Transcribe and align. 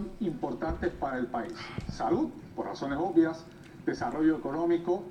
son 0.00 0.10
importantes 0.20 0.90
para 0.92 1.18
el 1.18 1.26
país. 1.26 1.52
Salud, 1.92 2.30
por 2.56 2.66
razones 2.66 2.98
obvias, 3.00 3.44
desarrollo 3.86 4.36
económico, 4.36 5.04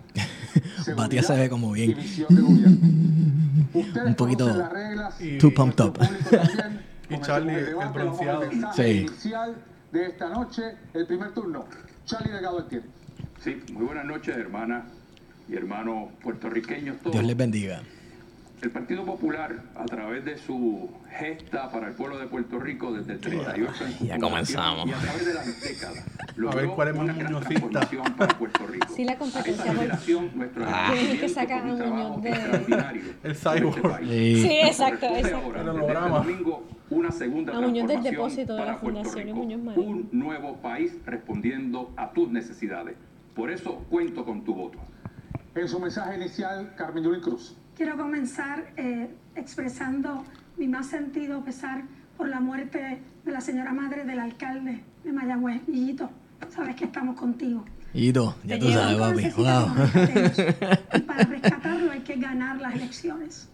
Batia 0.95 1.21
se 1.23 1.35
ve 1.37 1.49
como 1.49 1.71
bien. 1.71 1.97
Un 3.73 4.15
poquito 4.15 4.45
conocen 4.45 4.57
las 4.57 4.71
reglas, 4.71 5.15
too 5.39 5.53
pumped 5.53 5.85
up. 5.85 5.97
Y 7.11 7.19
Charlie, 7.21 7.55
el 7.55 7.69
el 7.69 7.89
bronceado. 7.91 8.43
Sí. 8.75 8.83
inicial 9.07 9.55
de 9.91 10.05
esta 10.05 10.29
noche, 10.29 10.75
el 10.93 11.07
primer 11.07 11.33
turno. 11.33 11.65
Charlie 12.05 12.31
Delgado 12.31 12.63
tiene. 12.65 12.85
Sí, 13.43 13.63
muy 13.73 13.85
buenas 13.85 14.05
noches, 14.05 14.37
hermanas 14.37 14.83
y 15.47 15.55
hermanos 15.55 16.09
puertorriqueños 16.21 16.99
todos. 16.99 17.13
Dios 17.13 17.25
les 17.25 17.35
bendiga. 17.35 17.81
El 18.61 18.71
Partido 18.71 19.05
Popular, 19.05 19.55
a 19.75 19.85
través 19.85 20.25
de 20.25 20.37
su 20.37 20.89
gesta 21.17 21.71
para 21.71 21.87
el 21.87 21.93
pueblo 21.93 22.17
de 22.17 22.27
Puerto 22.27 22.59
Rico 22.59 22.91
desde 22.91 23.13
el 23.13 23.19
38 23.21 23.85
en 23.85 23.91
su 23.93 24.05
Ya 24.05 24.19
comenzamos. 24.19 24.85
y 24.89 24.91
a 24.91 24.97
través 24.97 25.25
de 25.27 25.33
las 25.33 25.61
décadas, 25.61 26.05
logró 26.35 26.57
ver 26.57 26.67
cuál 26.67 26.87
es 26.89 26.95
más 26.95 27.03
una 27.05 27.13
gran 27.13 27.31
muñozista. 27.33 27.59
transformación 27.69 28.13
para 28.17 28.37
Puerto 28.37 28.67
Rico. 28.67 28.87
Sí, 28.93 29.05
la 29.05 29.13
A 29.13 29.17
competencia, 29.17 29.73
nuestro 30.35 30.65
Ah. 30.67 30.91
Tienes 30.93 31.19
que 31.21 31.29
sacar 31.29 31.63
un 31.65 31.81
a 31.81 31.85
Muñoz 31.85 32.21
de- 32.21 32.29
extraordinario 32.31 33.01
El 33.23 33.31
este 33.31 33.49
cyborg. 33.49 33.81
país. 33.81 34.09
Sí. 34.09 34.41
Sí, 34.41 34.59
exacto, 34.61 35.05
exacto. 35.05 35.55
El 35.55 35.69
holograma. 35.69 36.17
este 36.19 36.31
domingo, 36.31 36.67
una 36.89 37.11
segunda 37.11 37.57
A 37.57 37.61
Muñoz 37.61 37.87
del 37.87 38.03
depósito 38.03 38.55
de 38.57 38.65
la 38.65 38.75
Fundación 38.75 39.23
Rico. 39.25 39.35
Muñoz 39.37 39.61
Marín. 39.61 39.87
Un 39.87 40.09
nuevo 40.11 40.57
país 40.57 40.97
respondiendo 41.05 41.93
a 41.95 42.11
tus 42.11 42.29
necesidades. 42.29 42.97
Por 43.35 43.51
eso 43.51 43.85
cuento 43.89 44.25
con 44.25 44.43
tu 44.43 44.53
voto. 44.53 44.79
En 45.55 45.67
su 45.69 45.79
mensaje 45.79 46.17
inicial, 46.17 46.73
Carmen 46.75 47.05
Yulín 47.05 47.21
Cruz. 47.21 47.55
Quiero 47.79 47.95
comenzar 47.95 48.73
eh, 48.75 49.07
expresando 49.37 50.25
mi 50.57 50.67
más 50.67 50.87
sentido 50.87 51.45
pesar 51.45 51.83
por 52.17 52.27
la 52.27 52.41
muerte 52.41 52.99
de 53.23 53.31
la 53.31 53.39
señora 53.39 53.71
madre 53.71 54.03
del 54.03 54.19
alcalde 54.19 54.83
de 55.05 55.13
Mayagüez, 55.13 55.61
Guillito. 55.65 56.09
Sabes 56.49 56.75
que 56.75 56.83
estamos 56.83 57.15
contigo. 57.15 57.63
Hito, 57.93 58.35
ya 58.43 58.59
tú 58.59 58.69
sabes, 58.69 58.97
papi. 58.97 59.29
Wow. 59.29 61.05
para 61.07 61.23
rescatarlo 61.23 61.91
hay 61.93 62.01
que 62.01 62.17
ganar 62.17 62.59
las 62.59 62.75
elecciones. 62.75 63.47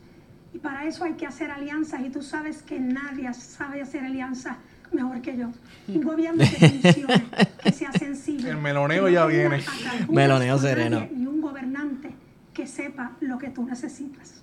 Y 0.56 0.58
para 0.58 0.86
eso 0.86 1.04
hay 1.04 1.14
que 1.14 1.28
hacer 1.28 1.52
alianzas. 1.52 2.02
Y 2.02 2.10
tú 2.10 2.24
sabes 2.24 2.64
que 2.64 2.80
nadie 2.80 3.32
sabe 3.32 3.84
hacer 3.84 4.06
alianzas 4.06 4.58
mejor 4.92 5.22
que 5.22 5.38
yo. 5.38 5.52
Un 5.88 6.02
gobierno 6.02 6.44
que 6.44 6.68
funcione, 6.68 7.26
que 7.64 7.72
sea 7.72 7.92
sensible. 7.92 8.50
El 8.50 8.58
meloneo 8.58 9.08
ya 9.08 9.28
viene. 9.28 9.64
Meloneo 10.10 10.58
sereno. 10.58 11.08
Y 11.16 11.28
un 11.28 11.42
gobernante 11.42 11.95
que 12.56 12.66
sepa 12.66 13.12
lo 13.20 13.38
que 13.38 13.50
tú 13.50 13.64
necesitas. 13.66 14.42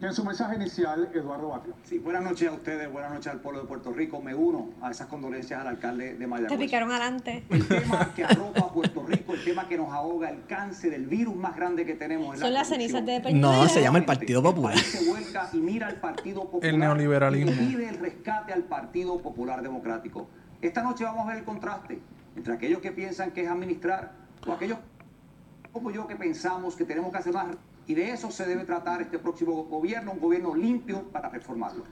Y 0.00 0.04
en 0.04 0.12
su 0.12 0.24
mensaje 0.24 0.56
inicial, 0.56 1.10
Eduardo 1.14 1.48
Batia. 1.48 1.72
Sí, 1.84 1.98
buenas 1.98 2.22
noches 2.22 2.48
a 2.48 2.52
ustedes, 2.52 2.90
buenas 2.90 3.12
noches 3.12 3.28
al 3.28 3.40
pueblo 3.40 3.60
de 3.62 3.66
Puerto 3.66 3.92
Rico. 3.92 4.20
Me 4.20 4.34
uno 4.34 4.70
a 4.82 4.90
esas 4.90 5.06
condolencias 5.06 5.60
al 5.60 5.68
alcalde 5.68 6.12
de 6.14 6.18
Te 6.18 6.26
Mayagüez. 6.26 6.58
picaron 6.58 6.90
adelante. 6.90 7.44
El 7.50 7.66
tema 7.66 8.12
que 8.14 8.24
arropa 8.24 8.60
a 8.60 8.72
Puerto 8.72 9.04
Rico, 9.06 9.34
el 9.34 9.44
tema 9.44 9.68
que 9.68 9.76
nos 9.76 9.92
ahoga, 9.92 10.30
el 10.30 10.44
cáncer, 10.46 10.92
el 10.94 11.06
virus 11.06 11.36
más 11.36 11.54
grande 11.54 11.84
que 11.86 11.94
tenemos. 11.94 12.34
es 12.34 12.40
la 12.40 12.46
Son 12.46 12.54
las 12.54 12.68
cenizas 12.68 13.04
de 13.06 13.20
Peña 13.20 13.40
No, 13.40 13.68
se 13.68 13.80
llama 13.82 13.98
el 13.98 14.04
Partido 14.06 14.42
Popular. 14.42 14.74
El 14.74 14.80
se 14.80 15.08
vuelca 15.08 15.48
y 15.52 15.58
mira 15.58 15.86
al 15.88 15.96
Partido 16.00 16.42
Popular. 16.44 16.66
El 16.66 16.78
neoliberalismo. 16.78 17.52
Y 17.52 17.54
pide 17.54 17.88
el 17.90 17.98
rescate 17.98 18.52
al 18.52 18.64
Partido 18.64 19.18
Popular 19.20 19.62
Democrático. 19.62 20.28
Esta 20.62 20.82
noche 20.82 21.04
vamos 21.04 21.24
a 21.24 21.28
ver 21.28 21.38
el 21.38 21.44
contraste 21.44 22.00
entre 22.36 22.52
aquellos 22.54 22.80
que 22.80 22.92
piensan 22.92 23.30
que 23.32 23.42
es 23.44 23.48
administrar 23.48 24.12
o 24.46 24.52
aquellos 24.52 24.78
como 25.76 25.90
yo 25.90 26.06
que 26.06 26.16
pensamos 26.16 26.74
que 26.74 26.86
tenemos 26.86 27.12
que 27.12 27.18
hacer 27.18 27.34
más. 27.34 27.48
Y 27.86 27.94
de 27.94 28.10
eso 28.10 28.30
se 28.30 28.46
debe 28.46 28.64
tratar 28.64 29.02
este 29.02 29.18
próximo 29.18 29.64
gobierno, 29.64 30.12
un 30.12 30.20
gobierno 30.20 30.54
limpio 30.54 31.02
para 31.12 31.28
reformarlo. 31.28 31.84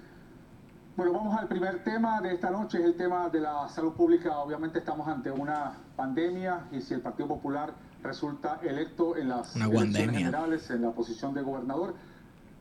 Bueno, 0.96 1.12
vamos 1.12 1.38
al 1.38 1.48
primer 1.48 1.84
tema 1.84 2.20
de 2.22 2.32
esta 2.32 2.50
noche, 2.50 2.78
es 2.78 2.84
el 2.84 2.96
tema 2.96 3.28
de 3.28 3.40
la 3.40 3.68
salud 3.68 3.92
pública. 3.92 4.38
Obviamente 4.38 4.78
estamos 4.78 5.06
ante 5.06 5.30
una 5.30 5.72
pandemia 5.96 6.68
y 6.72 6.80
si 6.80 6.94
el 6.94 7.00
Partido 7.00 7.28
Popular 7.28 7.74
resulta 8.02 8.60
electo 8.62 9.16
en 9.16 9.28
las 9.28 9.54
Una 9.54 9.66
elecciones 9.66 10.16
generales 10.16 10.70
en 10.70 10.82
la 10.82 10.92
posición 10.92 11.34
de 11.34 11.42
gobernador, 11.42 11.94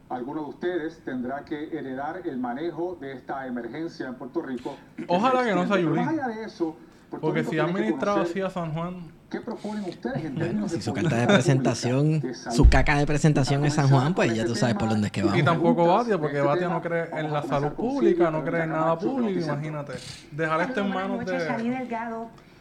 alguno 0.09 0.41
de 0.41 0.50
ustedes 0.50 1.00
tendrá 1.05 1.45
que 1.45 1.78
heredar 1.78 2.28
el 2.28 2.38
manejo 2.38 2.97
de 3.00 3.13
esta 3.13 3.47
emergencia 3.47 4.07
en 4.07 4.16
Puerto 4.16 4.41
Rico. 4.41 4.75
Ojalá 5.07 5.45
que 5.45 5.55
no 5.55 5.61
sea 5.66 5.75
Pero 5.78 5.90
Yulín. 5.90 6.05
Más 6.05 6.13
allá 6.13 6.28
de 6.28 6.44
eso, 6.44 6.75
Puerto 7.13 7.28
Porque 7.28 7.41
Rico 7.41 7.51
si 7.51 7.59
ha 7.59 7.63
administrado 7.66 8.22
así 8.22 8.41
a 8.41 8.50
San 8.50 8.74
Juan, 8.74 9.12
¿Qué 9.29 9.40
proponen 9.40 9.84
ustedes 9.85 10.25
en 10.25 10.35
Bueno, 10.35 10.69
si 10.69 10.81
su 10.81 10.94
carta 10.94 11.16
de 11.16 11.28
presentación, 11.28 12.24
su 12.51 12.69
caca 12.69 12.97
de 12.97 13.06
presentación 13.06 13.66
es 13.66 13.74
San 13.74 13.90
Juan, 13.90 14.13
pues 14.13 14.34
ya 14.34 14.46
tú 14.46 14.56
sabes 14.56 14.75
por 14.75 14.90
dónde 14.90 15.07
es 15.07 15.12
que 15.12 15.22
tema, 15.22 15.38
y 15.38 15.41
vamos. 15.41 15.56
tampoco 15.56 15.88
Batia, 15.88 16.18
porque 16.19 16.38
este 16.38 16.47
Batia 16.47 16.69
no 16.69 16.81
cree 16.81 17.06
Vamos 17.06 17.25
en 17.25 17.34
la 17.34 17.44
salud 17.44 17.72
pública, 17.73 18.31
no 18.31 18.44
cree 18.44 18.63
en 18.63 18.69
nada 18.69 18.97
público, 18.97 19.40
imagínate. 19.40 19.94
Dejar 20.31 20.62
esto 20.62 20.81
en 20.81 20.90
manos 20.90 21.25
de... 21.25 21.40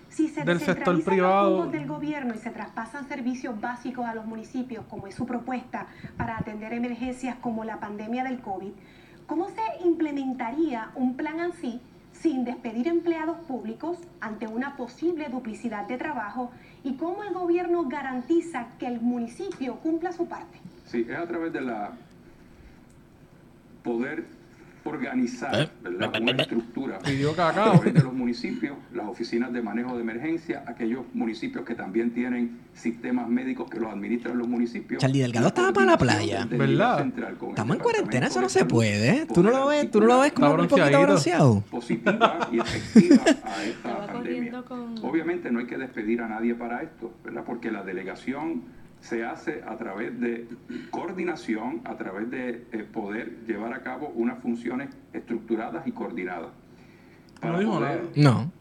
Si 0.08 0.28
se 0.28 0.44
del 0.44 0.60
sector 0.60 1.02
privado. 1.02 1.64
los 1.64 1.72
del 1.72 1.86
gobierno 1.86 2.34
y 2.34 2.38
se 2.38 2.50
traspasan 2.50 3.08
servicios 3.08 3.58
básicos 3.58 4.04
a 4.04 4.14
los 4.14 4.26
municipios, 4.26 4.84
como 4.90 5.06
es 5.06 5.14
su 5.14 5.24
propuesta 5.24 5.86
para 6.18 6.36
atender 6.36 6.74
emergencias 6.74 7.36
como 7.40 7.64
la 7.64 7.80
pandemia 7.80 8.22
del 8.22 8.40
COVID, 8.40 8.72
¿cómo 9.26 9.48
se 9.48 9.86
implementaría 9.86 10.90
un 10.96 11.16
plan 11.16 11.40
así 11.40 11.80
sin 12.22 12.44
despedir 12.44 12.86
empleados 12.86 13.36
públicos 13.48 13.98
ante 14.20 14.46
una 14.46 14.76
posible 14.76 15.28
duplicidad 15.28 15.88
de 15.88 15.98
trabajo? 15.98 16.52
¿Y 16.84 16.94
cómo 16.94 17.24
el 17.24 17.34
gobierno 17.34 17.88
garantiza 17.88 18.68
que 18.78 18.86
el 18.86 19.00
municipio 19.00 19.76
cumpla 19.76 20.12
su 20.12 20.28
parte? 20.28 20.58
Sí, 20.86 21.04
es 21.08 21.16
a 21.16 21.26
través 21.26 21.52
de 21.52 21.60
la 21.60 21.92
poder 23.82 24.24
organizar 24.84 25.54
Eh, 25.54 25.68
¿verdad? 25.82 26.10
eh, 26.14 26.20
una 26.20 26.32
eh, 26.32 26.42
estructura 26.42 26.96
a 26.96 27.52
través 27.52 27.94
de 27.94 28.02
los 28.02 28.12
municipios, 28.12 28.76
las 28.92 29.06
oficinas 29.06 29.52
de 29.52 29.62
manejo 29.62 29.94
de 29.96 30.02
emergencia, 30.02 30.64
aquellos 30.66 31.04
municipios 31.14 31.64
que 31.64 31.74
también 31.74 32.12
tienen 32.12 32.60
sistemas 32.72 33.28
médicos 33.28 33.68
que 33.70 33.78
los 33.78 33.92
administran 33.92 34.38
los 34.38 34.48
municipios. 34.48 35.00
Charlie 35.00 35.20
Delgado 35.20 35.48
estaba 35.48 35.72
para 35.72 35.86
la 35.92 35.98
playa. 35.98 36.46
¿Verdad? 36.50 37.06
Estamos 37.48 37.76
en 37.76 37.82
cuarentena, 37.82 38.26
eso 38.26 38.40
no 38.40 38.48
se 38.48 38.64
puede. 38.64 39.26
Tú 39.26 39.42
no 39.42 39.50
lo 39.50 39.66
ves, 39.66 39.90
tú 39.90 40.00
no 40.00 40.06
lo 40.06 40.20
ves 40.20 40.32
como 40.32 40.52
un 40.54 40.68
poquito 40.68 41.00
bronceado. 41.02 41.60
positiva 41.70 42.48
y 42.50 42.58
efectiva 42.60 43.22
a 43.44 43.64
esta 43.64 43.88
Estaba 43.88 44.06
pandemia. 44.06 44.64
Obviamente 45.02 45.50
no 45.50 45.58
hay 45.60 45.66
que 45.66 45.78
despedir 45.78 46.20
a 46.22 46.28
nadie 46.28 46.54
para 46.54 46.82
esto, 46.82 47.12
¿verdad? 47.24 47.42
Porque 47.44 47.70
la 47.70 47.82
delegación 47.82 48.62
se 49.02 49.24
hace 49.24 49.62
a 49.66 49.76
través 49.76 50.18
de 50.20 50.46
coordinación, 50.90 51.80
a 51.84 51.96
través 51.96 52.30
de 52.30 52.64
eh, 52.72 52.84
poder 52.90 53.44
llevar 53.46 53.74
a 53.74 53.82
cabo 53.82 54.08
unas 54.14 54.38
funciones 54.38 54.90
estructuradas 55.12 55.86
y 55.86 55.92
coordinadas. 55.92 56.50
No 57.42 57.58
dijo 57.58 57.72
poder 57.72 58.04
nada. 58.14 58.44
No. 58.44 58.52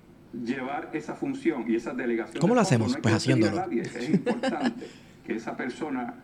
llevar 0.43 0.89
esa 0.93 1.13
función 1.13 1.65
y 1.67 1.75
esa 1.75 1.93
delegación. 1.93 2.41
¿Cómo 2.41 2.55
lo 2.55 2.61
hacemos? 2.61 2.95
no 2.95 3.01
Pues 3.01 3.13
haciéndolo. 3.13 3.55
nadie. 3.55 3.83
Es 3.83 4.09
importante 4.09 4.87
que 5.27 5.35
esa 5.35 5.55
persona 5.55 6.15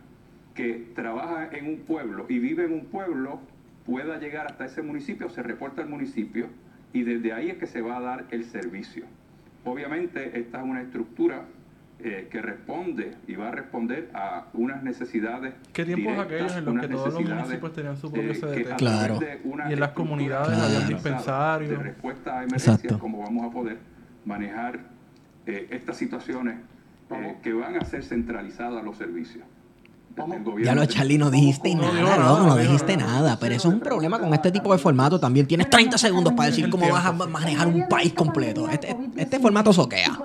que 0.54 0.88
trabaja 0.96 1.50
en 1.56 1.68
un 1.68 1.76
pueblo 1.78 2.26
y 2.28 2.40
vive 2.40 2.64
en 2.64 2.72
un 2.72 2.86
pueblo 2.86 3.38
pueda 3.86 4.18
llegar 4.18 4.46
hasta 4.48 4.64
ese 4.66 4.82
municipio, 4.82 5.30
se 5.30 5.44
reporta 5.44 5.80
al 5.82 5.88
municipio 5.88 6.48
y 6.92 7.04
desde 7.04 7.32
ahí 7.32 7.50
es 7.50 7.58
que 7.58 7.66
se 7.68 7.80
va 7.82 7.98
a 7.98 8.00
dar 8.00 8.26
el 8.32 8.44
servicio. 8.44 9.04
Obviamente 9.64 10.40
esta 10.40 10.58
es 10.58 10.64
una 10.64 10.82
estructura 10.82 11.44
eh, 12.00 12.28
que 12.30 12.40
responde 12.40 13.16
y 13.26 13.34
va 13.34 13.48
a 13.48 13.50
responder 13.50 14.10
a 14.14 14.46
unas 14.54 14.84
necesidades. 14.84 15.54
¿Qué 15.72 15.84
tiempos 15.84 16.12
directas, 16.12 16.32
aquellos 16.32 16.56
en 16.56 16.64
los 16.64 16.80
que 16.80 16.88
todos 16.88 17.14
los 17.14 17.22
municipios 17.22 17.72
tenían 17.72 17.96
su 17.96 18.12
propio 18.12 18.32
CDT? 18.34 18.76
Claro. 18.76 19.18
través 19.18 19.42
de 19.42 19.48
una 19.48 19.68
Y 19.68 19.72
en 19.72 19.80
las 19.80 19.90
comunidades 19.90 20.56
había 20.56 20.78
organizada 20.78 21.58
dispensarios. 21.58 21.70
de 21.70 21.76
respuesta 21.76 22.30
a 22.30 22.42
emergencias, 22.44 22.76
Exacto. 22.76 22.98
cómo 23.00 23.18
vamos 23.22 23.46
a 23.46 23.50
poder 23.50 23.78
manejar 24.24 24.78
eh, 25.46 25.66
estas 25.70 25.96
situaciones 25.96 26.58
eh, 27.10 27.36
que 27.42 27.52
van 27.52 27.76
a 27.76 27.84
ser 27.84 28.04
centralizadas 28.04 28.84
los 28.84 28.96
servicios. 28.96 29.44
Ya 30.64 30.74
lo, 30.74 30.84
Charlie, 30.86 31.18
no 31.18 31.30
dijiste 31.30 31.74
nada, 31.74 32.16
no 32.16 32.46
no 32.46 32.56
dijiste 32.56 32.96
nada. 32.96 33.12
nada. 33.20 33.38
Pero 33.38 33.54
eso 33.54 33.68
es 33.68 33.74
un 33.74 33.80
problema 33.80 34.18
con 34.18 34.34
este 34.34 34.50
tipo 34.50 34.72
de 34.72 34.78
formato. 34.78 35.20
También 35.20 35.46
tienes 35.46 35.70
30 35.70 35.96
segundos 35.96 36.32
para 36.32 36.48
decir 36.48 36.68
cómo 36.70 36.88
vas 36.90 37.06
a 37.06 37.12
manejar 37.12 37.68
un 37.68 37.88
país 37.88 38.12
completo. 38.14 38.68
Este, 38.68 38.96
este 39.16 39.38
formato 39.38 39.72
soquea. 39.72 40.18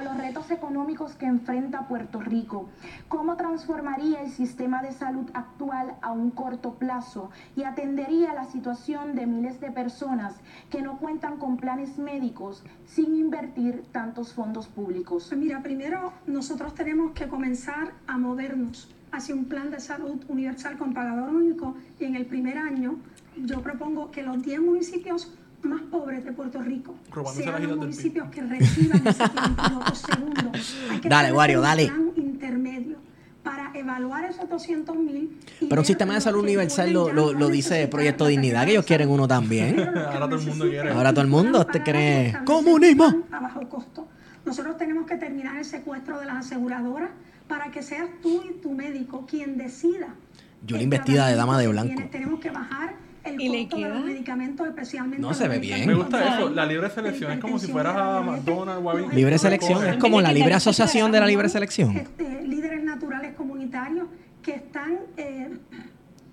Económicos 0.73 1.15
que 1.15 1.27
enfrenta 1.27 1.87
Puerto 1.87 2.19
Rico, 2.19 2.67
¿cómo 3.07 3.37
transformaría 3.37 4.23
el 4.23 4.31
sistema 4.31 4.81
de 4.81 4.91
salud 4.91 5.29
actual 5.35 5.97
a 6.01 6.11
un 6.11 6.31
corto 6.31 6.73
plazo 6.73 7.29
y 7.55 7.61
atendería 7.61 8.33
la 8.33 8.45
situación 8.45 9.13
de 9.13 9.27
miles 9.27 9.61
de 9.61 9.69
personas 9.69 10.33
que 10.71 10.81
no 10.81 10.97
cuentan 10.97 11.37
con 11.37 11.57
planes 11.57 11.99
médicos 11.99 12.63
sin 12.87 13.13
invertir 13.13 13.83
tantos 13.91 14.33
fondos 14.33 14.67
públicos? 14.67 15.27
Pues 15.29 15.39
mira, 15.39 15.61
primero 15.61 16.11
nosotros 16.25 16.73
tenemos 16.73 17.11
que 17.11 17.27
comenzar 17.27 17.93
a 18.07 18.17
movernos 18.17 18.89
hacia 19.11 19.35
un 19.35 19.45
plan 19.45 19.69
de 19.69 19.79
salud 19.79 20.23
universal 20.27 20.79
con 20.79 20.95
pagador 20.95 21.29
único 21.29 21.75
y 21.99 22.05
en 22.05 22.15
el 22.15 22.25
primer 22.25 22.57
año 22.57 22.95
yo 23.37 23.61
propongo 23.61 24.09
que 24.09 24.23
los 24.23 24.41
10 24.41 24.61
municipios 24.61 25.37
más 25.63 25.81
pobres 25.83 26.23
de 26.25 26.31
Puerto 26.31 26.61
Rico 26.61 26.95
Robándose 27.11 27.43
sean 27.43 27.67
los 27.67 27.77
municipios 27.77 28.29
que 28.29 28.41
reciban 28.41 29.07
ese 29.07 29.23
piloto 29.67 29.95
segundo. 29.95 30.51
Hay 30.91 30.99
que 30.99 31.09
Dale, 31.09 31.31
Wario, 31.31 31.59
un 31.59 31.63
dale. 31.63 31.85
plan 31.87 32.11
intermedio 32.17 32.97
para 33.43 33.71
evaluar 33.73 34.23
esos 34.25 34.49
200 34.49 34.95
mil. 34.95 35.37
Pero 35.67 35.81
un 35.81 35.85
sistema 35.85 36.13
de 36.13 36.21
salud 36.21 36.41
universal 36.43 36.91
lo, 36.91 37.11
lo, 37.11 37.33
lo 37.33 37.49
dice 37.49 37.87
Proyecto 37.87 38.25
Dignidad, 38.27 38.65
que 38.65 38.71
ellos 38.71 38.85
quieren 38.85 39.09
uno 39.09 39.27
también. 39.27 39.79
Ahora 39.79 40.29
todo 40.29 40.39
el 40.39 40.47
mundo 40.47 40.69
quiere. 40.69 40.89
Ahora 40.91 41.11
todo 41.11 41.21
el 41.21 41.29
mundo 41.29 41.65
te 41.65 41.83
cree 41.83 42.37
comunismo. 42.45 43.23
A 43.31 43.39
bajo 43.39 43.67
costo. 43.69 44.07
Nosotros 44.45 44.77
tenemos 44.77 45.05
que 45.05 45.17
terminar 45.17 45.57
el 45.57 45.65
secuestro 45.65 46.19
de 46.19 46.25
las 46.25 46.45
aseguradoras 46.45 47.09
para 47.47 47.71
que 47.71 47.81
seas 47.83 48.07
tú 48.21 48.43
y 48.49 48.61
tu 48.61 48.71
médico 48.71 49.25
quien 49.25 49.57
decida. 49.57 50.15
Yo 50.65 50.77
la 50.77 50.83
investida 50.83 51.27
de 51.27 51.35
dama 51.35 51.59
de 51.59 51.67
blanco. 51.67 52.01
Tenemos 52.11 52.39
que 52.39 52.49
bajar 52.49 52.95
el 53.23 53.39
¿Y 53.41 53.49
le 53.49 53.61
costo 53.63 53.77
de 53.77 53.83
queda? 53.83 53.95
los 53.95 54.05
medicamentos, 54.05 54.67
especialmente. 54.67 55.21
No, 55.21 55.33
se 55.33 55.47
ve 55.47 55.59
bien. 55.59 55.87
Me 55.87 55.93
gusta 55.93 56.35
eso, 56.35 56.49
la 56.49 56.65
libre 56.65 56.89
selección. 56.89 57.31
Es 57.31 57.39
como 57.39 57.57
si 57.59 57.67
fueras 57.67 57.95
a 57.95 58.21
McDonald's 58.21 58.85
o 58.85 59.11
Libre 59.13 59.37
selección 59.37 59.85
es 59.85 59.97
como 59.97 60.21
la 60.21 60.31
libre 60.31 60.53
asociación 60.53 61.11
de 61.11 61.19
la 61.19 61.25
libre 61.25 61.49
selección. 61.49 61.95
este, 61.97 62.41
líderes 62.47 62.83
naturales 62.83 63.33
comunitarios 63.35 64.07
que 64.41 64.55
están 64.55 64.97
eh, 65.17 65.49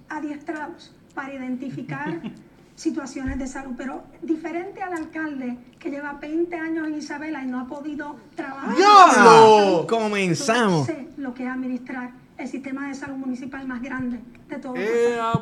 adiestrados 0.08 0.92
para 1.14 1.32
identificar 1.34 2.20
situaciones 2.74 3.38
de 3.38 3.46
salud, 3.46 3.74
pero 3.76 4.04
diferente 4.22 4.82
al 4.82 4.94
alcalde 4.94 5.58
que 5.78 5.90
lleva 5.90 6.14
20 6.14 6.56
años 6.56 6.88
en 6.88 6.94
Isabela 6.96 7.42
y 7.42 7.46
no 7.46 7.60
ha 7.60 7.66
podido 7.66 8.16
trabajar. 8.34 8.74
¡Diablo! 8.76 9.86
Comenzamos. 9.88 10.86
Sé 10.86 11.08
lo 11.18 11.34
que 11.34 11.44
es 11.44 11.50
administrar 11.50 12.10
el 12.40 12.48
sistema 12.48 12.88
de 12.88 12.94
salud 12.94 13.16
municipal 13.16 13.66
más 13.68 13.82
grande 13.82 14.18
de 14.48 14.56
todo 14.56 14.74
el 14.74 14.82
¡Ea! 14.82 15.32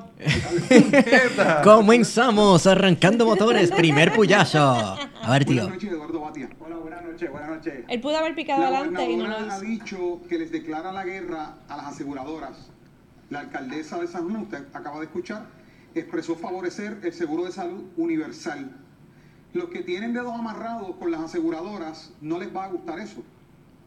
puñeta! 0.69 1.63
Comenzamos 1.63 2.67
arrancando 2.67 3.25
motores, 3.25 3.71
primer 3.71 4.13
puyazo. 4.13 4.59
A 4.59 5.31
ver, 5.31 5.45
tío. 5.45 5.63
Buenas 5.63 5.75
noches, 5.75 5.93
Eduardo 5.93 6.21
Batia. 6.21 6.49
Hola, 6.59 6.77
buenas 6.77 7.05
noches, 7.05 7.31
buenas 7.31 7.51
noches. 7.51 7.85
Él 7.87 8.01
pudo 8.01 8.17
haber 8.19 8.35
picado 8.35 8.63
La 8.63 8.69
adelante 8.79 9.11
y 9.11 9.17
no 9.17 9.23
lo 9.25 9.29
gobernadora 9.29 9.55
ha 9.55 9.59
hizo. 9.59 9.67
dicho 9.67 10.21
que 10.29 10.39
les 10.39 10.51
declara 10.51 10.93
la 10.93 11.05
guerra 11.05 11.55
a 11.69 11.77
las 11.77 11.87
aseguradoras. 11.87 12.71
La 13.31 13.41
alcaldesa 13.41 14.01
de 14.01 14.09
San 14.09 14.29
Juan, 14.29 14.43
usted 14.43 14.65
acaba 14.73 14.99
de 14.99 15.05
escuchar, 15.05 15.47
expresó 15.95 16.35
favorecer 16.35 16.99
el 17.05 17.13
seguro 17.13 17.45
de 17.45 17.53
salud 17.53 17.85
universal. 17.97 18.73
Los 19.53 19.67
que 19.67 19.83
tienen 19.83 20.15
dedos 20.15 20.35
amarrados 20.35 20.97
con 20.97 21.11
las 21.13 21.21
aseguradoras, 21.21 22.13
no 22.21 22.39
les 22.39 22.55
va 22.55 22.65
a 22.65 22.69
gustar 22.69 22.99
eso. 22.99 23.23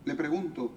Le 0.05 0.15
pregunto, 0.15 0.71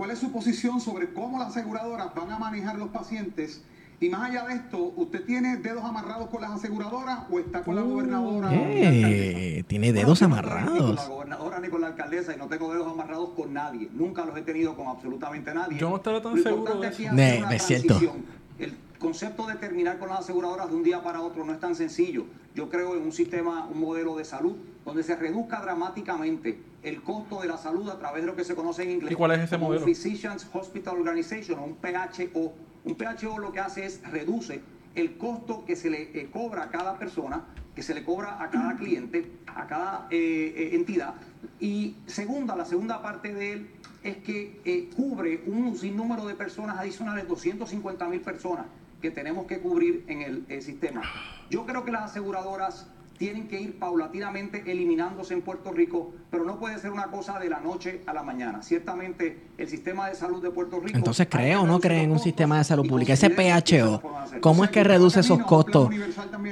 ¿cuál 0.00 0.12
es 0.12 0.18
su 0.18 0.32
posición 0.32 0.80
sobre 0.80 1.12
cómo 1.12 1.38
las 1.38 1.48
aseguradoras 1.48 2.14
van 2.14 2.32
a 2.32 2.38
manejar 2.38 2.78
los 2.78 2.88
pacientes? 2.88 3.62
Y 4.00 4.08
más 4.08 4.30
allá 4.30 4.46
de 4.46 4.54
esto, 4.54 4.94
¿usted 4.96 5.26
tiene 5.26 5.58
dedos 5.58 5.84
amarrados 5.84 6.30
con 6.30 6.40
las 6.40 6.52
aseguradoras 6.52 7.18
o 7.30 7.38
está 7.38 7.62
con 7.62 7.76
la 7.76 7.82
gobernadora? 7.82 8.50
la 8.50 8.56
alcaldesa? 8.56 8.88
Eh, 9.10 9.64
tiene 9.68 9.92
dedos 9.92 10.20
Bueno, 10.20 10.36
no 10.36 10.42
Ni 10.42 10.48
con 10.48 10.56
la 10.56 10.72
amarrados. 10.72 11.08
gobernadora 11.10 11.60
ni 11.60 11.68
con 11.68 11.80
la 11.82 11.86
alcaldesa 11.88 12.34
y 12.34 12.38
no 12.38 12.46
tengo 12.46 12.72
dedos 12.72 12.90
amarrados 12.90 13.28
con 13.36 13.52
nadie. 13.52 13.90
Nunca 13.92 14.24
los 14.24 14.34
he 14.38 14.40
tenido 14.40 14.74
con 14.74 14.86
absolutamente 14.88 15.52
nadie. 15.52 15.76
Yo 15.78 15.90
no 15.90 15.96
estaría 15.96 16.22
tan 16.22 16.34
Lo 16.34 16.42
seguro 16.42 16.80
de 16.80 16.88
eso. 16.88 17.02
es 17.12 17.56
es 17.56 17.62
cierto. 17.66 17.88
transición. 17.88 18.24
El 18.58 18.74
concepto 19.00 19.46
de 19.46 19.56
terminar 19.56 19.98
con 19.98 20.10
las 20.10 20.20
aseguradoras 20.20 20.68
de 20.68 20.76
un 20.76 20.84
día 20.84 21.02
para 21.02 21.22
otro 21.22 21.44
no 21.44 21.52
es 21.52 21.58
tan 21.58 21.74
sencillo. 21.74 22.26
Yo 22.54 22.68
creo 22.68 22.94
en 22.94 23.02
un 23.02 23.12
sistema, 23.12 23.66
un 23.66 23.80
modelo 23.80 24.16
de 24.16 24.24
salud 24.24 24.56
donde 24.84 25.02
se 25.02 25.16
reduzca 25.16 25.60
dramáticamente 25.60 26.60
el 26.82 27.02
costo 27.02 27.40
de 27.40 27.48
la 27.48 27.56
salud 27.56 27.88
a 27.88 27.98
través 27.98 28.22
de 28.22 28.26
lo 28.28 28.36
que 28.36 28.44
se 28.44 28.54
conoce 28.54 28.84
en 28.84 28.90
inglés 28.92 29.12
¿Y 29.12 29.14
cuál 29.14 29.32
es 29.32 29.40
ese 29.40 29.58
modelo? 29.58 29.80
un 29.80 29.86
Physicians 29.86 30.46
Hospital 30.52 30.98
Organization 30.98 31.58
o 31.58 31.64
un 31.64 31.76
PHO. 31.76 32.52
Un 32.84 32.94
PHO 32.94 33.38
lo 33.38 33.52
que 33.52 33.60
hace 33.60 33.86
es 33.86 34.00
reduce 34.10 34.60
el 34.94 35.16
costo 35.16 35.64
que 35.64 35.76
se 35.76 35.90
le 35.90 36.02
eh, 36.18 36.28
cobra 36.32 36.64
a 36.64 36.70
cada 36.70 36.98
persona, 36.98 37.44
que 37.74 37.82
se 37.82 37.94
le 37.94 38.04
cobra 38.04 38.42
a 38.42 38.50
cada 38.50 38.76
cliente, 38.76 39.30
a 39.46 39.66
cada 39.66 40.08
eh, 40.10 40.52
eh, 40.56 40.70
entidad. 40.74 41.14
Y 41.58 41.96
segunda, 42.06 42.54
la 42.56 42.64
segunda 42.64 43.00
parte 43.00 43.32
de 43.32 43.52
él 43.52 43.70
es 44.02 44.16
que 44.18 44.60
eh, 44.64 44.90
cubre 44.96 45.42
un 45.46 45.76
sinnúmero 45.76 46.26
de 46.26 46.34
personas 46.34 46.78
adicionales, 46.78 47.28
250 47.28 48.08
mil 48.08 48.20
personas 48.20 48.66
que 49.00 49.10
tenemos 49.10 49.46
que 49.46 49.60
cubrir 49.60 50.04
en 50.08 50.22
el, 50.22 50.62
sistema. 50.62 51.02
Yo 51.50 51.66
creo 51.66 51.84
que 51.84 51.92
las 51.92 52.10
aseguradoras 52.10 52.86
tienen 53.18 53.48
que 53.48 53.60
ir 53.60 53.78
paulatinamente 53.78 54.70
eliminándose 54.70 55.34
en 55.34 55.42
Puerto 55.42 55.72
Rico, 55.72 56.12
pero 56.30 56.44
no 56.44 56.58
puede 56.58 56.78
ser 56.78 56.90
una 56.90 57.10
cosa 57.10 57.38
de 57.38 57.50
la 57.50 57.60
noche 57.60 58.02
a 58.06 58.14
la 58.14 58.22
mañana. 58.22 58.62
Ciertamente 58.62 59.49
el 59.60 59.68
sistema 59.68 60.08
de 60.08 60.14
salud 60.14 60.42
de 60.42 60.50
Puerto 60.50 60.80
Rico... 60.80 60.96
Entonces, 60.96 61.28
¿cree 61.28 61.54
o 61.54 61.66
no 61.66 61.80
cree 61.80 62.02
en 62.02 62.12
un 62.12 62.18
sistema 62.18 62.58
de 62.58 62.64
salud 62.64 62.88
pública? 62.88 63.12
Ese 63.12 63.28
PHO. 63.28 64.02
¿cómo 64.40 64.64
es 64.64 64.70
que 64.70 64.82
reduce 64.82 65.20
esos 65.20 65.40
costos 65.40 65.90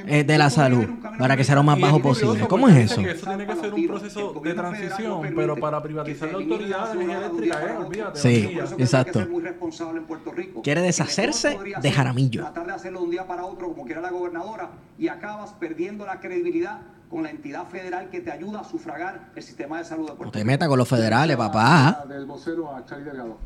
eh, 0.05 0.23
de 0.23 0.37
la 0.37 0.49
salud 0.49 0.85
para 1.17 1.35
que 1.35 1.43
sea 1.43 1.55
lo 1.55 1.63
más 1.63 1.79
bajo 1.79 1.99
posible? 2.01 2.47
¿Cómo 2.47 2.67
es 2.69 2.91
eso? 2.91 3.01
eso 3.01 3.25
tiene 3.25 3.47
que 3.47 3.55
ser 3.55 3.73
un 3.73 3.87
proceso 3.87 4.41
de 4.43 4.53
transición, 4.53 5.33
pero 5.35 5.55
para 5.57 5.81
privatizar 5.81 6.29
la 6.31 6.37
autoridad 6.37 6.93
de 6.93 7.03
energía 7.03 7.17
eléctrica, 7.17 7.63
eh, 7.63 7.77
olvídate. 7.77 8.19
Sí, 8.19 8.57
exacto. 8.77 9.19
Hay 9.19 9.25
que 9.25 9.29
ser 9.29 9.29
muy 9.29 9.41
responsable 9.41 9.99
en 9.99 10.05
Puerto 10.05 10.31
Rico. 10.31 10.61
Quiere 10.61 10.81
deshacerse 10.81 11.57
de 11.81 11.91
Jaramillo. 11.91 12.41
Tratar 12.41 12.67
de 12.67 12.73
hacerlo 12.73 12.99
de 12.99 13.05
un 13.05 13.11
día 13.11 13.25
para 13.25 13.45
otro, 13.45 13.69
como 13.69 13.85
quiera 13.85 14.01
la 14.01 14.11
gobernadora, 14.11 14.69
y 14.99 15.07
acabas 15.07 15.53
perdiendo 15.53 16.05
la 16.05 16.19
credibilidad 16.19 16.81
con 17.09 17.23
la 17.23 17.31
entidad 17.31 17.65
federal 17.65 18.09
que 18.09 18.21
te 18.21 18.31
ayuda 18.31 18.61
a 18.61 18.63
sufragar 18.63 19.29
el 19.35 19.43
sistema 19.43 19.79
de 19.79 19.85
salud 19.85 20.05
de 20.05 20.11
No 20.11 20.17
Puerto 20.17 20.31
te 20.31 20.39
Rico. 20.39 20.47
metas 20.47 20.67
con 20.67 20.77
los 20.77 20.87
federales, 20.87 21.35
papá. 21.37 22.05
Del 22.07 22.25
vocero 22.25 22.75
a 22.75 22.85
Charlie 22.85 23.05
Delgado. 23.05 23.37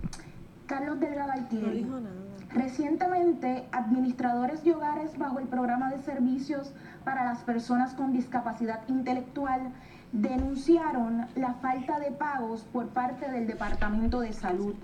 Carlos 0.67 0.99
Delgado 0.99 1.27
No 1.27 1.33
Altieri. 1.33 1.87
Recientemente, 2.49 3.67
administradores 3.71 4.63
de 4.63 4.75
hogares 4.75 5.17
bajo 5.17 5.39
el 5.39 5.47
programa 5.47 5.89
de 5.89 5.99
servicios 6.03 6.71
para 7.03 7.25
las 7.25 7.39
personas 7.39 7.93
con 7.95 8.11
discapacidad 8.11 8.81
intelectual 8.87 9.71
denunciaron 10.11 11.25
la 11.35 11.55
falta 11.55 11.99
de 11.99 12.11
pagos 12.11 12.65
por 12.71 12.87
parte 12.89 13.31
del 13.31 13.47
Departamento 13.47 14.19
de 14.19 14.33
Salud, 14.33 14.75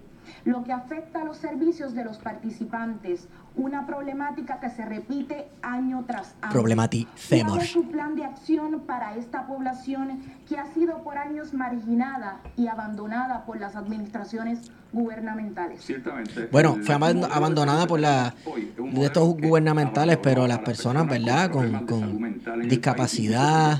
lo 0.46 0.64
que 0.64 0.74
afecta 0.74 1.22
a 1.22 1.26
los 1.26 1.38
servicios 1.38 1.94
de 1.94 2.04
los 2.04 2.18
participantes, 2.18 3.28
una 3.56 3.86
problemática 3.86 4.60
que 4.60 4.69
se 4.69 4.86
repite 4.86 5.48
año 5.62 6.04
tras 6.07 6.36
año. 6.42 6.51
Problematicemos. 6.51 7.54
¿Cuál 7.54 7.66
es 7.66 7.72
su 7.72 7.88
plan 7.90 8.16
de 8.16 8.25
acción 8.25 8.81
para 8.81 9.16
esta 9.16 9.48
población 9.48 10.22
que 10.50 10.58
ha 10.58 10.66
sido 10.74 11.04
por 11.04 11.16
años 11.16 11.54
marginada 11.54 12.42
y 12.58 12.66
abandonada 12.66 13.46
por 13.46 13.60
las 13.60 13.76
administraciones 13.76 14.72
gubernamentales? 14.92 15.80
Ciertamente. 15.80 16.48
Bueno, 16.52 16.78
fue 16.82 16.96
abandonada 16.96 17.86
por 17.86 18.00
la 18.00 18.34
de 18.78 19.06
estos 19.06 19.38
gubernamentales, 19.38 20.18
pero 20.18 20.48
las 20.48 20.60
personas, 20.60 21.08
¿verdad? 21.08 21.52
Con, 21.52 21.86
con 21.86 22.42
discapacidad 22.68 23.80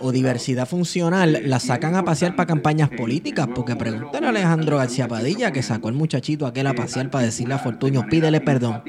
o 0.00 0.10
diversidad 0.10 0.66
funcional, 0.66 1.40
las 1.44 1.62
sacan 1.62 1.94
a 1.94 2.02
pasear 2.02 2.34
para 2.34 2.48
campañas 2.48 2.90
políticas, 2.90 3.46
porque 3.54 3.76
pregúntale 3.76 4.26
a 4.26 4.30
Alejandro 4.30 4.78
García 4.78 5.06
Padilla, 5.06 5.52
que 5.52 5.62
sacó 5.62 5.88
el 5.88 5.94
muchachito 5.94 6.46
aquel 6.46 6.66
a 6.66 6.74
pasear 6.74 7.10
para 7.10 7.26
decirle 7.26 7.54
a 7.54 7.58
Fortuño, 7.58 8.06
pídele 8.08 8.40
perdón. 8.40 8.82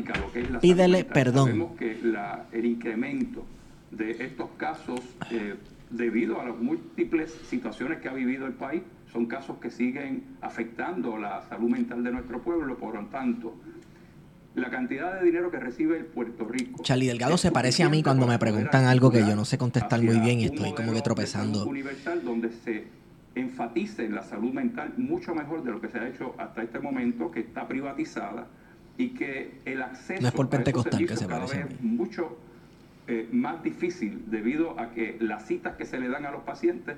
Pídele 0.61 1.05
perdón. 1.05 1.49
Sabemos 1.49 1.77
que 1.77 1.99
el 2.53 2.65
incremento 2.65 3.45
de 3.91 4.11
estos 4.23 4.49
casos, 4.57 4.99
eh, 5.29 5.55
debido 5.89 6.39
a 6.39 6.45
las 6.45 6.57
múltiples 6.57 7.31
situaciones 7.49 7.99
que 7.99 8.09
ha 8.09 8.13
vivido 8.13 8.45
el 8.45 8.53
país, 8.53 8.81
son 9.11 9.25
casos 9.25 9.57
que 9.57 9.71
siguen 9.71 10.23
afectando 10.41 11.17
la 11.17 11.41
salud 11.49 11.69
mental 11.69 12.03
de 12.03 12.11
nuestro 12.11 12.41
pueblo. 12.41 12.77
Por 12.77 12.95
lo 12.95 13.05
tanto, 13.07 13.55
la 14.55 14.69
cantidad 14.69 15.19
de 15.19 15.25
dinero 15.25 15.49
que 15.51 15.59
recibe 15.59 15.97
el 15.97 16.05
Puerto 16.05 16.45
Rico. 16.45 16.83
Charlie 16.83 17.07
Delgado 17.07 17.37
se 17.37 17.51
parece 17.51 17.83
a 17.83 17.89
mí 17.89 18.03
cuando 18.03 18.27
me 18.27 18.37
preguntan 18.37 18.85
algo 18.85 19.11
que 19.11 19.19
yo 19.19 19.35
no 19.35 19.45
sé 19.45 19.57
contestar 19.57 20.01
muy 20.01 20.19
bien 20.19 20.39
y 20.39 20.45
estoy 20.45 20.73
como 20.73 20.93
que 20.93 21.01
tropezando. 21.01 21.65
universal 21.65 22.23
donde 22.23 22.51
se 22.51 22.87
enfatice 23.35 24.05
en 24.05 24.15
la 24.15 24.23
salud 24.23 24.51
mental 24.51 24.93
mucho 24.97 25.33
mejor 25.33 25.63
de 25.63 25.71
lo 25.71 25.79
que 25.79 25.87
se 25.87 25.99
ha 25.99 26.07
hecho 26.07 26.35
hasta 26.37 26.61
este 26.63 26.79
momento, 26.79 27.31
que 27.31 27.39
está 27.41 27.67
privatizada 27.67 28.47
y 28.97 29.09
que 29.09 29.59
el 29.65 29.81
acceso 29.81 30.21
No 30.21 30.27
es 30.27 30.33
por 30.33 30.47
a 30.47 30.49
pentecostal 30.49 31.05
que 31.07 31.15
se 31.15 31.27
parece 31.27 31.61
a 31.61 31.65
mí. 31.65 31.75
mucho 31.81 32.37
eh, 33.11 33.27
más 33.31 33.63
difícil 33.63 34.23
debido 34.29 34.79
a 34.79 34.91
que 34.91 35.17
las 35.19 35.43
citas 35.47 35.75
que 35.77 35.85
se 35.85 35.99
le 35.99 36.09
dan 36.09 36.27
a 36.27 36.31
los 36.31 36.43
pacientes 36.43 36.95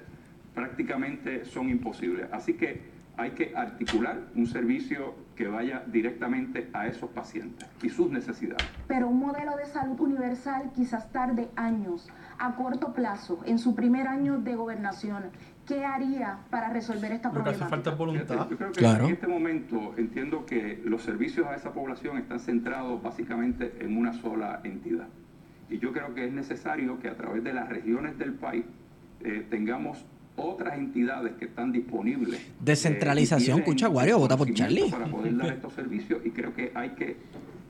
prácticamente 0.53 1.46
son 1.46 1.70
imposibles. 1.70 2.27
Así 2.34 2.56
que 2.56 2.82
hay 3.15 3.32
que 3.32 3.53
articular 3.56 4.20
un 4.36 4.46
servicio 4.46 5.15
que 5.38 5.48
vaya 5.48 5.84
directamente 5.88 6.70
a 6.74 6.88
esos 6.88 7.10
pacientes 7.12 7.65
y 7.82 7.89
sus 7.89 8.10
necesidades. 8.12 8.68
Pero 8.89 9.08
un 9.08 9.20
modelo 9.20 9.56
de 9.56 9.65
salud 9.65 10.00
universal 10.01 10.72
quizás 10.75 11.10
tarde 11.13 11.48
años, 11.56 12.10
a 12.38 12.56
corto 12.56 12.94
plazo, 12.94 13.41
en 13.46 13.58
su 13.58 13.74
primer 13.74 14.08
año 14.08 14.39
de 14.39 14.56
gobernación. 14.56 15.24
¿Qué 15.65 15.86
haría 15.86 16.39
para 16.50 16.70
resolver 16.74 17.13
esta 17.13 17.30
Lo 17.32 17.36
que 17.44 17.51
hace 17.51 17.60
problemática? 17.60 17.70
falta 17.70 17.91
voluntad. 17.91 18.50
Yo 18.50 18.58
creo 18.58 18.72
que 18.74 18.80
Claro. 18.80 19.06
en 19.06 19.12
este 19.13 19.27
momento 19.27 19.94
entiendo 19.96 20.46
que 20.46 20.82
los 20.84 21.03
servicios 21.03 21.48
a 21.48 21.56
esa 21.56 21.72
población 21.72 22.18
están 22.18 22.41
centrados 22.41 23.01
básicamente 23.01 23.74
en 23.80 23.96
una 23.98 24.12
sola 24.12 24.60
entidad. 24.65 25.08
Y 25.72 25.80
yo 25.80 25.94
creo 25.94 26.13
que 26.13 26.25
es 26.25 26.34
necesario 26.34 27.00
que 27.00 27.08
a 27.08 27.16
través 27.16 27.44
de 27.44 27.54
las 27.54 27.70
regiones 27.70 28.20
del 28.20 28.34
país 28.34 28.66
eh, 29.24 29.46
tengamos 29.50 30.04
otras 30.36 30.78
entidades 30.78 31.34
que 31.40 31.46
están 31.46 31.72
disponibles. 31.72 32.40
eh, 32.42 32.51
Descentralización, 32.60 33.60
escucha, 33.60 33.88
Wario, 33.88 34.20
vota 34.20 34.36
por 34.36 34.54
Charlie. 34.54 34.92
Para 34.92 35.06
poder 35.06 35.38
dar 35.38 35.54
estos 35.54 35.74
servicios 35.74 36.22
y 36.25 36.32
creo 36.32 36.54
que 36.54 36.72
hay 36.75 36.90
que 36.92 37.16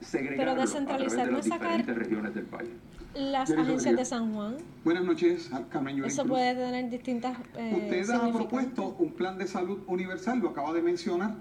segregarlos 0.01 0.75
a 0.75 0.83
través 0.85 1.11
de 1.15 1.25
no 1.25 1.31
las 1.37 1.45
sacar- 1.47 1.77
diferentes 1.77 1.95
regiones 1.95 2.33
del 2.33 2.45
país. 2.45 2.69
Las 3.13 3.51
agencias 3.51 3.67
Rodríguez. 3.67 3.97
de 3.97 4.05
San 4.05 4.33
Juan, 4.33 4.55
Buenas 4.85 5.03
noches, 5.03 5.51
Carmen 5.69 6.01
eso 6.05 6.21
Cruz. 6.23 6.31
puede 6.31 6.55
tener 6.55 6.89
distintas 6.89 7.37
eh, 7.57 7.73
Usted 7.83 8.09
ha 8.09 8.31
propuesto 8.31 8.95
un 8.99 9.11
plan 9.11 9.37
de 9.37 9.45
salud 9.47 9.79
universal, 9.87 10.39
lo 10.39 10.49
acaba 10.49 10.73
de 10.73 10.81
mencionar. 10.81 11.35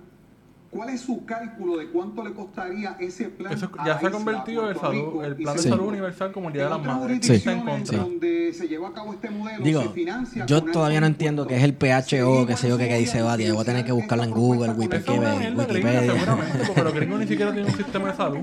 ¿Cuál 0.70 0.90
es 0.90 1.00
su 1.00 1.24
cálculo 1.24 1.78
de 1.78 1.88
cuánto 1.88 2.22
le 2.22 2.32
costaría 2.32 2.96
ese 3.00 3.24
plan? 3.28 3.52
Eso 3.52 3.68
a 3.76 3.86
ya 3.86 3.98
se 3.98 4.06
ha 4.06 4.10
convertido 4.12 4.70
el, 4.70 4.76
salud, 4.78 4.92
Rico 5.04 5.24
el 5.24 5.34
plan 5.34 5.56
de 5.56 5.62
salud 5.62 5.86
universal 5.88 6.30
como 6.30 6.46
el 6.46 6.52
Día 6.54 6.62
de 6.62 6.68
En 6.68 6.76
las 6.76 6.86
Madres. 6.86 7.28
Está 7.28 7.50
en 7.50 7.58
jurisdicciones 7.60 7.64
contra. 7.90 7.98
donde 7.98 8.52
se 8.52 8.68
lleva 8.68 8.88
a 8.88 8.92
cabo 8.92 9.12
este 9.12 9.30
modelo, 9.30 9.64
Digo, 9.64 9.82
se 9.82 9.88
financia 9.88 10.46
yo 10.46 10.62
todavía 10.62 11.00
no 11.00 11.06
entiendo 11.08 11.44
qué 11.48 11.56
es 11.56 11.64
el 11.64 11.74
PHO, 11.74 12.40
Sí, 12.42 12.46
qué 12.46 12.56
sé 12.56 12.68
yo, 12.68 12.78
qué, 12.78 12.96
dice 12.98 13.20
Batia. 13.20 13.48
Yo 13.48 13.54
voy 13.54 13.62
a 13.62 13.64
tener 13.64 13.84
que 13.84 13.90
buscarlo 13.90 14.22
en 14.22 14.30
Google, 14.30 14.70
es 14.70 14.78
Wikipedia. 14.78 15.20
mierda 15.34 15.64
gringa, 15.64 15.90
Wikipedia. 15.90 16.12
seguramente, 16.14 16.58
porque 16.66 16.82
los 16.84 16.94
gringos 16.94 17.18
ni 17.20 17.26
siquiera 17.26 17.52
tienen 17.52 17.70
un 17.72 17.76
sistema 17.84 18.10
de 18.12 18.16
salud. 18.16 18.38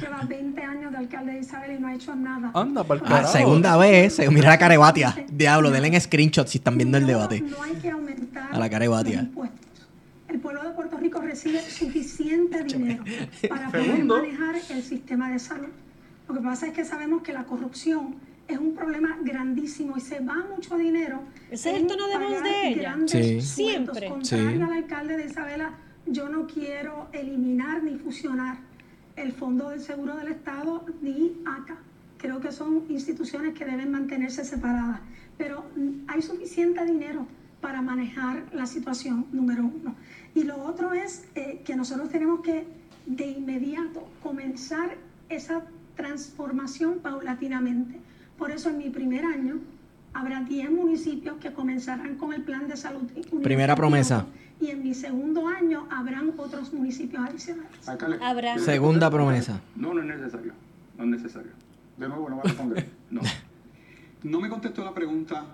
Lleva 0.00 0.20
20 0.28 0.62
años 0.62 0.92
de 0.92 0.98
alcalde 0.98 1.32
de 1.32 1.38
Isabel 1.40 1.76
y 1.78 1.80
no 1.80 1.88
ha 1.88 1.94
hecho 1.94 2.14
nada. 2.14 2.50
Anda, 2.54 2.84
para 2.84 3.00
el 3.00 3.06
Ah, 3.06 3.08
carajo. 3.08 3.32
segunda 3.32 3.76
vez. 3.76 4.14
se- 4.14 4.30
Mira 4.30 4.50
la 4.50 4.58
cara 4.58 4.72
de 4.72 4.78
Batia. 4.78 5.16
Diablo, 5.32 5.72
denle 5.72 5.88
en 5.88 6.00
screenshot 6.00 6.46
si 6.46 6.58
están 6.58 6.76
viendo 6.76 6.96
el 6.96 7.06
debate. 7.08 7.40
No 7.40 7.60
hay 7.60 7.72
que 7.74 7.90
aumentar 7.90 8.48
A 8.54 8.58
la 8.60 8.70
cara 8.70 8.84
de 8.84 8.88
Batia. 8.88 9.16
los 9.16 9.24
impuestos. 9.24 9.61
El 10.32 10.40
pueblo 10.40 10.62
de 10.64 10.70
Puerto 10.70 10.96
Rico 10.96 11.20
recibe 11.20 11.60
suficiente 11.60 12.64
dinero 12.64 13.04
para 13.50 13.70
poder 13.70 14.02
manejar 14.02 14.54
el 14.70 14.82
sistema 14.82 15.30
de 15.30 15.38
salud. 15.38 15.68
Lo 16.26 16.34
que 16.34 16.40
pasa 16.40 16.68
es 16.68 16.72
que 16.72 16.86
sabemos 16.86 17.20
que 17.22 17.34
la 17.34 17.44
corrupción 17.44 18.14
es 18.48 18.56
un 18.56 18.74
problema 18.74 19.18
grandísimo 19.22 19.94
y 19.98 20.00
se 20.00 20.20
va 20.20 20.36
mucho 20.54 20.78
dinero. 20.78 21.20
Ese 21.50 21.72
es 21.72 21.82
el 21.82 21.86
tono 21.86 22.08
de 22.08 22.16
voz 22.16 22.42
de 22.42 22.68
ella. 22.68 22.96
Sí. 23.06 23.42
Siempre. 23.42 24.08
Contrario 24.08 24.56
Sí. 24.56 24.62
al 24.62 24.72
alcalde 24.72 25.18
de 25.18 25.26
Isabela, 25.26 25.74
yo 26.06 26.30
no 26.30 26.46
quiero 26.46 27.08
eliminar 27.12 27.82
ni 27.82 27.98
fusionar 27.98 28.56
el 29.16 29.32
Fondo 29.32 29.68
del 29.68 29.80
Seguro 29.82 30.16
del 30.16 30.28
Estado 30.28 30.86
ni 31.02 31.42
ACA. 31.44 31.76
Creo 32.16 32.40
que 32.40 32.52
son 32.52 32.84
instituciones 32.88 33.52
que 33.52 33.66
deben 33.66 33.90
mantenerse 33.90 34.46
separadas. 34.46 35.00
Pero 35.36 35.66
hay 36.08 36.22
suficiente 36.22 36.82
dinero 36.86 37.26
para 37.60 37.80
manejar 37.80 38.42
la 38.52 38.66
situación, 38.66 39.26
número 39.32 39.62
uno. 39.62 39.94
Y 40.34 40.44
lo 40.44 40.62
otro 40.62 40.92
es 40.92 41.24
eh, 41.34 41.60
que 41.64 41.76
nosotros 41.76 42.10
tenemos 42.10 42.40
que 42.40 42.66
de 43.06 43.26
inmediato 43.26 44.08
comenzar 44.22 44.96
esa 45.28 45.62
transformación 45.96 47.00
paulatinamente. 47.00 47.98
Por 48.38 48.50
eso 48.50 48.70
en 48.70 48.78
mi 48.78 48.90
primer 48.90 49.24
año 49.24 49.60
habrá 50.14 50.40
10 50.42 50.70
municipios 50.70 51.36
que 51.38 51.52
comenzarán 51.52 52.16
con 52.16 52.32
el 52.32 52.42
plan 52.42 52.68
de 52.68 52.76
salud. 52.76 53.02
Primera 53.42 53.74
promesa. 53.76 54.26
Y 54.60 54.70
en 54.70 54.82
mi 54.82 54.94
segundo 54.94 55.48
año 55.48 55.86
habrán 55.90 56.32
otros 56.36 56.72
municipios 56.72 57.22
adicionales. 57.28 57.88
Alcalde, 57.88 58.18
Habrá. 58.22 58.58
Segunda 58.58 59.10
promesa. 59.10 59.60
No, 59.74 59.92
no 59.92 60.00
es 60.00 60.06
necesario. 60.06 60.52
No 60.96 61.04
es 61.04 61.10
necesario. 61.10 61.50
de 61.96 62.08
nuevo 62.08 62.28
no 62.30 62.36
va 62.36 62.42
a 62.42 62.44
responder. 62.46 62.88
No. 63.10 63.20
No 64.22 64.40
me 64.40 64.48
contestó 64.48 64.84
la 64.84 64.94
pregunta, 64.94 65.44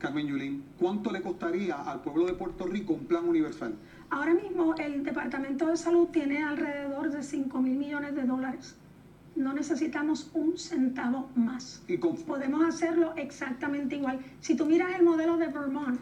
Carmen 0.00 0.26
Yulín. 0.26 0.64
¿Cuánto 0.78 1.12
le 1.12 1.20
costaría 1.20 1.76
al 1.76 2.00
pueblo 2.00 2.26
de 2.26 2.32
Puerto 2.32 2.66
Rico 2.66 2.94
un 2.94 3.04
plan 3.04 3.28
universal? 3.28 3.74
Ahora 4.10 4.34
mismo 4.34 4.74
el 4.76 5.04
Departamento 5.04 5.66
de 5.66 5.76
Salud 5.76 6.08
tiene 6.08 6.42
alrededor 6.42 7.10
de 7.12 7.22
5 7.22 7.60
mil 7.60 7.76
millones 7.76 8.14
de 8.14 8.22
dólares. 8.24 8.74
No 9.36 9.52
necesitamos 9.52 10.30
un 10.34 10.58
centavo 10.58 11.28
más. 11.36 11.82
Y 11.86 11.98
con- 11.98 12.16
Podemos 12.16 12.64
hacerlo 12.66 13.12
exactamente 13.16 13.96
igual. 13.96 14.18
Si 14.40 14.56
tú 14.56 14.64
miras 14.66 14.88
el 14.98 15.04
modelo 15.04 15.36
de 15.36 15.46
Vermont, 15.48 16.00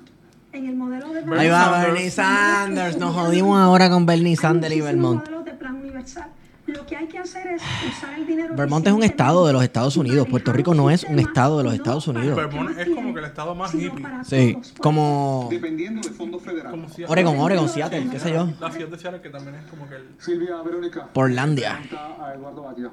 en 0.53 0.67
el 0.67 0.77
modelo 0.77 1.09
de 1.09 1.21
Vermont... 1.21 1.39
Ahí 1.41 1.49
va. 1.49 1.83
Bernie 1.83 2.11
Sanders. 2.11 2.97
Nos 2.99 3.15
jodimos 3.15 3.59
ahora 3.59 3.91
con 3.91 4.07
Bernie 4.07 4.37
Sanders 4.37 4.75
y 4.75 4.81
Vermont. 4.81 5.21
modelos 5.21 5.45
de 5.45 5.53
plan 5.53 5.75
universal. 5.77 6.31
Lo 6.69 6.85
que 6.85 6.97
hay 6.97 7.07
que 7.07 7.19
hacer 7.19 7.47
es 7.47 7.63
usar 7.89 8.13
el 8.19 8.27
dinero 8.27 8.55
Vermont 8.55 8.87
es 8.87 8.93
un 8.93 9.03
estado 9.03 9.47
de 9.47 9.55
los 9.55 9.63
Estados 9.63 9.97
Unidos. 9.97 10.29
Puerto 10.29 10.53
Rico 10.53 10.75
no 10.75 10.91
es 10.91 11.03
un 11.05 11.19
estado 11.19 11.57
de 11.57 11.65
los 11.65 11.73
Estados 11.73 12.07
Unidos. 12.09 12.37
Vermont 12.37 12.79
es 12.79 12.91
como 12.91 13.15
que 13.15 13.21
el 13.21 13.25
estado 13.25 13.55
más 13.55 13.75
hippie. 13.75 14.05
Sí, 14.23 14.59
como 14.79 15.49
Dependiendo 15.51 16.03
del 16.03 16.13
fondo 16.13 16.39
federal. 16.39 16.71
Como 16.71 16.89
Oregon, 17.07 17.39
Oregon, 17.39 17.71
Seattle, 17.71 18.09
qué 18.11 18.21
sé 18.21 18.33
yo. 18.33 18.51
La 18.61 18.71
ciudad 18.71 18.91
de 18.91 18.99
Seattle, 18.99 19.23
que 19.23 19.31
también 19.31 19.55
es 19.55 19.65
como 19.65 19.89
que 19.89 19.97
el... 19.97 20.09
Silvia 20.19 20.61
Verónica. 20.63 21.07
Portlandia. 21.07 21.81
A 22.21 22.35
Eduardo 22.35 22.65
Batia. 22.65 22.91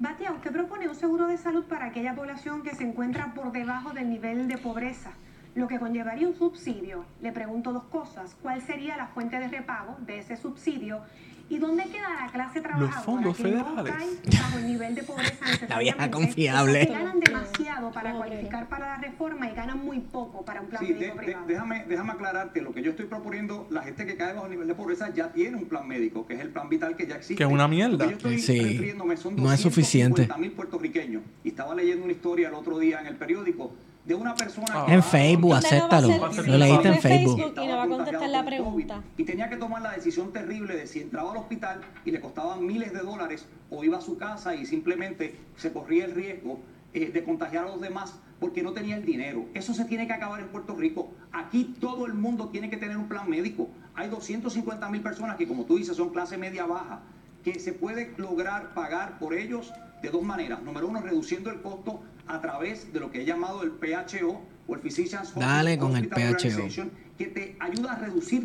Batia, 0.00 0.32
usted 0.32 0.50
propone 0.50 0.88
un 0.88 0.96
seguro 0.96 1.28
de 1.28 1.38
salud 1.38 1.64
para 1.66 1.86
aquella 1.86 2.16
población 2.16 2.64
que 2.64 2.74
se 2.74 2.82
encuentra 2.82 3.34
por 3.34 3.52
debajo 3.52 3.92
del 3.92 4.10
nivel 4.10 4.48
de 4.48 4.58
pobreza, 4.58 5.12
lo 5.54 5.68
que 5.68 5.78
conllevaría 5.78 6.26
un 6.26 6.34
subsidio. 6.34 7.04
Le 7.22 7.30
pregunto 7.30 7.72
dos 7.72 7.84
cosas. 7.84 8.34
¿Cuál 8.42 8.60
sería 8.62 8.96
la 8.96 9.06
fuente 9.06 9.38
de 9.38 9.46
repago 9.46 9.96
de 10.00 10.18
ese 10.18 10.36
subsidio? 10.36 11.02
¿Y 11.50 11.58
dónde 11.58 11.84
queda 11.84 12.08
la 12.24 12.32
clase 12.32 12.60
trabajadora 12.62 13.00
fondos 13.02 13.36
que 13.36 13.42
federales. 13.44 13.94
no 14.24 14.32
bajo 14.42 14.58
el 14.58 14.66
nivel 14.66 14.94
de 14.94 15.02
pobreza 15.02 15.34
La 15.68 15.78
vieja 15.78 16.06
necesariamente? 16.06 16.10
confiable. 16.10 16.86
Que 16.86 16.92
ganan 16.92 17.20
demasiado 17.20 17.92
para 17.92 18.12
cualificar 18.14 18.68
para 18.68 18.86
la 18.88 18.96
reforma 18.96 19.50
y 19.50 19.54
ganan 19.54 19.78
muy 19.84 20.00
poco 20.00 20.44
para 20.44 20.62
un 20.62 20.68
plan 20.68 20.80
Sí, 20.84 20.92
de- 20.94 20.98
médico 21.00 21.16
de- 21.18 21.22
privado. 21.24 21.46
déjame, 21.46 21.84
déjame 21.86 22.12
aclararte, 22.12 22.62
lo 22.62 22.72
que 22.72 22.82
yo 22.82 22.90
estoy 22.92 23.06
proponiendo, 23.06 23.66
la 23.70 23.82
gente 23.82 24.06
que 24.06 24.16
cae 24.16 24.32
bajo 24.32 24.46
el 24.46 24.52
nivel 24.52 24.68
de 24.68 24.74
pobreza 24.74 25.10
ya 25.12 25.32
tiene 25.32 25.56
un 25.58 25.66
plan 25.66 25.86
médico, 25.86 26.26
que 26.26 26.34
es 26.34 26.40
el 26.40 26.48
plan 26.48 26.68
vital 26.68 26.96
que 26.96 27.06
ya 27.06 27.16
existe. 27.16 27.36
Que 27.36 27.44
es 27.44 27.50
una 27.50 27.68
mierda. 27.68 28.06
Yo 28.06 28.12
estoy 28.12 28.38
Sí, 28.40 28.92
son 29.16 29.36
no 29.36 29.52
es 29.52 29.60
suficiente. 29.60 30.26
mil 30.38 30.52
puertorriqueños. 30.52 31.22
Y 31.44 31.48
estaba 31.48 31.74
leyendo 31.74 32.04
una 32.04 32.12
historia 32.12 32.48
el 32.48 32.54
otro 32.54 32.78
día 32.78 33.00
en 33.00 33.06
el 33.06 33.16
periódico 33.16 33.72
de 34.04 34.14
una 34.14 34.34
persona... 34.34 34.66
Ah. 34.70 34.86
que 34.86 34.94
En 34.94 35.02
Facebook, 35.02 35.54
acéptalo. 35.54 36.08
Lo 36.08 36.58
leíste 36.58 36.88
en 36.88 37.00
Facebook. 37.00 37.36
Facebook. 37.36 37.62
y 37.62 37.66
no 37.66 37.76
va 37.76 37.82
a 37.84 37.88
contestar 37.88 38.28
la 38.28 38.44
pregunta. 38.44 39.02
Y 39.16 39.24
tenía 39.24 39.48
que 39.48 39.56
tomar 39.56 39.82
la 39.82 39.92
decisión 39.92 40.32
terrible 40.32 40.76
de 40.76 40.86
si 40.86 41.00
entraba 41.00 41.32
al 41.32 41.38
hospital 41.38 41.80
y 42.04 42.10
le 42.10 42.20
costaban 42.20 42.64
miles 42.64 42.92
de 42.92 43.00
dólares 43.00 43.46
o 43.70 43.82
iba 43.84 43.98
a 43.98 44.00
su 44.00 44.16
casa 44.18 44.54
y 44.54 44.66
simplemente 44.66 45.38
se 45.56 45.72
corría 45.72 46.04
el 46.04 46.14
riesgo 46.14 46.60
eh, 46.92 47.10
de 47.10 47.24
contagiar 47.24 47.64
a 47.64 47.68
los 47.68 47.80
demás 47.80 48.20
porque 48.38 48.62
no 48.62 48.72
tenía 48.72 48.96
el 48.96 49.06
dinero. 49.06 49.46
Eso 49.54 49.72
se 49.72 49.84
tiene 49.86 50.06
que 50.06 50.12
acabar 50.12 50.40
en 50.40 50.48
Puerto 50.48 50.74
Rico. 50.76 51.10
Aquí 51.32 51.74
todo 51.80 52.06
el 52.06 52.14
mundo 52.14 52.50
tiene 52.50 52.68
que 52.68 52.76
tener 52.76 52.98
un 52.98 53.08
plan 53.08 53.28
médico. 53.28 53.68
Hay 53.94 54.08
250 54.10 54.88
mil 54.90 55.00
personas 55.00 55.36
que, 55.36 55.48
como 55.48 55.64
tú 55.64 55.78
dices, 55.78 55.96
son 55.96 56.10
clase 56.10 56.36
media 56.36 56.66
baja, 56.66 57.00
que 57.42 57.58
se 57.58 57.72
puede 57.72 58.12
lograr 58.18 58.74
pagar 58.74 59.18
por 59.18 59.34
ellos 59.34 59.72
de 60.02 60.10
dos 60.10 60.22
maneras. 60.22 60.62
Número 60.62 60.88
uno, 60.88 61.00
reduciendo 61.00 61.50
el 61.50 61.62
costo 61.62 62.02
a 62.26 62.40
través 62.40 62.92
de 62.92 63.00
lo 63.00 63.10
que 63.10 63.22
he 63.22 63.24
llamado 63.24 63.62
el 63.62 63.70
PHO 63.72 64.40
o 64.66 64.74
el 64.74 64.80
Physicians 64.80 65.34
Dale 65.34 65.78
con 65.78 65.96
el 65.96 66.08
PHO. 66.08 66.90
Que 67.18 67.26
te 67.26 67.56
ayuda 67.60 67.92
a 67.92 67.98
reducir 67.98 68.44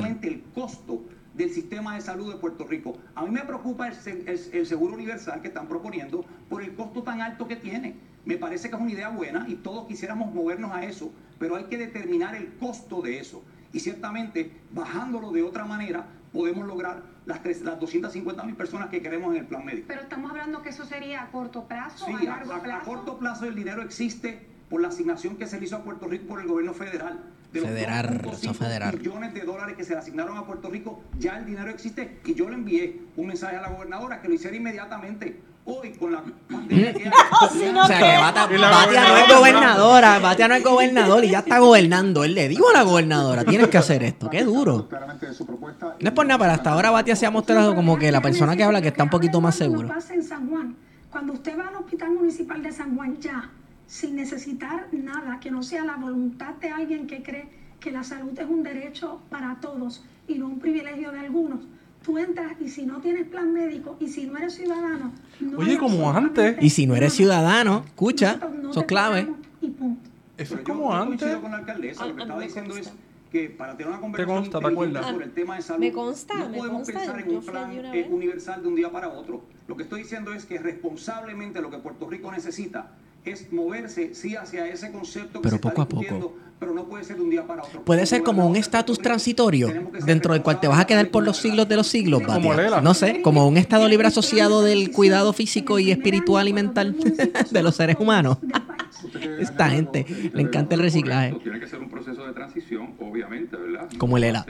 dramáticamente 0.00 0.28
el 0.28 0.42
costo 0.54 1.04
del 1.34 1.50
sistema 1.50 1.94
de 1.96 2.00
salud 2.00 2.32
de 2.32 2.38
Puerto 2.38 2.64
Rico. 2.64 2.96
A 3.14 3.22
mí 3.24 3.30
me 3.30 3.40
preocupa 3.42 3.88
el, 3.88 3.94
el- 4.26 4.40
el 4.52 4.66
seguro 4.66 4.94
universal 4.94 5.42
que 5.42 5.48
están 5.48 5.66
proponiendo 5.68 6.24
por 6.48 6.62
el 6.62 6.74
costo 6.74 7.02
tan 7.02 7.20
alto 7.20 7.46
que 7.46 7.56
tiene. 7.56 7.94
Me 8.24 8.38
parece 8.38 8.70
que 8.70 8.76
es 8.76 8.80
una 8.80 8.90
idea 8.90 9.10
buena 9.10 9.44
y 9.48 9.56
todos 9.56 9.86
quisiéramos 9.86 10.32
movernos 10.34 10.72
a 10.72 10.84
eso, 10.84 11.12
pero 11.38 11.56
hay 11.56 11.64
que 11.64 11.76
determinar 11.76 12.34
el 12.34 12.54
costo 12.54 13.02
de 13.02 13.18
eso. 13.18 13.42
Y 13.72 13.80
ciertamente, 13.80 14.50
bajándolo 14.72 15.30
de 15.32 15.42
otra 15.42 15.66
manera, 15.66 16.06
podemos 16.32 16.66
lograr 16.66 17.02
las, 17.26 17.42
tres- 17.42 17.62
las 17.62 17.78
250 17.78 18.42
mil 18.44 18.54
personas 18.56 18.88
que 18.88 19.02
queremos 19.02 19.34
en 19.34 19.40
el 19.42 19.46
plan 19.46 19.64
médico. 19.64 19.86
Pero 19.88 20.02
estamos 20.02 20.30
hablando 20.30 20.62
que 20.62 20.70
eso 20.70 20.84
sería 20.84 21.22
a 21.22 21.30
corto 21.30 21.64
plazo, 21.66 22.06
Sí, 22.06 22.12
a 22.26 22.30
largo 22.30 22.52
a- 22.52 22.56
a 22.56 22.62
plazo. 22.62 22.84
corto 22.86 23.18
plazo 23.18 23.44
el 23.46 23.54
dinero 23.54 23.82
existe 23.82 24.46
por 24.70 24.80
la 24.80 24.88
asignación 24.88 25.36
que 25.36 25.46
se 25.46 25.58
le 25.58 25.66
hizo 25.66 25.76
a 25.76 25.82
Puerto 25.84 26.06
Rico 26.08 26.26
por 26.26 26.40
el 26.40 26.46
gobierno 26.46 26.72
federal. 26.74 27.20
De 27.52 27.60
los 27.60 27.68
Federal, 27.70 28.20
2.5 28.22 28.32
eso 28.50 28.54
federal. 28.54 28.96
billones 28.96 29.32
de 29.32 29.40
dólares 29.42 29.76
que 29.76 29.84
se 29.84 29.92
le 29.92 30.00
asignaron 30.00 30.36
a 30.36 30.44
Puerto 30.44 30.68
Rico, 30.68 31.02
ya 31.18 31.38
el 31.38 31.46
dinero 31.46 31.70
existe. 31.70 32.18
Y 32.24 32.34
yo 32.34 32.48
le 32.48 32.56
envié 32.56 33.00
un 33.16 33.28
mensaje 33.28 33.56
a 33.56 33.60
la 33.62 33.68
gobernadora 33.70 34.20
que 34.20 34.28
lo 34.28 34.34
hiciera 34.34 34.56
inmediatamente. 34.56 35.40
Hoy, 35.68 35.92
con 35.94 36.12
la 36.12 36.22
pandemia 36.50 36.94
que 36.94 37.04
hay, 37.06 37.10
O 37.42 37.86
sea, 37.86 37.98
que 37.98 38.18
Bata- 38.18 38.48
Y 38.54 38.58
la 38.58 38.70
Batia 38.70 39.08
no 39.08 39.16
es 39.16 39.34
gobernadora. 39.36 40.18
Batia 40.20 40.48
no 40.48 40.54
es 40.54 40.62
gobernador 40.64 41.24
y 41.24 41.30
ya 41.30 41.40
está 41.40 41.58
gobernando. 41.58 42.22
Él 42.24 42.34
le 42.34 42.48
dijo 42.48 42.68
a 42.70 42.72
la 42.72 42.82
gobernadora, 42.84 43.44
tienes 43.44 43.68
que 43.68 43.78
hacer 43.78 44.02
esto. 44.04 44.30
Qué 44.30 44.44
duro. 44.44 44.88
Claramente 44.88 45.26
de 45.26 45.34
su 45.34 45.44
propuesta. 45.44 45.96
No 46.00 46.08
es 46.08 46.14
por 46.14 46.24
nada, 46.26 46.38
pero 46.38 46.52
hasta 46.52 46.70
ahora 46.72 46.90
Batia 46.92 47.16
se 47.16 47.26
ha 47.26 47.30
mostrado 47.30 47.74
como 47.74 47.98
que 47.98 48.12
la 48.12 48.22
persona 48.22 48.56
que 48.56 48.62
habla 48.64 48.80
que 48.80 48.88
está 48.88 49.02
un 49.04 49.10
poquito 49.10 49.40
más 49.40 49.56
seguro. 49.56 49.88
pasa 49.88 50.14
en 50.14 50.22
San 50.22 50.48
Juan, 50.48 50.76
cuando 51.10 51.32
usted 51.32 51.58
va 51.58 51.68
al 51.68 51.76
Hospital 51.76 52.10
Municipal 52.12 52.62
de 52.62 52.70
San 52.72 52.94
Juan 52.96 53.18
ya, 53.20 53.50
sin 53.88 54.16
necesitar 54.16 54.86
nada, 54.92 55.38
que 55.40 55.50
no 55.50 55.62
sea 55.62 55.84
la 55.84 55.96
voluntad 55.96 56.54
de 56.60 56.70
alguien 56.70 57.06
que 57.06 57.22
cree 57.22 57.48
que 57.80 57.90
la 57.90 58.04
salud 58.04 58.38
es 58.38 58.46
un 58.48 58.62
derecho 58.62 59.20
para 59.30 59.56
todos 59.60 60.02
y 60.28 60.34
no 60.36 60.46
un 60.46 60.58
privilegio 60.58 61.12
de 61.12 61.20
algunos. 61.20 61.60
Tú 62.06 62.18
entras 62.18 62.52
y 62.60 62.68
si 62.68 62.86
no 62.86 63.00
tienes 63.00 63.26
plan 63.26 63.52
médico 63.52 63.96
y 63.98 64.06
si 64.06 64.28
no 64.28 64.38
eres 64.38 64.54
ciudadano, 64.54 65.12
no 65.40 65.58
Oye, 65.58 65.76
como 65.76 66.08
antes. 66.08 66.56
Y 66.60 66.70
si 66.70 66.86
no 66.86 66.94
eres 66.94 67.14
ciudadano, 67.14 67.82
escucha, 67.84 68.36
no 68.36 68.70
eso 68.70 68.80
es 68.80 68.86
te 68.86 68.86
clave. 68.86 69.26
Y 69.60 69.70
punto. 69.70 70.08
Eso 70.38 70.54
es 70.54 70.60
como 70.60 70.92
yo 70.92 70.92
antes. 70.92 71.36
con 71.38 71.50
la 71.50 71.56
alcaldesa, 71.56 72.06
lo 72.06 72.14
que 72.14 72.20
ah, 72.20 72.22
estaba 72.22 72.38
me 72.38 72.46
diciendo 72.46 72.76
es 72.76 72.86
consta. 72.86 73.02
que 73.32 73.50
para 73.50 73.76
tener 73.76 73.88
una 73.88 74.00
conversación 74.00 74.36
consta, 74.36 74.58
¿te 74.60 74.66
inteligente 74.66 74.98
acuerdas? 74.98 75.12
sobre 75.12 75.24
el 75.24 75.32
tema 75.32 75.56
de 75.56 75.62
salud, 75.62 75.80
Me 75.80 75.92
consta, 75.92 76.34
no 76.36 76.48
me 76.48 76.58
podemos 76.58 76.76
consta, 76.76 76.98
pensar 77.00 77.20
en 77.20 77.36
un 77.36 77.44
plan 77.44 77.72
eh, 77.72 78.08
universal 78.08 78.62
de 78.62 78.68
un 78.68 78.76
día 78.76 78.92
para 78.92 79.08
otro. 79.08 79.42
Lo 79.66 79.76
que 79.76 79.82
estoy 79.82 80.02
diciendo 80.02 80.32
es 80.32 80.46
que 80.46 80.58
responsablemente 80.58 81.60
lo 81.60 81.70
que 81.70 81.78
Puerto 81.78 82.08
Rico 82.08 82.30
necesita 82.30 82.92
es 83.26 83.52
moverse, 83.52 84.14
sí, 84.14 84.36
hacia 84.36 84.66
ese 84.66 84.90
concepto 84.92 85.40
que 85.40 85.42
Pero 85.42 85.50
se 85.50 85.56
está 85.56 85.68
poco 85.70 85.82
a 85.82 85.88
poco. 85.88 86.36
pero 86.58 86.72
no 86.72 86.84
puede 86.84 87.04
ser 87.04 87.16
de 87.16 87.22
un 87.22 87.30
día 87.30 87.46
para 87.46 87.62
otro. 87.62 87.84
Puede 87.84 88.06
ser 88.06 88.22
como 88.22 88.46
un 88.46 88.56
estatus 88.56 88.98
transitorio 88.98 89.90
dentro 90.04 90.32
del 90.32 90.42
cual 90.42 90.60
te 90.60 90.68
vas 90.68 90.80
a 90.80 90.86
quedar 90.86 91.10
por 91.10 91.24
los 91.24 91.36
siglos 91.36 91.68
de 91.68 91.76
los 91.76 91.86
siglos, 91.86 92.22
Como. 92.22 92.54
No 92.82 92.94
sé, 92.94 93.20
como 93.22 93.46
un 93.46 93.56
estado 93.56 93.88
libre 93.88 94.08
asociado 94.08 94.62
del 94.62 94.90
cuidado 94.92 95.32
físico 95.32 95.78
y 95.78 95.90
espiritual 95.90 96.48
y 96.48 96.52
mental 96.52 96.96
de 97.50 97.62
los 97.62 97.76
seres 97.76 97.96
humanos. 97.98 98.38
Esta 99.38 99.68
gente 99.68 100.06
le 100.32 100.42
encanta 100.42 100.74
el 100.74 100.80
reciclaje. 100.80 101.34
Tiene 101.42 101.60
que 101.60 101.66
ser 101.66 101.80
un 101.80 101.90
proceso 101.90 102.26
de 102.26 102.32
transición 102.32 102.94
obviamente, 102.98 103.56
¿verdad? 103.56 103.88
Como 103.98 104.16
el 104.16 104.24
ELA. 104.24 104.46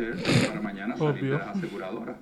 Para 0.49 0.61
mañana 0.61 0.97
salir 0.97 1.25
de 1.25 1.31
las 1.39 1.57
aseguradoras. 1.57 2.17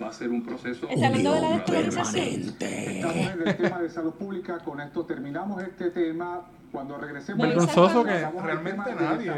Va 0.00 0.08
a 0.08 0.12
ser 0.12 0.28
un 0.30 0.42
proceso. 0.44 0.86
Gradual. 0.88 1.62
descolonización. 1.66 2.54
Estamos 2.60 3.16
en 3.16 3.48
el 3.48 3.56
tema 3.56 3.78
de 3.80 3.90
salud 3.90 4.12
pública. 4.14 4.58
Con 4.58 4.80
esto 4.80 5.04
terminamos 5.04 5.62
este 5.62 5.90
tema. 5.90 6.42
Cuando 6.72 6.98
regresemos... 6.98 7.38
Me 7.38 7.52
avisan 7.52 7.66
Vergonzoso 7.68 8.02
cuando- 8.04 8.36
que 8.36 8.42
realmente 8.42 8.94
nadie. 9.00 9.32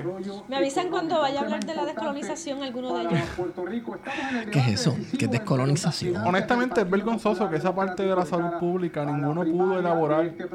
Me 0.48 0.56
avisan 0.56 0.88
cuando 0.90 1.20
vaya 1.20 1.40
a 1.40 1.44
hablar 1.44 1.64
de 1.64 1.74
la 1.74 1.84
descolonización 1.84 2.62
alguno 2.64 2.96
de 2.96 3.02
ellos. 3.02 3.20
Puerto 3.36 3.66
Rico. 3.66 3.94
Estamos 3.94 4.30
en 4.32 4.36
el 4.38 4.50
¿Qué 4.50 4.58
es 4.58 4.68
eso? 4.68 4.96
¿Qué 5.16 5.26
es 5.26 5.30
descolonización? 5.30 6.16
Honestamente, 6.26 6.80
es 6.80 6.90
vergonzoso 6.90 7.48
que 7.48 7.56
esa 7.56 7.72
parte 7.72 8.02
de 8.02 8.16
la 8.16 8.24
salud 8.26 8.58
pública 8.58 9.04
ninguno 9.04 9.44
pudo 9.44 9.78
elaborar 9.78 10.24
Este 10.24 10.48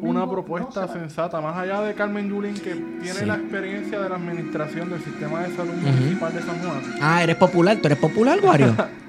una 0.00 0.28
propuesta 0.28 0.88
sensata, 0.88 1.40
más 1.40 1.56
allá 1.56 1.82
de 1.82 1.94
Carmen 1.94 2.28
Yulín, 2.28 2.54
que 2.54 2.74
tiene 2.74 3.12
Sí. 3.12 3.26
la 3.26 3.34
experiencia 3.36 4.00
de 4.00 4.08
la 4.08 4.16
administración 4.16 4.90
del 4.90 5.02
sistema 5.04 5.40
de 5.42 5.54
salud 5.54 5.74
municipal 5.74 6.32
de 6.34 6.40
San 6.42 6.58
Juan. 6.58 6.82
Ah, 7.00 7.22
eres 7.22 7.36
popular. 7.36 7.76
¿Tú 7.76 7.86
eres 7.86 7.98
popular, 7.98 8.38
Wario? 8.42 8.74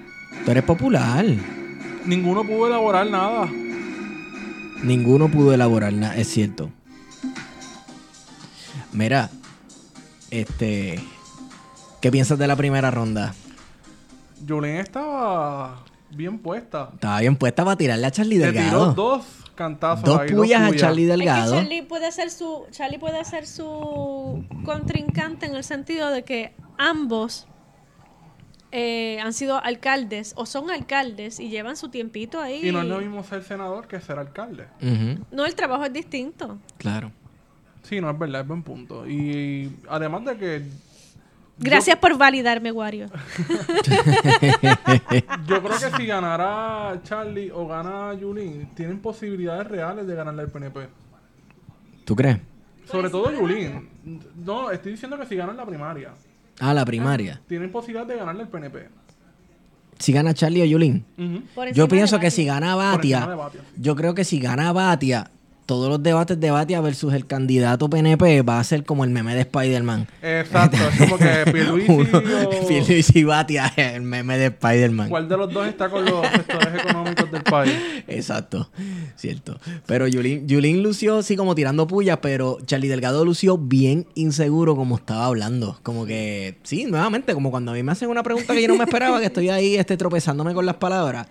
Tú 0.46 0.52
eres 0.52 0.64
popular. 0.64 1.26
Ninguno 2.06 2.44
pudo 2.46 2.68
elaborar 2.68 3.08
nada. 3.10 3.50
Ninguno 4.84 5.30
pudo 5.30 5.54
elaborar 5.54 5.92
nada, 5.94 6.16
es 6.16 6.28
cierto. 6.30 6.70
Mira, 8.94 9.30
este. 10.30 11.00
¿Qué 12.02 12.12
piensas 12.12 12.38
de 12.38 12.46
la 12.48 12.56
primera 12.56 12.92
ronda? 12.92 13.34
Yulín 14.46 14.76
estaba 14.76 15.84
bien 16.12 16.38
puesta. 16.38 16.90
Estaba 16.94 17.20
bien 17.22 17.36
puesta 17.36 17.64
para 17.66 17.76
tirarle 17.78 18.06
a 18.06 18.12
Charlie 18.12 18.38
Le 18.38 18.52
tiró 18.52 18.62
Delgado. 18.62 18.94
dos 18.94 19.26
cantazos 19.56 20.04
Dos 20.06 20.20
ahí, 20.20 20.30
puyas 20.32 20.62
a 20.62 20.68
puyas. 20.68 20.82
Charlie 20.82 21.04
Es 21.04 21.08
que 21.10 21.18
Delgado. 21.18 21.52
Charlie 21.56 21.82
puede 21.82 22.12
ser 22.12 22.30
su 22.30 22.66
Charlie 22.70 23.00
puede 23.00 23.26
ser 23.26 23.48
su 23.48 24.46
contrincante 24.64 25.48
en 25.48 25.56
el 25.56 25.64
sentido 25.64 26.12
de 26.12 26.24
que 26.24 26.56
ambos 26.78 27.48
eh, 28.78 29.22
han 29.22 29.32
sido 29.32 29.64
alcaldes 29.64 30.34
o 30.36 30.46
son 30.46 30.70
alcaldes 30.70 31.40
y 31.40 31.48
llevan 31.48 31.78
su 31.78 31.88
tiempito 31.88 32.42
ahí. 32.42 32.68
Y 32.68 32.74
no 32.74 32.82
es 32.82 32.88
lo 32.88 33.00
mismo 33.00 33.24
ser 33.24 33.42
senador 33.42 33.88
que 33.88 34.02
ser 34.02 34.20
alcalde. 34.20 34.68
No, 35.32 35.46
el 35.46 35.56
trabajo 35.56 35.86
es 35.86 35.94
distinto. 35.94 36.58
claro. 36.78 37.12
Sí, 37.84 38.02
no 38.02 38.10
es 38.10 38.18
verdad, 38.18 38.42
es 38.42 38.48
buen 38.48 38.64
punto. 38.64 39.08
Y 39.08 39.72
además 39.88 40.26
de 40.26 40.38
que 40.38 40.64
Gracias 41.58 41.98
por 41.98 42.18
validarme, 42.18 42.72
Wario. 42.72 43.06
yo 45.48 45.64
creo 45.64 45.80
que 45.80 45.98
si 45.98 46.06
ganara 46.06 47.00
Charlie 47.04 47.52
o 47.52 47.68
gana 47.68 48.14
Yulín, 48.16 48.68
tienen 48.76 49.00
posibilidades 49.00 49.68
reales 49.68 50.06
de 50.06 50.16
ganarle 50.16 50.42
al 50.42 50.50
PNP. 50.50 50.90
¿Tú 52.04 52.16
crees? 52.16 52.40
Sobre 52.92 53.10
todo 53.10 53.32
Yulín. 53.32 53.90
No, 54.36 54.70
estoy 54.72 54.94
diciendo 54.94 55.18
que 55.18 55.26
si 55.28 55.36
ganan 55.36 55.56
la 55.56 55.66
primaria, 55.66 56.12
Ah, 56.60 56.74
la 56.74 56.86
primaria. 56.86 57.42
tienen 57.48 57.72
posibilidad 57.72 58.08
de 58.08 58.16
ganarle 58.16 58.44
al 58.44 58.50
PNP. 58.50 58.90
Si 59.98 60.12
gana 60.12 60.34
Charlie 60.34 60.62
o 60.62 60.66
Yulín. 60.66 61.06
Yo 61.74 61.88
pienso 61.88 62.20
que 62.20 62.30
si 62.32 62.46
gana 62.46 62.76
Batia, 62.76 63.28
de 63.28 63.36
Batia, 63.36 63.62
sí. 63.62 63.82
yo 63.82 63.96
creo 63.96 64.14
que 64.14 64.24
si 64.26 64.40
gana 64.40 64.72
Batia, 64.74 65.32
todos 65.66 65.90
los 65.90 66.02
debates 66.02 66.40
de 66.40 66.52
Batia 66.52 66.80
versus 66.82 67.14
el 67.14 67.26
candidato 67.26 67.90
PNP 67.90 68.42
va 68.44 68.60
a 68.60 68.64
ser 68.64 68.84
como 68.84 69.04
el 69.04 69.10
meme 69.10 69.34
de 69.34 69.42
Spider-Man. 69.42 70.08
Exacto, 70.22 70.78
es 70.78 70.98
como 70.98 71.18
que 71.18 71.46
Pierluisi 71.52 71.92
o... 71.92 72.68
Pierluisi 72.68 73.20
y 73.20 73.24
Batia, 73.24 73.74
el 73.76 74.04
meme 74.04 74.38
de 74.38 74.46
Spider-Man. 74.48 75.10
¿Cuál 75.10 75.28
de 75.28 75.38
los 75.38 75.52
dos 75.52 75.68
está 75.68 75.90
con 75.90 76.06
los 76.06 76.26
sectores 76.28 76.84
económicos 76.84 77.32
del 77.32 77.44
país? 77.44 77.74
Exacto, 78.08 78.70
cierto. 79.16 79.60
Pero 79.86 80.08
Yulín, 80.08 80.48
Yulín 80.48 80.84
lució 80.84 81.24
sí 81.24 81.36
como 81.36 81.56
tirando 81.56 81.88
pullas, 81.88 82.20
pero 82.22 82.58
Charlie 82.66 82.88
Delgado 82.88 83.26
lució 83.26 83.58
bien 83.58 84.08
inseguro 84.16 84.76
como 84.76 84.96
estaba 84.96 85.26
hablando. 85.26 85.80
Como 85.84 86.06
que, 86.06 86.58
sí, 86.64 86.86
nuevamente, 86.86 87.34
como 87.34 87.52
cuando 87.52 87.72
a 87.72 87.74
mí 87.74 87.82
me 87.82 87.92
hacen 87.92 88.10
una 88.10 88.24
pregunta 88.24 88.54
que 88.54 88.62
yo 88.62 88.68
no 88.68 88.76
me 88.76 88.84
esperaba, 88.84 89.20
que 89.20 89.26
estoy 89.26 89.50
ahí 89.50 89.76
este, 89.76 89.98
tropezándome 89.98 90.54
con 90.54 90.66
las 90.66 90.76
palabras. 90.76 91.28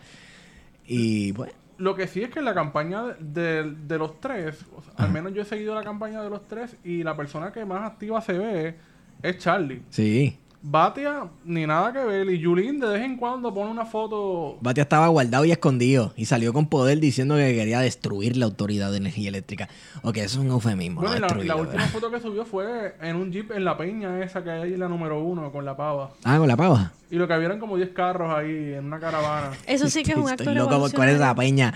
Y 0.87 1.33
pues, 1.33 1.53
Lo 1.79 1.95
que 1.97 2.07
sí 2.07 2.23
es 2.23 2.31
que 2.31 2.41
la 2.41 2.55
campaña 2.55 3.03
de, 3.19 3.73
de- 3.73 3.99
los 3.99 4.21
tres, 4.21 4.65
o 4.77 4.83
sea, 4.83 4.93
al 4.97 5.11
menos 5.13 5.33
yo 5.35 5.43
he 5.43 5.45
seguido 5.45 5.75
la 5.75 5.83
campaña 5.83 6.23
de 6.23 6.31
los 6.31 6.47
tres 6.47 6.77
y 6.85 7.03
la 7.03 7.17
persona 7.17 7.53
que 7.53 7.65
más 7.65 7.83
activa 7.91 8.21
se 8.21 8.33
ve 8.35 8.77
es 9.23 9.39
Charlie. 9.39 9.83
sí. 9.91 10.39
Batia, 10.67 11.25
ni 11.45 11.67
nada 11.67 11.93
que 11.93 11.99
ver. 12.03 12.27
Y 12.31 12.39
Yulín 12.39 12.81
de 12.81 12.87
vez 12.87 13.03
en 13.03 13.19
cuando 13.19 13.53
pone 13.53 13.71
una 13.71 13.85
foto. 13.85 14.57
Batia 14.63 14.85
estaba 14.85 15.09
guardado 15.09 15.45
y 15.45 15.53
escondido 15.53 16.15
y 16.17 16.25
salió 16.25 16.55
con 16.55 16.69
poder 16.69 17.01
diciendo 17.01 17.37
que 17.37 17.55
quería 17.55 17.81
destruir 17.81 18.39
la 18.39 18.47
autoridad 18.47 18.91
de 18.91 18.97
energía 18.97 19.29
eléctrica. 19.29 19.69
Ok, 20.03 20.17
eso 20.17 20.39
es 20.41 20.47
un 20.47 20.51
eufemismo. 20.53 21.03
Bueno, 21.03 21.27
no 21.29 21.35
la, 21.37 21.45
la 21.45 21.57
última 21.57 21.77
¿verdad? 21.83 21.91
foto 21.93 22.11
que 22.11 22.19
subió 22.19 22.47
fue 22.47 22.95
en 23.03 23.17
un 23.17 23.31
jeep 23.31 23.51
en 23.53 23.63
la 23.63 23.77
peña 23.77 24.25
esa 24.25 24.43
que 24.43 24.53
hay 24.53 24.63
ahí, 24.73 24.77
la 24.79 24.89
número 24.89 25.23
uno, 25.23 25.53
con 25.53 25.67
la 25.67 25.77
pava. 25.77 26.13
Ah, 26.25 26.39
con 26.39 26.49
la 26.49 26.57
pava. 26.57 26.93
Y 27.11 27.17
lo 27.17 27.29
que 27.29 27.35
habían 27.35 27.61
como 27.61 27.77
10 27.77 27.91
carros 27.91 28.35
ahí 28.35 28.75
en 28.75 28.87
una 28.87 28.99
caravana. 28.99 29.51
Eso 29.67 29.89
sí 29.89 30.03
que 30.03 30.13
es 30.13 30.17
un 30.17 30.29
acto 30.29 30.43
Estoy 30.45 30.55
loco 30.55 30.81
por 30.81 30.93
con 30.93 31.09
esa 31.09 31.35
peña 31.35 31.73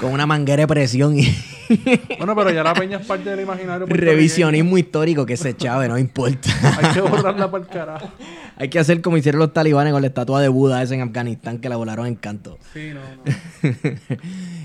con 0.00 0.12
una 0.12 0.26
manguera 0.26 0.62
de 0.62 0.66
presión 0.66 1.18
y 1.18 1.26
Bueno, 2.18 2.34
pero 2.34 2.50
ya 2.50 2.62
la 2.62 2.74
peña 2.74 2.98
es 2.98 3.06
parte 3.06 3.30
del 3.30 3.40
imaginario. 3.40 3.86
revisionismo 3.86 4.76
histórico 4.78 5.26
que 5.26 5.36
se 5.36 5.56
chave, 5.56 5.88
no 5.88 5.98
importa. 5.98 6.50
Hay 6.82 6.94
que 6.94 7.00
borrarla 7.00 7.50
para 7.50 7.64
el 7.64 7.70
carajo. 7.70 8.10
Hay 8.56 8.68
que 8.68 8.78
hacer 8.78 9.00
como 9.00 9.16
hicieron 9.16 9.40
los 9.40 9.52
talibanes 9.52 9.92
con 9.92 10.02
la 10.02 10.08
estatua 10.08 10.40
de 10.40 10.48
Buda 10.48 10.82
esa 10.82 10.94
en 10.94 11.00
Afganistán 11.02 11.58
que 11.58 11.68
la 11.68 11.76
volaron 11.76 12.06
en 12.06 12.14
canto. 12.14 12.58
Sí, 12.72 12.92
no, 12.94 13.00
no. 13.00 13.70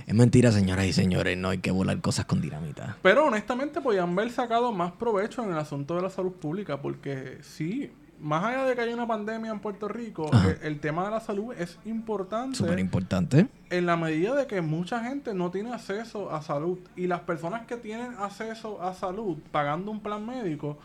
es 0.07 0.13
mentira, 0.13 0.51
señoras 0.51 0.85
y 0.85 0.93
señores, 0.93 1.37
no 1.37 1.49
hay 1.49 1.57
que 1.57 1.71
volar 1.71 1.99
cosas 1.99 2.25
con 2.25 2.39
dinamita. 2.41 2.97
Pero 3.01 3.25
honestamente 3.25 3.81
podían 3.81 4.11
haber 4.11 4.31
sacado 4.31 4.71
más 4.71 4.91
provecho 4.91 5.43
en 5.43 5.51
el 5.51 5.57
asunto 5.57 5.95
de 5.95 6.03
la 6.03 6.09
salud 6.09 6.33
pública, 6.33 6.81
porque 6.81 7.39
sí, 7.41 7.91
más 8.19 8.43
allá 8.43 8.65
de 8.65 8.75
que 8.75 8.81
haya 8.81 8.93
una 8.93 9.07
pandemia 9.07 9.51
en 9.51 9.59
Puerto 9.59 9.87
Rico, 9.87 10.29
Ajá. 10.31 10.49
el, 10.51 10.57
el 10.63 10.79
tema 10.79 11.05
de 11.05 11.11
la 11.11 11.19
salud 11.19 11.53
es 11.57 11.77
importante 11.85 12.57
Súper 12.57 12.79
importante. 12.79 13.47
en 13.69 13.85
la 13.85 13.95
medida 13.95 14.35
de 14.35 14.45
que 14.47 14.61
mucha 14.61 15.03
gente 15.03 15.33
no 15.33 15.51
tiene 15.51 15.73
acceso 15.73 16.31
a 16.31 16.41
salud 16.41 16.79
y 16.95 17.07
las 17.07 17.21
personas 17.21 17.65
que 17.65 17.77
tienen 17.77 18.13
acceso 18.19 18.81
a 18.81 18.93
salud 18.93 19.37
pagando 19.51 19.89
un 19.91 20.01
plan 20.01 20.25
médico 20.25 20.77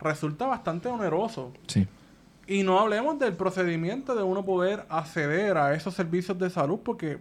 resulta 0.00 0.46
bastante 0.46 0.88
oneroso. 0.88 1.52
Sí. 1.66 1.86
Y 2.46 2.62
no 2.62 2.78
hablemos 2.80 3.18
del 3.18 3.34
procedimiento 3.34 4.14
de 4.14 4.22
uno 4.22 4.44
poder 4.44 4.84
acceder 4.90 5.56
a 5.56 5.74
esos 5.74 5.94
servicios 5.94 6.38
de 6.38 6.50
salud, 6.50 6.80
porque 6.84 7.18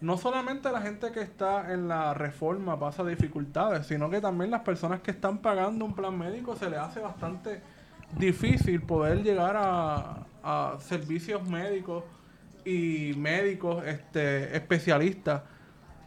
no 0.00 0.18
solamente 0.18 0.72
la 0.72 0.80
gente 0.80 1.12
que 1.12 1.20
está 1.20 1.72
en 1.72 1.86
la 1.86 2.14
reforma 2.14 2.78
pasa 2.78 3.04
dificultades, 3.04 3.86
sino 3.86 4.10
que 4.10 4.20
también 4.20 4.50
las 4.50 4.62
personas 4.62 5.00
que 5.00 5.12
están 5.12 5.38
pagando 5.38 5.84
un 5.84 5.94
plan 5.94 6.18
médico 6.18 6.56
se 6.56 6.68
les 6.68 6.78
hace 6.80 7.00
bastante 7.00 7.60
difícil 8.18 8.80
poder 8.82 9.22
llegar 9.22 9.56
a, 9.56 10.26
a 10.42 10.78
servicios 10.80 11.48
médicos 11.48 12.04
y 12.64 13.14
médicos 13.16 13.84
este, 13.86 14.56
especialistas 14.56 15.42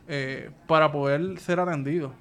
eh, 0.07 0.49
para 0.67 0.91
poder 0.91 1.39
ser 1.39 1.59
atendidos. 1.59 2.12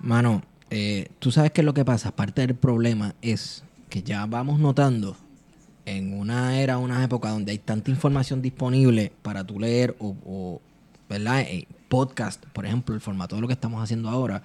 Mano, 0.00 0.42
eh, 0.70 1.08
tú 1.18 1.30
sabes 1.30 1.52
qué 1.52 1.60
es 1.60 1.64
lo 1.64 1.74
que 1.74 1.84
pasa. 1.84 2.14
Parte 2.14 2.46
del 2.46 2.56
problema 2.56 3.14
es 3.22 3.64
que 3.88 4.02
ya 4.02 4.26
vamos 4.26 4.58
notando 4.58 5.16
en 5.86 6.18
una 6.18 6.58
era, 6.60 6.78
unas 6.78 7.04
épocas 7.04 7.32
donde 7.32 7.52
hay 7.52 7.58
tanta 7.58 7.90
información 7.90 8.42
disponible 8.42 9.12
para 9.22 9.44
tú 9.44 9.60
leer 9.60 9.94
o, 9.98 10.16
o, 10.24 10.60
¿verdad? 11.08 11.40
Eh, 11.42 11.68
podcast, 11.88 12.44
por 12.46 12.66
ejemplo, 12.66 12.94
el 12.94 13.00
formato 13.00 13.36
de 13.36 13.42
lo 13.42 13.46
que 13.46 13.52
estamos 13.52 13.82
haciendo 13.82 14.08
ahora, 14.08 14.42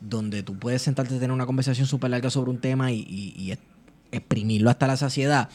donde 0.00 0.42
tú 0.42 0.56
puedes 0.58 0.82
sentarte 0.82 1.14
a 1.14 1.18
tener 1.18 1.32
una 1.32 1.46
conversación 1.46 1.86
súper 1.86 2.10
larga 2.10 2.30
sobre 2.30 2.50
un 2.50 2.58
tema 2.58 2.92
y, 2.92 3.00
y- 3.00 3.34
y 3.36 3.50
es- 3.52 3.58
exprimirlo 4.12 4.70
hasta 4.70 4.86
la 4.86 4.96
saciedad. 4.96 5.48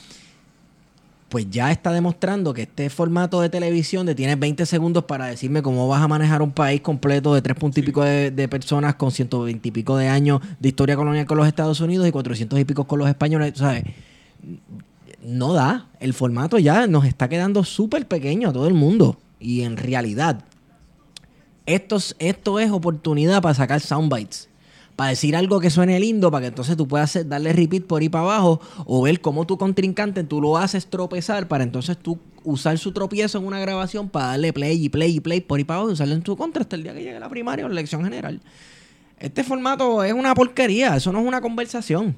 Pues 1.30 1.50
ya 1.50 1.72
está 1.72 1.92
demostrando 1.92 2.54
que 2.54 2.62
este 2.64 2.90
formato 2.92 3.42
de 3.42 3.50
televisión 3.50 4.06
de 4.06 4.14
tienes 4.14 4.40
20 4.40 4.68
segundos 4.68 5.06
para 5.06 5.26
decirme 5.26 5.64
cómo 5.64 5.88
vas 5.88 6.04
a 6.04 6.08
manejar 6.08 6.44
un 6.44 6.52
país 6.52 6.82
completo 6.82 7.34
de 7.34 7.42
tres 7.42 7.58
puntos 7.58 7.80
y 7.80 7.82
pico 7.82 8.04
de, 8.04 8.30
de 8.30 8.48
personas 8.48 8.94
con 8.96 9.12
120 9.12 9.68
y 9.68 9.72
pico 9.72 9.98
de 9.98 10.10
años 10.10 10.42
de 10.60 10.70
historia 10.70 10.96
colonial 10.96 11.26
con 11.26 11.38
los 11.40 11.48
Estados 11.48 11.80
Unidos 11.82 12.08
y 12.08 12.12
400 12.12 12.60
y 12.60 12.66
pico 12.66 12.86
con 12.86 13.00
los 13.00 13.10
españoles, 13.10 13.54
¿sabes? 13.56 13.84
No 15.24 15.54
da. 15.54 15.88
El 16.00 16.14
formato 16.14 16.60
ya 16.60 16.86
nos 16.86 17.06
está 17.06 17.28
quedando 17.30 17.64
súper 17.64 18.08
pequeño 18.08 18.50
a 18.50 18.54
todo 18.54 18.68
el 18.68 18.74
mundo. 18.76 19.18
Y 19.40 19.62
en 19.62 19.78
realidad, 19.78 20.44
esto, 21.66 21.96
es- 21.98 22.16
esto 22.20 22.60
es 22.60 22.72
oportunidad 22.72 23.42
para 23.42 23.54
sacar 23.56 23.80
soundbites. 23.82 24.50
Para 24.96 25.10
decir 25.10 25.36
algo 25.36 25.60
que 25.60 25.72
suene 25.72 26.00
lindo, 26.00 26.30
para 26.30 26.42
que 26.44 26.48
entonces 26.50 26.78
tú 26.78 26.88
puedas 26.88 27.28
darle 27.28 27.52
repeat 27.52 27.84
por 27.86 28.02
ahí 28.02 28.10
para 28.10 28.26
abajo 28.26 28.62
o 28.86 29.02
ver 29.02 29.22
cómo 29.22 29.46
tu 29.48 29.58
contrincante 29.58 30.24
tú 30.24 30.40
lo 30.40 30.58
haces 30.58 30.86
tropezar 30.88 31.48
para 31.48 31.64
entonces 31.64 31.98
tú 31.98 32.20
usar 32.44 32.78
su 32.78 32.92
tropiezo 32.92 33.40
en 33.40 33.46
una 33.48 33.60
grabación 33.60 34.08
para 34.08 34.28
darle 34.28 34.54
play 34.54 34.86
y 34.86 34.90
play 34.90 35.16
y 35.16 35.20
play 35.20 35.42
por 35.42 35.58
ahí 35.58 35.64
para 35.64 35.78
abajo 35.80 35.90
y 35.90 35.94
usarlo 35.94 36.14
en 36.14 36.22
tu 36.22 36.38
contra 36.38 36.62
hasta 36.62 36.76
el 36.76 36.84
día 36.84 36.94
que 36.94 37.02
llegue 37.04 37.20
la 37.20 37.30
primaria 37.30 37.66
o 37.66 37.70
la 37.70 37.74
elección 37.74 38.04
general. 38.04 38.40
Este 39.18 39.44
formato 39.44 40.04
es 40.04 40.14
una 40.14 40.36
porquería, 40.36 40.96
eso 40.98 41.12
no 41.12 41.22
es 41.22 41.26
una 41.28 41.42
conversación. 41.42 42.16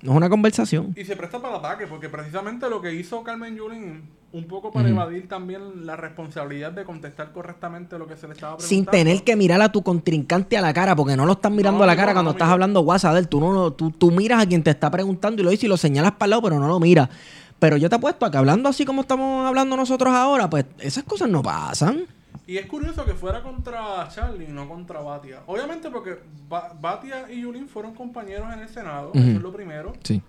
No 0.00 0.12
es 0.12 0.16
una 0.16 0.30
conversación. 0.30 0.94
Y 0.96 1.04
se 1.04 1.16
presta 1.16 1.42
para 1.42 1.56
ataque, 1.56 1.86
porque 1.86 2.08
precisamente 2.08 2.70
lo 2.70 2.80
que 2.80 2.94
hizo 2.94 3.22
Carmen 3.22 3.56
Yulín, 3.56 4.04
un 4.32 4.44
poco 4.44 4.70
para 4.70 4.88
evadir 4.88 5.26
también 5.28 5.84
la 5.86 5.96
responsabilidad 5.96 6.70
de 6.70 6.84
contestar 6.84 7.32
correctamente 7.32 7.98
lo 7.98 8.06
que 8.06 8.16
se 8.16 8.28
le 8.28 8.34
estaba 8.34 8.56
preguntando. 8.58 8.68
Sin 8.68 8.86
tener 8.86 9.24
que 9.24 9.34
mirar 9.34 9.60
a 9.60 9.72
tu 9.72 9.82
contrincante 9.82 10.56
a 10.56 10.60
la 10.60 10.72
cara, 10.72 10.94
porque 10.94 11.16
no 11.16 11.26
lo 11.26 11.32
estás 11.32 11.50
mirando 11.50 11.78
No, 11.78 11.84
a 11.84 11.86
la 11.88 11.96
cara 11.96 12.12
no, 12.12 12.16
cuando 12.18 12.30
no, 12.30 12.36
estás 12.36 12.48
hablando 12.48 12.80
WhatsApp 12.82 13.16
él. 13.16 13.28
Tú, 13.28 13.40
no, 13.40 13.72
tú, 13.72 13.90
tú 13.90 14.10
miras 14.12 14.42
a 14.42 14.46
quien 14.46 14.62
te 14.62 14.70
está 14.70 14.88
preguntando 14.90 15.42
y 15.42 15.44
lo 15.44 15.50
dices 15.50 15.64
y 15.64 15.68
lo 15.68 15.76
señalas 15.76 16.12
para 16.12 16.26
el 16.26 16.30
lado, 16.30 16.42
pero 16.42 16.60
no 16.60 16.68
lo 16.68 16.78
miras. 16.78 17.08
Pero 17.58 17.76
yo 17.76 17.88
te 17.90 17.96
apuesto 17.96 18.24
a 18.24 18.30
que 18.30 18.36
hablando 18.38 18.68
así 18.68 18.84
como 18.84 19.02
estamos 19.02 19.46
hablando 19.46 19.76
nosotros 19.76 20.14
ahora, 20.14 20.48
pues 20.48 20.64
esas 20.78 21.02
cosas 21.04 21.28
no 21.28 21.42
pasan. 21.42 22.04
Y 22.46 22.56
es 22.56 22.66
curioso 22.66 23.04
que 23.04 23.14
fuera 23.14 23.42
contra 23.42 24.08
Charlie 24.08 24.44
y 24.48 24.52
no 24.52 24.68
contra 24.68 25.00
Batia. 25.00 25.40
Obviamente 25.46 25.90
porque 25.90 26.18
Ba- 26.48 26.72
Batia 26.80 27.30
y 27.32 27.42
Yulín 27.42 27.68
fueron 27.68 27.94
compañeros 27.94 28.52
en 28.52 28.60
el 28.60 28.68
Senado, 28.68 29.10
eso 29.14 29.24
es 29.26 29.42
lo 29.42 29.52
primero. 29.52 29.92
Sí. 30.02 30.22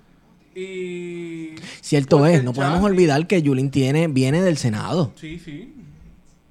Y... 0.56 1.56
Cierto 1.82 2.18
porque 2.20 2.36
es, 2.36 2.44
no 2.44 2.54
podemos 2.54 2.80
Charlie- 2.80 2.86
olvidar 2.92 3.28
que 3.28 3.42
Yulín 3.42 3.72
tiene, 3.72 4.08
viene 4.08 4.42
del 4.42 4.58
Senado. 4.58 5.12
Sí, 5.16 5.40
sí. 5.40 5.74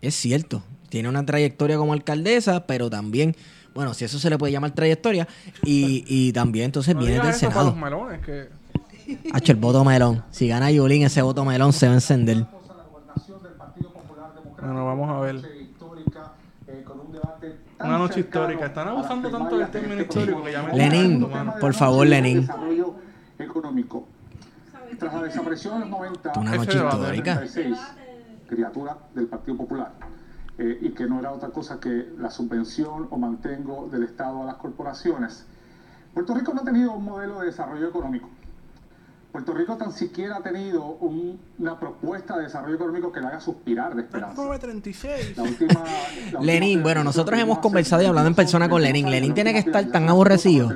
Es 0.01 0.15
cierto. 0.15 0.63
Tiene 0.89 1.09
una 1.09 1.25
trayectoria 1.27 1.77
como 1.77 1.93
alcaldesa, 1.93 2.67
pero 2.67 2.89
también, 2.91 3.37
bueno, 3.75 3.93
si 3.95 4.05
eso 4.05 4.19
se 4.19 4.31
le 4.31 4.39
puede 4.39 4.53
llamar 4.53 4.71
trayectoria, 4.73 5.29
y, 5.65 6.05
y 6.07 6.33
también 6.33 6.67
entonces 6.67 6.95
No 6.95 7.01
viene 7.01 7.17
del 7.21 7.29
eso 7.29 7.49
para 7.49 7.63
los 7.65 7.75
Senado. 7.75 7.91
melones, 7.91 8.21
que... 8.25 8.49
Hacho, 9.33 9.53
el 9.53 9.59
voto 9.59 9.85
melón. 9.85 10.25
Si 10.31 10.49
gana 10.49 10.71
Yulín, 10.71 11.03
ese 11.03 11.21
voto 11.23 11.45
melón 11.45 11.73
se 11.73 11.87
va 11.87 11.93
a 11.93 11.97
encender. 11.97 12.47
Bueno, 14.61 14.85
vamos 14.87 15.11
a 15.11 15.21
ver. 15.21 15.37
Una 15.37 15.49
noche 15.49 15.63
histórica, 15.63 16.33
con 16.85 17.01
un 17.01 17.13
debate 17.13 17.57
tan 17.79 17.89
Una 17.89 17.99
noche 17.99 18.15
cercano 18.15 18.45
histórica. 18.45 18.67
Están 18.67 18.89
abusando 18.89 19.31
tanto 19.31 19.59
del 19.59 19.71
término 19.71 20.01
histórico 20.03 20.45
que 20.45 20.53
ya 20.53 20.63
me 20.63 20.77
Lenin, 20.77 21.27
por 21.61 21.75
favor, 21.75 22.07
Lenin. 22.07 22.49
Económico. 23.43 24.07
Tras 24.99 25.15
la 25.15 25.23
desaparición 25.23 25.75
en 25.75 25.81
los 25.83 25.91
90, 25.91 26.33
Una 26.39 26.51
Ese 26.51 26.59
noche 26.59 26.79
debate. 26.79 26.97
histórica. 26.99 27.37
36, 27.37 27.79
criatura 28.49 28.99
del 29.15 29.27
Partido 29.29 29.57
Popular, 29.57 29.93
eh, 30.59 30.79
y 30.83 30.91
que 30.91 31.07
no 31.07 31.21
era 31.21 31.31
otra 31.33 31.51
cosa 31.51 31.79
que 31.79 32.13
la 32.19 32.31
subvención 32.31 33.07
o 33.11 33.17
mantengo 33.19 33.89
del 33.91 34.03
Estado 34.03 34.43
a 34.43 34.47
las 34.47 34.57
corporaciones. 34.57 35.47
Puerto 36.13 36.35
Rico 36.35 36.53
no 36.53 36.63
ha 36.63 36.65
tenido 36.65 36.93
un 36.93 37.05
modelo 37.05 37.39
de 37.41 37.47
desarrollo 37.47 37.89
económico. 37.89 38.29
Puerto 39.31 39.55
Rico 39.55 39.77
tan 39.77 39.93
siquiera 39.93 40.39
ha 40.39 40.43
tenido 40.43 40.85
un- 40.85 41.39
una 41.61 41.79
propuesta 41.79 42.37
de 42.39 42.45
desarrollo 42.45 42.75
económico 42.77 43.13
que 43.13 43.21
le 43.21 43.27
haga 43.27 43.39
suspirar 43.41 43.95
de 43.95 44.03
esperanza. 44.03 44.35
936. 44.43 45.37
La 45.37 45.43
última- 45.43 45.73
la 45.75 45.81
última 46.25 46.41
Lenin, 46.41 46.83
bueno, 46.83 47.05
nosotros 47.05 47.39
hemos 47.39 47.59
conversado 47.59 48.03
y 48.03 48.07
hablado 48.07 48.27
en 48.29 48.35
persona 48.35 48.69
con 48.69 48.81
Lenin. 48.81 49.11
Lenin 49.11 49.35
tiene 49.35 49.53
que 49.53 49.59
estar 49.59 49.85
tan 49.87 50.09
aborrecido. 50.09 50.71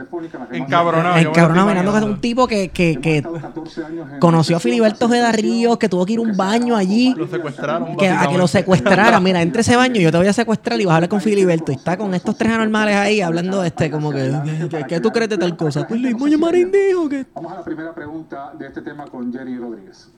Encabronado. 0.53 1.17
Encabronado 1.17 1.67
mirando 1.69 1.93
que 1.93 1.99
es 1.99 2.05
un 2.05 2.21
tipo 2.21 2.47
que, 2.47 2.69
que, 2.69 3.01
que 3.01 3.17
estado 3.19 3.41
14 3.41 3.85
años 3.85 4.13
en 4.13 4.19
conoció 4.21 4.57
a 4.57 4.61
Filiberto 4.61 5.09
recesión, 5.09 5.33
Ríos, 5.35 5.79
que 5.79 5.89
tuvo 5.89 6.05
que 6.05 6.13
ir 6.13 6.19
a 6.19 6.23
un 6.23 6.37
baño 6.37 6.77
allí. 6.77 7.15
Lo 7.17 7.27
secuestraron. 7.27 7.97
que, 7.97 8.09
a 8.09 8.19
que 8.29 8.37
lo 8.37 8.43
básicamente. 8.43 8.49
secuestrara. 8.49 9.21
Mira, 9.21 9.41
entre 9.43 9.63
ese 9.63 9.77
baño 9.77 10.01
yo 10.01 10.11
te 10.13 10.19
voy 10.19 10.27
a 10.27 10.33
secuestrar 10.33 10.81
y 10.81 10.85
vas 10.85 10.93
a 10.93 10.97
hablar 10.97 11.09
con 11.09 11.21
Filiberto. 11.21 11.73
Y 11.73 11.77
está 11.77 11.97
con 11.97 12.13
estos 12.15 12.37
tres 12.37 12.53
anormales 12.53 12.97
ahí 12.97 13.21
hablando 13.23 13.65
este 13.65 13.91
como 13.91 14.11
que, 14.13 14.69
que, 14.71 14.85
que 14.85 15.01
tú 15.01 15.11
crees 15.11 15.31
de 15.31 15.39
tal 15.39 15.57
cosa. 15.57 15.87
Pues 15.89 16.01
Luis 16.01 16.15
Muñoz 16.17 16.41
Marín 16.41 16.71
dijo 16.71 17.09
que... 17.09 17.25
Vamos 17.35 17.53
a 17.53 17.57
la 17.57 17.65
primera 17.65 17.95
pregunta 17.95 18.53
de 18.59 18.67
este 18.67 18.83
tema 18.83 19.07
con 19.07 19.33
Jerry 19.33 19.57
Rodríguez. 19.57 20.09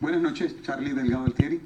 Buenas 0.00 0.22
noches, 0.22 0.54
Charlie 0.62 0.92
Delgado 0.92 1.24
Altieri. 1.24 1.60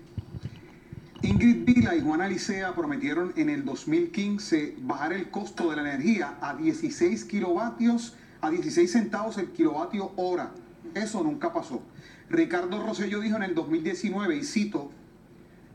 Ingrid 1.21 1.67
Vila 1.67 1.95
y 1.95 2.01
Juana 2.01 2.27
Licea 2.27 2.75
prometieron 2.75 3.35
en 3.37 3.51
el 3.51 3.63
2015 3.63 4.77
bajar 4.81 5.13
el 5.13 5.31
costo 5.31 5.69
de 5.69 5.77
la 5.77 5.83
energía 5.83 6.39
a 6.41 6.55
16 6.55 7.27
kilovatios, 7.27 8.17
a 8.41 8.49
16 8.49 8.91
centavos 8.91 9.37
el 9.37 9.51
kilovatio 9.51 10.13
hora. 10.17 10.51
Eso 10.95 11.23
nunca 11.23 11.53
pasó. 11.53 11.83
Ricardo 12.31 12.83
Rosselló 12.83 13.21
dijo 13.21 13.37
en 13.37 13.43
el 13.43 13.55
2019, 13.55 14.37
y 14.37 14.45
cito, 14.45 14.91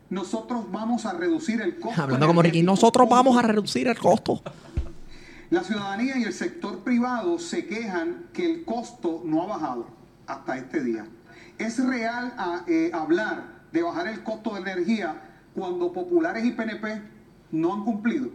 nosotros 0.09 0.71
vamos 0.71 1.05
a 1.05 1.13
reducir 1.13 1.61
el 1.61 1.77
costo. 1.77 2.01
Hablando 2.01 2.25
como 2.25 2.41
Ricky, 2.41 2.59
energético". 2.61 2.71
nosotros 2.71 3.07
vamos 3.07 3.37
a 3.37 3.43
reducir 3.43 3.87
el 3.87 3.99
costo. 3.99 4.41
La 5.51 5.63
ciudadanía 5.63 6.17
y 6.17 6.23
el 6.23 6.33
sector 6.33 6.79
privado 6.79 7.37
se 7.37 7.67
quejan 7.67 8.25
que 8.33 8.51
el 8.51 8.65
costo 8.65 9.21
no 9.23 9.43
ha 9.43 9.45
bajado 9.45 9.87
hasta 10.25 10.57
este 10.57 10.83
día. 10.83 11.05
¿Es 11.57 11.83
real 11.85 12.33
a- 12.37 12.63
eh, 12.67 12.91
hablar 12.93 13.43
de 13.71 13.81
bajar 13.81 14.07
el 14.07 14.21
costo 14.23 14.53
de 14.55 14.61
energía 14.61 15.15
cuando 15.53 15.91
populares 15.91 16.45
y 16.45 16.51
PNP 16.51 17.01
no 17.51 17.73
han 17.73 17.83
cumplido? 17.83 18.29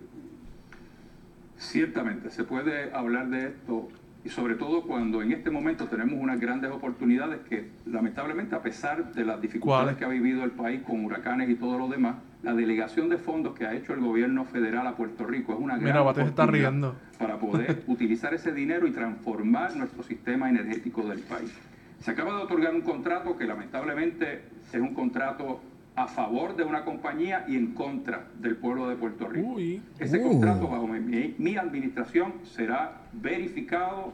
Ciertamente, 1.57 2.31
se 2.31 2.43
puede 2.45 2.93
hablar 2.93 3.29
de 3.29 3.47
esto 3.49 3.89
y 4.25 4.29
sobre 4.29 4.55
todo 4.57 4.83
cuando 4.83 5.23
en 5.23 5.33
este 5.33 5.51
momento 5.51 5.87
tenemos 5.87 6.15
unas 6.21 6.41
grandes 6.41 6.71
oportunidades 6.73 7.41
que 7.49 7.71
lamentablemente 7.87 8.55
a 8.57 8.63
pesar 8.63 9.13
de 9.13 9.25
las 9.25 9.41
dificultades 9.41 9.97
que 9.97 10.05
ha 10.05 10.09
vivido 10.09 10.43
el 10.45 10.51
país 10.53 10.83
con 10.83 11.05
huracanes 11.05 11.49
y 11.51 11.55
todo 11.55 11.79
lo 11.79 11.89
demás, 11.89 12.17
la 12.43 12.55
delegación 12.55 13.09
de 13.09 13.19
fondos 13.19 13.55
que 13.57 13.67
ha 13.67 13.75
hecho 13.75 13.95
el 13.95 14.01
gobierno 14.01 14.45
federal 14.45 14.87
a 14.89 14.97
Puerto 14.97 15.25
Rico 15.25 15.53
es 15.53 15.61
una 15.61 15.77
Mira, 15.77 15.89
gran 15.93 16.05
Bate 16.05 16.23
se 16.23 16.29
está 16.29 16.43
oportunidad 16.43 16.71
riendo. 16.71 16.97
para 17.19 17.39
poder 17.39 17.85
utilizar 17.87 18.35
ese 18.35 18.51
dinero 18.53 18.87
y 18.89 18.91
transformar 18.91 19.77
nuestro 19.77 20.03
sistema 20.03 20.49
energético 20.51 21.03
del 21.09 21.21
país. 21.21 21.53
Se 22.03 22.11
acaba 22.11 22.37
de 22.37 22.43
otorgar 22.43 22.75
un 22.75 22.81
contrato 22.83 23.37
que 23.37 23.45
lamentablemente 23.47 24.43
es 24.73 24.81
un 24.81 24.93
contrato 24.95 25.61
a 25.95 26.07
favor 26.09 26.57
de 26.57 26.65
una 26.65 26.85
compañía 26.85 27.45
y 27.47 27.57
en 27.57 27.75
contra 27.75 28.25
del 28.41 28.57
pueblo 28.57 28.89
de 28.89 28.97
Puerto 28.97 29.29
Rico. 29.29 29.47
Uy. 29.49 29.83
Ese 29.99 30.19
Uh. 30.19 30.31
contrato 30.31 30.67
bajo 30.69 30.87
mi, 30.87 30.99
mi- 31.01 31.35
mi 31.39 31.57
administración 31.57 32.33
será 32.45 33.03
verificado 33.13 34.13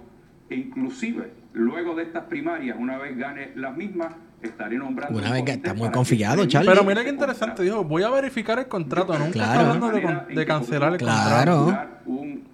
e 0.51 0.57
inclusive 0.57 1.31
luego 1.53 1.95
de 1.95 2.03
estas 2.03 2.25
primarias, 2.25 2.77
una 2.79 2.99
vez 2.99 3.17
gane 3.17 3.53
las 3.55 3.77
mismas, 3.77 4.13
estaré 4.43 4.77
nombrando 4.77 5.19
Una 5.19 5.29
un 5.29 5.33
vez 5.35 5.45
que 5.45 5.51
está 5.53 5.75
muy 5.75 5.91
confiado, 5.91 6.43
que 6.43 6.49
Charlie. 6.49 6.71
Pero 6.71 6.85
mira 6.85 7.03
qué 7.05 7.11
interesante, 7.11 7.63
dijo, 7.63 7.85
voy 7.85 8.03
a 8.03 8.11
verificar 8.11 8.59
el 8.59 8.67
contrato, 8.67 9.13
nunca 9.19 9.31
Claro. 9.33 9.61
está 9.61 9.75
hablando 9.87 10.25
de, 10.35 10.47
cancelar 10.47 10.93
el 10.93 10.99
Claro. 10.99 11.65
contrato. 11.65 11.95
un 12.07 12.48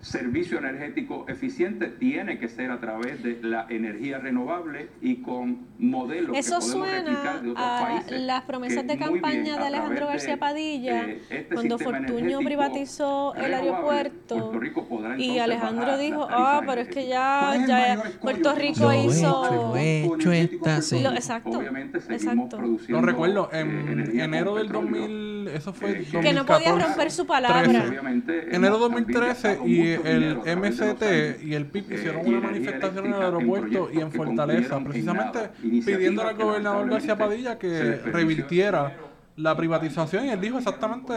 servicio 0.00 0.58
energético 0.58 1.26
eficiente 1.28 1.88
tiene 1.88 2.38
que 2.38 2.48
ser 2.48 2.70
a 2.70 2.80
través 2.80 3.22
de 3.22 3.38
la 3.42 3.66
energía 3.68 4.18
renovable 4.18 4.88
y 5.02 5.16
con 5.16 5.66
modelos 5.78 6.36
Eso 6.36 6.58
que 6.58 6.66
podemos 6.66 6.70
suena 6.88 6.98
replicar 7.00 7.42
de 7.42 7.50
otros 7.50 7.66
a 7.66 7.80
países 7.82 8.20
las 8.22 8.42
promesas 8.44 8.86
de 8.86 8.98
campaña 8.98 9.42
bien, 9.42 9.56
de 9.58 9.66
Alejandro 9.66 10.06
García 10.06 10.30
de, 10.32 10.36
Padilla, 10.38 11.04
eh, 11.04 11.22
este 11.28 11.54
cuando 11.54 11.78
Fortuño 11.78 12.38
privatizó 12.38 13.34
el 13.34 13.52
aeropuerto 13.52 14.36
Puerto 14.36 14.58
Rico 14.58 14.88
podrá 14.88 15.18
y 15.18 15.38
Alejandro 15.38 15.98
dijo, 15.98 16.26
ah, 16.30 16.62
pero 16.66 16.80
es 16.80 16.88
que 16.88 17.06
ya, 17.06 17.40
¿Cuál 17.40 17.56
es 17.56 17.60
el 17.62 17.68
ya 17.68 18.20
Puerto 18.20 18.54
Rico 18.54 18.80
Yo 18.80 18.92
he 18.92 19.04
hizo... 19.04 19.76
hecho, 19.76 20.12
hecho 20.16 20.32
esta 20.32 20.82
sí. 20.82 21.02
Lo- 21.02 21.10
exacto, 21.12 21.58
Obviamente 21.58 22.00
seguimos 22.00 22.22
exacto. 22.22 22.56
produciendo 22.56 23.00
No 23.00 23.06
recuerdo, 23.06 23.50
eh, 23.52 23.60
en 23.60 23.88
energía 23.88 24.24
enero 24.24 24.54
del 24.54 24.66
petróleo. 24.68 25.00
2000, 25.02 25.48
eso 25.48 25.72
fue 25.72 25.90
Eh, 26.00 26.06
Que 26.22 26.32
no 26.32 26.46
podía 26.46 26.70
2014, 26.70 26.86
romper 26.86 27.10
su 27.10 27.26
palabra. 27.26 27.62
13. 27.64 27.88
Obviamente, 27.88 28.32
Enero 28.54 28.76
hemos 28.76 28.88
también 28.90 29.06
2013 29.06 29.48
gastado 29.48 29.68
y 29.68 29.89
el 29.94 30.36
MCT 30.56 31.42
y 31.42 31.54
el 31.54 31.66
PIB 31.66 31.90
eh, 31.90 31.94
hicieron 31.94 32.26
una 32.26 32.40
manifestación 32.40 33.06
en 33.06 33.14
el 33.14 33.22
aeropuerto 33.22 33.88
y 33.92 34.00
en 34.00 34.10
Fortaleza, 34.12 34.80
precisamente 34.80 35.50
pidiéndole 35.62 36.30
al 36.30 36.36
gobernador 36.36 36.88
García 36.90 37.16
Padilla 37.16 37.58
que 37.58 37.96
revirtiera 37.96 38.96
la 39.36 39.56
privatización 39.56 40.26
y 40.26 40.30
él 40.30 40.40
dijo 40.40 40.58
exactamente, 40.58 41.14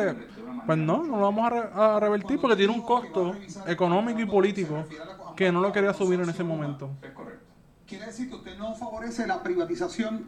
pues 0.65 0.77
no, 0.77 1.03
no 1.03 1.17
lo 1.17 1.21
vamos 1.23 1.45
a, 1.45 1.49
re- 1.49 1.69
a 1.73 1.99
revertir 1.99 2.39
porque 2.39 2.55
tiene 2.55 2.73
un 2.73 2.81
costo 2.81 3.35
económico 3.67 4.19
y 4.21 4.25
político 4.25 4.85
que 5.35 5.51
no 5.51 5.59
lo 5.61 5.71
quería 5.71 5.93
subir 5.93 6.19
en 6.21 6.29
ese 6.29 6.43
momento. 6.43 6.89
Quiere 7.85 8.05
decir 8.05 8.29
que 8.29 8.35
usted 8.35 8.57
no 8.57 8.73
favorece 8.75 9.27
la 9.27 9.43
privatización. 9.43 10.25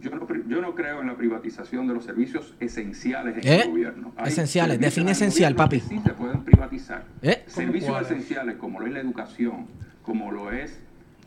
Yo 0.00 0.10
no, 0.10 0.26
pri- 0.26 0.44
yo 0.46 0.60
no 0.60 0.74
creo 0.74 1.00
en 1.00 1.06
la 1.08 1.16
privatización 1.16 1.86
de 1.88 1.94
los 1.94 2.04
servicios 2.04 2.54
esenciales 2.60 3.36
en 3.38 3.52
¿Eh? 3.52 3.62
el 3.62 3.70
gobierno. 3.70 4.12
Hay 4.16 4.28
Esenciales, 4.28 4.74
servicios 4.74 4.94
define 4.94 5.10
esencial, 5.12 5.54
gobierno 5.54 5.64
papi. 5.70 5.80
que 5.80 5.94
Sí 5.94 6.00
se 6.04 6.14
pueden 6.14 6.44
privatizar. 6.44 7.04
¿Eh? 7.22 7.44
Servicios 7.46 8.02
esenciales 8.02 8.56
como 8.56 8.80
lo 8.80 8.86
es 8.86 8.92
la 8.92 9.00
educación, 9.00 9.66
como 10.02 10.30
lo 10.30 10.52
es 10.52 10.78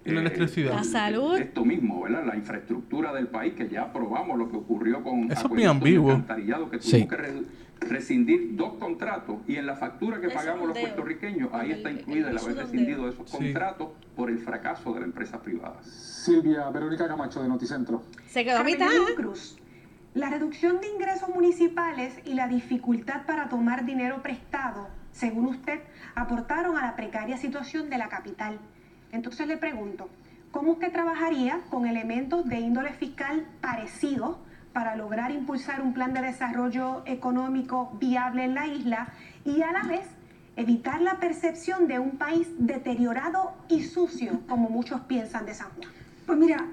eh, 0.06 0.12
la 0.14 0.22
electricidad. 0.22 0.74
La 0.76 0.84
salud. 0.84 1.38
Esto 1.38 1.66
mismo, 1.66 2.02
¿verdad? 2.04 2.24
La 2.26 2.36
infraestructura 2.36 3.14
del 3.14 3.28
país, 3.28 3.54
que 3.54 3.68
ya 3.70 3.82
aprobamos 3.84 4.38
lo 4.38 4.50
que 4.50 4.58
ocurrió 4.58 5.04
con 5.04 5.24
Eso 5.24 5.34
es 5.34 5.40
acueductos 5.46 5.56
bien 5.58 5.68
y 5.68 5.72
ambiguo. 5.72 6.70
que 6.72 6.80
Sí. 6.80 6.92
tuvimos 6.92 7.10
que 7.10 7.16
re- 7.18 7.44
rescindir 7.82 8.56
dos 8.56 8.74
contratos 8.74 9.38
y 9.48 9.56
en 9.56 9.66
la 9.66 9.76
factura 9.76 10.20
que 10.20 10.30
pagamos 10.30 10.68
los 10.68 10.78
puertorriqueños, 10.78 11.50
ahí 11.54 11.72
El- 11.72 11.78
está 11.78 11.90
el 11.90 12.00
incluida 12.00 12.30
el 12.30 12.38
haber 12.38 12.56
rescindido 12.58 13.08
esos 13.08 13.30
Sí. 13.30 13.38
contratos 13.38 13.90
por 14.16 14.30
el 14.30 14.40
fracaso 14.40 14.94
de 14.94 15.00
las 15.02 15.08
empresas 15.08 15.40
privadas. 15.42 15.86
Silvia 15.86 16.70
Verónica 16.70 17.08
Camacho 17.08 17.42
de 17.42 17.48
Noticentro. 17.50 18.04
Se 18.28 18.44
quedó 18.44 18.58
a 18.60 18.64
mitad. 18.64 18.88
Carmen 18.88 19.16
Cruz. 19.16 19.58
La 20.14 20.30
reducción 20.30 20.82
de 20.82 20.88
ingresos 20.88 21.30
municipales 21.30 22.18
y 22.26 22.34
la 22.34 22.48
dificultad 22.48 23.26
para 23.26 23.48
tomar 23.48 23.86
dinero 23.86 24.22
prestado, 24.22 24.88
según 25.12 25.46
usted, 25.46 25.80
aportaron 26.16 26.78
a 26.78 26.82
la 26.86 26.96
precaria 26.96 27.38
situación 27.38 27.90
de 27.90 27.98
la 27.98 28.10
capital. 28.10 28.60
Entonces 29.12 29.48
le 29.48 29.58
pregunto, 29.58 30.10
¿cómo 30.52 30.72
usted 30.74 30.92
trabajaría 30.92 31.62
con 31.70 31.86
elementos 31.86 32.48
de 32.50 32.60
índole 32.60 32.92
fiscal 32.94 33.46
parecidos 33.62 34.38
para 34.74 34.96
lograr 34.96 35.32
impulsar 35.32 35.82
un 35.82 35.94
plan 35.94 36.14
de 36.14 36.22
desarrollo 36.22 37.04
económico 37.06 37.92
viable 38.00 38.44
en 38.46 38.54
la 38.56 38.68
isla 38.68 39.10
y 39.46 39.62
a 39.62 39.72
la 39.72 39.84
vez 39.84 40.06
evitar 40.56 41.02
la 41.02 41.20
percepción 41.20 41.88
de 41.88 42.00
un 42.00 42.12
país 42.18 42.48
deteriorado 42.58 43.54
y 43.70 43.84
sucio, 43.84 44.42
como 44.48 44.70
muchos 44.70 45.02
piensan 45.02 45.46
de 45.46 45.54
San 45.54 45.70
Juan? 45.72 45.90
Pues 46.26 46.38
mira, 46.38 46.66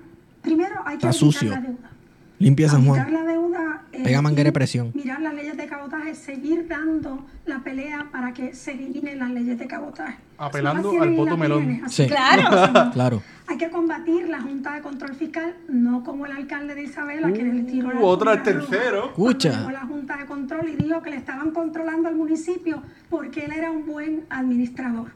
primero 0.42 0.82
hay 0.84 0.98
que 0.98 1.08
Está 1.08 1.24
evitar 1.24 1.32
sucio. 1.32 1.50
la 1.50 1.60
deuda. 1.60 1.90
Limpia 2.38 2.68
San 2.68 2.84
Juan. 2.84 3.12
la 3.12 3.22
deuda. 3.24 3.82
eh, 3.92 4.02
Pega 4.04 4.20
manguera 4.20 4.48
y 4.48 4.50
de 4.50 4.52
presión. 4.52 4.92
Mirar 4.94 5.20
las 5.22 5.34
leyes 5.34 5.56
de 5.56 5.66
cabotaje, 5.66 6.14
seguir 6.14 6.66
dando 6.68 7.24
la 7.46 7.60
pelea 7.60 8.08
para 8.12 8.32
que 8.34 8.54
se 8.54 8.72
eliminen 8.72 9.18
las 9.18 9.30
leyes 9.30 9.58
de 9.58 9.66
cabotaje. 9.66 10.18
Apelando 10.38 11.00
al 11.00 11.14
voto 11.14 11.36
melón. 11.38 11.80
Sí. 11.88 12.06
Claro. 12.06 12.90
Claro. 12.92 13.22
Hay 13.48 13.56
que 13.56 13.70
combatir 13.70 14.28
la 14.28 14.40
Junta 14.42 14.74
de 14.74 14.82
Control 14.82 15.14
Fiscal, 15.14 15.54
no 15.68 16.02
como 16.04 16.26
el 16.26 16.32
alcalde 16.32 16.74
de 16.74 16.82
Isabela, 16.82 17.32
que 17.32 17.42
le 17.42 17.62
tiró 17.62 17.90
la 17.92 18.00
Uh, 18.00 18.04
otra 18.04 18.32
al 18.32 18.42
tercero. 18.42 19.06
Escucha. 19.06 19.70
la 19.70 19.80
Junta 19.86 20.16
de 20.18 20.26
Control 20.26 20.68
y 20.68 20.76
dijo 20.76 21.00
que 21.00 21.10
le 21.10 21.16
estaban 21.16 21.52
controlando 21.52 22.08
al 22.08 22.16
municipio 22.16 22.82
porque 23.08 23.44
él 23.46 23.52
era 23.52 23.70
un 23.70 23.86
buen 23.86 24.24
administrador. 24.28 25.12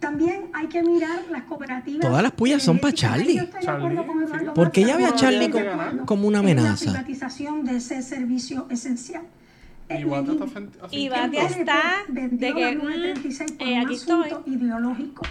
También 0.00 0.50
hay 0.52 0.66
que 0.66 0.82
mirar 0.82 1.20
las 1.30 1.42
cooperativas. 1.44 2.00
Todas 2.06 2.22
las 2.22 2.32
puyas 2.32 2.62
son 2.62 2.78
pa' 2.78 2.88
energéticas. 2.90 3.48
Charlie. 3.64 3.96
Charlie. 3.96 4.52
¿Por 4.54 4.70
qué 4.70 4.82
Mata, 4.82 4.92
ella 4.92 4.96
ve 4.98 5.04
a 5.06 5.14
Charlie 5.14 5.50
como- 6.04 6.28
una 6.28 6.38
en 6.40 6.44
la 6.46 6.50
amenaza? 6.52 6.90
privatización 6.92 7.64
de 7.64 7.76
ese 7.76 8.02
servicio 8.02 8.66
esencial. 8.70 9.22
Y 9.88 9.92
Eh, 9.94 9.98
está 10.04 10.88
Y 10.90 11.08
Batia 11.08 11.44
está 11.46 11.82
de 12.08 12.28
que, 12.38 12.60
la 12.60 12.74
936 12.74 13.52
por 13.52 13.66
mm, 13.66 13.70
eh, 13.70 13.72
un 13.80 13.86
aquí 13.86 13.94
asunto 13.94 14.24
estoy. 14.24 14.54
ideológico 14.54 15.22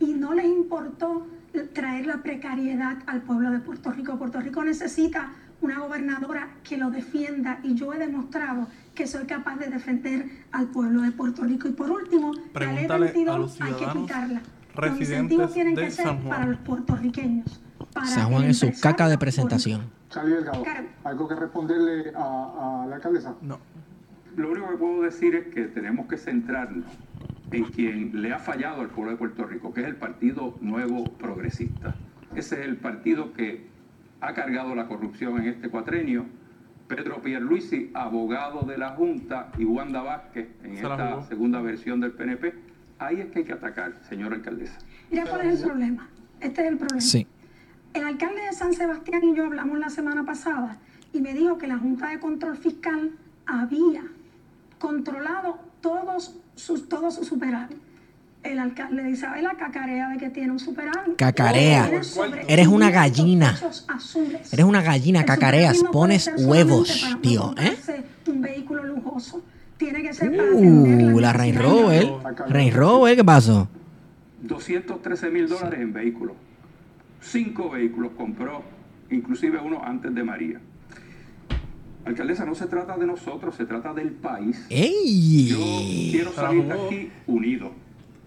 y 0.00 0.06
no 0.14 0.32
les 0.34 0.46
importó 0.46 1.26
traer 1.74 2.06
la 2.06 2.22
precariedad 2.22 2.98
al 3.06 3.22
pueblo 3.22 3.50
de 3.50 3.58
Puerto 3.58 3.90
Rico. 3.92 4.16
Puerto 4.18 4.40
Rico 4.40 4.64
necesita 4.64 5.32
una 5.60 5.78
gobernadora 5.80 6.50
que 6.62 6.76
lo 6.76 6.90
defienda 6.90 7.58
y 7.62 7.74
yo 7.74 7.92
he 7.92 7.98
demostrado 7.98 8.68
que 8.94 9.06
soy 9.06 9.24
capaz 9.26 9.56
de 9.56 9.68
defender 9.68 10.26
al 10.52 10.68
pueblo 10.68 11.02
de 11.02 11.12
Puerto 11.12 11.42
Rico. 11.44 11.68
Y 11.68 11.72
por 11.72 11.90
último, 11.90 12.32
la 12.32 12.40
ley 12.40 12.48
Pregúntale 12.52 12.94
a 13.08 13.12
22 13.12 13.38
los 13.38 13.60
hay 13.60 13.72
que 13.74 13.86
quitarla. 14.00 14.40
Los 14.76 15.00
incentivos 15.00 15.52
tienen 15.52 15.74
que 15.76 15.90
ser 15.90 16.16
para 16.28 16.46
los 16.46 16.58
puertorriqueños. 16.60 17.60
para 17.92 18.06
San 18.06 18.30
Juan 18.30 18.44
es 18.44 18.58
su 18.58 18.70
caca 18.80 19.08
de 19.08 19.18
presentación. 19.18 19.82
Charlie 20.10 20.34
Delgado, 20.36 20.62
Claro. 20.62 20.86
¿algo 21.04 21.28
que 21.28 21.34
responderle 21.34 22.12
a, 22.16 22.82
a 22.82 22.86
la 22.86 22.96
alcaldesa? 22.96 23.34
No. 23.42 23.58
Lo 24.36 24.52
único 24.52 24.68
que 24.70 24.76
puedo 24.76 25.02
decir 25.02 25.34
es 25.34 25.48
que 25.52 25.64
tenemos 25.64 26.06
que 26.06 26.16
centrarnos 26.16 26.86
en 27.50 27.64
quien 27.64 28.22
le 28.22 28.32
ha 28.32 28.38
fallado 28.38 28.80
al 28.82 28.88
pueblo 28.88 29.10
de 29.12 29.16
Puerto 29.18 29.44
Rico, 29.44 29.72
que 29.74 29.80
es 29.82 29.86
el 29.88 29.96
Partido 29.96 30.56
Nuevo 30.60 31.04
Progresista. 31.04 31.94
Ese 32.34 32.60
es 32.60 32.66
el 32.66 32.76
partido 32.76 33.32
que 33.32 33.66
ha 34.20 34.34
cargado 34.34 34.74
la 34.74 34.86
corrupción 34.86 35.38
en 35.38 35.48
este 35.48 35.68
cuatrenio. 35.68 36.26
Pedro 36.88 37.20
Pierluisi, 37.22 37.90
abogado 37.94 38.62
de 38.62 38.78
la 38.78 38.90
Junta, 38.90 39.52
y 39.58 39.64
Wanda 39.64 40.00
Vázquez 40.02 40.48
en 40.64 40.76
Se 40.76 40.82
esta 40.82 41.22
segunda 41.22 41.60
versión 41.60 42.00
del 42.00 42.12
PNP. 42.12 42.54
Ahí 42.98 43.20
es 43.20 43.26
que 43.30 43.40
hay 43.40 43.44
que 43.44 43.52
atacar, 43.52 43.94
señora 44.08 44.36
alcaldesa. 44.36 44.78
Mira 45.10 45.24
cuál 45.26 45.46
es 45.46 45.60
el 45.60 45.68
problema. 45.68 46.08
Este 46.40 46.62
es 46.62 46.68
el 46.68 46.78
problema. 46.78 47.00
Sí. 47.00 47.26
El 47.94 48.04
alcalde 48.04 48.42
de 48.42 48.52
San 48.52 48.72
Sebastián 48.72 49.22
y 49.24 49.34
yo 49.34 49.44
hablamos 49.44 49.78
la 49.78 49.90
semana 49.90 50.24
pasada 50.24 50.78
y 51.12 51.20
me 51.20 51.34
dijo 51.34 51.58
que 51.58 51.66
la 51.66 51.78
Junta 51.78 52.08
de 52.08 52.18
Control 52.18 52.56
Fiscal 52.56 53.12
había 53.46 54.02
controlado 54.78 55.58
todos 55.80 56.40
sus, 56.54 56.88
todos 56.88 57.14
sus 57.14 57.26
superávit. 57.26 57.78
El 58.42 58.58
alcalde 58.58 59.02
de 59.02 59.10
Isabela 59.10 59.54
cacarea 59.58 60.08
de 60.10 60.18
que 60.18 60.30
tiene 60.30 60.52
un 60.52 60.58
superávit. 60.58 61.16
Cacarea. 61.16 61.86
Eres 62.46 62.68
una 62.68 62.90
500 62.90 62.92
gallina. 62.92 63.58
Eres 64.52 64.64
una 64.64 64.82
gallina, 64.82 65.24
cacareas, 65.24 65.82
pones 65.92 66.30
huevos, 66.38 67.04
tío, 67.20 67.54
¿eh? 67.58 67.76
Un 68.28 68.40
vehículo 68.40 68.84
lujoso. 68.84 69.42
Tiene 69.76 70.02
que 70.02 70.12
ser 70.12 70.30
Uh, 70.30 71.18
la 71.20 71.32
Range 71.32 71.58
Rover. 71.58 72.08
Range 72.48 72.70
Rover, 72.72 73.16
¿qué 73.16 73.24
pasó? 73.24 73.68
213 74.42 75.30
mil 75.30 75.48
dólares 75.48 75.80
en 75.80 75.92
vehículos. 75.92 76.36
Cinco 77.20 77.70
vehículos 77.70 78.12
compró, 78.16 78.62
inclusive 79.10 79.58
uno 79.60 79.82
antes 79.84 80.14
de 80.14 80.22
María. 80.22 80.60
Alcaldesa, 82.04 82.44
no 82.46 82.54
se 82.54 82.66
trata 82.66 82.96
de 82.96 83.06
nosotros, 83.06 83.54
se 83.56 83.66
trata 83.66 83.92
del 83.92 84.12
país. 84.12 84.64
Yo 84.70 85.58
quiero 86.10 86.32
salir 86.32 86.64
de 86.64 86.72
aquí 86.72 87.10
unido. 87.26 87.72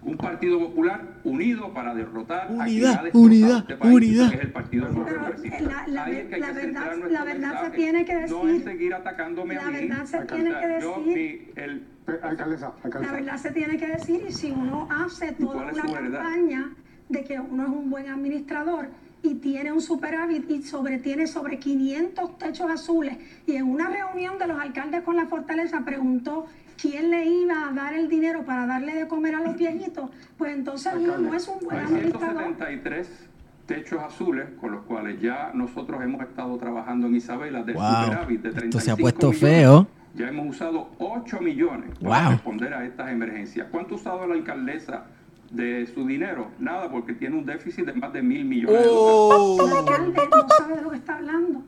Un 0.04 0.16
partido 0.16 0.58
popular 0.58 1.00
unido 1.22 1.72
para 1.72 1.94
derrotar 1.94 2.42
a 2.42 2.46
quien 2.48 2.60
Unidad, 2.60 2.98
ha 2.98 3.02
destrozado 3.04 3.24
unidad, 3.24 3.58
este 3.58 3.76
país, 3.76 3.94
unidad. 3.94 4.30
que 4.30 4.36
es 4.36 4.42
el 4.42 4.50
Partido 4.52 4.88
Nuevo 4.88 5.04
Pero, 5.04 5.20
Progresista. 5.20 5.56
eh, 5.58 5.62
la- 5.62 5.86
la 5.86 6.04
Ahí 6.04 6.12
ver- 6.12 6.20
es 6.22 6.28
que 6.28 6.34
hay 6.34 6.40
la 6.40 6.52
verdad- 6.52 6.96
la 7.08 7.24
verdad 7.24 7.64
se 7.64 7.70
tiene 7.70 8.04
que 8.04 8.14
No 8.14 8.20
es 8.20 8.30
decir. 8.46 8.64
seguir 8.64 8.94
atacándome 8.94 9.54
La 9.54 9.62
a 9.62 9.70
mí. 9.70 9.72
verdad 9.88 10.04
se 10.04 10.18
tiene 10.24 10.50
que 10.50 10.78
Yo, 10.80 10.96
decir. 11.04 11.16
mi- 11.56 11.62
el, 11.62 11.80
Pe- 12.04 12.18
Alcaldesa, 12.20 12.72
La 13.00 13.12
verdad 13.12 13.36
se 13.36 13.52
tiene 13.52 13.76
que 13.76 13.86
decir 13.86 14.24
y 14.28 14.32
si 14.32 14.50
uno 14.50 14.88
hace 14.90 15.36
¿Y 15.38 15.42
toda 15.44 15.70
una 15.72 15.82
campaña 15.82 16.70
de 17.08 17.22
que 17.22 17.38
uno 17.38 17.62
es 17.62 17.68
un 17.68 17.90
buen 17.90 18.08
administrador 18.08 18.88
y 19.22 19.34
tiene 19.36 19.70
un 19.70 19.80
superávit 19.80 20.50
y 20.50 20.62
sobre, 20.64 20.98
tiene 20.98 21.28
sobre 21.28 21.60
500 21.60 22.38
techos 22.38 22.68
azules 22.72 23.18
y 23.46 23.54
en 23.54 23.66
una 23.70 23.88
reunión 23.88 24.36
de 24.36 24.48
los 24.48 24.58
alcaldes 24.58 25.02
con 25.02 25.14
la 25.14 25.26
fortaleza 25.26 25.84
preguntó 25.84 26.46
quién 26.80 27.10
le 27.10 27.24
iba 27.26 27.68
a 27.68 27.72
dar 27.72 27.94
el 27.94 28.08
dinero 28.08 28.44
para 28.44 28.66
darle 28.66 28.94
de 28.94 29.08
comer 29.08 29.34
a 29.34 29.40
los 29.40 29.56
viejitos, 29.56 30.10
pues 30.36 30.54
entonces 30.54 30.92
uno 30.96 31.18
no 31.18 31.34
es 31.34 31.46
un 31.48 31.58
buen 31.60 31.78
Hay 31.78 31.84
administrador. 31.86 32.42
173 32.42 33.28
techos 33.66 34.00
azules 34.02 34.46
con 34.60 34.72
los 34.72 34.82
cuales 34.82 35.20
ya 35.20 35.50
nosotros 35.54 36.02
hemos 36.02 36.20
estado 36.22 36.56
trabajando 36.58 37.06
en 37.06 37.16
Isabela 37.16 37.62
del 37.62 37.76
Wow. 37.76 37.84
superávit 38.04 38.42
de 38.42 38.50
35 38.50 38.64
Esto 38.68 38.80
se 38.80 38.90
ha 38.90 38.96
puesto 38.96 39.30
millones. 39.30 39.40
feo. 39.60 39.86
Ya 40.14 40.28
hemos 40.28 40.46
usado 40.48 40.88
8 40.98 41.40
millones 41.40 41.90
para 42.02 42.22
Wow. 42.24 42.32
responder 42.32 42.74
a 42.74 42.84
estas 42.84 43.10
emergencias. 43.10 43.66
¿Cuánto 43.70 43.94
ha 43.94 43.98
usado 43.98 44.26
la 44.26 44.34
alcaldesa 44.34 45.04
de 45.50 45.86
su 45.86 46.06
dinero? 46.06 46.48
Nada, 46.58 46.90
porque 46.90 47.14
tiene 47.14 47.36
un 47.38 47.46
déficit 47.46 47.86
de 47.86 47.92
más 47.94 48.12
de 48.12 48.20
mil 48.22 48.44
millones 48.44 48.82
de 48.82 48.88
Oh. 48.90 49.56
dólares. 49.58 49.72
El 49.72 49.78
alcalde 50.12 50.30
no 50.36 50.48
sabe 50.58 50.74
de 50.76 50.82
lo 50.82 50.90
que 50.90 50.96
está 50.96 51.14
hablando. 51.16 51.62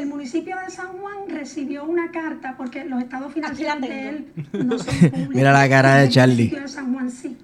El 0.00 0.06
municipio 0.08 0.56
de 0.64 0.70
San 0.70 0.88
Juan 0.98 1.28
recibió 1.28 1.84
una 1.84 2.10
carta 2.10 2.54
porque 2.56 2.84
los 2.86 3.02
estados 3.02 3.32
financieros 3.34 3.80
de 3.82 4.08
él 4.08 4.32
no 4.64 4.78
son 4.78 4.94
públicos. 5.10 5.28
Mira 5.34 5.52
la 5.52 5.68
cara 5.68 5.96
de 5.96 6.04
El 6.04 6.10
Charlie. 6.10 6.34
municipio 6.36 6.62
de 6.62 6.68
San 6.68 6.92
Juan 6.94 7.10
sí. 7.10 7.36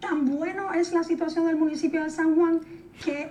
Tan 0.00 0.24
bueno 0.26 0.72
es 0.74 0.92
la 0.92 1.04
situación 1.04 1.46
del 1.46 1.56
municipio 1.56 2.02
de 2.02 2.10
San 2.10 2.34
Juan 2.34 2.60
que 3.04 3.30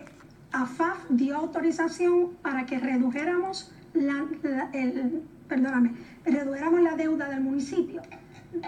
AFAF 0.54 0.98
dio 1.10 1.36
autorización 1.36 2.30
para 2.42 2.66
que 2.66 2.80
redujéramos 2.80 3.72
la, 3.94 4.26
la- 4.44 4.70
el, 4.72 5.24
perdóname, 5.48 5.92
redujéramos 6.26 6.82
la 6.82 6.96
deuda 6.96 7.28
del 7.30 7.42
municipio 7.42 8.02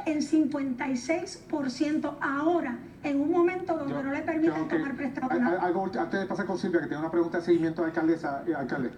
en 0.05 0.19
56% 0.21 2.15
ahora, 2.21 2.77
en 3.03 3.19
un 3.21 3.31
momento 3.31 3.75
donde 3.77 3.93
Yo- 3.93 4.03
no 4.03 4.11
le 4.11 4.21
permiten 4.21 4.67
tomar 4.67 4.95
prestado 4.95 5.29
algo, 5.61 5.85
antes 5.97 6.19
de 6.19 6.25
pasar 6.25 6.45
con 6.45 6.57
Silvia, 6.57 6.81
que 6.81 6.87
tiene 6.87 6.99
una 7.01 7.11
pregunta 7.11 7.37
de 7.39 7.43
seguimiento 7.45 7.81
de 7.81 7.87
alcaldesa, 7.87 8.43
eh, 8.47 8.53
alcalde. 8.53 8.91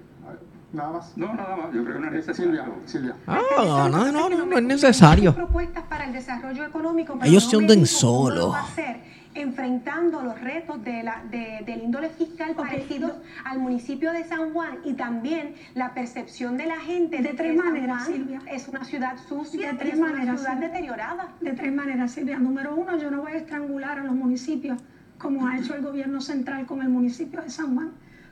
Nada 0.74 0.92
más. 0.92 1.16
No, 1.16 1.34
nada 1.34 1.56
más. 1.56 1.74
Yo 1.74 1.84
creo 1.86 2.02
que 2.02 2.10
no 2.10 2.18
es 2.18 2.26
Silvia, 2.26 2.64
necesario. 2.66 2.74
Silvia. 2.86 3.16
Ah, 3.28 3.40
no, 3.58 3.90
no, 3.90 4.12
no, 4.12 4.30
no, 4.30 4.46
no 4.46 4.58
es 4.58 4.64
necesario. 4.64 5.34
propuestas 5.36 5.84
para 5.84 6.06
el 6.06 6.14
desarrollo 6.14 6.66
económico. 6.66 7.14
pero 7.14 7.30
Ellos 7.30 7.48
se 7.50 7.58
hunden 7.58 7.86
solos. 7.86 8.40
lo 8.46 8.50
va 8.50 8.60
a 8.60 8.64
hacer, 8.64 9.04
enfrentando 9.36 10.22
los 10.24 10.40
retos 10.42 10.84
de 10.84 11.04
la, 11.04 11.24
de- 11.30 11.62
del 11.66 11.84
índole 11.84 12.10
fiscal 12.10 12.56
parecidos 12.56 13.12
al 13.46 13.60
municipio 13.60 14.12
de 14.12 14.24
San 14.24 14.52
Juan 14.52 14.80
y 14.84 14.94
también 14.94 15.54
la 15.76 15.94
percepción 15.94 16.58
de 16.58 16.66
la 16.66 16.80
gente 16.80 17.18
De 17.18 17.24
de, 17.24 17.34
tres 17.36 17.52
que 17.52 17.58
San 17.58 17.68
maneras, 17.74 18.04
Juan 18.04 18.14
Silvia. 18.14 18.42
es 18.48 18.68
una 18.68 18.84
ciudad 18.84 19.16
sucia, 19.30 19.72
De 19.74 19.78
tres 19.78 19.94
es 19.94 20.00
una 20.00 20.08
maneras, 20.12 20.40
ciudad 20.40 20.54
Silvia. 20.54 20.68
deteriorada. 20.70 21.28
De 21.40 21.52
tres 21.54 21.72
maneras, 21.74 22.12
Silvia. 22.12 22.40
Número 22.40 22.76
uno, 22.76 22.98
yo 22.98 23.12
no 23.12 23.22
voy 23.22 23.34
a 23.34 23.36
estrangular 23.38 24.00
a 24.00 24.04
los 24.04 24.16
municipios 24.16 24.80
como 25.20 25.48
ha 25.48 25.58
hecho 25.58 25.76
el 25.76 25.84
gobierno 25.84 26.20
central 26.20 26.66
con 26.66 26.82
el 26.82 26.90
municipio 26.90 27.42
de 27.42 27.50
San 27.52 27.76
Juan. 27.76 27.92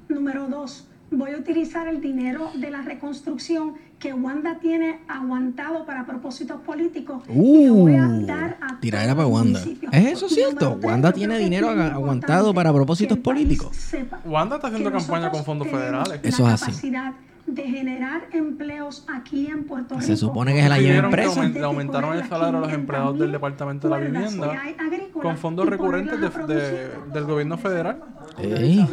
Número 0.09 0.47
dos, 0.47 0.89
voy 1.11 1.31
a 1.31 1.37
utilizar 1.37 1.87
el 1.87 2.01
dinero 2.01 2.49
de 2.55 2.71
la 2.71 2.81
reconstrucción 2.81 3.73
que 3.99 4.13
Wanda 4.13 4.57
tiene 4.59 4.99
aguantado 5.07 5.85
para 5.85 6.05
propósitos 6.05 6.59
políticos. 6.61 7.23
y 7.29 7.67
lo 7.67 7.73
voy 7.75 7.95
a 7.95 8.07
Uh, 8.07 8.25
dar 8.25 8.57
a 8.61 8.79
tiradera 8.79 9.13
para 9.15 9.27
Wanda. 9.27 9.61
¿Es 9.91 10.05
eso 10.13 10.29
cierto? 10.29 10.71
tres, 10.79 10.85
Wanda 10.85 11.11
tiene 11.11 11.37
dinero 11.37 11.69
aguantado 11.69 12.53
para 12.53 12.73
propósitos 12.73 13.17
políticos. 13.19 13.77
Wanda 14.25 14.55
está 14.55 14.67
haciendo 14.69 14.91
campaña 14.91 15.29
con 15.29 15.43
fondos 15.43 15.67
federales. 15.67 16.19
Eso 16.23 16.47
es 16.47 16.53
así. 16.63 16.91
De 17.51 17.63
generar 17.63 18.23
empleos 18.31 19.05
aquí 19.13 19.47
en 19.47 19.65
Puerto 19.65 19.95
Rico. 19.95 20.05
Se 20.07 20.15
supone 20.17 20.53
que 20.53 20.63
se 20.63 20.69
la 20.69 20.77
lleven 20.77 20.89
Pidieron 20.91 21.11
que 21.11 21.17
presa. 21.17 21.41
aument- 21.43 21.53
le 21.53 21.63
aumentaron 21.63 22.17
el 22.17 22.27
salario 22.27 22.57
a 22.57 22.61
los 22.61 22.73
empleados 22.73 23.19
del 23.19 23.31
Departamento 23.31 23.87
de 23.89 23.91
la 23.91 23.99
Vivienda 23.99 24.53
con 25.13 25.37
fondos 25.37 25.67
recurrentes 25.67 26.19
de- 26.19 26.29
de- 26.53 26.89
del 27.13 27.23
gobierno 27.25 27.57
federal. 27.57 28.01
Ey. 28.37 28.85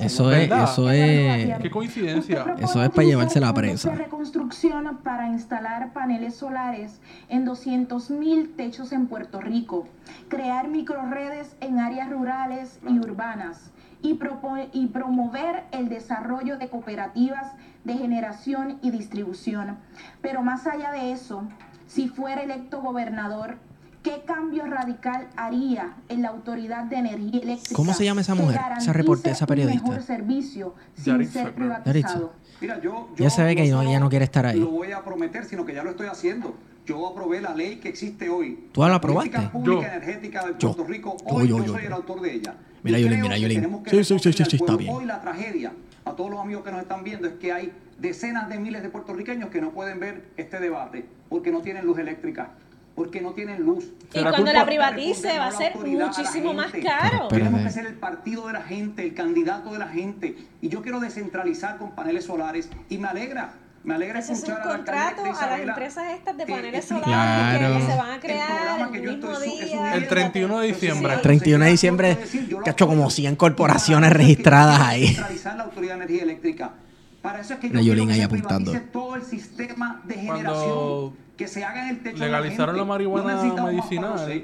Eso 0.00 0.32
es, 0.32 0.50
eso 0.50 0.90
es. 0.90 1.58
Qué 1.58 1.70
coincidencia. 1.70 2.54
Eso 2.58 2.82
es 2.82 2.90
para 2.90 3.06
llevarse 3.06 3.40
la 3.40 3.52
presa. 3.54 3.90
De 3.90 3.96
reconstrucción 3.96 4.98
para 5.02 5.28
instalar 5.28 5.92
paneles 5.92 6.34
solares 6.36 7.00
en 7.28 7.44
200 7.44 8.10
mil 8.10 8.50
techos 8.56 8.92
en 8.92 9.06
Puerto 9.06 9.40
Rico, 9.40 9.86
crear 10.28 10.68
microredes 10.68 11.56
en 11.60 11.78
áreas 11.78 12.10
rurales 12.10 12.78
y 12.88 12.98
urbanas 12.98 13.72
y, 14.02 14.14
propo- 14.14 14.68
y 14.72 14.86
promover 14.88 15.64
el 15.72 15.88
desarrollo 15.88 16.58
de 16.58 16.68
cooperativas 16.68 17.52
de 17.84 17.94
generación 17.94 18.78
y 18.82 18.90
distribución. 18.90 19.78
Pero 20.20 20.42
más 20.42 20.66
allá 20.66 20.90
de 20.92 21.12
eso, 21.12 21.44
si 21.86 22.08
fuera 22.08 22.42
electo 22.42 22.80
gobernador, 22.80 23.56
¿qué 24.02 24.22
cambio 24.26 24.64
radical 24.66 25.28
haría 25.36 25.94
en 26.08 26.22
la 26.22 26.28
Autoridad 26.28 26.84
de 26.84 26.96
Energía 26.96 27.40
Eléctrica? 27.42 27.74
¿Cómo 27.76 27.92
se 27.92 28.04
llama 28.04 28.20
esa 28.22 28.34
mujer? 28.34 28.54
Esa 28.56 28.62
garantice 28.62 28.92
reporte- 28.92 29.30
esa 29.30 29.44
un 29.44 29.48
periodista. 29.48 29.88
mejor 29.88 30.02
servicio 30.02 30.74
sin 30.94 31.04
Yaritza, 31.14 31.42
ser 31.44 31.54
privatizado. 31.54 32.32
Mira, 32.60 32.78
yo, 32.80 33.08
Ya 33.16 33.24
yo 33.24 33.30
se 33.30 33.42
ve 33.42 33.56
que 33.56 33.68
no- 33.70 33.82
ella 33.82 34.00
no 34.00 34.08
quiere 34.10 34.24
estar 34.24 34.44
ahí. 34.46 34.60
Lo 34.60 34.70
voy 34.70 34.92
a 34.92 35.02
prometer, 35.02 35.44
sino 35.46 35.64
que 35.64 35.74
ya 35.74 35.82
lo 35.82 35.90
estoy 35.90 36.06
haciendo. 36.08 36.54
Yo 36.90 37.06
aprobé 37.06 37.40
la 37.40 37.54
ley 37.54 37.76
que 37.76 37.88
existe 37.88 38.28
hoy. 38.28 38.66
¿Tú 38.72 38.80
la 38.82 38.88
La 38.88 38.94
aprobaste? 38.96 39.30
política 39.30 39.52
pública 39.52 39.80
Yo. 39.80 39.86
energética 39.86 40.46
de 40.46 40.52
Yo. 40.58 40.74
Puerto 40.74 40.84
Rico. 40.92 41.16
Yo, 41.20 41.34
Hoy 41.36 41.48
yo, 41.48 41.58
yo, 41.58 41.64
yo, 41.66 41.72
soy 41.72 41.82
yo. 41.82 41.86
el 41.86 41.92
autor 41.92 42.20
de 42.20 42.34
ella. 42.34 42.54
Mira, 42.82 42.98
Y 42.98 43.02
Yulín, 43.02 43.20
creo 43.20 43.70
mira, 43.70 43.82
que 43.84 43.90
Sí, 44.04 44.18
sí, 44.18 44.32
sí, 44.32 44.44
sí, 44.44 44.56
está 44.56 44.76
bien. 44.76 44.92
Hoy 44.92 45.04
la 45.04 45.20
tragedia, 45.20 45.72
a 46.04 46.12
todos 46.16 46.30
los 46.30 46.40
amigos 46.40 46.64
que 46.64 46.72
nos 46.72 46.80
están 46.82 47.04
viendo, 47.04 47.28
es 47.28 47.34
que 47.34 47.52
hay 47.52 47.72
decenas 47.98 48.48
de 48.48 48.58
miles 48.58 48.82
de 48.82 48.88
puertorriqueños 48.88 49.50
que 49.50 49.60
no 49.60 49.70
pueden 49.70 50.00
ver 50.00 50.30
este 50.36 50.58
debate 50.58 51.04
porque 51.28 51.52
no 51.52 51.60
tienen 51.60 51.86
luz 51.86 51.96
eléctrica, 51.98 52.50
porque 52.96 53.20
no 53.20 53.34
tienen 53.34 53.62
luz. 53.62 53.92
Y 54.10 54.14
¿Será 54.18 54.30
cuando 54.30 54.52
la 54.52 54.66
privatice 54.66 55.38
va 55.38 55.46
a 55.46 55.52
ser 55.52 55.74
a 55.74 55.76
la 55.86 56.06
muchísimo 56.06 56.54
más 56.54 56.72
caro. 56.72 57.28
Pero 57.28 57.44
Tenemos 57.44 57.60
que 57.62 57.70
ser 57.70 57.86
el 57.86 57.94
partido 57.94 58.48
de 58.48 58.54
la 58.54 58.62
gente, 58.62 59.04
el 59.04 59.14
candidato 59.14 59.72
de 59.72 59.78
la 59.78 59.86
gente. 59.88 60.36
Y 60.60 60.68
yo 60.68 60.82
quiero 60.82 60.98
descentralizar 60.98 61.78
con 61.78 61.94
paneles 61.94 62.24
solares. 62.24 62.68
Y 62.88 62.98
me 62.98 63.06
alegra, 63.06 63.52
me 63.82 63.94
alegra 63.94 64.18
Ese 64.18 64.32
es 64.34 64.38
un 64.40 64.44
escuchar 64.50 64.60
a 64.60 64.76
contrato 64.76 64.98
alcaldesa 65.24 65.44
a 65.44 65.50
las 65.50 65.60
empresas 65.60 66.04
estas 66.12 66.36
de 66.36 66.46
paneles 66.46 66.84
solares 66.84 67.06
Claro. 67.58 67.76
que 67.78 67.82
se 67.92 67.96
van 67.98 68.10
a 68.10 68.14
el 68.14 68.20
crear 68.20 68.80
el 68.96 69.02
yo 69.02 69.10
mismo 69.12 69.32
estoy 69.32 69.50
su- 69.60 69.64
día. 69.66 69.94
El 69.94 70.08
31 70.08 70.58
de 70.60 70.66
diciembre. 70.68 70.98
Entonces, 71.14 71.22
31 71.22 71.64
de 71.64 71.70
diciembre, 71.70 72.18
cacho, 72.64 72.86
como 72.86 73.02
apoyo. 73.02 73.10
100 73.16 73.32
Y 73.32 73.36
corporaciones 73.36 74.12
registradas 74.12 74.80
ahí. 74.80 75.16
La 75.56 75.62
Autoridad 75.64 75.94
de 75.96 76.04
Energía 76.04 76.22
Eléctrica. 76.24 76.70
Para 77.22 77.40
eso 77.40 77.54
es 77.54 77.60
que 77.60 77.68
yo 77.82 77.94
ahí 78.14 78.22
apuntando. 78.22 78.72
todo 78.92 79.14
el 79.16 79.22
sistema 79.22 80.00
de 80.04 80.14
Cuando 80.14 80.34
generación. 80.36 81.29
Que 81.40 81.48
se 81.48 81.64
haga 81.64 81.84
en 81.84 81.96
el 81.96 82.02
techo 82.02 82.18
de 82.18 82.26
legalizaron 82.26 82.76
la 82.76 82.82
gente. 82.82 82.88
marihuana 82.90 83.42
No 83.42 83.64
medicinal, 83.64 84.42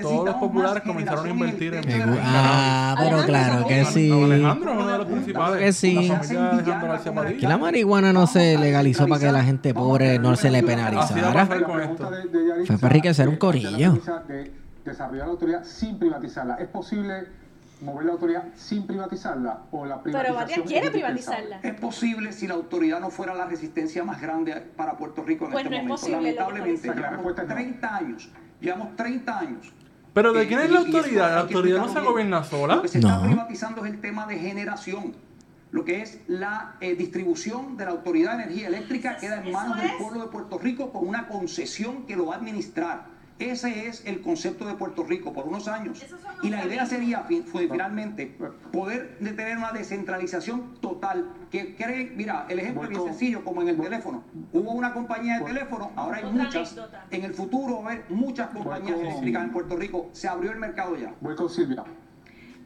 todos 0.00 0.24
los 0.24 0.34
populares 0.36 0.82
comenzaron 0.82 1.26
a 1.26 1.28
en 1.28 1.34
invertir 1.36 1.74
en 1.74 1.84
gente. 1.84 2.20
Ah, 2.22 2.94
pero 2.96 3.18
Alejandro 3.18 3.26
claro 3.26 3.66
que 3.66 3.84
sí. 3.84 4.10
Alejandro 4.10 4.70
es 4.70 4.78
uno 4.78 4.92
de 4.92 4.98
los 4.98 5.06
principales. 5.08 5.58
que 5.60 5.72
sí. 5.74 6.08
La. 6.08 7.36
Que 7.38 7.46
la 7.46 7.58
marihuana 7.58 8.14
no 8.14 8.26
se 8.26 8.56
legalizó 8.56 9.06
para 9.06 9.20
que 9.20 9.30
la 9.30 9.44
gente 9.44 9.74
pobre 9.74 10.18
no 10.18 10.36
se 10.36 10.50
le 10.50 10.62
penalizara. 10.62 11.44
Fue 11.44 12.78
para 12.78 12.94
enriquecer 12.94 13.28
un 13.28 13.36
corillo. 13.36 14.00
desarrollar 14.86 15.26
la 15.26 15.32
autoridad 15.32 15.64
sin 15.64 15.98
privatizarla. 15.98 16.54
¿Es 16.54 16.68
posible 16.68 17.26
mover 17.80 18.06
la 18.06 18.12
autoridad 18.12 18.44
sin 18.56 18.86
privatizarla? 18.86 19.62
¿O 19.70 19.84
la 19.86 20.02
Pero 20.02 20.18
privatización 20.18 20.34
Batia 20.36 20.56
es 20.56 20.62
quiere 20.70 20.90
privatizarla. 20.90 21.60
Es 21.62 21.74
posible 21.80 22.32
si 22.32 22.46
la 22.46 22.54
autoridad 22.54 23.00
no 23.00 23.10
fuera 23.10 23.34
la 23.34 23.46
resistencia 23.46 24.04
más 24.04 24.20
grande 24.20 24.54
para 24.76 24.96
Puerto 24.96 25.22
Rico 25.22 25.46
en 25.46 25.52
Pues 25.52 25.64
este 25.64 25.70
no 25.70 25.76
es 25.76 25.82
momento. 25.88 26.00
posible 26.00 26.22
que 26.22 26.30
está 26.30 26.42
Lamentablemente, 26.44 26.88
llevamos 26.88 27.10
respuesta 27.16 27.42
es 27.42 27.48
no. 27.48 27.54
30 27.54 27.96
años. 27.96 28.30
Llevamos 28.60 28.96
30 28.96 29.38
años. 29.38 29.72
Pero 30.14 30.32
¿de 30.32 30.42
Eh, 30.42 30.48
quién 30.48 30.60
es 30.60 30.70
la 30.70 30.78
autoridad? 30.80 31.30
¿La 31.34 31.40
autoridad 31.40 31.78
no 31.78 31.88
se 31.92 32.00
gobierna 32.00 32.42
sola? 32.44 32.76
Lo 32.76 32.82
que 32.82 32.88
se 32.88 32.98
está 32.98 33.22
privatizando 33.22 33.84
es 33.84 33.92
el 33.92 34.00
tema 34.00 34.26
de 34.26 34.38
generación. 34.38 35.14
Lo 35.70 35.84
que 35.84 36.00
es 36.00 36.20
la 36.28 36.76
eh, 36.80 36.94
distribución 36.96 37.76
de 37.76 37.84
la 37.84 37.90
Autoridad 37.90 38.38
de 38.38 38.44
Energía 38.44 38.68
Eléctrica 38.68 39.18
queda 39.18 39.42
en 39.44 39.52
manos 39.52 39.76
del 39.80 39.90
pueblo 39.98 40.22
de 40.22 40.28
Puerto 40.28 40.58
Rico 40.58 40.90
con 40.92 41.06
una 41.06 41.28
concesión 41.28 42.06
que 42.06 42.16
lo 42.16 42.26
va 42.26 42.34
a 42.34 42.38
administrar. 42.38 43.04
Ese 43.38 43.86
es 43.86 44.02
el 44.04 44.20
concepto 44.20 44.66
de 44.66 44.74
Puerto 44.74 45.04
Rico 45.04 45.32
por 45.32 45.46
unos 45.46 45.68
años. 45.68 46.04
Y 46.42 46.50
la 46.50 46.64
idea 46.64 46.86
sería 46.86 47.24
fue 47.46 47.68
finalmente 47.68 48.36
poder 48.72 49.18
de 49.20 49.32
tener 49.32 49.56
una 49.56 49.72
descentralización 49.72 50.74
total. 50.80 51.30
Que 51.50 51.76
cree, 51.76 52.12
mira, 52.16 52.46
el 52.48 52.58
ejemplo 52.58 52.82
es 52.84 52.90
bien 52.90 53.02
sencillo, 53.02 53.44
como 53.44 53.62
en 53.62 53.68
el 53.68 53.80
teléfono. 53.80 54.24
Hubo 54.52 54.72
una 54.72 54.92
compañía 54.92 55.38
de 55.38 55.44
teléfono, 55.44 55.92
ahora 55.94 56.18
hay 56.18 56.24
muchas. 56.24 56.76
En 57.10 57.24
el 57.24 57.34
futuro 57.34 57.82
va 57.82 57.90
a 57.90 57.92
haber 57.92 58.04
muchas 58.10 58.48
compañías 58.50 58.98
eléctricas 58.98 59.44
en 59.44 59.52
Puerto 59.52 59.76
Rico. 59.76 60.10
Se 60.12 60.28
abrió 60.28 60.50
el 60.50 60.58
mercado 60.58 60.96
ya. 60.96 61.14
Voy 61.20 61.36
con 61.36 61.48
Silvia. 61.48 61.84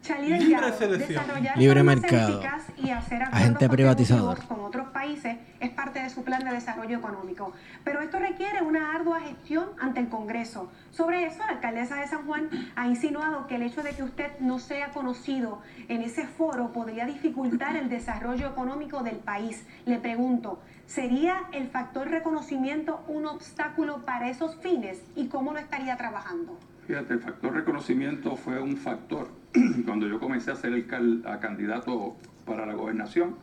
Charlie 0.03 0.37
Libre 0.39 0.73
selección. 0.73 1.09
desarrollar 1.09 1.57
Libre 1.57 1.83
mercado. 1.85 2.43
y 2.77 2.91
hacer 2.91 3.23
Agente 3.23 3.65
acuerdos 3.65 3.69
privatizador. 3.71 4.47
con 4.47 4.61
otros 4.61 4.89
países 4.89 5.37
es 5.61 5.71
parte 5.71 6.03
de 6.03 6.11
su 6.11 6.25
plan 6.25 6.43
de 6.45 6.51
desarrollo 6.51 6.99
económico. 6.99 7.53
Pero 7.85 8.01
esto 8.01 8.19
requiere 8.19 8.63
una 8.63 8.95
ardua 8.97 9.21
gestión 9.21 9.69
ante 9.81 10.01
el 10.01 10.09
Congreso. 10.09 10.71
Sobre 10.91 11.25
eso, 11.27 11.39
la 11.47 11.53
alcaldesa 11.53 11.97
de 12.01 12.09
San 12.09 12.27
Juan 12.27 12.51
ha 12.75 12.87
insinuado 12.89 13.47
que 13.47 13.55
el 13.55 13.63
hecho 13.63 13.83
de 13.85 13.91
que 13.93 14.03
usted 14.03 14.33
no 14.41 14.59
sea 14.59 14.91
conocido 14.91 15.61
en 15.89 16.03
ese 16.03 16.27
foro 16.27 16.73
podría 16.73 17.07
dificultar 17.07 17.77
el 17.77 17.89
desarrollo 17.89 18.49
económico 18.49 19.05
del 19.05 19.17
país. 19.17 19.65
Le 19.87 19.99
pregunto, 19.99 20.61
¿sería 20.87 21.43
el 21.53 21.69
factor 21.69 22.09
reconocimiento 22.09 23.03
un 23.09 23.27
obstáculo 23.27 24.05
para 24.05 24.29
esos 24.31 24.57
fines 24.57 25.03
y 25.17 25.27
cómo 25.29 25.53
lo 25.53 25.59
estaría 25.59 25.97
trabajando? 25.97 26.59
Fíjate, 26.87 27.15
el 27.15 27.21
factor 27.21 27.55
reconocimiento 27.55 28.37
fue 28.37 28.61
un 28.61 28.77
factor 28.77 29.29
cuando 29.87 30.09
yo 30.09 30.19
comencé 30.19 30.51
a 30.51 30.57
ser 30.57 30.73
el 30.73 30.87
cal- 30.87 31.23
a 31.27 31.39
candidato 31.41 32.17
para 32.45 32.67
la 32.67 32.75
gobernación 32.75 33.37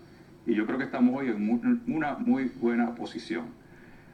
y 0.45 0.55
yo 0.55 0.65
creo 0.65 0.77
que 0.77 0.83
estamos 0.85 1.15
hoy 1.17 1.29
en 1.29 1.81
una 1.87 2.15
muy 2.15 2.45
buena 2.59 2.95
posición. 2.95 3.45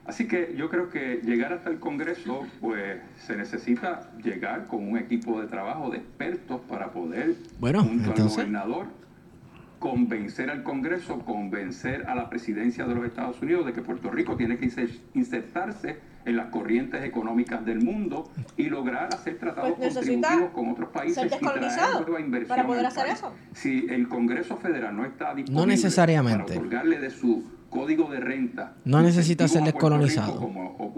Así 0.06 0.28
que 0.28 0.54
yo 0.56 0.70
creo 0.70 0.92
que 0.92 1.22
llegar 1.24 1.52
hasta 1.54 1.70
el 1.72 1.80
Congreso, 1.80 2.46
pues 2.62 3.02
se 3.26 3.36
necesita 3.36 4.12
llegar 4.24 4.68
con 4.68 4.88
un 4.88 4.98
equipo 4.98 5.42
de 5.42 5.48
trabajo 5.48 5.90
de 5.90 5.98
expertos 5.98 6.62
para 6.70 6.92
poder, 6.92 7.36
Bueno, 7.60 7.84
junto 7.84 8.10
entonces- 8.12 8.24
al 8.38 8.46
gobernador, 8.46 8.86
convencer 9.80 10.50
al 10.50 10.64
Congreso, 10.64 11.20
convencer 11.20 12.06
a 12.08 12.16
la 12.16 12.30
presidencia 12.30 12.86
de 12.86 12.96
los 12.96 13.06
Estados 13.06 13.42
Unidos 13.42 13.66
de 13.66 13.74
que 13.74 13.82
Puerto 13.82 14.10
Rico 14.12 14.36
tiene 14.36 14.58
que 14.58 14.66
inser- 14.68 15.00
insertarse 15.14 16.00
en 16.26 16.38
las 16.38 16.48
corrientes 16.48 17.04
económicas 17.04 17.64
del 17.66 17.82
mundo 17.84 18.32
y 18.58 18.64
lograr 18.70 19.10
hacer 19.14 19.38
tratados 19.38 19.74
Pues 19.78 19.94
contributivos 19.94 20.50
con 20.54 20.70
otros 20.70 20.90
países 20.90 21.16
ser 21.16 21.26
y 21.28 21.30
traer 21.46 22.06
nueva 22.08 22.20
inversión 22.20 22.50
para 22.58 22.66
poder 22.68 22.86
hacer 22.86 23.08
eso. 23.08 23.32
Si 23.54 23.86
el 23.90 24.08
Congreso 24.08 24.58
Federal 24.58 24.96
no 24.96 25.06
está 25.06 25.36
disponible 25.36 25.68
necesariamente. 25.74 26.44
para 26.48 26.60
otorgarle 26.60 27.00
de 27.00 27.10
su 27.12 27.44
código 27.76 28.10
de 28.10 28.20
renta 28.20 28.74
No 28.86 29.02
necesita 29.02 29.48
ser 29.48 29.64
descolonizado. 29.64 30.40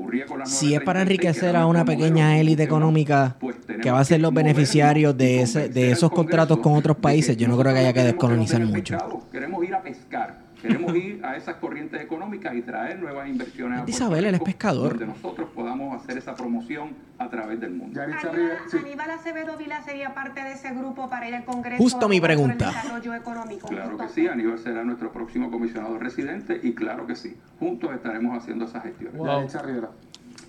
Rico, 0.08 0.38
Si 0.46 0.74
es 0.74 0.82
para 0.82 1.00
936, 1.04 1.20
que 1.20 1.28
enriquecer 1.28 1.56
a 1.56 1.66
una 1.66 1.84
pequeña 1.84 2.34
que 2.34 2.42
élite 2.42 2.64
económica 2.64 3.36
pues 3.40 3.56
que 3.82 3.92
va 3.92 4.00
a 4.00 4.06
ser 4.06 4.22
los 4.22 4.34
beneficiarios 4.34 5.18
de 5.18 5.42
ese 5.42 5.70
de 5.70 5.92
esos 5.92 6.12
contratos 6.12 6.60
con 6.60 6.74
otros 6.74 6.98
países, 6.98 7.36
yo 7.38 7.48
no 7.48 7.58
creo 7.58 7.74
que 7.74 7.80
haya 7.80 7.94
que 7.94 8.04
descolonizar 8.04 8.62
mucho. 8.66 8.98
pescado, 8.98 9.22
Queremos 9.32 9.64
ir 9.68 9.76
a 9.76 9.82
pescar, 9.82 10.47
queremos 10.62 10.96
ir 10.96 11.24
a 11.24 11.36
esas 11.38 11.56
corrientes 11.56 12.02
económicas 12.02 12.56
y 12.56 12.62
traer 12.62 13.00
nuevas 13.00 13.28
inversiones 13.28 13.82
a 13.82 13.90
Isabel, 13.90 14.20
él 14.20 14.26
es 14.26 14.34
Rico, 14.34 14.46
pescador. 14.46 14.90
Donde 14.90 15.08
nosotros 15.08 15.50
podamos 15.54 16.02
hacer 16.02 16.18
esa 16.18 16.36
promoción 16.36 16.96
a 17.18 17.30
través 17.30 17.60
del 17.60 17.74
mundo. 17.74 18.02
Aníbal, 18.02 18.36
Rivera, 18.36 18.60
sí. 18.70 18.78
Aníbal 18.78 19.12
Acevedo 19.12 19.58
Vila 19.58 19.82
sería 19.84 20.14
parte 20.14 20.44
de 20.44 20.54
ese 20.54 20.74
grupo 20.74 21.10
para 21.10 21.28
ir 21.28 21.36
al 21.36 21.46
Congreso. 21.46 21.82
Justo 21.82 22.08
mi 22.08 22.20
pregunta. 22.20 22.70
El 22.70 22.76
desarrollo 22.76 23.14
económico. 23.14 23.68
Claro 23.68 23.98
que 23.98 24.10
sí, 24.10 24.28
Aníbal 24.28 24.60
será 24.60 24.84
nuestro 24.84 25.12
próximo 25.12 25.52
comisionado 25.52 25.98
residente 25.98 26.60
y 26.62 26.74
claro 26.74 27.08
que 27.08 27.16
sí, 27.16 27.36
juntos 27.60 27.94
estaremos 27.94 28.38
haciendo 28.38 28.66
esas 28.66 28.84
gestiones. 28.84 29.18
Wow. 29.18 29.48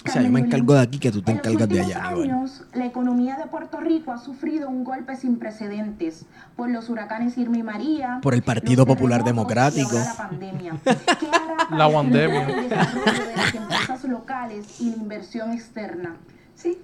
O 0.08 0.12
sea, 0.12 0.22
yo 0.22 0.30
me 0.30 0.40
encargo 0.40 0.74
de 0.74 0.80
aquí 0.80 0.98
que 0.98 1.10
tú 1.12 1.22
te 1.22 1.30
En 1.32 1.38
los 1.38 1.46
encargas 1.46 1.68
de 1.68 1.80
allá, 1.80 2.06
Aníbal. 2.08 2.30
años, 2.30 2.64
la 2.74 2.86
economía 2.86 3.36
de 3.36 3.46
Puerto 3.46 3.78
Rico 3.80 4.12
ha 4.12 4.18
sufrido 4.18 4.68
un 4.68 4.84
golpe 4.84 5.16
sin 5.16 5.38
precedentes 5.38 6.24
por 6.56 6.70
los 6.70 6.88
huracanes 6.88 7.36
Irma 7.38 7.58
y 7.58 7.62
María, 7.62 8.18
Por 8.22 8.34
el 8.34 8.42
Partido 8.42 8.84
los 8.84 8.94
Popular 8.96 9.22
Democrático. 9.24 9.92
la 9.94 10.14
pandemia. 10.16 10.72
¿Qué 10.84 11.26
hará 11.26 11.56
para 11.68 11.76
La 11.76 11.92
pandemia. 11.92 12.42
el 12.48 12.68
desarrollo 12.68 13.24
de 13.26 13.36
las 13.36 13.54
empresas 13.54 14.04
locales 14.04 14.80
y 14.80 14.90
la 14.90 14.96
inversión 14.96 15.52
externa? 15.52 16.16
Sí, 16.54 16.78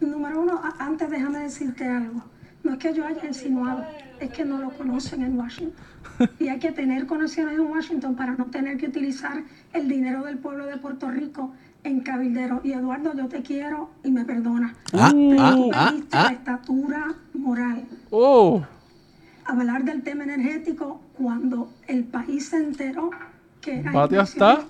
número 0.00 0.40
uno, 0.42 0.60
antes 0.78 1.10
déjame 1.10 1.38
decirte 1.40 1.86
algo. 1.86 2.22
No 2.62 2.72
es 2.72 2.78
que 2.78 2.92
yo 2.92 3.06
haya 3.06 3.24
insinuado, 3.26 3.84
es 4.20 4.30
que 4.30 4.44
no 4.44 4.58
lo 4.58 4.70
conocen 4.70 5.22
en 5.22 5.38
Washington. 5.38 5.72
Y 6.38 6.48
hay 6.48 6.58
que 6.58 6.72
tener 6.72 7.06
conexiones 7.06 7.54
en 7.54 7.60
Washington 7.66 8.14
para 8.16 8.32
no 8.32 8.46
tener 8.46 8.76
que 8.76 8.86
utilizar 8.86 9.42
el 9.72 9.88
dinero 9.88 10.24
del 10.24 10.36
pueblo 10.38 10.66
de 10.66 10.76
Puerto 10.76 11.10
Rico 11.10 11.52
en 11.84 12.00
cabildero. 12.00 12.60
Y 12.64 12.72
Eduardo, 12.72 13.14
yo 13.16 13.28
te 13.28 13.42
quiero 13.42 13.90
y 14.04 14.10
me 14.10 14.24
perdona. 14.24 14.74
Ah, 14.92 15.10
Pero 15.12 15.42
ah, 15.42 15.52
tú 15.56 15.70
ah, 15.74 15.94
ah. 16.12 16.22
la 16.24 16.32
estatura 16.32 17.14
moral. 17.34 17.84
Oh, 18.10 18.62
Hablar 19.46 19.84
del 19.84 20.02
tema 20.02 20.24
energético 20.24 21.00
cuando 21.14 21.72
el 21.88 22.04
país 22.04 22.50
se 22.50 22.58
enteró 22.58 23.10
que 23.60 23.80
era 23.80 24.04
está. 24.22 24.64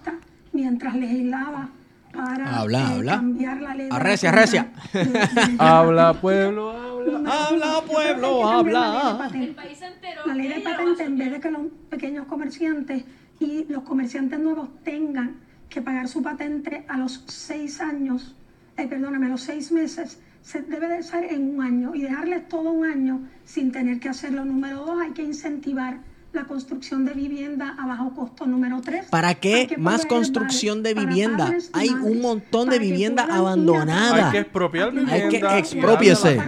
mientras 0.52 0.94
legislaba 0.96 1.68
para 2.12 2.58
Habla, 2.61 2.80
eh, 2.80 2.94
habla. 2.96 3.12
cambiar 3.16 3.61
la 3.62 3.74
ley. 3.74 3.88
de 3.88 3.94
Arrecia, 3.94 4.30
arrecia. 4.30 4.72
de- 4.92 5.04
de- 5.04 5.56
habla 5.58 6.14
pueblo, 6.14 6.70
habla. 6.70 7.46
Habla, 7.46 7.80
pueblo, 7.86 8.36
de 8.38 8.42
habla. 8.44 9.30
El 9.34 9.54
país 9.54 9.78
se 9.78 9.86
enteró 9.86 10.22
La 10.26 10.34
ley 10.34 10.48
que 10.48 10.54
de 10.54 10.61
patente, 10.61 11.04
en 11.04 11.18
vez 11.18 11.30
de 11.32 11.40
que 11.40 11.50
los 11.50 11.62
pequeños 11.90 12.26
comerciantes 12.26 13.04
y 13.38 13.64
los 13.68 13.82
comerciantes 13.84 14.38
nuevos 14.40 14.68
tengan 14.82 15.36
que 15.70 15.80
pagar 15.80 16.08
su 16.08 16.22
patente 16.22 16.84
a 16.88 16.98
los 16.98 17.24
seis 17.28 17.80
años, 17.80 18.36
eh, 18.76 18.86
perdóname, 18.86 19.26
a 19.26 19.30
los 19.30 19.42
seis 19.42 19.72
meses, 19.72 20.20
se 20.42 20.62
debe 20.62 20.88
de 20.88 21.02
ser 21.02 21.24
en 21.24 21.54
un 21.54 21.62
año 21.62 21.94
y 21.94 22.02
dejarles 22.02 22.48
todo 22.48 22.72
un 22.72 22.84
año 22.84 23.28
sin 23.44 23.72
tener 23.72 24.00
que 24.00 24.08
hacerlo. 24.08 24.44
Número 24.44 24.84
dos, 24.84 25.00
hay 25.00 25.12
que 25.12 25.22
incentivar 25.22 26.00
la 26.32 26.44
construcción 26.44 27.04
de 27.04 27.12
vivienda 27.12 27.74
a 27.78 27.86
bajo 27.86 28.14
costo 28.14 28.46
número 28.46 28.80
3. 28.80 29.06
¿Para 29.06 29.34
qué 29.34 29.74
más 29.78 30.06
construcción 30.06 30.82
de 30.82 30.94
vivienda? 30.94 31.52
Hay 31.72 31.88
un 31.88 32.20
montón 32.20 32.68
de 32.68 32.78
vivienda 32.78 33.26
abandonada. 33.28 34.26
Hay 34.26 34.32
que 34.32 34.38
expropiar 34.38 34.90
vivienda. 34.92 35.12
Hay 35.12 35.28
que 35.28 35.58
expropiese. 35.58 36.40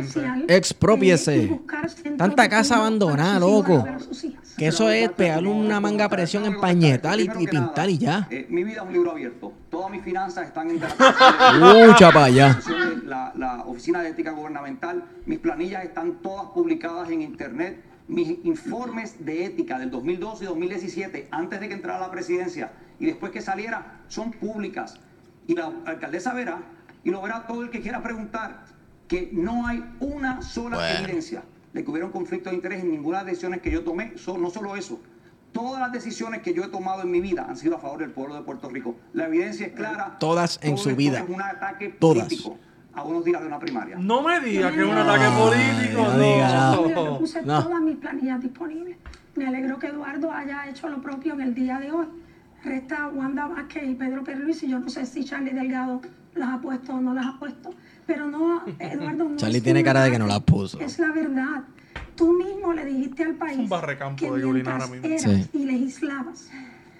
Expropiese. 0.48 1.60
Tanta 2.16 2.48
casa 2.48 2.76
abandonada, 2.76 3.40
loco. 3.40 3.84
Que 4.56 4.68
eso 4.68 4.90
es 4.90 5.10
pegarle 5.10 5.48
una 5.48 5.80
manga 5.80 6.04
a 6.04 6.08
presión 6.08 6.44
en 6.44 6.60
pañetal 6.60 7.20
y, 7.20 7.30
y 7.38 7.46
pintar 7.46 7.90
y 7.90 7.98
ya. 7.98 8.28
Eh, 8.30 8.46
mi 8.50 8.62
vida 8.62 8.82
es 8.82 8.86
un 8.86 8.92
libro 8.92 9.12
abierto. 9.12 9.52
Todas 9.70 9.90
mis 9.90 10.02
finanzas 10.02 10.46
están 10.46 10.70
en 10.70 10.76
Mucha 10.78 12.12
pa' 12.12 12.24
allá. 12.24 12.60
La, 13.04 13.32
la 13.34 13.62
Oficina 13.64 14.02
de 14.02 14.10
Ética 14.10 14.30
Gubernamental. 14.30 15.02
Mis 15.26 15.38
planillas 15.38 15.84
están 15.84 16.20
todas 16.22 16.46
publicadas 16.52 17.10
en 17.10 17.22
Internet. 17.22 17.91
Mis 18.12 18.44
informes 18.44 19.24
de 19.24 19.46
ética 19.46 19.78
del 19.78 19.90
2012 19.90 20.44
y 20.44 20.46
2017, 20.46 21.28
antes 21.30 21.60
de 21.60 21.68
que 21.68 21.74
entrara 21.74 21.96
a 21.98 22.08
la 22.08 22.10
presidencia 22.10 22.72
y 23.00 23.06
después 23.06 23.32
que 23.32 23.40
saliera, 23.40 24.00
son 24.08 24.32
públicas. 24.32 25.00
Y 25.46 25.54
la 25.54 25.72
alcaldesa 25.86 26.34
verá, 26.34 26.62
y 27.04 27.10
lo 27.10 27.22
verá 27.22 27.46
todo 27.46 27.62
el 27.62 27.70
que 27.70 27.80
quiera 27.80 28.02
preguntar, 28.02 28.64
que 29.08 29.30
no 29.32 29.66
hay 29.66 29.82
una 30.00 30.42
sola 30.42 30.76
Bueno. 30.76 30.98
evidencia 31.04 31.42
de 31.72 31.82
que 31.82 31.90
hubiera 31.90 32.04
un 32.06 32.12
conflicto 32.12 32.50
de 32.50 32.56
interés 32.56 32.82
en 32.82 32.90
ninguna 32.90 33.18
de 33.20 33.24
las 33.24 33.30
decisiones 33.32 33.62
que 33.62 33.70
yo 33.70 33.82
tomé. 33.82 34.16
So- 34.18 34.36
no 34.36 34.50
solo 34.50 34.76
eso, 34.76 35.00
todas 35.52 35.80
las 35.80 35.90
decisiones 35.92 36.42
que 36.42 36.52
yo 36.52 36.64
he 36.64 36.68
tomado 36.68 37.02
en 37.02 37.10
mi 37.10 37.20
vida 37.22 37.46
han 37.48 37.56
sido 37.56 37.76
a 37.76 37.78
favor 37.78 37.98
del 38.00 38.10
pueblo 38.10 38.34
de 38.34 38.42
Puerto 38.42 38.68
Rico. 38.68 38.94
La 39.14 39.26
evidencia 39.26 39.66
es 39.66 39.72
clara. 39.72 40.18
Todas 40.20 40.58
en 40.62 40.76
su 40.76 40.94
vida. 40.94 41.20
Es 41.20 41.28
un 41.30 41.40
ataque 41.40 41.88
Todas. 41.88 42.24
político 42.24 42.58
a 42.94 43.02
unos 43.02 43.24
días 43.24 43.40
de 43.40 43.46
una 43.46 43.58
primaria. 43.58 43.96
No 43.98 44.22
me 44.22 44.40
diga 44.40 44.70
que 44.70 44.80
es 44.82 44.84
un 44.86 44.94
No, 44.94 45.00
ataque 45.00 45.24
político. 45.38 46.02
no 46.02 46.18
diga 46.18 46.48
nada. 46.48 46.76
Yo 46.76 47.04
No. 47.04 47.18
puse 47.18 47.42
No. 47.42 47.62
todas 47.64 47.80
mis 47.80 47.96
planillas 47.96 48.40
disponibles. 48.40 48.96
Me 49.34 49.46
alegro 49.46 49.78
que 49.78 49.86
Eduardo 49.86 50.30
haya 50.32 50.68
hecho 50.68 50.88
lo 50.88 51.00
propio 51.00 51.34
en 51.34 51.40
el 51.40 51.54
día 51.54 51.78
de 51.78 51.90
hoy. 51.90 52.06
Resta 52.64 53.08
Wanda 53.08 53.46
Vázquez 53.48 53.84
y 53.88 53.94
Pedro 53.94 54.22
Pierluisi. 54.22 54.68
Yo 54.68 54.78
no 54.78 54.88
sé 54.88 55.06
si 55.06 55.24
Charlie 55.24 55.52
Delgado 55.52 56.00
las 56.34 56.50
ha 56.50 56.60
puesto 56.60 56.94
o 56.94 57.00
no 57.00 57.14
las 57.14 57.26
ha 57.26 57.38
puesto. 57.38 57.70
Pero 58.06 58.28
no, 58.30 58.62
Eduardo, 58.78 59.28
no 59.28 59.36
Charlie 59.36 59.60
tiene 59.60 59.82
cara 59.82 60.04
de 60.04 60.10
que 60.10 60.18
no 60.18 60.26
las 60.26 60.40
puso. 60.40 60.78
Es 60.80 60.98
la 60.98 61.12
verdad. 61.12 61.62
Tú 62.14 62.32
mismo 62.34 62.72
le 62.74 62.84
dijiste 62.84 63.24
al 63.24 63.34
país 63.34 63.58
un 63.58 63.68
barrecampo 63.70 64.16
que 64.18 64.30
de 64.30 64.46
mientras 64.46 64.82
ahora 64.82 64.86
mismo. 64.92 65.06
eras 65.08 65.22
Sí. 65.22 65.48
y 65.54 65.64
legislabas 65.64 66.50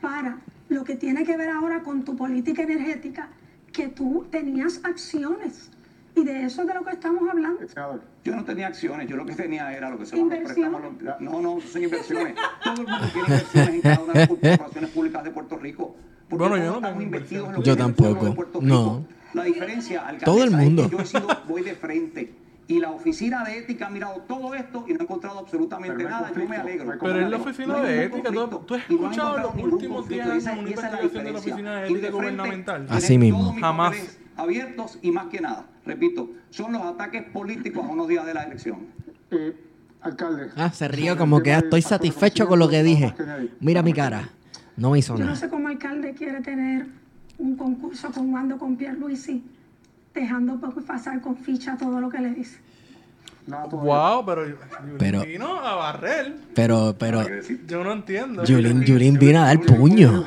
para 0.01 0.39
lo 0.69 0.85
que 0.85 0.97
tiene 0.97 1.25
que 1.25 1.37
ver 1.37 1.51
ahora 1.51 1.83
con 1.83 2.03
tu 2.03 2.17
política 2.17 2.63
energética, 2.63 3.29
que 3.73 3.89
tú 3.89 4.27
tenías 4.31 4.81
acciones. 4.85 5.71
Y 6.15 6.25
de 6.25 6.45
eso 6.45 6.63
es 6.63 6.69
de 6.69 6.75
lo 6.75 6.85
que 6.85 6.91
estamos 6.93 7.29
hablando. 7.29 7.61
Yo 8.23 8.37
no 8.37 8.45
tenía 8.45 8.67
acciones, 8.67 9.09
yo 9.09 9.17
lo 9.17 9.25
que 9.25 9.35
tenía 9.35 9.73
era 9.75 9.89
lo 9.89 9.99
que 9.99 10.05
se 10.07 10.17
Inversión. 10.19 10.73
llama 10.73 10.79
préstamos. 10.99 11.21
No, 11.21 11.41
no, 11.41 11.59
eso 11.59 11.69
son 11.69 11.83
inversiones. 11.85 12.35
Todo 12.63 12.75
el 12.75 12.87
mundo 12.89 13.07
tiene 13.13 13.27
inversiones 13.29 13.75
en 13.75 13.81
cada 13.81 14.01
una 14.01 14.13
de 14.13 14.19
las 14.19 14.29
corporaciones 14.29 14.91
públicas 14.91 15.25
de 15.25 15.31
Puerto 15.31 15.57
Rico. 15.59 15.97
Porque 16.29 16.49
Bueno, 16.49 16.57
yo 16.59 16.71
no 16.71 16.77
estamos 16.77 16.91
tengo 16.91 17.03
investidos 17.03 17.49
en 17.49 17.55
lo 17.55 17.63
Yo 17.63 17.75
que 17.77 17.83
tampoco. 17.83 18.25
de 18.27 18.33
Puerto 18.33 18.59
No. 18.63 18.77
Rico. 18.99 19.07
La 19.35 19.45
diferencia, 19.45 20.01
alcaldesa, 20.01 20.25
Todo 20.27 20.43
el 20.45 20.51
es 20.51 20.57
que 20.59 20.63
mundo. 20.65 20.89
yo 20.91 20.99
he 21.01 21.07
sido, 21.07 21.27
voy 21.49 21.63
de 21.63 21.75
frente. 21.75 22.35
Y 22.69 22.79
la 22.79 22.91
oficina 22.91 23.43
de 23.45 23.59
ética 23.59 23.87
ha 23.87 23.91
mirado 23.91 24.21
todo 24.29 24.55
esto 24.55 24.85
y 24.87 24.93
no 24.93 25.01
ha 25.01 25.03
encontrado 25.03 25.39
absolutamente 25.41 26.05
no 26.05 26.11
nada. 26.11 26.31
Yo 26.35 26.47
me 26.49 26.57
alegro. 26.57 26.85
no 26.95 26.99
Pero 27.01 27.21
es 27.21 27.31
la 27.31 27.37
oficina 27.39 27.81
de 27.81 27.97
No 27.97 28.03
ética. 28.03 28.29
¿Tú, 28.31 28.35
conflicto. 28.35 28.59
tú 28.67 28.75
has 28.75 28.81
no 28.91 28.95
escuchado 28.97 29.29
encontrado 29.39 29.53
los 29.65 29.73
últimos 29.73 30.09
10 30.09 30.27
conflicto. 30.27 30.31
años 30.31 30.43
Esa- 30.45 30.53
una 30.53 30.71
esa 30.71 30.83
la 30.83 31.03
investigación 31.03 31.25
de 31.25 31.33
la 31.33 31.39
oficina 31.39 31.75
de 31.81 31.89
ética 31.89 32.11
gubernamental? 32.11 32.87
Así 32.91 33.17
mismo. 33.19 33.57
Jamás. 33.59 34.19
abiertos 34.37 34.99
y 35.03 35.11
más 35.11 35.27
que 35.27 35.41
nada, 35.43 35.67
repito, 35.85 36.31
son 36.51 36.73
los 36.73 36.83
ataques 36.83 37.25
políticos 37.25 37.85
a 37.85 37.89
unos 37.89 38.09
días 38.09 38.25
de 38.27 38.35
la 38.35 38.43
elección. 38.45 38.79
Eh, 39.31 39.55
alcalde. 40.01 40.51
Ah, 40.57 40.71
se 40.71 40.89
río 40.89 41.17
como 41.17 41.43
que 41.43 41.51
del 41.51 41.65
estoy 41.65 41.83
satisfecho 41.83 42.47
con 42.47 42.59
lo 42.59 42.69
que 42.69 42.83
dije. 42.83 43.15
Mira 43.61 43.83
mi 43.83 43.93
cara. 43.93 44.29
No 44.77 44.91
me 44.91 44.99
hizo 44.99 45.15
Yo 45.15 45.21
no 45.21 45.27
nada. 45.27 45.37
sé 45.37 45.49
cómo 45.49 45.69
alcalde 45.69 46.15
quiere 46.15 46.41
tener 46.41 46.87
un 47.39 47.57
concurso 47.57 48.11
con 48.11 48.33
Wando 48.33 48.59
con 48.59 48.77
Pierluisi, 48.77 49.43
dejando 50.15 50.59
poco 50.59 50.81
pasar 50.83 51.21
con 51.21 51.37
ficha 51.37 51.77
todo 51.77 52.01
lo 52.01 52.09
que 52.09 52.19
le 52.19 52.31
dice. 52.31 52.59
Nada. 53.47 53.65
Wow, 53.67 54.25
pero 54.25 54.43
Pero- 54.99 55.23
vino 55.25 55.59
a 55.61 55.75
barrer. 55.75 56.37
Pero, 56.55 56.95
pero, 56.99 57.23
Yo 57.67 57.83
no 57.83 57.93
entiendo. 57.93 58.45
Yulín, 58.45 58.83
Yulín 58.83 59.19
vino 59.19 59.41
a 59.41 59.47
dar 59.47 59.61
puño. 59.61 60.25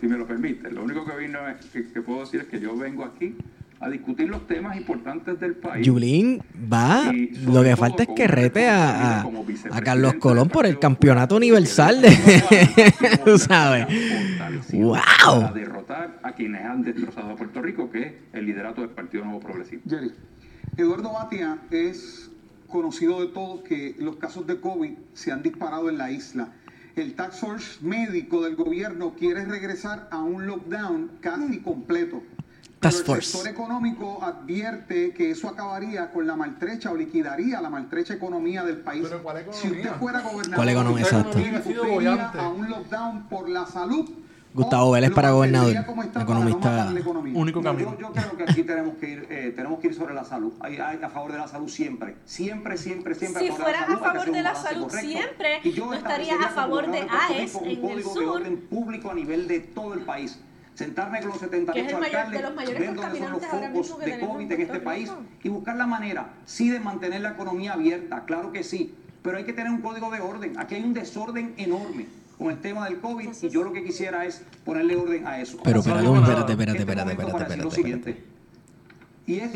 Si 0.00 0.06
me 0.06 0.16
lo 0.18 0.26
permite, 0.26 0.70
lo 0.70 0.82
único 0.84 1.04
que 1.04 1.16
vino 1.16 1.38
es 1.48 1.64
que, 1.66 1.86
que 1.88 2.00
puedo 2.02 2.20
decir 2.20 2.40
es 2.40 2.46
que 2.48 2.60
yo 2.60 2.76
vengo 2.76 3.04
aquí 3.04 3.36
a 3.80 3.88
discutir 3.88 4.28
los 4.28 4.46
temas 4.46 4.76
importantes 4.76 5.38
del 5.38 5.54
país. 5.54 5.86
Yulín 5.86 6.42
va. 6.72 7.12
Lo 7.46 7.62
que 7.62 7.76
falta 7.76 8.02
es 8.02 8.08
que 8.14 8.26
rete 8.26 8.68
a, 8.68 9.20
a, 9.20 9.80
Carlos 9.82 10.14
Colón 10.14 10.48
por 10.48 10.66
el 10.66 10.78
campeonato 10.78 11.36
universal 11.36 12.02
de. 12.02 12.10
Tú 13.24 13.38
sabes. 13.38 13.86
¡Wow! 14.72 14.96
Para 14.96 15.52
derrotar 15.52 16.20
a 16.22 16.32
quienes 16.32 16.64
han 16.64 16.82
destrozado 16.82 17.30
a 17.30 17.36
Puerto 17.36 17.62
Rico, 17.62 17.90
que 17.90 18.02
es 18.02 18.12
el 18.32 18.46
liderato 18.46 18.80
del 18.80 18.90
Partido 18.90 19.24
Nuevo 19.24 19.40
Progresista. 19.40 19.88
Jerry. 19.88 20.12
Eduardo 20.76 21.12
Batia 21.12 21.58
es 21.70 22.30
conocido 22.68 23.20
de 23.20 23.28
todos 23.28 23.62
que 23.62 23.96
los 23.98 24.16
casos 24.16 24.46
de 24.46 24.60
COVID 24.60 24.92
se 25.14 25.32
han 25.32 25.42
disparado 25.42 25.88
en 25.88 25.98
la 25.98 26.10
isla. 26.10 26.52
El 26.96 27.14
Task 27.14 27.40
Force 27.40 27.78
médico 27.80 28.42
del 28.42 28.56
gobierno 28.56 29.14
quiere 29.14 29.44
regresar 29.44 30.08
a 30.10 30.18
un 30.18 30.46
lockdown 30.46 31.12
casi 31.20 31.60
completo. 31.60 32.22
Task 32.80 32.98
Pero 33.02 33.14
el 33.14 33.22
Force. 33.22 33.32
sector 33.38 33.50
económico 33.52 34.22
advierte 34.22 35.12
que 35.12 35.30
eso 35.32 35.48
acabaría 35.48 36.12
con 36.12 36.26
la 36.28 36.36
maltrecha 36.36 36.92
o 36.92 36.96
liquidaría 36.96 37.60
la 37.60 37.70
maltrecha 37.70 38.14
economía 38.14 38.62
del 38.64 38.76
país. 38.78 39.02
Pero 39.08 39.22
¿cuál 39.22 39.38
Si 39.50 39.66
economía? 39.66 39.82
usted 39.90 39.98
fuera 40.00 40.20
gobernador, 40.20 40.54
¿Cuál 40.56 40.68
economía? 40.68 41.04
usted 41.04 41.16
Exacto. 41.18 42.40
a 42.40 42.48
un 42.50 42.68
lockdown 42.70 43.28
por 43.28 43.48
la 43.48 43.66
salud. 43.66 44.08
Gustavo 44.54 44.92
Vélez 44.92 45.10
para 45.10 45.30
gobernador, 45.32 45.72
economista 45.72 46.24
la? 46.72 46.86
Único 47.34 47.60
No, 47.60 47.64
camino. 47.64 47.96
yo, 47.98 48.08
yo 48.08 48.12
creo 48.12 48.36
que 48.36 48.42
aquí 48.44 48.62
tenemos 48.62 48.94
que 48.96 49.10
ir, 49.10 49.26
eh, 49.28 49.52
tenemos 49.54 49.78
que 49.78 49.88
ir 49.88 49.94
sobre 49.94 50.14
la 50.14 50.24
salud. 50.24 50.52
Hay, 50.60 50.78
hay 50.78 50.98
a 51.02 51.08
favor 51.10 51.32
de 51.32 51.38
la 51.38 51.46
salud 51.48 51.68
siempre. 51.68 52.16
Siempre, 52.24 52.76
siempre, 52.78 53.14
siempre. 53.14 53.42
Si 53.42 53.48
a 53.48 53.52
favor 53.52 53.66
de 53.66 53.72
fueras 53.72 53.82
a 53.82 53.86
salud, 54.18 54.32
de 54.32 54.38
un 54.38 54.42
la 54.44 54.54
salud 54.54 54.90
siempre, 54.90 55.60
Y 55.64 55.72
yo 55.72 55.86
no 55.86 55.94
estarías 55.94 56.40
a 56.44 56.48
favor 56.48 56.90
de 56.90 57.00
AES 57.00 57.52
Rico 57.54 57.60
en 57.64 57.64
un 57.64 57.68
el 57.70 57.80
código 57.80 58.10
sur. 58.14 58.20
de 58.22 58.28
orden 58.28 58.56
público 58.68 59.10
a 59.10 59.14
nivel 59.14 59.46
de 59.48 59.60
todo 59.60 59.94
el 59.94 60.00
país. 60.00 60.40
Sentarme 60.78 61.18
con 61.18 61.30
los 61.30 61.40
78 61.40 61.74
Que 61.74 61.80
es 61.88 61.92
el 61.92 61.98
mayor- 61.98 62.12
de 62.12 62.18
alcaldes, 62.18 62.42
los 62.42 62.54
mayores 62.54 62.78
ver 62.80 62.94
dónde 62.94 63.18
son 63.18 63.32
los 63.32 63.88
focos 63.88 64.04
de 64.04 64.20
COVID 64.20 64.52
en 64.52 64.60
este 64.60 64.78
país 64.78 65.10
y 65.42 65.48
buscar 65.48 65.74
la 65.74 65.88
manera, 65.88 66.34
sí, 66.46 66.70
de 66.70 66.78
mantener 66.78 67.20
la 67.20 67.30
economía 67.30 67.72
abierta, 67.72 68.24
claro 68.26 68.52
que 68.52 68.62
sí, 68.62 68.94
pero 69.20 69.38
hay 69.38 69.44
que 69.44 69.52
tener 69.52 69.72
un 69.72 69.80
código 69.80 70.08
de 70.12 70.20
orden. 70.20 70.56
Aquí 70.56 70.76
hay 70.76 70.84
un 70.84 70.94
desorden 70.94 71.52
enorme 71.56 72.06
con 72.38 72.52
el 72.52 72.60
tema 72.60 72.84
del 72.88 73.00
COVID 73.00 73.28
y 73.42 73.48
yo 73.48 73.64
lo 73.64 73.72
que 73.72 73.82
quisiera 73.82 74.24
es 74.24 74.44
ponerle 74.64 74.94
orden 74.94 75.26
a 75.26 75.40
eso. 75.40 75.58
Pero 75.64 75.80
Ahora, 75.80 75.98
espérate, 76.00 76.52
espérate, 76.52 76.52
espérate, 76.52 76.78
espérate, 76.78 77.10
espérate, 77.10 77.32
para 77.32 77.44
decir 77.48 77.62
lo 77.64 77.68
espérate, 77.70 77.74
siguiente. 77.74 78.24
Y 79.28 79.40
es 79.40 79.50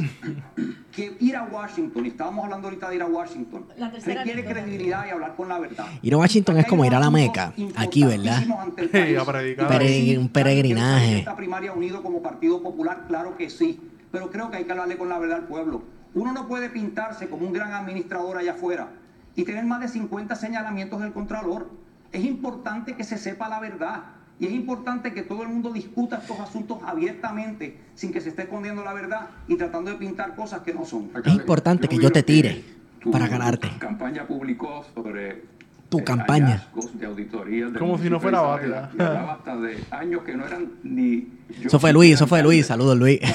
que 0.93 1.17
ir 1.19 1.35
a 1.35 1.45
Washington, 1.45 2.05
y 2.05 2.09
estábamos 2.11 2.45
hablando 2.45 2.69
ahorita 2.69 2.91
de 2.91 2.97
ir 2.97 3.03
a 3.03 3.07
Washington, 3.07 3.65
requiere 4.05 4.45
credibilidad 4.45 5.07
y 5.07 5.09
hablar 5.09 5.35
con 5.35 5.49
la 5.49 5.59
verdad. 5.59 5.87
Ir 6.03 6.13
a 6.13 6.19
Washington 6.19 6.59
es 6.59 6.67
como 6.67 6.85
ir 6.85 6.95
a 6.95 7.01
la 7.01 7.11
Meca, 7.11 7.55
aquí, 7.77 8.05
¿verdad? 8.05 8.43
Sí, 8.93 9.17
a 9.17 10.21
un 10.21 10.29
peregrinaje. 10.29 11.21
Esta 11.21 11.35
primaria 11.35 11.73
unido 11.73 12.03
como 12.03 12.21
Partido 12.21 12.63
Popular, 12.63 13.07
claro 13.09 13.35
que 13.39 13.49
sí, 13.49 13.81
pero 14.11 14.31
creo 14.31 14.51
que 14.51 14.59
hay 14.59 14.65
que 14.65 14.73
hablarle 14.73 14.99
con 14.99 15.09
la 15.09 15.19
verdad 15.19 15.39
al 15.39 15.47
pueblo. 15.47 15.83
Uno 16.13 16.33
no 16.33 16.47
puede 16.47 16.69
pintarse 16.69 17.31
como 17.31 17.47
un 17.47 17.55
gran 17.55 17.73
administrador 17.73 18.37
allá 18.37 18.53
afuera 18.53 18.91
y 19.35 19.45
tener 19.45 19.65
más 19.65 19.81
de 19.81 19.89
50 19.89 20.37
señalamientos 20.37 21.01
del 21.01 21.15
Contralor. 21.15 21.71
Es 22.13 22.23
importante 22.23 22.95
que 22.95 23.05
se 23.05 23.17
sepa 23.17 23.49
la 23.49 23.59
verdad 23.59 24.03
y 24.41 24.47
es 24.47 24.53
importante 24.53 25.13
que 25.13 25.23
todo 25.23 25.43
el 25.43 25.49
mundo 25.49 25.73
discuta 25.73 26.17
estos 26.17 26.41
asuntos 26.41 26.79
abiertamente 26.85 27.79
sin 27.95 28.13
que 28.13 28.21
se 28.21 28.31
esté 28.31 28.43
escondiendo 28.43 28.83
la 28.85 28.93
verdad 28.93 29.29
y 29.47 29.57
tratando 29.57 29.91
de 29.91 29.97
pintar 29.97 30.35
cosas 30.35 30.63
que 30.63 30.75
no 30.75 30.85
son. 30.85 31.11
Es 31.25 31.33
importante 31.33 31.89
que 31.89 31.99
yo 31.99 32.11
te 32.11 32.23
tire 32.23 32.65
para 33.11 33.29
ganarte. 33.29 33.71
campaña 33.79 34.27
publicó 34.27 34.85
sobre 34.95 35.45
Tu 35.89 35.99
eh, 35.99 36.05
campaña. 36.05 36.67
de 36.95 37.07
auditoría 37.07 37.71
Como 37.79 37.99
si 37.99 38.09
no 38.09 38.19
fuera 38.21 38.55
hablaba 38.55 39.33
hasta 39.35 39.57
de 39.57 39.85
años 39.91 40.23
que 40.23 40.37
no 40.37 40.47
eran 40.47 40.73
ni 40.83 41.29
yo 41.61 41.69
Eso 41.69 41.79
fue 41.79 41.93
Luis, 41.93 42.15
eso 42.15 42.27
fue 42.27 42.43
Luis. 42.43 42.67
Saludos, 42.67 42.99
Luis. 42.99 43.21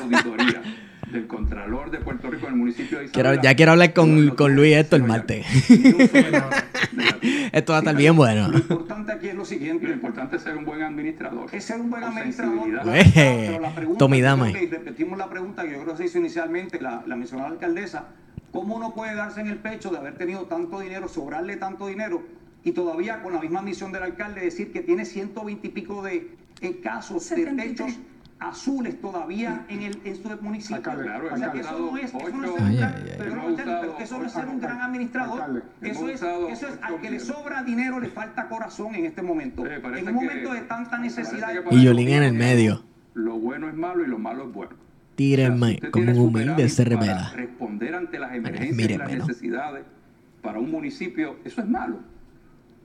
Auditoría 0.00 0.62
del 1.14 1.26
Contralor 1.28 1.90
de 1.92 1.98
Puerto 1.98 2.28
Rico 2.30 2.46
en 2.48 2.54
el 2.54 2.58
municipio 2.58 2.98
de 2.98 3.04
Quiero- 3.06 3.30
Isabela. 3.30 3.42
ya 3.42 3.54
quiero 3.56 3.72
hablar 3.72 3.92
con- 3.94 4.30
con 4.30 4.54
Luis 4.56 4.74
esto 4.76 4.96
el 4.96 5.04
martes. 5.04 5.46
Esto 7.52 7.72
va 7.72 7.78
a 7.78 7.80
estar 7.82 7.96
bien 7.96 8.16
bueno. 8.16 8.48
Lo 8.48 8.58
importante 8.58 9.12
aquí 9.12 9.28
es 9.28 9.34
lo 9.34 9.44
siguiente. 9.44 9.86
Lo 9.86 9.94
importante 9.94 10.36
es 10.36 10.42
ser 10.42 10.56
un 10.56 10.64
buen 10.64 10.82
administrador. 10.82 11.48
Es 11.52 11.64
ser 11.64 11.80
un 11.80 11.88
buen 11.88 12.02
administrador. 12.02 12.84
Güey. 12.84 13.12
Pero 13.14 13.60
la 13.60 13.74
pregunta, 13.74 13.98
Tommy 13.98 14.20
que 14.52 14.66
repetimos 14.70 15.16
la 15.18 15.30
pregunta 15.30 15.62
que 15.62 15.72
yo 15.72 15.82
creo 15.82 15.92
que 15.92 15.98
se 15.98 16.04
hizo 16.06 16.18
inicialmente, 16.18 16.80
la, 16.80 17.02
la 17.06 17.14
mencionó 17.16 17.44
la 17.44 17.50
alcaldesa. 17.50 18.08
¿Cómo 18.50 18.74
uno 18.76 18.92
puede 18.94 19.14
darse 19.14 19.40
en 19.40 19.46
el 19.48 19.58
pecho 19.58 19.90
de 19.90 19.98
haber 19.98 20.14
tenido 20.16 20.42
tanto 20.46 20.80
dinero, 20.80 21.08
sobrarle 21.08 21.56
tanto 21.56 21.86
dinero 21.86 22.22
y 22.64 22.72
todavía 22.72 23.22
con 23.22 23.32
la 23.34 23.40
misma 23.40 23.62
misión 23.62 23.92
del 23.92 24.02
alcalde 24.02 24.40
decir 24.40 24.72
que 24.72 24.80
tiene 24.80 25.04
120 25.04 25.66
y 25.66 25.70
pico 25.70 26.02
de 26.02 26.30
eh, 26.60 26.80
casos 26.82 27.28
de 27.30 27.36
73. 27.36 27.76
techos 27.76 27.98
azules 28.40 29.00
todavía 29.00 29.64
en, 29.68 29.82
el, 29.82 29.98
en 30.04 30.16
su 30.16 30.28
municipio. 30.42 30.76
Alcalde, 30.76 31.10
o 31.32 31.36
sea, 31.36 31.52
que 31.52 31.60
eso 31.60 31.78
no 31.78 31.96
es, 31.96 32.04
eso 32.14 32.18
no 32.18 32.44
es 32.44 32.50
Ocho- 32.50 32.56
ser 32.56 32.62
un 32.62 32.68
Ay, 32.68 32.76
gran, 32.76 32.94
ay, 32.94 33.14
pero, 33.18 33.34
no, 33.36 33.98
eso 33.98 34.18
no 34.18 34.26
es 34.26 34.32
ser 34.32 34.48
un 34.48 34.60
gran 34.60 34.80
administrador. 34.80 35.40
alcalde. 35.40 35.62
Eso 35.82 36.08
es, 36.08 36.14
usado 36.16 36.48
eso 36.48 36.68
es 36.68 36.78
al 36.82 37.00
que 37.00 37.10
le 37.10 37.20
sobra 37.20 37.62
dinero 37.62 38.00
le 38.00 38.08
falta 38.08 38.48
corazón 38.48 38.94
en 38.94 39.06
este 39.06 39.22
momento. 39.22 39.62
Parece 39.82 40.08
en 40.08 40.14
un 40.14 40.20
que- 40.20 40.26
momento 40.26 40.52
de 40.52 40.60
tanta 40.62 40.98
necesidad. 40.98 41.48
que 41.52 41.74
Y 41.74 41.84
Yolín 41.84 42.08
en 42.10 42.22
el 42.24 42.32
medio. 42.34 42.82
Lo 43.14 43.38
bueno 43.38 43.68
es 43.68 43.74
malo 43.74 44.04
y 44.04 44.08
lo 44.08 44.18
malo 44.18 44.48
es 44.48 44.52
bueno. 44.52 44.72
Tírenme, 45.14 45.76
O 45.76 45.80
sea, 45.80 45.90
como 45.92 46.10
un 46.10 46.18
humilde 46.18 46.68
se 46.68 46.84
revela. 46.84 47.30
Responder 47.36 47.94
ante 47.94 48.18
las 48.18 48.34
emergencias 48.34 48.72
y 48.72 48.74
mírenme, 48.82 49.04
las 49.04 49.18
¿no? 49.18 49.26
necesidades 49.28 49.84
para 50.42 50.58
un 50.58 50.70
municipio, 50.70 51.36
eso 51.44 51.60
es 51.60 51.68
malo. 51.68 52.00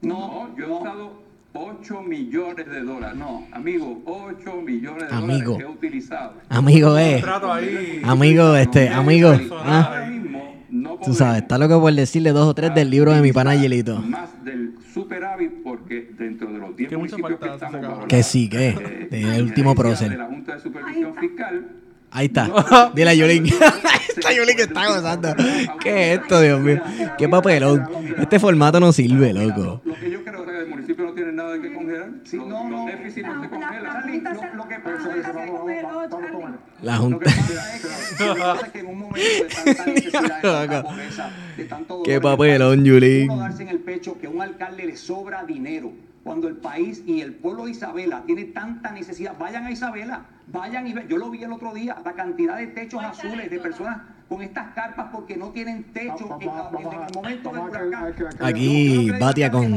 No, 0.02 0.56
yo 0.56 0.64
he 0.66 0.70
usado 0.70 1.22
8 1.52 2.02
millones 2.02 2.66
de 2.70 2.80
dólares. 2.82 3.16
No, 3.18 3.46
amigo, 3.52 4.00
8 4.04 4.62
millones 4.62 5.08
de 5.10 5.14
Amigo. 5.16 5.52
dólares 5.52 5.56
que 5.58 5.62
he 5.62 5.66
utilizado. 5.88 6.34
Amigo, 6.48 6.96
eh. 6.98 7.22
Ahí. 7.44 8.02
Amigo, 8.04 8.54
este, 8.56 8.88
amigo. 8.88 9.32
ah, 9.64 10.06
mismo 10.08 10.56
no 10.70 10.96
tú 11.04 11.12
sabes, 11.14 11.42
está 11.42 11.58
loco 11.58 11.80
por 11.80 11.92
decirle 11.92 12.30
dos 12.30 12.46
o 12.46 12.54
tres 12.54 12.72
del 12.74 12.90
libro 12.90 13.12
de 13.12 13.20
mi 13.20 13.32
pana 13.32 13.56
Yelito. 13.56 13.98
Más 13.98 14.30
del 14.44 14.74
superávit 14.94 15.64
porque 15.64 16.10
dentro 16.16 16.52
de 16.52 16.58
los 16.60 16.76
10 16.76 16.88
Que 16.90 16.96
mucha 16.96 17.16
municipios 17.18 17.40
que 17.40 17.54
estamos 17.56 17.80
bajo 17.82 18.06
Que 18.06 18.22
sí, 18.22 18.48
que. 18.48 18.68
eh, 18.68 19.08
El 19.36 19.42
último 19.42 19.74
prócer. 19.74 20.10
de 20.10 20.16
la 20.18 20.26
Junta 20.26 20.54
de 20.54 20.60
Supervisión 20.60 21.14
Fiscal 21.16 21.66
Ahí 22.12 22.26
está. 22.26 22.90
Dile 22.94 23.10
a 23.10 23.14
Yolín. 23.14 23.46
Esta 24.16 24.32
Yolín 24.32 24.56
que 24.56 24.62
está 24.62 24.88
gozando. 24.88 25.32
¿Qué 25.80 26.12
es 26.14 26.20
esto, 26.20 26.40
Dios 26.40 26.60
mío? 26.60 26.80
Qué 27.16 27.28
papelón. 27.28 27.84
Este 28.18 28.40
formato 28.40 28.80
no 28.80 28.92
sirve, 28.92 29.32
loco. 29.32 29.80
Lo 29.84 29.94
que 29.94 30.10
yo 30.10 30.24
creo 30.24 30.42
es 30.44 30.50
que 30.50 30.58
el 30.58 30.68
municipio 30.68 31.04
no 31.04 31.12
tiene 31.12 31.30
nada 31.50 31.62
que 31.62 31.74
congelar. 31.74 32.10
Sí, 32.24 32.36
los, 32.36 32.48
no, 32.48 32.62
los 32.62 32.70
no. 32.70 32.86
déficits 32.86 33.26
no 33.26 33.32
se 33.34 33.38
La- 33.38 33.42
la- 33.42 33.48
congelan. 33.50 33.82
la 33.84 33.92
Charlie, 33.92 34.20
lo- 34.20 34.34
se- 34.40 34.54
lo 34.56 34.68
que 34.68 34.78
pasa 34.78 34.96
es 34.96 35.02
se 35.02 35.30
que- 35.32 35.32
Vamos, 35.32 35.60
vamos, 35.82 36.10
vamos. 36.32 36.50
La 36.82 36.96
Junta. 36.96 37.24
pasa 37.24 37.74
es 37.76 37.82
que, 38.16 38.24
lo 38.26 38.34
que 38.34 38.40
pasa 38.40 38.66
es 38.66 38.72
que 38.72 38.78
en 38.80 38.86
un 38.86 38.98
momento 38.98 39.20
de 39.20 39.48
tanta 39.74 39.86
necesidad, 39.86 40.22
de 40.22 40.40
tanta 40.68 40.82
pobreza, 40.82 41.30
de 41.56 41.64
tanto 41.64 41.94
dolor 41.94 42.06
Qué 42.06 42.20
papelón, 42.20 42.84
Yulín. 42.84 43.30
uno 43.30 43.40
darse 43.42 43.62
en 43.62 43.68
el 43.68 43.78
pecho 43.80 44.18
que 44.18 44.26
a 44.26 44.30
un 44.30 44.40
alcalde 44.42 44.84
le 44.86 44.96
sobra 44.96 45.44
dinero 45.44 45.92
cuando 46.22 46.48
el 46.48 46.56
país 46.56 47.02
y 47.06 47.20
el 47.22 47.34
pueblo 47.34 47.64
de 47.64 47.70
Isabela 47.72 48.22
tiene 48.26 48.44
tanta 48.44 48.92
necesidad. 48.92 49.34
Vayan 49.38 49.64
a 49.66 49.70
Isabela, 49.70 50.26
vayan 50.48 50.86
y 50.86 50.92
vean. 50.92 51.08
Yo 51.08 51.16
lo 51.16 51.30
vi 51.30 51.42
el 51.42 51.52
otro 51.52 51.72
día, 51.72 51.96
la 52.04 52.12
cantidad 52.12 52.56
de 52.58 52.66
techos 52.68 53.02
azules 53.02 53.50
de 53.50 53.58
personas 53.58 54.02
con 54.28 54.42
estas 54.42 54.72
carpas 54.74 55.08
porque 55.12 55.36
no 55.36 55.48
tienen 55.48 55.82
techo 55.92 56.38
en, 56.40 56.48
el 56.48 57.14
momento 57.14 57.50
del 57.52 57.60
huracán. 57.62 58.14
Aquí 58.40 59.10
Batia 59.18 59.50
con. 59.50 59.74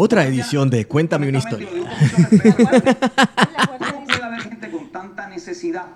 Otra 0.00 0.24
edición 0.24 0.70
de 0.70 0.86
Cuéntame 0.86 1.28
una 1.28 1.38
historia. 1.38 1.66
¿Cómo 1.68 1.88
puede 4.06 4.22
haber 4.22 4.40
gente 4.42 4.70
con 4.70 4.92
tanta 4.92 5.28
necesidad 5.28 5.86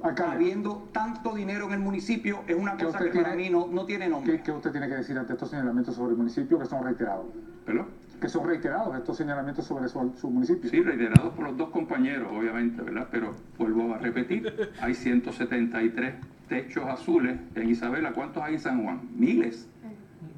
Alcalde. 0.00 0.36
habiendo 0.36 0.88
tanto 0.92 1.34
dinero 1.34 1.66
en 1.66 1.72
el 1.72 1.80
municipio? 1.80 2.44
Es 2.46 2.56
una 2.56 2.76
¿Qué 2.76 2.84
cosa 2.84 3.00
que 3.00 3.10
para 3.10 3.34
mí 3.34 3.50
no, 3.50 3.66
no 3.66 3.84
tiene 3.84 4.08
nombre. 4.08 4.36
¿Qué, 4.36 4.42
qué 4.44 4.52
usted 4.52 4.70
tiene 4.70 4.88
que 4.88 4.94
decir 4.94 5.18
ante 5.18 5.32
estos 5.32 5.50
señalamientos 5.50 5.96
sobre 5.96 6.12
el 6.12 6.18
municipio 6.18 6.56
que 6.56 6.66
son 6.66 6.84
reiterados? 6.84 7.26
¿Perdón? 7.66 7.88
Que 8.20 8.28
son 8.28 8.46
reiterados 8.46 8.96
estos 8.96 9.16
señalamientos 9.16 9.66
sobre 9.66 9.88
su, 9.88 10.14
su 10.20 10.30
municipio. 10.30 10.70
Sí, 10.70 10.80
reiterados 10.80 11.34
por 11.34 11.44
los 11.44 11.56
dos 11.56 11.70
compañeros, 11.70 12.30
obviamente, 12.32 12.80
¿verdad? 12.80 13.08
Pero 13.10 13.34
vuelvo 13.58 13.92
a 13.92 13.98
repetir, 13.98 14.70
hay 14.80 14.94
173 14.94 16.14
techos 16.48 16.86
azules 16.86 17.40
en 17.56 17.70
Isabela. 17.70 18.12
¿Cuántos 18.12 18.40
hay 18.40 18.54
en 18.54 18.60
San 18.60 18.84
Juan? 18.84 19.00
Miles. 19.16 19.66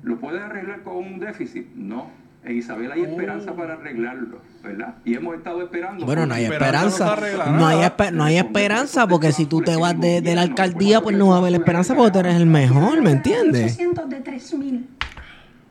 ¿Lo 0.03 0.19
puede 0.19 0.41
arreglar 0.41 0.83
con 0.83 0.97
un 0.97 1.21
déficit? 1.21 1.67
No. 1.75 2.19
En 2.43 2.57
Isabela 2.57 2.95
hay 2.95 3.03
esperanza 3.03 3.53
para 3.53 3.75
arreglarlo, 3.75 4.39
¿verdad? 4.63 4.95
Y 5.05 5.15
hemos 5.15 5.37
estado 5.37 5.63
esperando. 5.63 6.07
Bueno, 6.07 6.25
no 6.25 6.35
hay 6.35 6.45
Esperanza 6.47 7.13
esperanza. 7.15 7.51
No 7.53 7.67
hay, 7.67 7.77
nada. 7.81 7.97
espe- 7.97 8.13
no 8.13 8.25
hay 8.25 8.39
esperanza 8.39 9.07
porque 9.07 9.31
si 9.33 9.45
tú 9.45 9.61
te 9.61 9.77
vas 9.77 9.99
de, 10.01 10.23
de 10.23 10.35
la 10.35 10.43
alcaldía, 10.43 11.03
pues 11.03 11.17
no 11.17 11.29
va 11.29 11.35
a 11.37 11.39
haber 11.39 11.53
esperanza 11.55 11.95
porque 11.95 12.13
tú 12.13 12.19
eres 12.21 12.37
el 12.37 12.47
mejor, 12.47 13.03
¿me 13.03 13.11
entiendes? 13.11 13.75
800 13.75 14.09
de 14.09 14.25
3.000. 14.25 14.87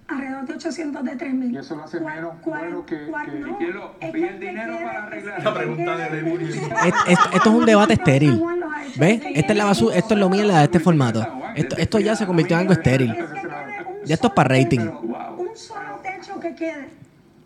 Alrededor 0.10 0.46
de 0.48 0.54
800 0.54 1.04
de 1.04 1.18
3.000. 1.18 1.54
Y 1.54 1.58
eso 1.58 1.76
lo 1.76 1.84
hace 1.84 2.00
¿Cuál- 2.00 2.16
menos 2.16 2.34
cuál- 2.42 2.62
bueno 2.62 2.86
que- 2.86 3.06
cuál 3.08 3.26
que- 3.32 3.40
no? 3.40 3.58
¿Quién 3.58 3.74
lo- 3.76 3.96
Es 4.00 4.12
pide 4.12 4.28
que 4.28 4.34
el 4.36 4.40
dinero 4.40 4.72
quiere- 4.74 4.86
para 4.86 5.04
arreglar? 5.06 5.44
La 5.44 5.54
pregunta 5.54 5.98
de 5.98 6.22
Lenin. 6.22 6.42
Es- 6.42 6.58
es- 7.08 7.20
esto 7.34 7.50
es 7.50 7.56
un 7.56 7.66
debate 7.66 7.94
estéril. 7.94 8.44
¿Ves? 8.96 9.22
Esta 9.34 9.54
es 9.54 9.58
la 9.58 9.66
basura, 9.66 9.96
esto 9.96 10.14
es 10.14 10.20
lo 10.20 10.30
mierda 10.30 10.60
de 10.60 10.64
este 10.66 10.80
formato. 10.80 11.26
Esto, 11.56 11.78
esto 11.78 12.00
ya 12.00 12.16
se 12.16 12.28
convirtió 12.28 12.56
en 12.58 12.62
algo 12.62 12.74
estéril. 12.74 13.16
Ya 14.06 14.14
esto 14.14 14.28
es 14.28 14.34
para 14.34 14.50
rating. 14.56 14.80
techo, 14.80 15.02
Wow. 15.02 15.42
Un 15.50 15.56
solo 15.58 16.00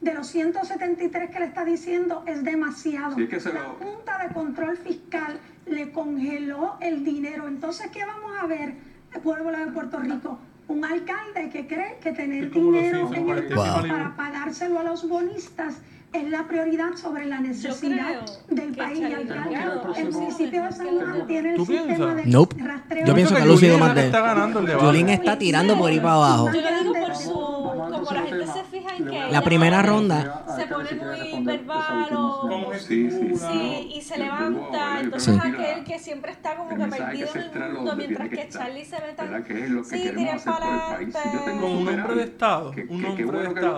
De 0.02 0.14
los 0.14 0.28
173 0.28 1.30
que 1.30 1.40
le 1.40 1.46
está 1.46 1.64
diciendo 1.64 2.24
es 2.26 2.44
demasiado. 2.44 3.16
Sí, 3.16 3.24
es 3.24 3.30
que 3.30 3.40
se 3.40 3.54
La 3.54 3.62
lo- 3.62 3.70
Junta 3.76 4.18
de 4.26 4.34
Control 4.34 4.76
Fiscal 4.78 5.40
le 5.68 5.92
congeló 5.92 6.78
el 6.82 7.06
dinero. 7.06 7.48
Entonces, 7.48 7.88
¿qué 7.92 8.04
vamos 8.04 8.32
a 8.42 8.48
ver, 8.48 8.74
el 9.14 9.22
pueblo 9.22 9.52
de 9.52 9.68
Puerto 9.68 10.00
Rico? 10.00 10.40
Un 10.68 10.84
alcalde 10.84 11.50
que 11.52 11.68
cree 11.68 11.98
que 12.02 12.12
tener 12.12 12.50
dinero 12.50 13.14
en 13.14 13.30
el 13.30 13.54
Wow. 13.56 13.88
para 13.88 14.16
pagárselo 14.16 14.80
a 14.80 14.84
los 14.84 15.08
bonistas 15.08 15.76
es 16.14 16.30
la 16.30 16.48
prioridad 16.48 16.94
sobre 16.96 17.26
la 17.26 17.40
necesidad 17.40 18.22
del 18.50 18.76
país. 18.76 19.04
Alcalde. 19.04 19.34
Delgado 19.34 19.94
El 19.96 20.08
es 20.08 20.14
municipio 20.16 20.64
de 20.64 20.72
San 20.72 20.88
Juan 20.88 21.28
tiene 21.28 21.50
el 21.52 21.56
¿Tú 21.56 21.66
sistema 21.66 21.88
piensas? 21.88 22.16
de 22.16 22.26
Nope. 22.32 22.64
rastreo. 22.64 23.06
Yo 23.06 23.16
pienso 23.16 23.36
que 23.36 23.42
es 23.42 23.62
la 23.64 23.78
más 23.78 23.96
de 23.96 24.06
está 24.06 24.22
ganando 24.22 24.60
el 24.60 24.66
debate. 24.68 24.86
Yulín 24.86 25.10
está 25.10 25.38
tirando 25.38 25.78
por 25.78 25.90
ahí 25.90 26.00
para 26.00 26.14
abajo. 26.14 26.52
Yo 26.54 26.62
lo 26.62 26.80
digo 26.80 26.94
por 26.94 27.16
su. 27.16 27.32
Como 27.34 28.12
la 28.12 28.22
gente 28.22 28.48
se 28.48 28.64
fija 28.64 28.96
en 28.98 29.06
que. 29.06 29.32
La 29.32 29.42
primera 29.44 29.82
ronda. 29.82 30.46
Se 30.56 30.66
pone 30.68 30.90
muy 30.94 31.44
verbal 31.46 32.08
o. 32.16 32.72
Sí, 32.78 33.10
sí, 33.10 33.34
Sí, 33.36 33.92
y 33.96 34.02
se 34.02 34.18
levanta. 34.18 35.00
Entonces, 35.02 35.38
aquel 35.40 35.84
que 35.84 36.00
siempre 36.00 36.32
está 36.32 36.56
como 36.56 36.70
que 36.70 36.76
perdido 36.86 37.30
en 37.36 37.62
el 37.64 37.74
mundo, 37.74 37.96
mientras 37.96 38.30
que 38.30 38.50
Charlie 38.50 38.86
se 38.86 38.96
ve 38.98 39.14
tan. 39.16 39.44
Sí, 39.86 40.04
yo 40.06 40.14
tengo 40.14 40.44
pa'lante. 40.44 41.20
Como 41.60 41.80
un 41.80 41.88
hombre 41.88 42.16
de 42.16 42.24
Estado, 42.24 42.74
un 42.90 43.06
hombre 43.06 43.40
de 43.40 43.48
Estado. 43.48 43.78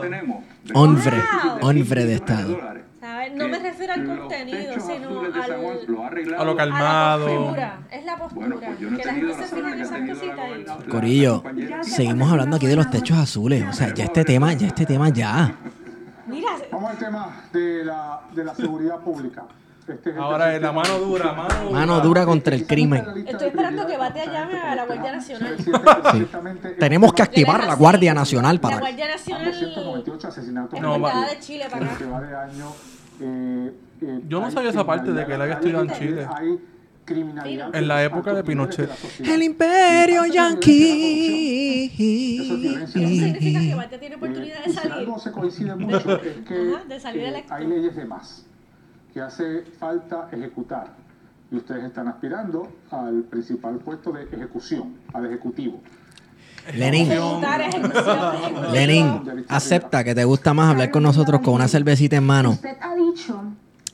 Hombre, 0.73 1.17
hombre 1.61 2.05
de 2.05 2.13
Estado. 2.15 2.24
¿Sabes? 2.99 3.35
No 3.35 3.47
me 3.47 3.59
refiero 3.59 3.93
al 3.93 4.05
contenido, 4.05 4.73
sino 4.79 5.19
al. 5.19 5.31
lo. 5.87 6.03
A 6.05 6.09
lo 6.09 6.41
A 6.41 6.45
la 6.45 6.55
calmado. 6.55 7.27
postura, 7.27 7.79
es 7.91 8.05
la 8.05 8.17
postura. 8.17 8.47
Bueno, 8.47 8.61
pues 8.65 8.79
yo 8.79 8.89
no 8.91 8.97
he 8.97 8.99
que 9.01 9.05
la 9.05 9.13
gente 9.13 9.33
se 9.35 9.55
fija 9.55 9.73
en 9.73 9.81
esas 9.81 9.99
cositas 10.09 10.49
y. 10.85 10.89
Corillo, 10.89 11.43
seguimos 11.83 12.31
hablando 12.31 12.55
aquí 12.57 12.65
de 12.67 12.75
los 12.75 12.89
techos 12.89 13.17
azules. 13.17 13.63
O 13.69 13.73
sea, 13.73 13.93
ya 13.93 14.05
este 14.05 14.23
tema, 14.25 14.53
ya 14.53 14.67
este 14.67 14.85
tema 14.85 15.09
ya. 15.09 15.55
Mira, 16.27 16.49
Vamos 16.71 16.91
al 16.91 16.97
tema 16.97 17.43
de 17.53 17.85
la, 17.85 18.21
de 18.33 18.43
la 18.43 18.55
seguridad 18.55 18.99
pública. 18.99 19.43
Ahora 20.17 20.55
es 20.55 20.61
la 20.61 20.71
mano 20.71 20.97
dura, 20.99 21.33
mano 21.33 21.59
dura. 21.63 21.71
Mano 21.79 21.99
dura 22.01 22.25
contra 22.25 22.55
el 22.55 22.65
crimen. 22.65 23.03
Estoy 23.27 23.47
esperando 23.49 23.85
que 23.85 23.97
Batea 23.97 24.25
llame 24.25 24.59
a 24.59 24.75
la 24.75 24.85
Guardia 24.85 25.11
Nacional. 25.11 25.57
Tenemos 26.79 27.13
que 27.13 27.21
activar 27.21 27.65
la 27.65 27.75
Guardia 27.75 28.13
Nacional 28.13 28.55
la 28.55 28.61
para... 28.61 28.79
Guardia 28.79 29.07
Nacional 29.07 29.45
298 29.45 30.27
asesinatos. 30.27 30.79
No, 30.81 30.99
va- 30.99 31.27
de 31.29 31.39
Chile 31.39 31.65
para 31.69 31.85
acá. 31.85 32.49
eh, 33.21 33.71
eh, 34.01 34.19
Yo 34.27 34.39
no 34.41 34.49
sabía 34.51 34.71
esa 34.71 34.85
parte 34.85 35.11
de 35.11 35.25
que 35.25 35.33
él 35.35 35.41
había 35.41 35.53
estudiado 35.55 35.83
en 35.83 35.91
Chile. 35.91 36.27
En 37.07 37.87
la 37.87 38.03
época 38.03 38.33
de 38.33 38.43
Pinochet. 38.43 38.89
la. 39.19 39.33
El 39.35 39.43
imperio 39.43 40.25
Y 40.25 40.29
parte 40.29 40.31
de 40.31 40.43
la 40.43 40.49
yankee. 40.49 41.91
Eso 42.83 42.97
significa 42.97 43.59
que 43.59 43.75
Batea 43.75 43.99
tiene 43.99 44.15
oportunidad 44.15 44.57
Eh, 44.57 44.61
de 44.65 44.69
si 44.71 44.75
salir. 44.77 44.93
algo 44.93 45.19
se 45.19 45.31
coincide 45.31 45.75
mucho 45.75 46.19
es 46.21 46.37
que 46.47 46.73
Ajá, 46.75 46.83
de 46.87 46.99
salir 46.99 47.21
eh, 47.21 47.27
electo. 47.27 47.53
hay 47.53 47.67
leyes 47.67 47.95
de 47.95 48.05
más 48.05 48.45
que 49.15 49.21
hace 49.21 49.61
falta 49.79 50.27
ejecutar 50.29 50.87
y 51.49 51.55
ustedes 51.55 51.85
están 51.85 52.09
aspirando 52.09 52.69
al 52.91 53.23
principal 53.23 53.77
puesto 53.77 54.11
de 54.11 54.23
ejecución, 54.23 54.97
al 55.13 55.25
ejecutivo. 55.27 55.79
Lenin. 56.75 57.07
Lenin, 58.73 59.21
acepta 59.47 60.03
que 60.03 60.13
te 60.13 60.25
gusta 60.25 60.53
más 60.53 60.69
hablar 60.71 60.91
con 60.91 61.03
nosotros 61.03 61.39
con 61.39 61.53
una 61.53 61.69
cervecita 61.69 62.17
en 62.17 62.25
mano. 62.25 62.49
Usted 62.51 62.75
ha 62.81 62.93
dicho 62.93 63.41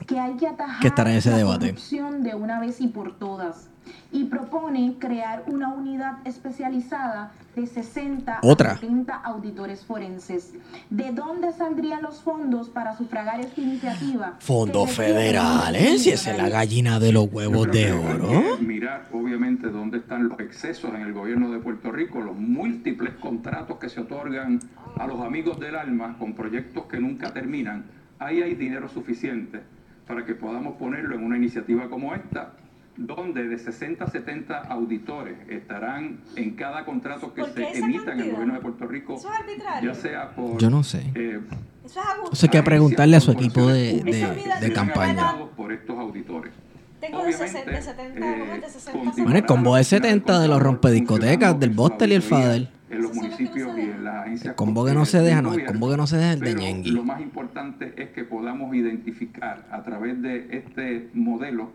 que 0.08 0.18
hay 0.18 0.34
que 0.36 0.48
atajar 0.48 0.80
Que 0.80 0.88
estará 0.88 1.12
en 1.12 1.18
ese 1.18 1.30
la 1.30 1.36
debate. 1.36 1.66
corrupción 1.66 2.24
de 2.24 2.34
una 2.34 2.58
vez 2.58 2.80
y 2.80 2.88
por 2.88 3.16
todas 3.16 3.68
y 4.10 4.24
propone 4.24 4.96
crear 4.98 5.44
una 5.46 5.68
unidad 5.68 6.18
especializada 6.24 7.30
de 7.54 7.66
60 7.66 8.40
Otra. 8.42 8.72
a 8.72 8.78
70 8.78 9.14
auditores 9.14 9.84
forenses. 9.84 10.54
¿De 10.90 11.12
dónde 11.12 11.52
saldrían 11.52 12.02
los 12.02 12.22
fondos 12.22 12.70
para 12.70 12.96
sufragar 12.96 13.40
esta 13.40 13.60
iniciativa? 13.60 14.36
Fondos 14.40 14.90
federales, 14.92 16.06
y 16.06 16.10
esa 16.10 16.32
es 16.32 16.38
la 16.38 16.48
gallina 16.48 16.98
de 16.98 17.12
los 17.12 17.30
huevos 17.32 17.70
de 17.70 17.92
oro. 17.92 18.58
Mirar, 18.60 19.08
obviamente, 19.12 19.68
dónde 19.68 19.98
están 19.98 20.28
los 20.28 20.40
excesos 20.40 20.94
en 20.94 21.02
el 21.02 21.12
gobierno 21.12 21.50
de 21.50 21.58
Puerto 21.58 21.92
Rico, 21.92 22.20
los 22.20 22.36
múltiples 22.36 23.14
contratos 23.14 23.78
que 23.78 23.88
se 23.88 24.00
otorgan 24.00 24.60
a 24.98 25.06
los 25.06 25.20
amigos 25.20 25.60
del 25.60 25.76
alma 25.76 26.16
con 26.18 26.34
proyectos 26.34 26.84
que 26.86 26.98
nunca 26.98 27.32
terminan. 27.32 27.84
Ahí 28.18 28.40
hay 28.40 28.54
dinero 28.54 28.88
suficiente 28.88 29.60
para 30.06 30.24
que 30.24 30.34
podamos 30.34 30.76
ponerlo 30.76 31.14
en 31.14 31.24
una 31.24 31.36
iniciativa 31.36 31.88
como 31.88 32.14
esta, 32.14 32.52
donde 32.96 33.48
de 33.48 33.58
60 33.58 34.04
a 34.04 34.10
70 34.10 34.58
auditores 34.64 35.36
estarán 35.48 36.20
en 36.36 36.50
cada 36.56 36.84
contrato 36.84 37.32
que 37.32 37.40
¿Por 37.42 37.54
qué 37.54 37.72
se 37.72 37.78
emita 37.78 38.12
en 38.12 38.20
el 38.20 38.30
gobierno 38.32 38.54
de 38.54 38.60
Puerto 38.60 38.86
Rico, 38.86 39.14
Eso 39.14 39.30
es 39.32 39.40
arbitrario. 39.40 39.92
ya 39.92 39.98
sea 39.98 40.30
por... 40.34 40.58
Yo 40.58 40.68
no 40.70 40.82
sé. 40.82 41.02
eh, 41.14 41.40
Eso 41.84 42.00
es 42.00 42.06
abuso. 42.06 42.32
Eso 42.32 42.46
hay 42.46 42.50
que 42.50 42.62
preguntarle 42.62 43.16
a 43.16 43.20
su 43.20 43.32
equipo 43.32 43.66
de, 43.68 44.02
de- 44.02 44.38
de 44.60 44.72
campaña. 44.72 45.34
por 45.56 45.72
estos 45.72 45.98
auditores. 45.98 46.52
Tengo 47.00 47.18
de, 47.18 47.34
Obviamente, 47.34 47.48
60, 47.48 47.70
de 47.72 47.82
70, 47.82 48.18
eh. 48.20 48.60
De 48.60 48.68
60 48.68 48.92
continuará 48.92 49.22
Bueno, 49.24 49.36
el 49.38 49.46
combo 49.46 49.74
de 49.74 49.80
la 49.80 49.84
70 49.84 50.40
de 50.40 50.48
los 50.48 50.62
rompediscotecas, 50.62 51.58
del 51.58 51.70
Bostel 51.70 52.12
y 52.12 52.14
el 52.14 52.22
Fadel. 52.22 52.68
En 52.90 53.02
los 53.02 53.14
no 53.16 53.22
municipios 53.22 53.72
se 53.74 53.80
y 53.80 53.86
deja. 53.86 53.96
en 53.96 54.04
las 54.04 54.14
agencias 54.26 54.48
El 54.50 54.54
combo 54.54 54.84
que 54.84 54.92
no 54.92 55.04
se 55.06 55.18
deja, 55.20 55.40
no, 55.42 55.54
el 55.54 55.64
combo 55.64 55.90
que 55.90 55.96
no 55.96 56.06
se 56.06 56.16
deja 56.18 56.32
es 56.32 56.36
el 56.36 56.40
de 56.44 56.54
Ñengui. 56.54 56.90
Lo 56.90 57.02
más 57.04 57.20
importante 57.22 57.94
es 57.96 58.10
que 58.10 58.22
podamos 58.24 58.72
identificar 58.76 59.66
a 59.72 59.82
través 59.82 60.20
de 60.20 60.46
este 60.58 61.08
modelo 61.14 61.72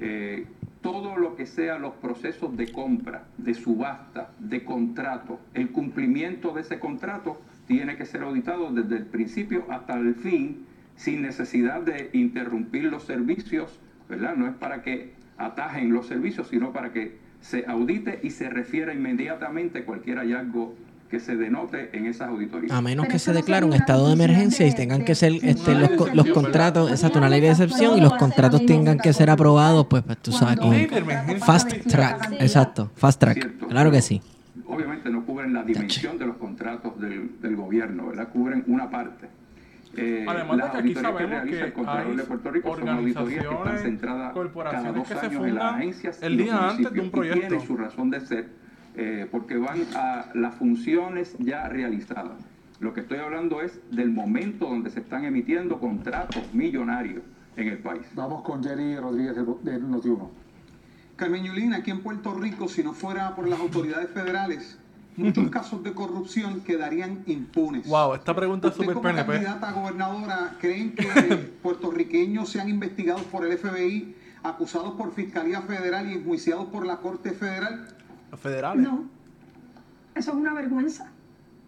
eh, 0.00 0.46
todo 0.80 1.16
lo 1.16 1.36
que 1.36 1.46
sea 1.46 1.78
los 1.78 1.94
procesos 1.94 2.56
de 2.56 2.72
compra, 2.72 3.24
de 3.36 3.54
subasta, 3.54 4.30
de 4.38 4.64
contrato. 4.64 5.38
El 5.52 5.70
cumplimiento 5.70 6.52
de 6.52 6.62
ese 6.62 6.78
contrato 6.78 7.38
tiene 7.66 7.96
que 7.96 8.06
ser 8.06 8.22
auditado 8.22 8.72
desde 8.72 8.96
el 8.96 9.06
principio 9.06 9.66
hasta 9.68 9.98
el 9.98 10.14
fin, 10.14 10.66
sin 10.96 11.22
necesidad 11.22 11.82
de 11.82 12.10
interrumpir 12.14 12.84
los 12.84 13.04
servicios, 13.04 13.78
¿verdad? 14.08 14.36
No 14.36 14.46
es 14.46 14.54
para 14.54 14.82
que 14.82 15.12
atajen 15.36 15.92
los 15.92 16.06
servicios, 16.06 16.48
sino 16.48 16.72
para 16.72 16.92
que 16.92 17.18
se 17.40 17.64
audite 17.66 18.20
y 18.22 18.30
se 18.30 18.48
refiera 18.48 18.92
inmediatamente 18.92 19.84
cualquier 19.84 20.18
hallazgo 20.18 20.74
que 21.10 21.18
se 21.20 21.36
denote 21.36 21.90
en 21.92 22.06
esas 22.06 22.28
auditorías. 22.28 22.70
A 22.72 22.80
menos 22.80 23.06
Pero 23.06 23.12
que 23.12 23.18
se 23.18 23.32
declare 23.32 23.66
un 23.66 23.72
estado 23.72 24.06
de 24.06 24.12
emergencia 24.14 24.66
y 24.66 24.74
tengan 24.74 25.04
que 25.04 25.14
ser 25.14 25.32
este, 25.42 25.74
los, 25.74 26.14
los 26.14 26.26
contratos, 26.30 26.86
de- 26.88 26.92
exacto, 26.94 27.18
una 27.18 27.28
ley 27.28 27.40
de 27.40 27.50
excepción 27.50 27.98
y 27.98 28.00
los 28.00 28.14
contratos 28.14 28.64
tengan 28.64 28.98
que 28.98 29.12
ser 29.12 29.28
aprobados, 29.28 29.86
pues, 29.88 30.02
pues 30.04 30.18
tú 30.18 30.30
sabes, 30.32 30.58
con 30.60 30.72
fast 31.40 31.70
track, 31.88 32.32
exacto, 32.40 32.90
fast 32.94 33.20
track, 33.20 33.34
Cierto, 33.34 33.66
claro 33.68 33.90
que 33.90 34.00
sí. 34.02 34.22
Obviamente 34.66 35.10
no 35.10 35.24
cubren 35.26 35.52
la 35.52 35.64
dimensión 35.64 36.16
de 36.16 36.26
los 36.26 36.36
contratos 36.36 36.98
del, 37.00 37.40
del 37.42 37.56
gobierno, 37.56 38.06
¿verdad? 38.06 38.28
Cubren 38.32 38.62
una 38.68 38.88
parte. 38.88 39.26
Eh, 39.96 40.24
Además 40.28 40.50
de 40.52 40.56
las 40.58 40.70
que 40.70 40.78
aquí 40.78 40.86
auditorías 40.94 41.12
sabemos 41.12 41.30
realiza 41.30 41.74
que 41.74 41.80
el 41.80 41.88
hay 41.88 42.16
de 42.16 42.22
Puerto 42.22 42.50
Rico 42.52 42.76
son 42.78 42.88
auditorías 42.88 43.28
que 43.28 43.38
están 43.40 43.56
organizaciones, 43.56 43.82
centradas 43.82 44.20
cada 44.20 44.32
corporaciones 44.34 44.94
dos 44.94 45.08
que 45.08 45.14
se 45.14 45.20
años 45.20 45.32
en 45.32 45.38
fundan 45.38 45.54
las 45.56 45.74
agencias 45.74 46.18
el 46.22 46.36
día 46.36 46.68
antes 46.70 46.76
de 46.76 46.84
un 46.84 46.84
municipios, 46.94 47.06
y 47.06 47.10
proyecto. 47.10 47.48
tiene 47.48 47.66
su 47.66 47.76
razón 47.76 48.10
de 48.10 48.20
ser, 48.20 48.48
eh, 48.96 49.28
porque 49.30 49.56
van 49.56 49.86
a 49.94 50.30
las 50.34 50.54
funciones 50.56 51.36
ya 51.38 51.68
realizadas. 51.68 52.38
Lo 52.80 52.94
que 52.94 53.00
estoy 53.00 53.18
hablando 53.18 53.60
es 53.60 53.78
del 53.90 54.10
momento 54.10 54.66
donde 54.66 54.90
se 54.90 55.00
están 55.00 55.24
emitiendo 55.24 55.78
contratos 55.78 56.42
millonarios 56.54 57.22
en 57.56 57.68
el 57.68 57.78
país. 57.78 58.02
Vamos 58.14 58.42
con 58.42 58.64
Jerry 58.64 58.96
Rodríguez 58.96 59.36
de, 59.36 59.42
Noti1. 59.42 60.28
Carmen 61.16 61.44
Yulín, 61.44 61.74
aquí 61.74 61.90
en 61.90 62.00
Puerto 62.00 62.32
Rico, 62.34 62.68
si 62.68 62.82
no 62.82 62.94
fuera 62.94 63.36
por 63.36 63.46
las 63.46 63.60
autoridades 63.60 64.08
federales, 64.10 64.78
muchos 65.16 65.50
casos 65.50 65.84
de 65.84 65.92
corrupción 65.92 66.62
quedarían 66.62 67.22
impunes. 67.26 67.86
Wow, 67.86 68.14
esta 68.14 68.34
pregunta 68.34 68.68
es 68.68 68.74
súper 68.74 68.94
como 68.94 69.02
PNP. 69.02 69.30
candidata 69.30 69.68
a 69.68 69.72
gobernadora, 69.72 70.56
¿creen 70.58 70.94
que 70.94 71.04
puertorriqueños 71.62 72.48
sean 72.48 72.70
investigados 72.70 73.22
por 73.24 73.44
el 73.44 73.58
FBI, 73.58 74.16
acusados 74.42 74.94
por 74.94 75.12
Fiscalía 75.12 75.60
Federal 75.60 76.10
y 76.10 76.14
enjuiciados 76.14 76.64
por 76.66 76.86
la 76.86 76.96
Corte 76.96 77.32
Federal? 77.32 77.88
Los 78.30 78.40
federales. 78.40 78.82
No, 78.82 79.04
eso 80.14 80.30
es 80.30 80.36
una 80.36 80.54
vergüenza. 80.54 81.10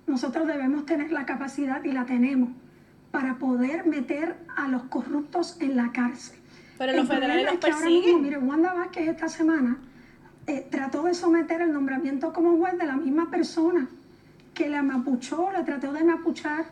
Nosotros 0.07 0.47
debemos 0.47 0.87
tener 0.87 1.13
la 1.13 1.27
capacidad 1.27 1.83
y 1.85 1.93
la 1.93 2.05
tenemos 2.07 2.51
para 3.11 3.37
poder 3.39 3.87
meter 3.87 4.37
a 4.57 4.69
los 4.69 4.85
corruptos 4.85 5.57
en 5.61 5.77
la 5.77 5.93
cárcel. 5.93 6.39
Pero 6.79 6.93
El 6.93 6.99
los 6.99 7.09
federales 7.09 7.45
los 7.45 7.55
es 7.55 7.61
que 7.61 7.71
ahora 7.71 7.87
mismo, 7.87 8.01
persiguen. 8.01 8.23
mire, 8.23 8.39
Wanda 8.39 8.75
Vázquez 8.75 9.09
esta 9.09 9.29
semana 9.29 9.77
eh, 10.47 10.67
trató 10.71 11.03
de 11.05 11.15
someter 11.15 11.61
el 11.61 11.73
nombramiento 11.73 12.33
como 12.33 12.57
juez 12.57 12.77
de 12.79 12.87
la 12.87 12.97
misma 12.97 13.31
persona 13.31 13.89
que 14.55 14.69
la 14.69 14.83
mapuchó, 14.83 15.51
la 15.53 15.65
trató 15.65 15.93
de 15.93 16.05
mapuchar. 16.05 16.65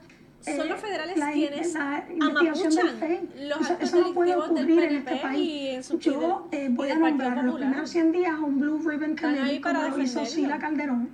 Eh, 0.46 0.56
Son 0.56 0.68
los 0.68 0.80
federales 0.80 1.16
la, 1.18 1.32
quienes 1.32 1.74
la 1.74 2.04
investigación 2.10 2.74
del 2.74 2.88
FEI. 2.96 3.28
los 3.48 3.70
Eso, 3.80 4.00
no 4.00 4.12
puede 4.14 4.34
ocurrir 4.36 4.82
en 4.84 4.96
este 4.96 5.14
y 5.14 5.18
país. 5.18 5.74
en 5.76 5.82
su- 5.82 5.98
Yo 5.98 6.48
eh, 6.52 6.68
voy 6.70 6.88
y 6.88 6.90
a 6.92 6.96
nombrar 6.98 7.44
los 7.44 7.56
primeros 7.56 7.90
100 7.90 8.12
días 8.12 8.34
un 8.38 8.58
Blue 8.60 8.78
Ribbon 8.78 9.16
Committee 9.16 9.60
como 9.60 9.74
para 9.74 9.88
lo 9.88 10.02
hizo. 10.02 10.24
Sila 10.26 10.58
Calderón, 10.58 11.08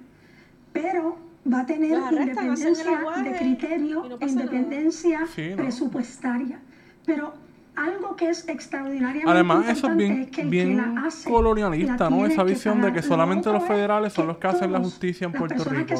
pero 0.72 1.16
va 1.52 1.60
a 1.60 1.66
tener 1.66 1.94
arrestan, 1.96 2.18
independencia 2.28 3.00
de 3.24 3.36
criterio 3.36 4.04
no 4.08 4.16
e 4.20 4.26
independencia 4.28 5.26
Sí, 5.34 5.50
¿no? 5.50 5.56
presupuestaria. 5.56 6.58
Pero 7.04 7.34
algo 7.76 8.16
que 8.16 8.30
es 8.30 8.48
extraordinariamente 8.48 9.30
Además, 9.30 9.68
eso 9.68 9.88
es 9.88 9.96
bien, 9.96 10.22
es 10.22 10.30
que 10.30 10.42
el 10.42 10.48
bien 10.48 10.70
que 10.70 10.76
la 10.76 11.06
hace, 11.06 11.30
colonialista, 11.30 12.10
¿no? 12.10 12.26
Esa 12.26 12.42
visión 12.42 12.80
de 12.80 12.92
que 12.92 13.02
solamente 13.02 13.52
los 13.52 13.64
federales 13.64 14.12
son 14.12 14.26
los 14.26 14.38
que 14.38 14.46
hacen 14.46 14.72
la 14.72 14.80
justicia 14.80 15.26
en 15.26 15.32
Puerto 15.32 15.62
Rico. 15.64 15.94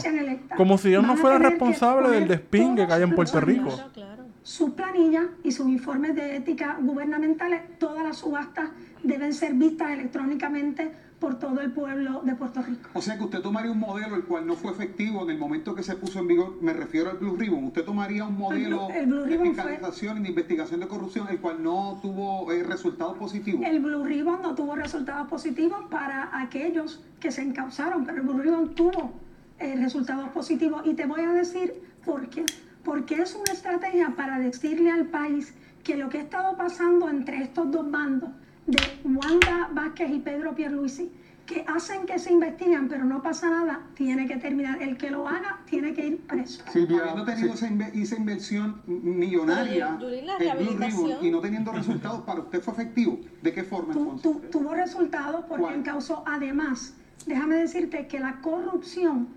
Como 0.56 0.78
si 0.78 0.88
ellos 0.88 1.06
no 1.06 1.16
fueran 1.16 1.42
responsables 1.42 2.10
del 2.10 2.26
despingue 2.26 2.86
que 2.86 2.92
hay 2.92 3.02
en 3.02 3.14
Puerto 3.14 3.40
Rico. 3.40 3.68
Claro, 3.68 3.90
claro. 3.92 4.24
sus 4.42 4.70
planillas 4.70 5.26
y 5.44 5.52
sus 5.52 5.68
informes 5.68 6.14
de 6.14 6.36
ética 6.36 6.78
gubernamentales, 6.80 7.78
todas 7.78 8.02
las 8.02 8.16
subastas 8.18 8.70
deben 9.02 9.32
ser 9.32 9.54
vistas 9.54 9.90
electrónicamente 9.90 10.92
por 11.20 11.38
todo 11.38 11.60
el 11.60 11.72
pueblo 11.72 12.20
de 12.24 12.34
Puerto 12.34 12.62
Rico. 12.62 12.90
O 12.92 13.00
sea 13.00 13.16
que 13.16 13.24
usted 13.24 13.40
tomaría 13.40 13.70
un 13.70 13.78
modelo 13.78 14.16
el 14.16 14.24
cual 14.24 14.46
no 14.46 14.54
fue 14.54 14.72
efectivo 14.72 15.22
en 15.22 15.30
el 15.30 15.38
momento 15.38 15.74
que 15.74 15.82
se 15.82 15.94
puso 15.96 16.18
en 16.18 16.28
vigor, 16.28 16.58
me 16.60 16.72
refiero 16.72 17.10
al 17.10 17.16
Blue 17.16 17.36
Ribbon, 17.36 17.64
usted 17.64 17.84
tomaría 17.84 18.24
un 18.24 18.36
modelo 18.36 18.88
el 18.90 19.06
Blue 19.06 19.24
de 19.24 19.38
fiscalización 19.38 20.18
y 20.18 20.22
de 20.22 20.28
investigación 20.28 20.80
de 20.80 20.88
corrupción 20.88 21.28
el 21.30 21.40
cual 21.40 21.62
no 21.62 21.98
tuvo 22.02 22.52
eh, 22.52 22.62
resultados 22.62 23.16
positivos. 23.16 23.64
El 23.64 23.80
Blue 23.80 24.04
Ribbon 24.04 24.42
no 24.42 24.54
tuvo 24.54 24.76
resultados 24.76 25.28
positivos 25.28 25.84
para 25.90 26.38
aquellos 26.38 27.00
que 27.20 27.30
se 27.30 27.42
encausaron, 27.42 28.04
pero 28.04 28.18
el 28.18 28.26
Blue 28.26 28.38
Ribbon 28.38 28.74
tuvo 28.74 29.12
eh, 29.58 29.74
resultados 29.76 30.28
positivos. 30.30 30.82
Y 30.84 30.94
te 30.94 31.06
voy 31.06 31.22
a 31.22 31.32
decir 31.32 31.72
por 32.04 32.28
qué. 32.28 32.44
Porque 32.84 33.16
es 33.16 33.34
una 33.34 33.52
estrategia 33.52 34.14
para 34.14 34.38
decirle 34.38 34.90
al 34.90 35.06
país 35.06 35.54
que 35.82 35.96
lo 35.96 36.08
que 36.08 36.18
ha 36.18 36.22
estado 36.22 36.56
pasando 36.56 37.08
entre 37.08 37.42
estos 37.42 37.70
dos 37.70 37.90
bandos, 37.90 38.30
de 38.66 38.78
Wanda 39.04 39.68
Vázquez 39.72 40.10
y 40.10 40.18
Pedro 40.18 40.54
Pierluisi, 40.54 41.10
que 41.46 41.64
hacen 41.68 42.06
que 42.06 42.18
se 42.18 42.32
investigan, 42.32 42.88
pero 42.88 43.04
no 43.04 43.22
pasa 43.22 43.48
nada, 43.48 43.80
tiene 43.94 44.26
que 44.26 44.36
terminar. 44.36 44.82
El 44.82 44.96
que 44.96 45.10
lo 45.10 45.28
haga 45.28 45.60
tiene 45.66 45.94
que 45.94 46.04
ir 46.04 46.26
preso. 46.26 46.64
Silvia, 46.72 47.02
Habiendo 47.02 47.24
tenido 47.24 47.48
sí. 47.56 47.64
esa, 47.64 47.68
inve- 47.72 47.94
esa 48.02 48.16
inversión 48.16 48.82
millonaria, 48.86 49.90
el 50.00 50.56
Blue 50.58 50.76
Ribbon, 50.76 51.24
y 51.24 51.30
no 51.30 51.40
teniendo 51.40 51.70
resultados, 51.70 52.22
¿para 52.22 52.40
usted 52.40 52.60
fue 52.60 52.72
efectivo? 52.74 53.20
¿De 53.42 53.52
qué 53.52 53.62
forma 53.62 53.92
Tu- 53.92 54.00
entonces? 54.00 54.22
tu- 54.50 54.58
tuvo 54.58 54.74
resultados 54.74 55.44
porque 55.48 55.72
encausó. 55.74 56.24
Además, 56.26 56.94
déjame 57.26 57.54
decirte 57.56 58.08
que 58.08 58.18
la 58.18 58.40
corrupción 58.40 59.28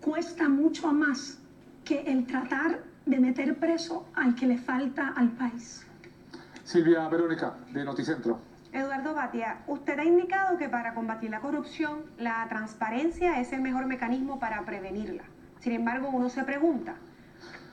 cuesta 0.00 0.48
mucho 0.48 0.92
más 0.92 1.38
que 1.84 2.02
el 2.02 2.26
tratar 2.26 2.84
de 3.06 3.18
meter 3.18 3.56
preso 3.58 4.06
al 4.14 4.36
que 4.36 4.46
le 4.46 4.58
falta 4.58 5.08
al 5.08 5.30
país. 5.32 5.84
Silvia 6.62 7.08
Verónica, 7.08 7.56
de 7.72 7.84
Noticentro. 7.84 8.38
Eduardo 8.76 9.14
Batia, 9.14 9.60
usted 9.66 9.98
ha 9.98 10.04
indicado 10.04 10.58
que 10.58 10.68
para 10.68 10.92
combatir 10.92 11.30
la 11.30 11.40
corrupción, 11.40 12.04
la 12.18 12.46
transparencia 12.50 13.40
es 13.40 13.50
el 13.54 13.62
mejor 13.62 13.86
mecanismo 13.86 14.38
para 14.38 14.66
prevenirla. 14.66 15.22
Sin 15.60 15.72
embargo, 15.72 16.10
uno 16.12 16.28
se 16.28 16.44
pregunta, 16.44 16.96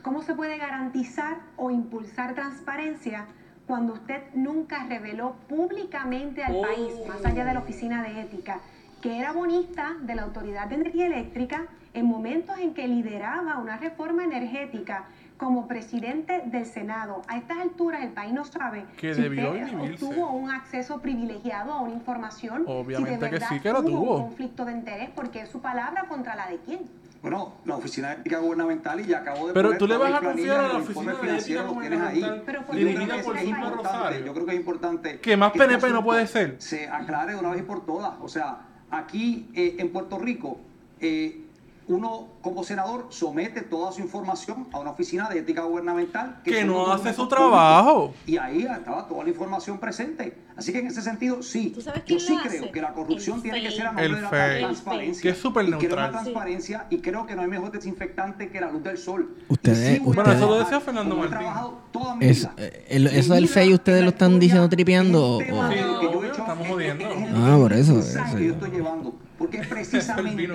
¿cómo 0.01 0.21
se 0.21 0.33
puede 0.33 0.57
garantizar 0.57 1.39
o 1.57 1.71
impulsar 1.71 2.35
transparencia 2.35 3.25
cuando 3.67 3.93
usted 3.93 4.23
nunca 4.33 4.85
reveló 4.85 5.35
públicamente 5.49 6.41
al 6.41 6.61
país, 6.61 6.93
más 7.05 7.25
allá 7.25 7.43
de 7.43 7.53
la 7.53 7.59
Oficina 7.59 8.01
de 8.01 8.21
Ética, 8.21 8.61
que 9.01 9.19
era 9.19 9.33
bonista 9.33 9.97
de 9.99 10.15
la 10.15 10.23
Autoridad 10.23 10.67
de 10.67 10.75
Energía 10.75 11.07
Eléctrica 11.07 11.65
en 11.93 12.05
momentos 12.05 12.57
en 12.59 12.73
que 12.73 12.87
lideraba 12.87 13.57
una 13.57 13.75
reforma 13.75 14.23
energética 14.23 15.03
como 15.37 15.67
presidente 15.67 16.43
del 16.45 16.65
Senado? 16.65 17.21
A 17.27 17.37
estas 17.37 17.57
alturas 17.59 18.01
el 18.03 18.11
país 18.11 18.33
no 18.33 18.45
sabe 18.45 18.85
Que 18.97 19.13
si 19.13 19.21
usted 19.21 19.79
obtuvo 19.79 20.31
un 20.31 20.49
acceso 20.51 20.99
privilegiado 21.01 21.73
a 21.73 21.81
una 21.81 21.93
información. 21.93 22.63
Obviamente 22.67 23.15
si 23.15 23.31
de 23.31 23.39
que 23.39 23.45
sí 23.45 23.59
que 23.59 23.71
lo 23.71 23.79
hubo 23.79 23.89
tuvo. 23.89 24.15
un 24.17 24.23
conflicto 24.27 24.65
de 24.65 24.71
interés, 24.73 25.09
porque 25.15 25.41
es 25.41 25.49
su 25.49 25.61
palabra 25.61 26.05
contra 26.07 26.35
la 26.35 26.47
de 26.47 26.57
quién. 26.57 26.79
Bueno, 27.21 27.53
la 27.63 27.77
Oficina 27.77 28.09
de 28.09 28.15
Ética 28.15 28.39
Gubernamental 28.39 28.99
y 28.99 29.05
ya 29.05 29.19
acabo 29.19 29.47
de 29.47 29.53
Pero 29.53 29.69
poner 29.69 29.79
tú 29.79 29.87
le 29.87 29.95
vas 29.97 30.13
a 30.13 30.19
confiar 30.19 30.59
a 30.59 30.67
la 30.67 30.77
Oficina 30.79 31.13
de 31.13 31.37
Ética. 31.37 31.63
Gubernamental 31.63 32.43
Pero 32.45 32.65
por 32.65 32.75
dirigida 32.75 33.15
que 33.15 33.23
por 33.23 33.37
es 33.37 33.43
Fulvio 33.43 33.55
importante, 33.55 33.97
Rosario. 33.97 34.25
yo 34.25 34.33
creo 34.33 34.45
que 34.45 34.51
es 34.51 34.57
importante 34.57 35.19
Que 35.21 35.37
más 35.37 35.47
este 35.53 35.59
PNP 35.59 35.81
no 35.81 35.87
asunto 35.87 36.03
puede 36.03 36.27
ser. 36.27 36.55
Se 36.59 36.87
aclare 36.89 37.33
de 37.33 37.39
una 37.39 37.51
vez 37.51 37.59
y 37.61 37.63
por 37.63 37.85
todas. 37.85 38.15
O 38.21 38.27
sea, 38.27 38.57
aquí 38.91 39.49
eh, 39.53 39.77
en 39.79 39.93
Puerto 39.93 40.19
Rico, 40.19 40.59
eh, 40.99 41.42
uno 41.87 42.27
como 42.41 42.63
senador 42.63 43.07
somete 43.09 43.61
toda 43.61 43.91
su 43.91 44.01
información 44.01 44.67
a 44.71 44.79
una 44.79 44.91
oficina 44.91 45.29
de 45.29 45.39
ética 45.39 45.63
gubernamental 45.63 46.41
Que 46.43 46.59
son 46.61 46.67
no 46.69 46.91
hace 46.91 47.13
su 47.13 47.27
trabajo. 47.27 48.07
públicos. 48.11 48.21
Y 48.29 48.37
ahí 48.37 48.61
estaba 48.63 49.07
toda 49.07 49.23
la 49.23 49.29
información 49.29 49.77
presente. 49.79 50.37
Así 50.55 50.71
que 50.71 50.79
en 50.79 50.87
ese 50.87 51.01
sentido, 51.01 51.41
sí. 51.41 51.71
¿Tú 51.73 51.81
sabes 51.81 52.03
Yo 52.05 52.19
sí 52.19 52.37
creo 52.43 52.71
que 52.71 52.81
la 52.81 52.93
corrupción 52.93 53.37
El 53.37 53.41
tiene 53.43 53.61
que 53.61 53.67
FEI. 53.69 53.75
ser 53.77 53.85
a 53.87 53.89
nombre 53.91 54.05
El 54.05 54.15
de 54.15 54.21
la 54.21 54.29
FEI. 54.29 54.61
transparencia. 54.63 55.21
Que 55.21 55.29
es 55.29 55.37
súper 55.37 55.63
Y 55.63 55.67
quiero 55.71 55.79
neutral. 55.81 56.09
una 56.11 56.21
transparencia 56.21 56.85
y 56.89 56.97
creo 56.99 57.25
que 57.25 57.35
no 57.35 57.41
hay 57.41 57.47
mejor 57.47 57.71
desinfectante 57.71 58.49
que 58.49 58.61
la 58.61 58.71
luz 58.71 58.83
del 58.83 58.97
sol. 58.97 59.35
Ustedes- 59.49 59.99
a 59.99 60.03
Bueno, 60.03 60.31
eso 60.31 60.47
lo 60.47 60.59
decía 60.59 60.79
Fernando 60.79 61.15
Martín. 61.15 61.31
trabajado 61.37 61.79
toda 61.91 62.15
mi 62.15 62.25
Es, 62.27 62.39
vida. 62.41 62.53
eh, 62.57 62.85
el- 62.89 63.07
eso 63.07 63.33
del 63.33 63.47
FEI, 63.47 63.73
¿ustedes 63.73 64.03
lo 64.03 64.09
están 64.09 64.39
diciendo 64.39 64.69
tripeando 64.69 65.37
o- 65.37 65.39
Sí, 65.39 65.45
que 65.45 65.51
hecho- 65.51 66.31
estamos 66.41 66.59
es- 66.59 66.65
es- 66.65 66.71
jodiendo. 66.71 67.05
Ah, 67.35 67.57
por 67.59 67.73
eso, 67.73 67.99
eso 67.99 68.19
que 68.37 68.45
yo 68.47 68.53
estoy 68.53 68.71
llevando 68.71 69.13
porque 69.43 69.57
es 69.57 69.67
precisamente 69.67 70.47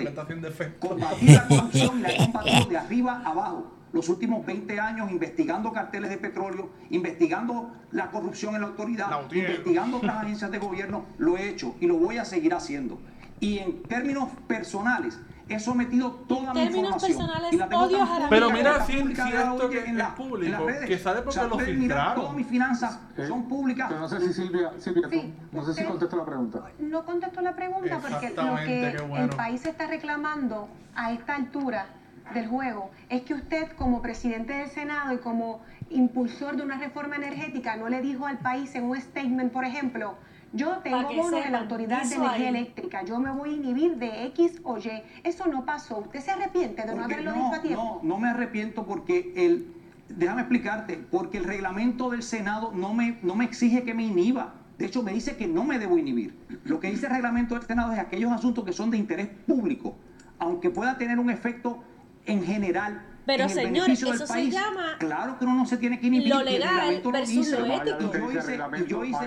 combatir 0.79 1.31
la 1.33 1.47
corrupción 1.47 1.99
y 1.99 2.03
la 2.03 2.11
he 2.15 2.17
combatido 2.17 2.65
de 2.65 2.79
arriba 2.79 3.23
a 3.23 3.31
abajo. 3.31 3.75
Los 3.93 4.09
últimos 4.09 4.47
20 4.47 4.81
años 4.81 5.11
investigando 5.11 5.73
carteles 5.73 6.09
de 6.09 6.17
petróleo, 6.17 6.71
investigando 6.89 7.71
la 7.93 8.11
corrupción 8.11 8.55
en 8.55 8.63
la 8.63 8.69
autoridad, 8.69 9.11
investigando 9.31 9.99
otras 9.99 10.17
agencias 10.25 10.51
de 10.51 10.59
gobierno, 10.59 11.05
lo 11.19 11.37
he 11.37 11.51
hecho 11.51 11.75
y 11.81 11.87
lo 11.87 11.97
voy 11.97 12.17
a 12.17 12.25
seguir 12.25 12.55
haciendo. 12.55 12.99
Y 13.41 13.59
en 13.59 13.83
términos 13.83 14.31
personales, 14.47 15.19
he 15.49 15.59
sometido 15.59 16.13
toda 16.29 16.53
mi 16.55 16.63
información. 16.63 17.31
Y 17.51 17.57
la 17.57 17.69
tengo 17.69 17.89
Pero 18.29 18.51
mira, 18.51 18.85
si, 18.85 18.93
que 18.93 19.85
en 19.87 19.99
las 19.99 20.17
redes. 20.17 20.87
que 20.87 20.99
sabe 20.99 21.23
porque 21.23 21.29
o 21.29 21.33
sea, 21.33 21.45
lo 21.49 21.59
filtraron. 21.59 22.15
Todas 22.15 22.37
mis 22.37 22.47
finanzas 22.47 23.01
eh, 23.17 23.27
son 23.27 23.49
públicas. 23.49 23.87
Pero 23.89 24.01
no 24.01 24.09
sé 24.09 24.21
si 24.21 24.33
Silvia, 24.33 24.73
Silvia 24.79 25.09
no 25.53 25.63
contesto 25.89 26.17
la 26.17 26.25
pregunta. 26.25 26.65
No 26.79 27.05
contesto 27.05 27.41
la 27.41 27.55
pregunta 27.57 27.99
porque 27.99 28.31
lo 28.31 28.57
que 28.57 29.23
el 29.23 29.29
país 29.31 29.65
está 29.65 29.87
reclamando 29.87 30.69
a 30.95 31.13
esta 31.13 31.35
altura 31.37 31.87
del 32.35 32.47
juego 32.47 32.91
es 33.09 33.23
que 33.23 33.35
usted 33.35 33.73
como 33.73 34.03
presidente 34.03 34.53
del 34.53 34.69
Senado 34.69 35.15
y 35.15 35.19
como 35.19 35.63
impulsor 35.91 36.57
de 36.57 36.63
una 36.63 36.77
reforma 36.77 37.17
energética 37.17 37.77
no 37.77 37.89
le 37.89 38.03
dijo 38.03 38.27
al 38.27 38.39
país 38.39 38.75
en 38.75 38.85
un 38.85 39.01
statement, 39.01 39.53
por 39.53 39.65
ejemplo, 39.65 40.17
yo 40.53 40.79
tengo 40.79 41.03
bono 41.03 41.25
sepan, 41.25 41.43
de 41.45 41.51
la 41.51 41.59
autoridad 41.59 42.05
de 42.05 42.15
energía 42.15 42.49
eléctrica, 42.49 43.05
yo 43.05 43.19
me 43.21 43.31
voy 43.31 43.51
a 43.51 43.53
inhibir 43.55 43.97
de 43.97 44.27
X 44.27 44.61
o 44.65 44.79
Y. 44.79 45.03
Eso 45.25 45.47
no 45.47 45.65
pasó. 45.65 45.99
¿Usted 45.99 46.21
se 46.21 46.31
arrepiente 46.31 46.83
de 46.83 46.95
no 46.95 47.05
haberlo 47.05 47.33
no, 47.33 47.37
dicho 47.37 47.55
a 47.55 47.63
tiempo? 47.63 48.01
No, 48.03 48.09
no 48.09 48.19
me 48.19 48.29
arrepiento 48.29 48.87
porque 48.87 49.33
el. 49.37 49.75
Déjame 50.09 50.41
explicarte, 50.41 50.97
porque 50.97 51.37
el 51.37 51.45
reglamento 51.45 52.09
del 52.09 52.23
Senado 52.23 52.73
no 52.73 52.95
me, 52.95 53.19
no 53.23 53.35
me 53.35 53.45
exige 53.45 53.85
que 53.85 53.93
me 53.93 54.05
inhiba. 54.05 54.55
De 54.79 54.87
hecho, 54.87 55.03
me 55.03 55.13
dice 55.13 55.37
que 55.37 55.47
no 55.47 55.65
me 55.65 55.79
debo 55.79 55.99
inhibir. 55.99 56.35
Lo 56.65 56.81
que 56.81 56.91
dice 56.91 57.07
el 57.07 57.13
reglamento 57.13 57.55
del 57.55 57.65
Senado 57.65 57.93
es 57.93 57.99
aquellos 57.99 58.33
asuntos 58.33 58.65
que 58.65 58.73
son 58.73 58.91
de 58.91 58.97
interés 58.97 59.29
público, 59.47 59.97
aunque 60.39 60.71
pueda 60.71 60.97
tener 60.97 61.19
un 61.19 61.29
efecto 61.29 61.83
en 62.25 62.43
general 62.43 63.03
pero 63.29 63.43
en 63.43 63.51
señores, 63.51 64.03
eso 64.03 64.27
país, 64.27 64.55
se 64.55 64.59
llama. 64.59 64.97
Claro 64.99 65.39
que 65.39 65.45
uno 65.45 65.55
no 65.55 65.67
se 65.67 65.77
tiene 65.77 66.01
que 66.01 66.07
inhibir. 66.07 66.31
Lo 66.31 66.43
legal 66.43 67.03
versus 67.13 67.51
lo, 67.51 67.61
lo 67.61 67.75
ético. 67.75 68.11
Yo 68.11 68.31
hice, 68.31 68.59
yo 68.89 69.05
hice, 69.05 69.25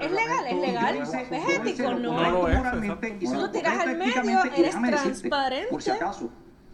es 0.00 0.10
legal, 0.10 0.46
es 0.48 0.56
legal. 0.56 0.96
Es 1.30 1.48
ético, 1.48 1.94
no. 1.94 2.20
No 2.20 3.34
lo 3.36 3.50
tiras 3.52 3.78
al 3.78 3.96
medio, 3.96 4.44
eres 4.56 4.74
transparente. 4.74 5.68
Por 5.70 5.80
si 5.80 5.90
acaso 5.90 6.32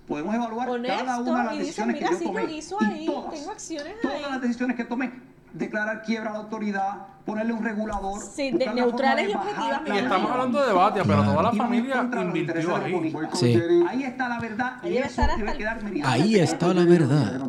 podemos 0.08 0.34
evaluar 0.34 0.70
Honesto, 0.70 1.04
cada 1.04 1.20
una 1.20 1.38
de 1.38 1.44
las 1.44 1.58
decisiones 1.58 1.94
mira, 1.96 2.08
que 2.08 2.14
yo 2.14 2.20
tomé. 2.20 2.40
Si 2.40 2.48
yo 2.48 2.56
hizo 2.56 2.82
ahí, 2.82 3.02
y 3.04 3.06
todas, 3.06 3.30
tengo 3.30 3.50
acciones 3.52 3.92
ahí. 3.92 4.00
todas 4.02 4.30
las 4.32 4.40
decisiones 4.40 4.76
que 4.76 4.84
tomé 4.84 5.12
declarar 5.52 6.02
quiebra 6.02 6.30
a 6.30 6.32
la 6.34 6.38
autoridad, 6.40 7.06
ponerle 7.24 7.52
un 7.52 7.64
regulador. 7.64 8.20
Sí, 8.20 8.50
de 8.50 8.66
neutrales 8.74 9.30
y 9.30 9.34
objetivas. 9.34 9.82
Y 9.86 9.90
estamos 9.98 10.30
hablando 10.30 10.66
de 10.66 10.72
Batia, 10.72 11.04
pero 11.04 11.24
toda 11.24 11.42
la 11.42 11.52
familia 11.52 12.10
invirtió 12.22 12.76
ahí. 12.76 13.14
Sí. 13.34 13.62
Ahí 13.88 14.04
está 14.04 14.28
la 14.28 14.40
verdad. 14.40 14.76
Ahí, 14.82 14.98
estar 14.98 15.30
hasta 15.30 15.52
el... 15.52 16.04
ahí 16.04 16.36
está 16.36 16.74
la 16.74 16.84
verdad. 16.84 17.48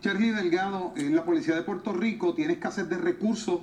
Charlie 0.00 0.30
Delgado, 0.30 0.94
en 0.96 1.14
la 1.14 1.24
policía 1.24 1.54
de 1.54 1.62
Puerto 1.62 1.92
Rico 1.92 2.34
tiene 2.34 2.54
escasez 2.54 2.88
de 2.88 2.96
recursos 2.96 3.60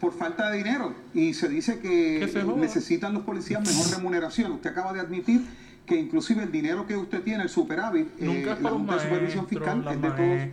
por 0.00 0.12
falta 0.12 0.50
de 0.50 0.58
dinero 0.58 0.94
y 1.14 1.34
se 1.34 1.48
dice 1.48 1.80
que 1.80 2.28
necesitan 2.56 3.14
los 3.14 3.22
policías 3.22 3.60
mejor 3.60 3.96
remuneración. 3.96 4.52
Usted 4.52 4.70
acaba 4.70 4.92
de 4.92 5.00
admitir 5.00 5.46
que 5.88 5.98
inclusive 5.98 6.42
el 6.42 6.52
dinero 6.52 6.86
que 6.86 6.96
usted 6.96 7.22
tiene, 7.22 7.42
el 7.44 7.48
superávit, 7.48 8.08
Nunca 8.18 8.52
eh, 8.52 8.58
la 8.60 8.70
Junta 8.70 8.92
maestro, 8.92 8.94
de 8.94 9.00
Supervisión 9.00 9.48
Fiscal 9.48 9.84
es 9.90 10.02
de 10.02 10.10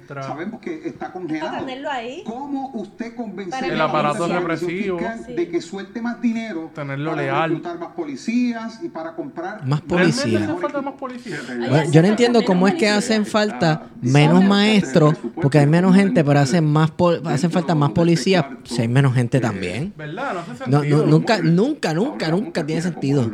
todos, 0.07 0.25
sabemos 0.25 0.61
que 0.61 0.88
está 0.88 1.11
congelado. 1.11 1.67
Ahí? 1.91 2.23
¿Cómo 2.25 2.71
usted 2.73 3.15
convence 3.15 3.67
el 3.67 3.79
aparato 3.79 4.27
represivo 4.27 4.99
sí. 5.25 5.33
de 5.33 5.49
que 5.49 5.61
suelte 5.61 6.01
más 6.01 6.21
dinero 6.21 6.71
tenerlo 6.73 7.11
para 7.11 7.21
leal. 7.21 7.49
reclutar 7.49 7.79
más 7.79 7.89
policías 7.89 8.81
y 8.81 8.89
para 8.89 9.13
comprar 9.13 9.65
más 9.65 9.81
policías? 9.81 10.45
Policía? 10.97 11.38
Bueno, 11.69 11.91
yo 11.91 12.01
no 12.01 12.07
entiendo 12.07 12.43
cómo 12.45 12.67
es 12.67 12.75
que 12.75 12.89
hacen 12.89 13.25
falta 13.25 13.88
menos 14.01 14.43
maestros, 14.43 15.15
porque 15.36 15.59
hay 15.59 15.67
menos 15.67 15.95
gente, 15.95 16.23
pero 16.23 16.39
hacen 16.39 16.65
más 16.65 16.93
hacen 17.25 17.51
falta 17.51 17.75
más 17.75 17.91
policías, 17.91 18.45
si 18.63 18.81
hay 18.81 18.88
menos 18.88 19.13
gente 19.13 19.39
también. 19.41 19.83
Eh, 19.83 19.93
¿Verdad? 19.97 20.45
No, 20.67 20.83
no, 20.83 21.05
nunca, 21.05 21.39
nunca, 21.39 21.93
nunca, 21.93 22.29
nunca 22.29 22.65
tiene 22.65 22.81
sentido. 22.81 23.29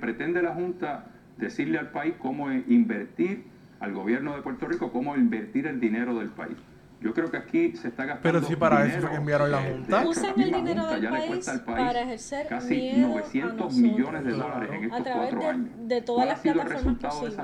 Pretende 0.00 0.42
la 0.42 0.52
Junta 0.54 0.95
decirle 1.36 1.78
al 1.78 1.90
país 1.90 2.14
cómo 2.18 2.50
invertir, 2.50 3.44
al 3.80 3.92
gobierno 3.92 4.34
de 4.34 4.42
Puerto 4.42 4.66
Rico, 4.66 4.90
cómo 4.92 5.16
invertir 5.16 5.66
el 5.66 5.80
dinero 5.80 6.18
del 6.18 6.30
país. 6.30 6.56
Yo 7.00 7.12
creo 7.12 7.30
que 7.30 7.36
aquí 7.36 7.76
se 7.76 7.88
está 7.88 8.06
gastando. 8.06 8.22
Pero 8.22 8.42
si 8.42 8.56
para 8.56 8.82
dinero, 8.82 8.98
eso 8.98 9.06
fue 9.06 9.10
que 9.10 9.16
enviaron 9.16 9.50
la 9.50 9.62
Junta. 9.62 10.06
Usan 10.06 10.40
el 10.40 10.52
dinero 10.52 10.86
del 10.86 11.08
país, 11.08 11.50
para 11.66 12.02
ejercer 12.02 12.46
casi 12.48 12.92
900 12.96 13.76
millones 13.76 14.24
de 14.24 14.32
dólares 14.32 14.70
en 14.72 14.84
estos 14.84 15.00
a 15.00 15.04
través 15.04 15.20
cuatro 15.20 15.40
de, 15.40 15.46
años. 15.46 15.70
de 15.80 16.02
todas 16.02 16.26
las 16.26 16.40
plataformas 16.40 16.96
posibles. 16.96 17.36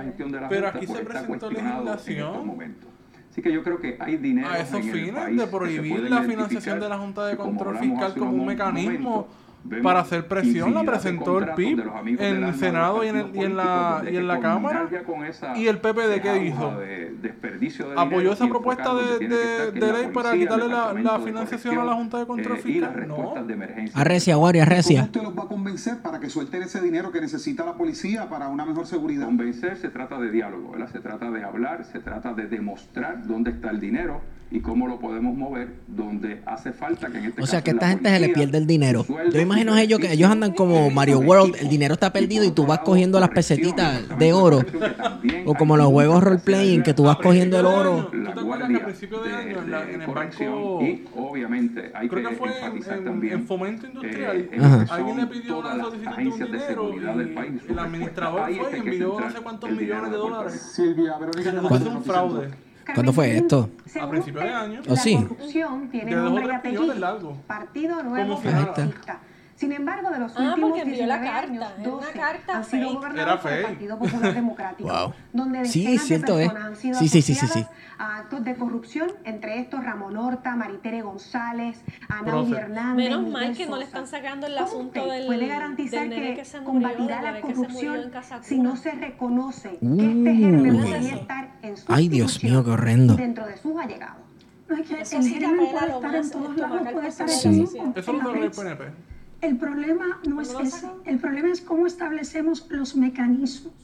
Pero 0.49 0.69
aquí 0.69 0.87
se 0.87 1.05
presentó 1.05 1.51
legislación. 1.51 2.75
Así 3.31 3.41
que 3.41 3.53
yo 3.53 3.63
creo 3.63 3.81
que 3.81 3.97
hay 3.99 4.17
dinero. 4.17 4.49
A 4.49 4.59
esos 4.59 4.75
en 4.75 4.93
fines 4.93 5.09
el 5.09 5.15
país 5.15 5.39
de 5.39 5.47
prohibir 5.47 6.11
la 6.11 6.23
financiación 6.23 6.81
de 6.81 6.89
la 6.89 6.99
Junta 6.99 7.27
de 7.27 7.37
Control 7.37 7.79
Fiscal 7.79 8.15
como 8.15 8.33
un, 8.33 8.47
mecanismo 8.47 9.29
para 9.83 10.01
hacer 10.01 10.27
presión 10.27 10.75
la 10.75 10.83
presentó 10.83 11.39
el 11.39 11.55
PIB 11.55 11.81
en 12.19 12.45
el 12.45 12.55
Senado 12.55 13.05
y 13.05 13.09
en, 13.09 13.57
la, 13.57 14.03
y 14.11 14.17
en 14.17 14.29
la 14.29 14.41
Cámara. 14.41 14.89
¿Y 15.57 15.67
el 15.67 15.79
PPD 15.79 16.21
qué 16.21 16.45
hizo? 16.47 16.79
¿Apoyó 17.97 18.33
esa 18.33 18.49
propuesta 18.49 18.95
de, 18.95 19.73
ley 19.73 20.11
para 20.13 20.33
quitarle 20.33 20.69
la, 20.69 21.21
financiación 21.21 21.79
a 21.79 21.85
la 21.85 21.95
Junta 21.95 22.19
de 22.19 22.27
Control 22.27 22.59
eh, 22.59 22.63
Fiscal? 22.63 23.09
No. 23.09 23.35
Arrecia, 23.95 24.39
Wari, 24.39 24.61
arrecia. 24.61 25.03
usted 25.03 25.23
los 25.23 25.37
va 25.37 25.45
a 25.45 25.49
convencer 25.49 25.99
para 25.99 26.19
que 26.19 26.29
suelten 26.29 26.63
ese 26.63 26.81
dinero 26.81 27.13
que 27.13 27.21
necesita 27.21 27.65
la 27.65 27.75
policía 27.75 28.29
para 28.29 28.49
una 28.49 28.65
mejor 28.65 28.87
seguridad? 28.87 29.27
Convencer 29.27 29.77
se 29.77 29.89
trata 29.89 30.19
de 30.19 30.31
diálogo, 30.31 30.73
¿verdad? 30.73 30.91
se 30.91 31.01
trata 31.01 31.31
de 31.31 31.45
hablar, 31.45 31.85
se 31.85 32.01
trata 32.01 32.33
de 32.35 32.47
demostrar 32.47 33.27
dónde 33.27 33.51
está 33.51 33.71
el 33.71 33.81
dinero 33.81 34.21
y 34.53 34.61
cómo 34.61 34.87
lo 34.87 34.99
podemos 34.99 35.35
mover 35.35 35.73
donde 35.87 36.43
hace 36.45 36.73
falta 36.73 37.09
que 37.09 37.19
en 37.19 37.25
este 37.27 37.43
O 37.43 37.47
sea, 37.47 37.63
que 37.63 37.71
esta 37.71 37.89
gente 37.89 38.11
se 38.11 38.21
le 38.21 38.29
pierde 38.29 38.59
el 38.59 38.67
dinero. 38.67 39.07
Yo 39.33 39.41
imagino 39.41 39.77
ellos 39.79 39.99
que 39.99 40.13
ellos 40.13 40.31
andan 40.31 40.53
como 40.53 40.91
Mario 40.91 41.21
World, 41.21 41.57
el 41.59 41.71
dinero 41.71 41.95
está 41.95 42.13
perdido 42.13 42.45
y 42.45 42.51
tú 42.51 42.67
vas 42.67 42.81
cogiendo 42.81 43.19
las 43.19 43.31
pesetitas 43.31 44.19
de 44.19 44.33
oro 44.35 44.61
o 45.47 45.55
como 45.55 45.77
los 45.79 45.87
juegos 45.87 46.23
roleplaying 46.23 46.83
que 46.83 46.93
tú 46.93 47.05
vas 47.05 47.17
cogiendo 47.17 47.59
el 47.59 47.67
oro. 47.67 48.11
La 48.13 48.35
guardia 48.35 48.79
de, 48.79 49.99
de 49.99 50.05
corrección 50.05 50.83
y 50.83 51.05
obviamente 51.17 51.91
hay 51.95 52.09
que, 52.09 52.21
enfatizar 52.21 52.99
en 52.99 53.47
fomento 53.47 53.87
industrial 53.87 54.49
alguien 54.91 55.17
le 55.17 55.27
pidió 55.29 55.59
una 55.61 55.83
solicitud 55.83 56.17
de 56.17 56.79
un 56.79 56.93
dinero. 56.93 56.93
El 57.69 57.79
administrador 57.79 58.53
fue 58.53 58.77
y 58.77 58.81
envió 58.81 59.21
no 59.21 59.31
sé 59.31 59.41
cuántos 59.41 59.71
millones 59.71 60.11
de 60.11 60.17
dólares. 60.17 60.73
Silvia, 60.75 61.17
Verónica, 61.19 61.77
es 61.77 61.87
un 61.87 62.05
fraude. 62.05 62.72
¿Cuándo 62.95 63.13
fue 63.13 63.37
esto? 63.37 63.71
A 64.01 64.09
principios 64.09 64.45
de 64.45 64.51
año. 64.51 64.81
¿O 64.89 64.93
oh, 64.93 64.97
sí? 64.97 65.17
Nombre. 65.17 66.61
Partido 67.47 68.03
Nuevo 68.03 68.41
sin 69.63 69.71
embargo, 69.71 70.11
de 70.11 70.19
los 70.19 70.33
ah, 70.37 70.43
últimos 70.43 70.75
19 70.75 71.07
la 71.07 71.21
carta, 71.21 71.73
años, 71.77 71.87
una 71.87 72.11
carta 72.11 72.57
han 72.57 72.65
sido 72.65 72.95
gobernados 72.95 73.41
por 73.43 73.63
Partido 73.63 73.97
Popular 73.97 74.35
Democrático, 74.35 74.89
wow. 74.91 75.15
donde 75.33 75.65
sí, 75.67 75.99
cierto, 75.99 76.35
de 76.35 76.47
personas 76.47 76.67
han 76.67 76.77
sido 76.77 76.99
sí, 76.99 77.09
sí, 77.09 77.23
sí, 77.23 77.67
a 77.97 78.17
actos 78.17 78.43
de 78.43 78.57
corrupción, 78.57 79.13
entre 79.23 79.61
estos 79.61 79.85
Ramón 79.85 80.17
Horta, 80.17 80.57
Maritere 80.57 81.03
González, 81.03 81.81
Ana 82.09 82.43
Hernández. 82.59 83.09
Menos 83.09 83.31
mal 83.31 83.57
que 83.57 83.67
no 83.67 83.77
le 83.77 83.85
están 83.85 84.09
sacando 84.09 84.49
el 84.49 84.59
asunto 84.59 85.07
del 85.07 85.27
puede 85.27 85.47
garantizar 85.47 86.09
que, 86.09 86.43
murió, 86.43 86.65
combatirá 86.65 87.23
la 87.23 87.41
corrupción 87.41 88.11
si 88.41 88.59
no 88.59 88.75
se 88.75 88.91
reconoce 88.91 89.79
que 89.79 89.87
uh. 89.87 89.95
este 89.95 90.35
género 90.35 90.75
es 90.75 90.83
debería 90.83 91.15
estar 91.15 91.53
en 91.63 91.77
su 91.77 91.85
Ay, 91.87 92.09
Dios 92.09 92.43
mío, 92.43 92.65
qué 92.65 92.97
dentro 92.97 93.47
de 93.47 93.57
sus 93.59 93.77
allegados. 93.79 94.23
No 94.69 94.77
es 94.77 94.89
que 94.89 95.01
el 95.01 95.23
género 95.23 95.71
puede 95.71 95.71
estar 95.71 96.15
en 96.17 96.31
todos 96.33 96.57
lados, 96.57 96.93
puede 96.93 97.07
estar 97.07 97.31
en 97.31 97.93
Eso 97.95 98.13
no 98.13 98.35
lo 98.35 98.43
el 98.43 98.51
el 99.43 99.57
problema 99.57 100.21
no 100.27 100.41
es 100.41 100.55
ese. 100.61 100.87
El 101.05 101.19
problema 101.19 101.51
es 101.51 101.61
cómo 101.61 101.87
establecemos 101.87 102.65
los 102.71 102.95
mecanismos 102.95 103.75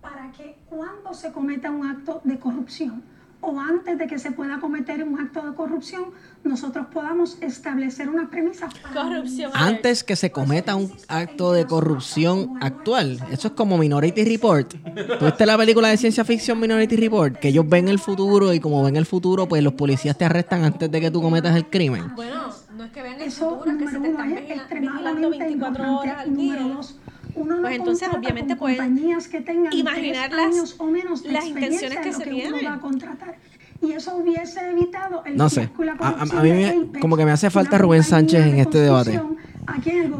para 0.00 0.32
que 0.32 0.56
cuando 0.66 1.12
se 1.12 1.30
cometa 1.30 1.70
un 1.70 1.86
acto 1.86 2.22
de 2.24 2.38
corrupción 2.38 3.02
o 3.42 3.60
antes 3.60 3.98
de 3.98 4.06
que 4.06 4.18
se 4.18 4.32
pueda 4.32 4.58
cometer 4.58 5.04
un 5.04 5.20
acto 5.20 5.42
de 5.46 5.54
corrupción, 5.54 6.04
nosotros 6.42 6.86
podamos 6.90 7.36
establecer 7.42 8.08
unas 8.08 8.30
premisas. 8.30 8.72
Corrupción. 8.94 9.52
Antes 9.54 10.02
que 10.02 10.16
se 10.16 10.32
cometa 10.32 10.74
un 10.74 10.88
pues, 10.88 11.04
acto 11.08 11.52
de 11.52 11.66
corrupción 11.66 12.56
actual. 12.62 13.20
Eso 13.30 13.48
es 13.48 13.54
como 13.54 13.76
Minority 13.76 14.24
Report. 14.24 14.74
¿Tuviste 15.18 15.44
la 15.44 15.58
película 15.58 15.88
de 15.88 15.98
ciencia 15.98 16.24
ficción 16.24 16.58
Minority 16.58 16.96
Report? 16.96 17.36
Que 17.36 17.48
ellos 17.48 17.68
ven 17.68 17.88
el 17.88 17.98
futuro 17.98 18.54
y 18.54 18.60
como 18.60 18.82
ven 18.82 18.96
el 18.96 19.04
futuro, 19.04 19.46
pues 19.46 19.62
los 19.62 19.74
policías 19.74 20.16
te 20.16 20.24
arrestan 20.24 20.64
antes 20.64 20.90
de 20.90 21.00
que 21.02 21.10
tú 21.10 21.20
cometas 21.20 21.54
el 21.54 21.68
crimen. 21.68 22.14
Bueno 22.16 22.53
que 22.92 23.02
vean 23.02 23.20
el 23.20 23.28
Eso, 23.28 23.50
futuro, 23.50 23.78
que 23.78 23.88
se 23.88 23.98
te 23.98 24.08
están 24.08 24.32
es 24.32 24.80
vigilando 24.80 25.30
24 25.30 25.98
horas 25.98 26.18
al 26.18 26.36
día. 26.36 26.60
Dos, 26.60 26.98
uno 27.34 27.56
pues 27.56 27.60
no 27.60 27.68
entonces, 27.68 28.08
obviamente, 28.12 28.56
pues, 28.56 28.76
compañías 28.76 29.28
que 29.28 29.40
tengan 29.40 29.72
imaginar 29.72 30.32
las, 30.32 30.76
o 30.78 30.84
menos 30.86 31.22
de 31.22 31.32
las 31.32 31.46
intenciones 31.46 31.98
que, 31.98 32.12
se 32.12 32.28
vienen. 32.28 32.64
Va 32.66 32.74
a 32.74 32.80
contratar 32.80 33.36
y 33.84 33.92
eso 33.92 34.16
hubiese 34.16 34.60
evitado 34.70 35.22
el 35.24 35.36
No 35.36 35.48
sé, 35.48 35.70
a, 36.00 36.22
a, 36.22 36.42
mí 36.42 36.50
me, 36.50 37.00
como 37.00 37.16
que 37.16 37.24
me 37.24 37.32
hace 37.32 37.50
falta 37.50 37.78
Rubén 37.78 38.02
Sánchez 38.02 38.46
en 38.46 38.58
este 38.58 38.78
debate. 38.78 39.20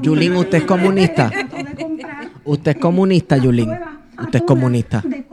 Yulín, 0.02 0.36
usted 0.36 0.58
es 0.58 0.64
comunista. 0.64 1.30
usted 2.44 2.72
es 2.72 2.78
comunista, 2.78 3.36
Yulín. 3.36 3.70
Usted 4.18 4.38
es 4.40 4.42
comunista. 4.42 5.00
De 5.00 5.24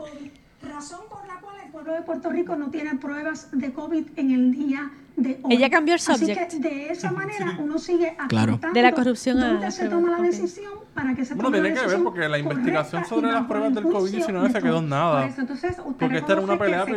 razón 0.72 1.00
por 1.08 1.26
la 1.26 1.40
cual 1.40 1.56
el 1.64 1.70
pueblo 1.70 1.92
de 1.92 2.02
Puerto 2.02 2.30
Rico 2.30 2.56
no 2.56 2.70
tiene 2.70 2.94
pruebas 2.96 3.48
de 3.52 3.72
COVID 3.72 4.04
en 4.16 4.30
el 4.30 4.52
día 4.52 4.90
de 5.16 5.38
hoy. 5.42 5.54
Ella 5.54 5.68
cambió 5.70 5.94
el 5.94 6.00
Así 6.00 6.12
subject. 6.26 6.50
que 6.52 6.58
de 6.60 6.88
esa 6.90 7.10
manera 7.12 7.56
uno 7.58 7.78
sigue 7.78 8.16
Claro. 8.28 8.58
De 8.72 8.82
la 8.82 8.92
corrupción 8.92 9.38
a 9.42 9.52
la 9.54 9.70
se 9.70 9.88
toma 9.88 10.10
la 10.18 10.22
decisión 10.22 10.72
para 10.94 11.14
que 11.14 11.24
se 11.24 11.34
Bueno, 11.34 11.48
tome 11.50 11.60
tiene 11.60 11.74
la 11.74 11.80
que 11.82 11.86
ver 11.88 12.02
porque 12.02 12.28
la 12.28 12.38
investigación 12.38 13.04
sobre 13.04 13.30
las 13.32 13.44
pruebas 13.46 13.74
del 13.74 13.86
el 13.86 13.92
juicio 13.92 14.20
COVID-19 14.26 14.52
se 14.52 14.62
quedó 14.62 14.78
en 14.78 14.88
nada. 14.88 15.20
Por 15.22 15.30
eso, 15.30 15.40
entonces, 15.42 15.70
usted 15.84 15.96
Porque 15.98 16.18
esta 16.18 16.32
era 16.32 16.40
una 16.42 16.58
pelea 16.58 16.84
que 16.86 16.92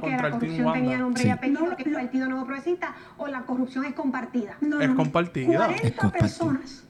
contra 0.00 0.28
el 0.28 0.38
Team 0.38 0.66
Wanda. 0.66 0.98
nombre 0.98 1.22
Sí. 1.22 1.28
y 1.28 1.30
apellido, 1.30 1.66
No, 1.66 1.76
que 1.76 1.82
el 1.84 1.92
Partido 1.92 2.28
Nuevo 2.28 2.44
Progresista, 2.46 2.94
o 3.18 3.26
la 3.26 3.42
corrupción 3.42 3.84
es 3.84 3.94
compartida. 3.94 4.56
No, 4.60 4.80
Es 4.80 4.88
no, 4.88 4.96
compartida. 4.96 5.58
40 5.66 5.86
Es 5.86 5.92
compartida. 5.94 6.20
personas 6.20 6.84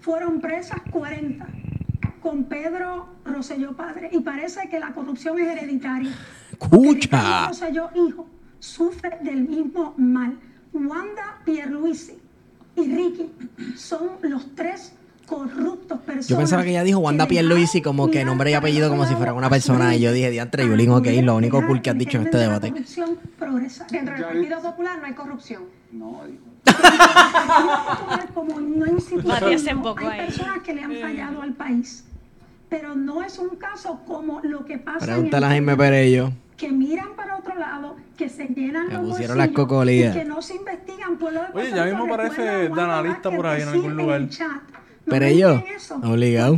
fueron 0.00 0.40
presas, 0.40 0.80
40, 0.90 1.46
con 2.20 2.44
Pedro 2.44 3.08
Rosselló 3.24 3.74
padre. 3.74 4.10
Y 4.12 4.20
parece 4.20 4.68
que 4.68 4.78
la 4.78 4.92
corrupción 4.92 5.38
es 5.38 5.48
hereditaria. 5.48 6.12
¡Escucha! 6.52 7.48
Rosselló 7.48 7.90
hijo 7.94 8.26
sufre 8.64 9.18
del 9.22 9.42
mismo 9.46 9.94
mal. 9.96 10.38
Wanda 10.72 11.38
Pierluisi 11.44 12.18
y 12.76 12.82
Ricky 12.82 13.30
son 13.76 14.08
los 14.22 14.54
tres 14.56 14.92
corruptos 15.26 16.00
personas. 16.00 16.28
Yo 16.28 16.36
pensaba 16.36 16.64
que 16.64 16.70
ella 16.70 16.82
dijo 16.82 16.98
Wanda 16.98 17.28
Pierluisi 17.28 17.80
como 17.80 18.10
que 18.10 18.24
nombre 18.24 18.50
y 18.50 18.54
apellido 18.54 18.88
como 18.90 19.06
si 19.06 19.14
fuera 19.14 19.32
una 19.34 19.48
persona 19.50 19.94
y 19.94 20.00
yo 20.00 20.12
dije, 20.12 20.30
diantre, 20.30 20.66
Yulín, 20.66 20.90
ok, 20.90 21.06
lo 21.22 21.36
único 21.36 21.64
cool 21.66 21.80
que 21.80 21.90
has 21.90 21.98
dicho 21.98 22.18
en 22.18 22.24
este 22.24 22.38
debate. 22.38 22.72
Dentro 23.90 24.14
del 24.14 24.24
Partido 24.24 24.60
Popular 24.60 24.98
no 24.98 25.06
hay 25.06 25.12
corrupción. 25.12 25.62
No, 25.92 26.22
como 28.34 28.58
embocó 28.58 30.08
Hay 30.08 30.26
personas 30.26 30.58
que 30.64 30.74
le 30.74 30.82
han 30.82 30.92
fallado 30.96 31.42
al 31.42 31.52
país, 31.52 32.04
pero 32.68 32.96
no 32.96 33.22
es 33.22 33.38
un 33.38 33.50
caso 33.50 34.00
como 34.06 34.40
lo 34.40 34.64
que 34.64 34.78
pasa 34.78 35.06
Pregúntale 35.06 35.46
a 35.46 35.48
en 35.48 35.52
el 35.52 35.66
Jaime 35.66 35.76
Perello. 35.76 36.32
Que 36.56 36.70
miran 36.70 37.14
para 37.16 37.36
otro 37.36 37.54
lado, 37.56 37.96
que 38.16 38.28
se 38.28 38.46
llenan 38.46 38.86
Me 38.88 38.94
los 38.94 39.08
pusieron 39.10 39.38
las 39.38 39.48
bolsillos 39.48 39.68
cocolías. 39.68 40.14
y 40.14 40.18
que 40.18 40.24
no 40.24 40.40
se 40.42 40.54
investigan. 40.56 41.16
Pueblo 41.18 41.40
de 41.42 41.46
Oye, 41.60 41.70
ya 41.74 41.84
mismo 41.84 42.08
parece 42.08 42.42
de 42.42 42.80
analista 42.80 43.30
por 43.30 43.46
ahí 43.46 43.62
en 43.62 43.68
algún 43.68 43.96
lugar. 43.96 44.20
el 44.20 44.28
chat, 44.30 44.62
busquen 45.06 45.74
eso, 45.74 45.96
obligado. 46.02 46.56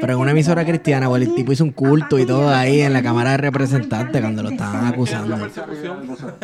Pero 0.00 0.12
en 0.14 0.18
una 0.18 0.30
emisora 0.30 0.64
cristiana, 0.64 1.08
o 1.08 1.16
el 1.16 1.34
tipo 1.34 1.52
hizo 1.52 1.64
un 1.64 1.72
culto 1.72 2.18
y 2.18 2.26
todo 2.26 2.50
ahí 2.50 2.80
en 2.80 2.92
la 2.92 3.02
Cámara 3.02 3.32
de 3.32 3.36
Representantes 3.38 4.20
cuando 4.20 4.42
lo 4.42 4.50
estaban 4.50 4.86
acusando. 4.86 5.36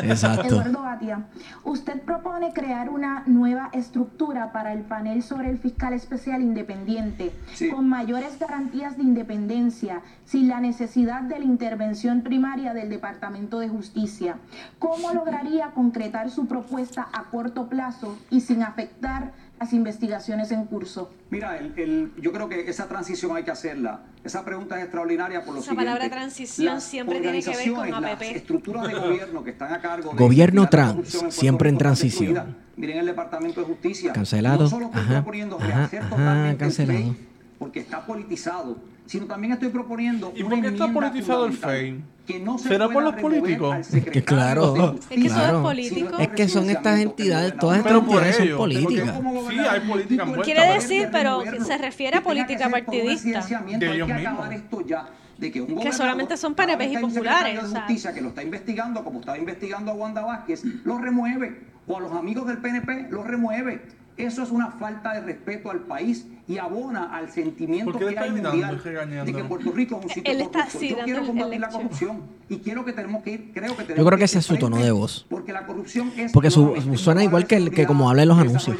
Exacto. 0.02 0.46
Eduardo 0.46 0.82
Batia, 0.82 1.26
usted 1.64 2.00
propone 2.02 2.52
crear 2.52 2.88
una 2.88 3.22
nueva 3.26 3.70
estructura 3.72 4.52
para 4.52 4.72
el 4.72 4.80
panel 4.80 5.22
sobre 5.22 5.50
el 5.50 5.58
fiscal 5.58 5.92
especial 5.92 6.42
independiente, 6.42 7.32
Sí. 7.54 7.70
con 7.70 7.88
mayores 7.88 8.38
garantías 8.38 8.96
de 8.96 9.02
independencia, 9.02 10.02
sin 10.24 10.48
la 10.48 10.60
necesidad 10.60 11.22
de 11.22 11.38
la 11.38 11.44
intervención 11.44 12.22
primaria 12.22 12.74
del 12.74 12.90
Departamento 12.90 13.58
de 13.58 13.68
Justicia. 13.68 14.36
¿Cómo 14.78 15.12
lograría 15.12 15.68
concretar 15.68 16.30
su 16.30 16.46
propuesta 16.46 17.08
a 17.12 17.24
corto 17.24 17.68
plazo 17.68 18.18
y 18.30 18.40
sin 18.40 18.62
afectar 18.62 19.32
las 19.58 19.72
investigaciones 19.72 20.50
en 20.52 20.64
curso? 20.66 21.10
Mira, 21.30 21.56
el- 21.58 21.74
el- 21.78 22.12
yo 22.20 22.32
creo 22.32 22.48
que 22.48 22.68
esa 22.68 22.86
transición 22.88 23.36
hay 23.36 23.42
que 23.44 23.50
hacerla. 23.50 24.02
Esa 24.24 24.44
pregunta 24.44 24.76
es 24.76 24.82
extraordinaria 24.84 25.44
por 25.44 25.54
lo 25.54 25.60
Esa 25.60 25.70
siguiente. 25.70 25.90
palabra 25.92 26.10
transición 26.14 26.74
Las 26.74 26.84
siempre 26.84 27.20
tiene 27.20 27.42
que 27.42 27.50
ver 27.50 27.56
con 27.70 27.78
organizaciones, 27.78 28.12
APP. 28.12 28.26
Las 28.26 28.36
estructuras 28.36 28.86
de 28.88 28.94
gobierno 28.94 29.44
que 29.44 29.50
están 29.50 29.72
a 29.72 29.80
cargo 29.80 30.10
de 30.12 30.16
Gobierno 30.16 30.68
trans, 30.68 30.94
Puerto 31.12 31.30
siempre 31.30 31.68
en 31.70 31.78
transición. 31.78 32.56
Miren 32.76 32.98
el 32.98 33.06
Departamento 33.06 33.60
de 33.60 33.66
Justicia. 33.66 34.12
Cancelado. 34.12 34.64
No 34.64 34.70
solo 34.70 34.86
estoy 34.86 35.00
Ajá, 35.00 35.14
proponiendo 35.14 35.56
ajá, 35.56 35.66
rehacer 35.66 36.00
ajá, 36.02 36.10
totalmente 36.10 36.50
el 36.52 36.58
cancelado. 36.58 36.98
FEI, 37.00 37.16
porque 37.58 37.80
está 37.80 38.06
politizado, 38.06 38.76
sino 39.08 39.24
también 39.26 39.54
estoy 39.54 39.70
proponiendo 39.70 40.32
¿Y 40.36 40.42
una 40.42 40.50
por 40.50 40.60
qué 40.60 40.68
está 40.68 40.92
politizado 40.92 41.46
el 41.46 41.52
FEI? 41.54 42.04
que 42.26 42.38
no 42.40 42.58
se 42.58 42.68
¿Será 42.68 42.90
por 42.90 43.02
los 43.02 43.14
políticos? 43.14 43.88
que 43.88 44.22
claro, 44.22 44.96
Es 44.98 45.06
que 45.06 45.28
Claro. 45.28 45.62
político. 45.62 46.18
Es 46.18 46.28
que 46.28 46.46
son 46.46 46.68
estas 46.68 47.00
entidades, 47.00 47.56
todas 47.56 47.78
estas 47.78 47.94
entidades 48.02 48.36
son 48.36 48.56
políticas. 48.58 49.14
Sí, 49.48 49.58
hay 49.58 49.80
política 49.80 50.22
envuelta. 50.24 50.44
Quiere 50.44 50.72
decir, 50.74 51.08
pero 51.10 51.42
se 51.64 51.78
refiere 51.78 52.18
a 52.18 52.22
política 52.22 52.68
partidista. 52.68 53.40
De 53.40 53.94
ellos 53.94 54.06
que 54.06 54.14
mismos. 54.14 54.32
acabar 54.34 54.52
esto 54.52 54.86
ya. 54.86 55.06
De 55.38 55.50
que, 55.52 55.60
un 55.62 55.68
gobernador, 55.68 55.94
solamente 55.94 56.36
son 56.36 56.54
PNPs 56.54 56.92
y 56.92 56.96
populares, 56.98 57.54
de 57.54 57.66
o 57.66 57.70
sea. 57.70 57.80
justicia 57.82 58.12
que 58.12 58.20
lo 58.20 58.28
está 58.28 58.42
investigando, 58.42 59.04
como 59.04 59.20
estaba 59.20 59.38
investigando 59.38 59.92
a 59.92 59.94
Wanda 59.94 60.20
Vázquez, 60.20 60.64
lo 60.84 60.98
remueve. 60.98 61.60
O 61.86 61.96
a 61.96 62.00
los 62.00 62.12
amigos 62.12 62.46
del 62.46 62.58
PNP, 62.58 63.06
lo 63.10 63.22
remueve. 63.22 63.80
Eso 64.18 64.42
es 64.42 64.50
una 64.50 64.72
falta 64.72 65.14
de 65.14 65.20
respeto 65.20 65.70
al 65.70 65.78
país 65.80 66.26
y 66.48 66.56
abona 66.58 67.14
al 67.14 67.30
sentimiento 67.30 67.92
¿Por 67.92 68.00
qué 68.00 68.06
le 68.06 68.14
que 68.14 68.18
hay 68.20 68.30
mundial 68.30 68.80
de 69.26 69.32
que 69.34 69.44
Puerto 69.44 69.70
Rico 69.70 69.98
es 69.98 70.04
un 70.06 70.10
sitio 70.10 70.32
Él 70.32 70.40
está, 70.40 70.60
corrupto. 70.60 70.78
sí, 70.78 70.88
Yo 70.88 70.96
quiero 71.04 71.26
combatir 71.26 71.60
la 71.60 71.68
corrupción 71.68 72.22
y 72.48 72.56
quiero 72.60 72.84
que 72.86 72.92
tenemos 72.94 73.22
que 73.22 73.30
ir, 73.32 73.50
creo 73.52 73.76
que 73.76 73.82
tenemos 73.82 73.98
Yo 73.98 74.04
creo 74.06 74.18
que 74.18 74.24
ese 74.24 74.38
es 74.38 74.46
su 74.46 74.56
tono 74.56 74.78
de 74.78 74.90
voz. 74.90 75.26
Porque 75.28 75.52
la 75.52 75.66
corrupción 75.66 76.10
es 76.16 76.32
Porque 76.32 76.50
su- 76.50 76.74
suena 76.96 77.22
igual 77.22 77.46
que 77.46 77.56
el- 77.56 77.70
que 77.70 77.86
como 77.86 78.08
habla 78.08 78.22
en 78.22 78.28
los 78.28 78.38
anuncios. 78.38 78.76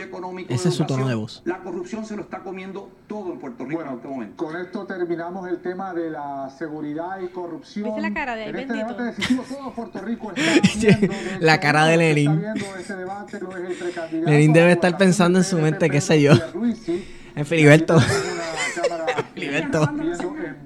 Ese 0.49 0.69
es 0.71 0.75
su 0.75 0.85
tono 0.85 1.07
de 1.09 1.15
voz. 1.15 1.43
La 1.45 1.59
corrupción 1.59 2.07
se 2.07 2.17
lo 2.17 2.23
está 2.23 2.39
comiendo 2.39 2.91
todo 3.07 3.33
en 3.33 3.39
Puerto 3.39 3.65
Rico 3.67 3.81
en 3.83 3.87
Bueno, 3.87 3.97
este 3.99 4.09
momento. 4.09 4.45
con 4.47 4.57
esto 4.57 4.87
terminamos 4.87 5.47
el 5.49 5.59
tema 5.59 5.93
de 5.93 6.09
la 6.11 6.49
seguridad 6.59 7.21
y 7.21 7.29
corrupción. 7.29 7.85
¿Viste 7.85 8.01
la 8.01 8.15
cara 8.15 8.35
de 8.35 8.45
ahí, 8.45 8.49
En 8.51 8.57
este 8.57 8.73
bendito? 8.73 8.95
debate 8.95 9.05
decisivo, 9.17 9.43
todo 9.49 9.73
Puerto 9.75 10.01
Rico 10.01 10.33
está 10.35 10.43
viendo 10.89 11.15
de 11.15 11.39
La 11.41 11.61
cara 11.61 11.85
de 11.85 11.97
Lenin. 11.99 12.43
Lenin 14.25 14.53
debe 14.55 14.73
estar 14.73 14.97
pensando 14.97 15.39
en 15.39 15.45
su 15.45 15.59
mente, 15.59 15.91
qué 15.91 16.01
sé 16.01 16.23
yo. 16.23 16.33
En 17.39 17.47
Filiberto. 17.47 17.99
Filiberto. 19.35 19.87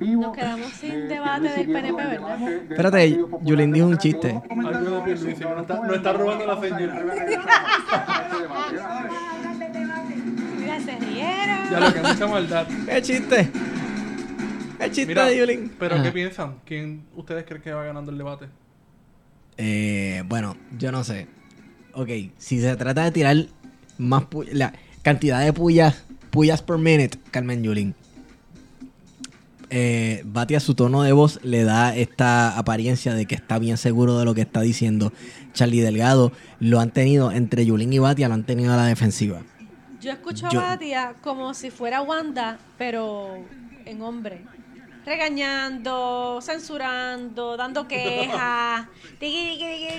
Nos 0.00 0.34
quedamos 0.36 0.72
sin 0.72 0.90
de 0.90 1.08
debate 1.08 1.48
del 1.48 1.66
PNP, 1.66 1.96
¿verdad? 2.06 2.42
Espérate, 2.70 3.18
Yulín 3.42 3.72
dijo 3.72 3.86
un 3.86 3.98
chiste. 3.98 4.32
No 4.32 4.40
está- 5.60 5.74
Bueno, 5.76 5.86
no 5.88 5.94
está 5.94 6.12
robando 6.14 6.46
la 6.46 6.54
vamos 6.54 6.64
a 6.64 6.68
ir 6.68 6.74
señal. 6.78 6.90
a 6.90 7.02
regresar 7.02 7.50
a 8.00 8.22
este. 9.52 9.78
Mira, 10.58 10.80
se 10.84 10.98
rieron. 10.98 11.70
Ya 11.70 11.80
lo 11.80 11.92
que 11.94 12.00
mucha 12.00 12.26
maldad. 12.26 12.66
¡Qué 12.86 13.02
chiste! 13.02 13.50
¡Qué 14.78 14.86
chiste 14.90 15.06
Mira, 15.06 15.26
de 15.26 15.38
Yulín! 15.38 15.72
pero 15.78 15.94
Ajá. 15.96 16.04
¿qué 16.04 16.12
piensan? 16.12 16.54
¿Quién 16.64 17.04
ustedes 17.14 17.44
creen 17.44 17.62
que 17.62 17.72
va 17.72 17.84
ganando 17.84 18.10
el 18.10 18.18
debate? 18.18 18.46
Eh, 19.58 20.22
bueno, 20.26 20.56
yo 20.78 20.90
no 20.90 21.04
sé. 21.04 21.26
Ok, 21.94 22.08
si 22.38 22.60
se 22.60 22.74
trata 22.76 23.04
de 23.04 23.10
tirar 23.12 23.36
más 23.98 24.24
la 24.50 24.72
cantidad 25.02 25.40
de 25.40 25.52
pullas, 25.52 26.04
pullas 26.33 26.62
per 26.62 26.78
minute, 26.78 27.18
Carmen 27.30 27.62
Yulín. 27.62 27.95
Eh, 29.74 30.22
Batia 30.26 30.61
su 30.61 30.74
tono 30.74 31.03
de 31.03 31.12
voz 31.12 31.41
le 31.43 31.64
da 31.64 31.97
esta 31.97 32.59
apariencia 32.59 33.14
de 33.14 33.24
que 33.24 33.35
está 33.35 33.59
bien 33.59 33.78
seguro 33.78 34.18
de 34.18 34.24
lo 34.26 34.35
que 34.35 34.43
está 34.43 34.61
diciendo. 34.61 35.12
Charlie 35.55 35.80
Delgado 35.80 36.33
lo 36.61 36.80
han 36.80 36.91
tenido 36.91 37.33
entre 37.33 37.64
Yulín 37.64 37.93
y 37.93 37.99
Batia, 37.99 38.28
lo 38.28 38.35
han 38.35 38.45
tenido 38.45 38.72
a 38.74 38.76
la 38.76 38.85
defensiva. 38.87 39.41
Yo 40.01 40.11
escucho 40.11 40.49
Yo- 40.51 40.61
a 40.61 40.70
Batia 40.70 41.14
como 41.22 41.55
si 41.55 41.70
fuera 41.70 42.03
Wanda, 42.03 42.59
pero 42.76 43.30
en 43.87 44.03
hombre. 44.03 44.43
Regañando, 45.05 46.38
censurando, 46.42 47.57
dando 47.57 47.88
quejas. 47.88 48.86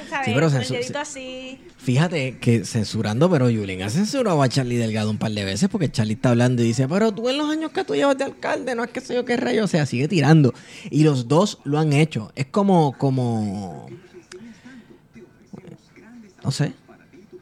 ¿sabes? 0.09 0.25
Sí, 0.25 0.31
pero 0.33 0.49
censu- 0.49 0.95
así. 0.95 1.59
Fíjate 1.77 2.37
que 2.39 2.63
censurando, 2.63 3.29
pero 3.29 3.49
Yulín 3.49 3.81
ha 3.83 3.89
censurado 3.89 4.41
a 4.41 4.47
Charlie 4.47 4.77
Delgado 4.77 5.09
un 5.09 5.17
par 5.17 5.31
de 5.31 5.43
veces 5.43 5.67
porque 5.69 5.91
Charlie 5.91 6.13
está 6.13 6.29
hablando 6.29 6.61
y 6.63 6.67
dice, 6.67 6.87
pero 6.87 7.11
tú 7.11 7.27
en 7.27 7.37
los 7.37 7.49
años 7.49 7.71
que 7.71 7.83
tú 7.83 7.95
llevas 7.95 8.17
de 8.17 8.23
alcalde, 8.23 8.75
no 8.75 8.83
es 8.85 8.91
que 8.91 9.01
sé 9.01 9.13
yo 9.15 9.25
qué 9.25 9.35
rayo, 9.35 9.65
o 9.65 9.67
sea, 9.67 9.85
sigue 9.85 10.07
tirando. 10.07 10.53
Y 10.89 11.03
los 11.03 11.27
dos 11.27 11.59
lo 11.65 11.79
han 11.79 11.91
hecho. 11.91 12.31
Es 12.35 12.45
como, 12.45 12.97
como, 12.97 13.87
no 16.43 16.51
sé, 16.51 16.73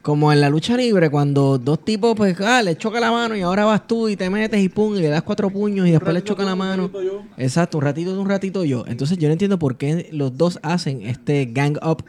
como 0.02 0.32
en 0.32 0.40
la 0.40 0.50
lucha 0.50 0.76
libre 0.76 1.08
cuando 1.10 1.58
dos 1.58 1.84
tipos, 1.84 2.14
pues, 2.16 2.38
ah, 2.40 2.60
le 2.62 2.76
choca 2.76 2.98
la 2.98 3.10
mano 3.12 3.36
y 3.36 3.42
ahora 3.42 3.64
vas 3.64 3.86
tú 3.86 4.08
y 4.08 4.16
te 4.16 4.28
metes 4.30 4.60
y 4.60 4.68
pum, 4.68 4.96
y 4.96 5.00
le 5.00 5.08
das 5.08 5.22
cuatro 5.22 5.48
puños 5.48 5.86
y 5.86 5.92
después 5.92 6.12
le 6.12 6.24
choca 6.24 6.42
la 6.44 6.52
un 6.54 6.58
mano. 6.58 6.82
ratito 6.84 7.02
yo. 7.02 7.22
Exacto, 7.36 7.78
un 7.78 7.84
ratito 7.84 8.12
de 8.12 8.18
un 8.18 8.28
ratito 8.28 8.64
yo. 8.64 8.84
Entonces 8.88 9.16
yo 9.18 9.28
no 9.28 9.32
entiendo 9.32 9.58
por 9.60 9.76
qué 9.76 10.08
los 10.12 10.36
dos 10.36 10.58
hacen 10.62 11.02
este 11.02 11.46
gang 11.52 11.78
up 11.86 12.04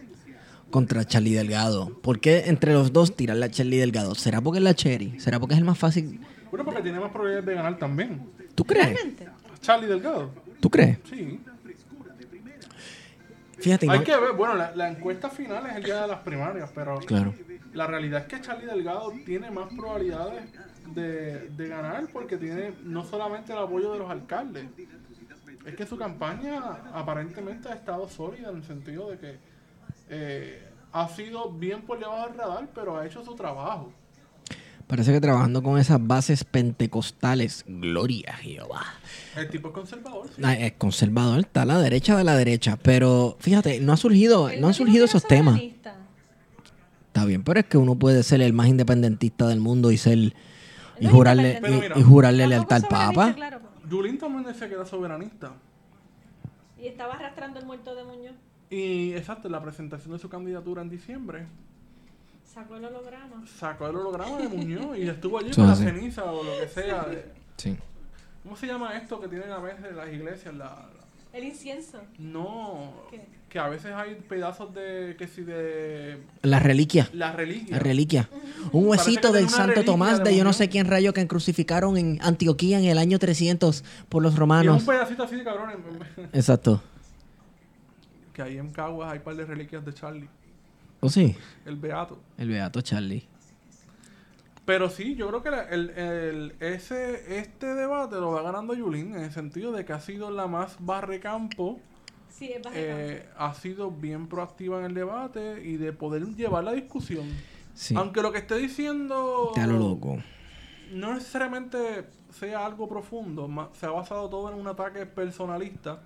contra 0.71 1.05
Charlie 1.05 1.33
Delgado. 1.35 1.89
¿Por 2.01 2.19
qué 2.19 2.45
entre 2.47 2.73
los 2.73 2.91
dos 2.93 3.15
tiran 3.15 3.39
la 3.39 3.51
Charlie 3.51 3.77
Delgado? 3.77 4.15
¿Será 4.15 4.41
porque 4.41 4.57
es 4.57 4.63
la 4.63 4.73
Cherry? 4.73 5.19
¿Será 5.19 5.39
porque 5.39 5.53
es 5.53 5.59
el 5.59 5.65
más 5.65 5.77
fácil? 5.77 6.19
Bueno, 6.49 6.65
porque 6.65 6.81
tiene 6.81 6.99
más 6.99 7.11
probabilidades 7.11 7.45
de 7.45 7.53
ganar 7.53 7.77
también. 7.77 8.21
¿Tú 8.55 8.63
crees? 8.63 8.87
Realmente. 8.87 9.27
Charlie 9.61 9.87
Delgado. 9.87 10.31
¿Tú 10.59 10.69
crees? 10.71 10.97
Sí. 11.09 11.39
Fíjate, 13.59 13.89
Hay 13.89 13.99
no- 13.99 14.03
que 14.03 14.11
ver, 14.17 14.33
bueno, 14.35 14.55
la, 14.55 14.75
la 14.75 14.89
encuesta 14.89 15.29
final 15.29 15.65
es 15.67 15.77
el 15.77 15.83
día 15.83 16.01
de 16.01 16.07
las 16.07 16.19
primarias, 16.19 16.69
pero 16.75 16.97
Claro. 16.99 17.33
La 17.73 17.87
realidad 17.87 18.21
es 18.21 18.27
que 18.27 18.41
Charlie 18.41 18.65
Delgado 18.67 19.11
tiene 19.25 19.49
más 19.51 19.67
probabilidades 19.75 20.43
de, 20.93 21.49
de 21.49 21.67
ganar 21.67 22.07
porque 22.11 22.37
tiene 22.37 22.73
no 22.83 23.03
solamente 23.03 23.51
el 23.53 23.59
apoyo 23.59 23.93
de 23.93 23.99
los 23.99 24.09
alcaldes, 24.09 24.65
es 25.65 25.75
que 25.75 25.85
su 25.85 25.97
campaña 25.97 26.59
aparentemente 26.93 27.69
ha 27.69 27.73
estado 27.73 28.07
sólida 28.09 28.49
en 28.49 28.57
el 28.57 28.63
sentido 28.63 29.09
de 29.11 29.17
que 29.17 29.37
eh, 30.09 30.67
ha 30.91 31.07
sido 31.09 31.51
bien 31.51 31.81
por 31.83 31.99
debajo 31.99 32.27
del 32.27 32.37
radar, 32.37 32.67
pero 32.75 32.97
ha 32.97 33.05
hecho 33.05 33.23
su 33.23 33.33
trabajo. 33.35 33.91
Parece 34.85 35.13
que 35.13 35.21
trabajando 35.21 35.63
con 35.63 35.79
esas 35.79 36.05
bases 36.05 36.43
pentecostales, 36.43 37.63
gloria 37.65 38.33
a 38.33 38.37
Jehová. 38.37 38.83
El 39.35 39.49
tipo 39.49 39.69
es 39.69 39.73
conservador. 39.73 40.27
sí. 40.27 40.41
Ah, 40.43 40.53
Es 40.53 40.73
conservador, 40.73 41.39
está 41.39 41.61
a 41.61 41.65
la 41.65 41.79
derecha 41.79 42.17
de 42.17 42.25
la 42.25 42.35
derecha, 42.35 42.77
pero 42.83 43.37
fíjate, 43.39 43.79
no 43.79 43.93
ha 43.93 43.97
surgido, 43.97 44.49
no 44.59 44.67
han 44.67 44.73
surgido 44.73 45.05
esos 45.05 45.23
temas. 45.25 45.59
Está 47.13 47.25
bien, 47.25 47.43
pero 47.43 47.59
es 47.59 47.67
que 47.67 47.77
uno 47.77 47.93
puede 47.93 48.23
ser 48.23 48.41
el 48.41 48.53
más 48.53 48.67
independentista 48.69 49.47
del 49.47 49.59
mundo 49.59 49.91
y 49.91 49.97
ser 49.97 50.17
y 50.99 51.05
jurarle 51.07 51.59
y, 51.63 51.71
mira, 51.71 51.99
y 51.99 52.01
jurarle 52.01 52.47
lealtad 52.47 52.77
al 52.83 52.87
Papa. 52.89 53.33
claro. 53.35 53.59
Yulín 53.87 54.17
también 54.17 54.43
decía 54.45 54.67
que 54.67 54.73
era 54.73 54.83
soberanista. 54.85 55.51
Y 56.81 56.87
estaba 56.87 57.13
arrastrando 57.13 57.59
el 57.59 57.67
muerto 57.67 57.93
de 57.93 58.03
Muñoz. 58.03 58.33
Y 58.71 59.13
exacto, 59.13 59.47
en 59.47 59.51
la 59.51 59.61
presentación 59.61 60.11
de 60.13 60.17
su 60.17 60.27
candidatura 60.27 60.81
en 60.81 60.89
diciembre, 60.89 61.45
Sacó 62.51 62.77
el 62.77 62.85
holograma. 62.85 63.43
sacó 63.59 63.87
el 63.89 63.95
holograma 63.95 64.37
de 64.39 64.47
Muñoz 64.47 64.97
y 64.97 65.07
estuvo 65.07 65.37
allí 65.37 65.51
con 65.55 65.67
la 65.67 65.75
ceniza 65.75 66.23
o 66.23 66.43
lo 66.43 66.59
que 66.61 66.67
sea. 66.67 67.03
de- 67.03 67.31
Sí. 67.57 67.77
¿Cómo 68.41 68.55
se 68.55 68.65
llama 68.65 68.97
esto 68.97 69.19
que 69.21 69.27
tienen 69.27 69.51
a 69.51 69.59
veces 69.59 69.95
las 69.95 70.11
iglesias? 70.11 70.51
La, 70.55 70.65
la- 70.65 70.89
El 71.37 71.43
incienso. 71.43 72.01
no, 72.17 72.91
¿Qué? 73.11 73.23
Que 73.53 73.59
a 73.59 73.69
veces 73.69 73.91
hay 73.95 74.15
pedazos 74.15 74.73
de, 74.73 75.15
que 75.15 75.27
si 75.27 75.43
de 75.43 76.17
La 76.41 76.57
reliquia. 76.59 77.07
la 77.13 77.31
reliquia. 77.31 77.77
La 77.77 77.79
reliquia. 77.83 78.29
Un 78.71 78.87
huesito 78.87 79.31
del 79.31 79.47
Santo 79.47 79.83
Tomás 79.85 80.23
de 80.23 80.31
de 80.31 80.37
yo 80.37 80.43
no 80.43 80.53
sé 80.53 80.69
quién 80.69 80.87
rayo 80.87 81.13
que 81.13 81.27
crucificaron 81.27 81.95
en 81.97 82.17
Antioquía 82.23 82.79
en 82.79 82.85
el 82.85 82.97
año 82.97 83.19
300 83.19 83.83
por 84.09 84.23
los 84.23 84.31
Y 84.31 84.33
es 84.33 84.39
romanos. 84.39 84.81
un 84.81 84.87
pedacito 84.87 85.21
así 85.23 85.35
de 85.35 85.43
cabrón. 85.43 85.69
Exacto. 86.33 86.81
que 88.33 88.41
ahí 88.41 88.57
en 88.57 88.71
Caguas 88.71 89.11
hay 89.11 89.19
un 89.19 89.23
par 89.23 89.35
de 89.35 89.45
reliquias 89.45 89.85
de 89.85 89.93
Charlie, 89.93 90.27
¿O 91.01 91.07
sí? 91.09 91.35
el 91.67 91.75
Beato. 91.75 92.19
El 92.39 92.49
Beato 92.49 92.81
Charlie. 92.81 93.27
Pero 94.65 94.89
sí, 94.89 95.13
yo 95.15 95.27
creo 95.27 95.43
que 95.43 95.51
la- 95.51 95.63
el, 95.69 95.89
el- 95.91 96.55
ese, 96.59 97.37
este 97.37 97.67
debate 97.75 98.15
lo 98.15 98.31
va 98.31 98.41
ganando 98.41 98.73
Yulín 98.73 99.13
en 99.15 99.23
el 99.25 99.31
sentido 99.31 99.71
de 99.73 99.85
que 99.85 99.93
ha 99.93 99.99
sido 99.99 100.31
la 100.31 100.47
más 100.47 100.77
barrecampo, 100.79 101.79
Sí, 102.37 102.45
es 102.51 102.61
bajita. 102.63 102.81
eh, 102.81 103.25
ha 103.37 103.53
sido 103.53 103.91
bien 103.91 104.27
proactiva 104.27 104.79
en 104.79 104.85
el 104.85 104.93
debate 104.93 105.61
y 105.63 105.77
de 105.77 105.93
poder 105.93 106.25
llevar 106.35 106.63
la 106.63 106.71
discusión. 106.73 107.25
Sí. 107.75 107.93
Aunque 107.95 108.21
lo 108.21 108.31
que 108.31 108.39
esté 108.39 108.55
diciendo 108.57 109.51
Está 109.55 109.67
lo 109.67 109.77
loco. 109.77 110.17
no 110.91 111.13
necesariamente 111.13 112.05
sea 112.31 112.65
algo 112.65 112.87
profundo, 112.89 113.47
ma- 113.47 113.69
se 113.79 113.85
ha 113.85 113.89
basado 113.91 114.27
todo 114.29 114.51
en 114.51 114.59
un 114.59 114.67
ataque 114.67 115.05
personalista, 115.05 116.01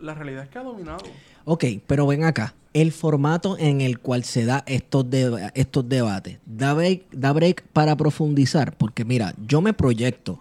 la 0.00 0.14
realidad 0.14 0.44
es 0.44 0.48
que 0.48 0.58
ha 0.58 0.62
dominado. 0.62 1.04
Ok, 1.44 1.64
pero 1.86 2.06
ven 2.06 2.24
acá. 2.24 2.54
El 2.74 2.92
formato 2.92 3.56
en 3.58 3.80
el 3.80 3.98
cual 3.98 4.22
se 4.24 4.44
da 4.44 4.62
estos, 4.66 5.08
deba- 5.10 5.50
estos 5.54 5.88
debates, 5.88 6.38
da 6.46 6.74
break, 6.74 7.10
da 7.10 7.32
break 7.32 7.62
para 7.72 7.96
profundizar. 7.96 8.76
Porque 8.76 9.04
mira, 9.04 9.34
yo 9.46 9.60
me 9.60 9.72
proyecto 9.72 10.40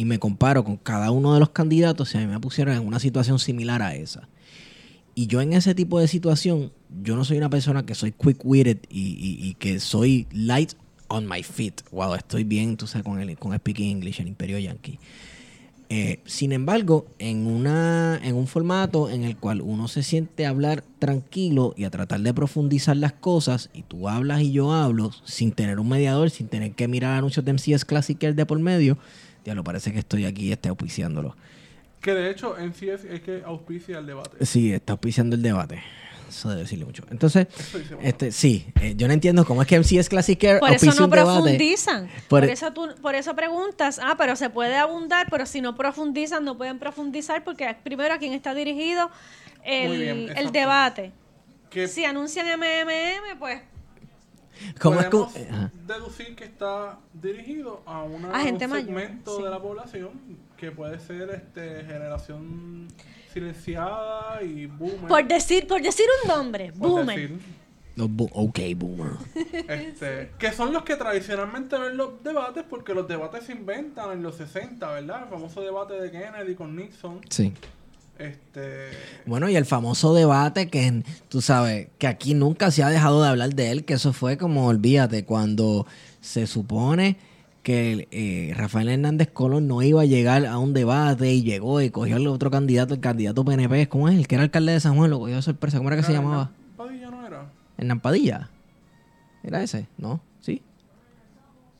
y 0.00 0.06
me 0.06 0.18
comparo 0.18 0.64
con 0.64 0.78
cada 0.78 1.10
uno 1.10 1.34
de 1.34 1.40
los 1.40 1.50
candidatos 1.50 2.08
si 2.08 2.16
a 2.16 2.22
mí 2.22 2.26
me 2.26 2.40
pusieron 2.40 2.74
en 2.74 2.86
una 2.86 2.98
situación 2.98 3.38
similar 3.38 3.82
a 3.82 3.94
esa. 3.94 4.30
Y 5.14 5.26
yo 5.26 5.42
en 5.42 5.52
ese 5.52 5.74
tipo 5.74 6.00
de 6.00 6.08
situación, 6.08 6.72
yo 7.02 7.16
no 7.16 7.24
soy 7.26 7.36
una 7.36 7.50
persona 7.50 7.84
que 7.84 7.94
soy 7.94 8.12
quick-witted 8.12 8.78
y, 8.88 9.00
y- 9.00 9.48
y 9.50 9.54
que 9.58 9.78
soy 9.78 10.26
light 10.32 10.72
on 11.08 11.28
my 11.28 11.42
feet. 11.42 11.82
Wow, 11.92 12.14
estoy 12.14 12.44
bien, 12.44 12.78
tú 12.78 12.86
sabes, 12.86 13.04
con 13.04 13.20
el, 13.20 13.36
con 13.36 13.54
speaking 13.54 13.90
English, 13.90 14.20
el 14.22 14.28
Imperio 14.28 14.58
Yankee. 14.58 14.98
Eh, 15.90 16.20
sin 16.24 16.52
embargo, 16.52 17.04
en, 17.18 17.46
una, 17.46 18.18
en 18.22 18.36
un 18.36 18.46
formato 18.46 19.10
en 19.10 19.24
el 19.24 19.36
cual 19.36 19.60
uno 19.60 19.86
se 19.86 20.02
siente 20.02 20.46
a 20.46 20.50
hablar 20.50 20.82
tranquilo 20.98 21.74
y 21.76 21.84
a 21.84 21.90
tratar 21.90 22.20
de 22.20 22.32
profundizar 22.32 22.96
las 22.96 23.12
cosas, 23.12 23.68
y 23.74 23.82
tú 23.82 24.08
hablas 24.08 24.40
y 24.40 24.52
yo 24.52 24.72
hablo, 24.72 25.10
sin 25.24 25.52
tener 25.52 25.78
un 25.78 25.88
mediador, 25.90 26.30
sin 26.30 26.48
tener 26.48 26.72
que 26.72 26.88
mirar 26.88 27.18
anuncios 27.18 27.44
de 27.44 27.52
MCS 27.52 27.84
Classic 27.84 28.18
de 28.18 28.46
por 28.46 28.58
medio, 28.60 28.96
ya 29.44 29.54
lo 29.54 29.64
parece 29.64 29.92
que 29.92 29.98
estoy 29.98 30.24
aquí 30.26 30.52
este, 30.52 30.68
auspiciándolo. 30.68 31.36
Que 32.00 32.14
de 32.14 32.30
hecho 32.30 32.58
en 32.58 32.74
sí 32.74 32.88
es, 32.88 33.04
es 33.04 33.20
que 33.20 33.42
auspicia 33.44 33.98
el 33.98 34.06
debate. 34.06 34.44
Sí, 34.46 34.72
está 34.72 34.92
auspiciando 34.94 35.36
el 35.36 35.42
debate. 35.42 35.82
Eso 36.28 36.48
debe 36.48 36.62
decirle 36.62 36.84
mucho. 36.84 37.02
Entonces, 37.10 37.48
este, 38.02 38.30
sí, 38.30 38.66
eh, 38.80 38.94
yo 38.96 39.08
no 39.08 39.12
entiendo 39.12 39.44
cómo 39.44 39.62
es 39.62 39.68
que 39.68 39.76
MCS 39.78 40.08
Classic 40.08 40.40
Care 40.40 40.60
Por 40.60 40.70
eso 40.70 40.92
no 40.94 41.06
un 41.06 41.10
profundizan. 41.10 42.06
Por- 42.28 42.42
Por, 42.42 42.44
eso 42.44 42.72
tú, 42.72 42.88
por 43.02 43.16
eso 43.16 43.34
preguntas, 43.34 44.00
ah, 44.00 44.14
pero 44.16 44.36
se 44.36 44.48
puede 44.48 44.76
abundar, 44.76 45.26
pero 45.28 45.44
si 45.44 45.60
no 45.60 45.74
profundizan, 45.74 46.44
no 46.44 46.56
pueden 46.56 46.78
profundizar 46.78 47.42
porque 47.42 47.76
primero 47.82 48.14
a 48.14 48.18
quién 48.18 48.32
está 48.32 48.54
dirigido 48.54 49.10
el, 49.64 49.98
bien, 50.00 50.38
el 50.38 50.52
debate. 50.52 51.10
Que 51.68 51.88
Si 51.88 52.04
anuncian 52.04 52.46
MMM, 52.46 53.38
pues 53.40 53.60
¿Cómo 54.80 55.00
es 55.00 55.06
que- 55.06 55.10
podemos 55.10 55.70
deducir 55.86 56.34
que 56.36 56.44
está 56.44 56.98
dirigido 57.12 57.82
a, 57.86 58.02
una, 58.02 58.34
A 58.34 58.40
gente 58.40 58.64
un 58.66 58.70
mayor, 58.72 58.86
segmento 58.86 59.36
sí. 59.36 59.42
de 59.42 59.50
la 59.50 59.60
población 59.60 60.10
que 60.56 60.70
puede 60.70 60.98
ser 61.00 61.30
este 61.30 61.84
generación 61.84 62.88
silenciada 63.32 64.42
y 64.42 64.66
boomer. 64.66 65.06
por 65.08 65.26
decir, 65.26 65.66
por 65.66 65.80
decir 65.82 66.06
un 66.22 66.28
nombre, 66.28 66.72
por 66.72 66.88
boomer. 66.90 67.18
decir, 67.30 67.38
Los 67.96 68.08
bu- 68.08 68.30
ok, 68.32 68.58
boomer. 68.76 69.12
este, 69.68 70.30
que 70.38 70.52
son 70.52 70.72
los 70.72 70.82
que 70.84 70.96
tradicionalmente 70.96 71.76
ven 71.78 71.96
los 71.96 72.22
debates 72.22 72.64
porque 72.68 72.94
los 72.94 73.06
debates 73.08 73.44
se 73.44 73.52
inventan 73.52 74.12
en 74.12 74.22
los 74.22 74.36
60, 74.36 74.90
¿verdad? 74.92 75.24
El 75.24 75.28
famoso 75.28 75.60
debate 75.60 75.94
de 75.94 76.10
Kennedy 76.10 76.54
con 76.54 76.76
Nixon. 76.76 77.20
Sí. 77.28 77.52
Este, 78.20 78.90
Bueno, 79.24 79.48
y 79.48 79.56
el 79.56 79.64
famoso 79.64 80.12
debate 80.12 80.68
que 80.68 81.02
tú 81.30 81.40
sabes 81.40 81.88
que 81.96 82.06
aquí 82.06 82.34
nunca 82.34 82.70
se 82.70 82.82
ha 82.82 82.90
dejado 82.90 83.22
de 83.22 83.30
hablar 83.30 83.54
de 83.54 83.70
él, 83.70 83.84
que 83.86 83.94
eso 83.94 84.12
fue 84.12 84.36
como, 84.36 84.66
olvídate, 84.66 85.24
cuando 85.24 85.86
se 86.20 86.46
supone 86.46 87.16
que 87.62 88.08
eh, 88.10 88.52
Rafael 88.54 88.90
Hernández 88.90 89.30
Colón 89.32 89.68
no 89.68 89.82
iba 89.82 90.02
a 90.02 90.04
llegar 90.04 90.44
a 90.44 90.58
un 90.58 90.74
debate 90.74 91.32
y 91.32 91.42
llegó 91.42 91.80
y 91.80 91.88
cogió 91.88 92.16
al 92.16 92.26
otro 92.26 92.50
candidato, 92.50 92.92
el 92.92 93.00
candidato 93.00 93.42
PNP, 93.42 93.88
¿cómo 93.88 94.08
es? 94.10 94.18
El 94.18 94.28
que 94.28 94.34
era 94.34 94.44
alcalde 94.44 94.72
de 94.72 94.80
San 94.80 94.96
Juan, 94.96 95.10
lo 95.10 95.18
cogió 95.18 95.36
de 95.36 95.42
sorpresa, 95.42 95.78
¿cómo 95.78 95.88
era 95.88 95.96
que 95.96 96.02
se 96.02 96.12
llamaba? 96.12 96.50
Hernán 96.52 96.76
Padilla 96.76 97.10
no 97.10 97.26
era. 97.26 97.50
Hernán 97.78 98.00
Padilla. 98.00 98.50
¿Era 99.42 99.62
ese? 99.62 99.88
¿No? 99.96 100.20
¿Sí? 100.40 100.62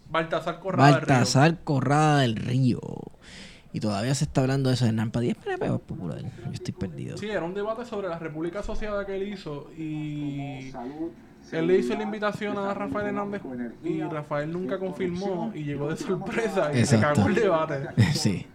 Baltasar 0.08 0.58
Corrada 0.60 0.96
del 0.96 1.02
Río. 1.02 1.58
Corrada 1.64 2.20
del 2.20 2.36
Río. 2.36 2.80
Y 3.72 3.80
todavía 3.80 4.14
se 4.14 4.24
está 4.24 4.40
hablando 4.40 4.68
de 4.68 4.74
eso 4.74 4.84
de 4.84 4.88
Hernán 4.90 5.10
Padilla. 5.12 5.32
¿Es 5.32 5.38
PNP 5.38 5.70
o 5.70 5.74
es 5.76 5.80
popular? 5.82 6.18
Yo 6.22 6.50
estoy 6.52 6.74
perdido. 6.74 7.16
Sí, 7.16 7.28
era 7.30 7.44
un 7.44 7.54
debate 7.54 7.84
sobre 7.84 8.08
la 8.08 8.18
República 8.18 8.60
Asociada 8.60 9.06
que 9.06 9.14
él 9.16 9.28
hizo 9.32 9.70
y 9.78 10.70
Salud, 10.72 11.10
él 11.52 11.66
le 11.66 11.78
hizo 11.78 11.94
la 11.94 12.02
invitación 12.02 12.58
a 12.58 12.74
Rafael 12.74 13.06
Hernández 13.08 13.42
y 13.84 14.02
Rafael 14.02 14.52
nunca 14.52 14.78
confirmó 14.78 15.52
y 15.54 15.62
llegó 15.64 15.88
de 15.88 15.96
sorpresa 15.96 16.70
y 16.72 16.84
se 16.84 16.96
Exacto. 16.96 17.16
cagó 17.22 17.28
el 17.28 17.34
debate. 17.34 17.88
Sí. 18.12 18.46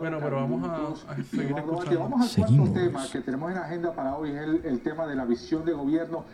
Bueno, 0.00 0.18
pero 0.22 0.36
vamos 0.36 0.66
a- 0.68 1.12
a 1.12 1.16
seguir 1.22 1.54
escuchando. 1.56 1.98
Vamos 2.00 2.20
al 2.22 2.28
Seguimos. 2.28 2.70
cuarto 2.70 2.84
tema 2.86 3.06
que 3.12 3.20
tenemos 3.20 3.50
en 3.52 3.58
agenda 3.58 3.92
para 3.92 4.16
hoy, 4.16 4.30
es 4.30 4.36
el, 4.42 4.60
el 4.64 4.80
tema 4.80 5.06
de 5.06 5.14
la 5.14 5.24
visión 5.26 5.64
de 5.64 5.72
gobierno 5.72 6.24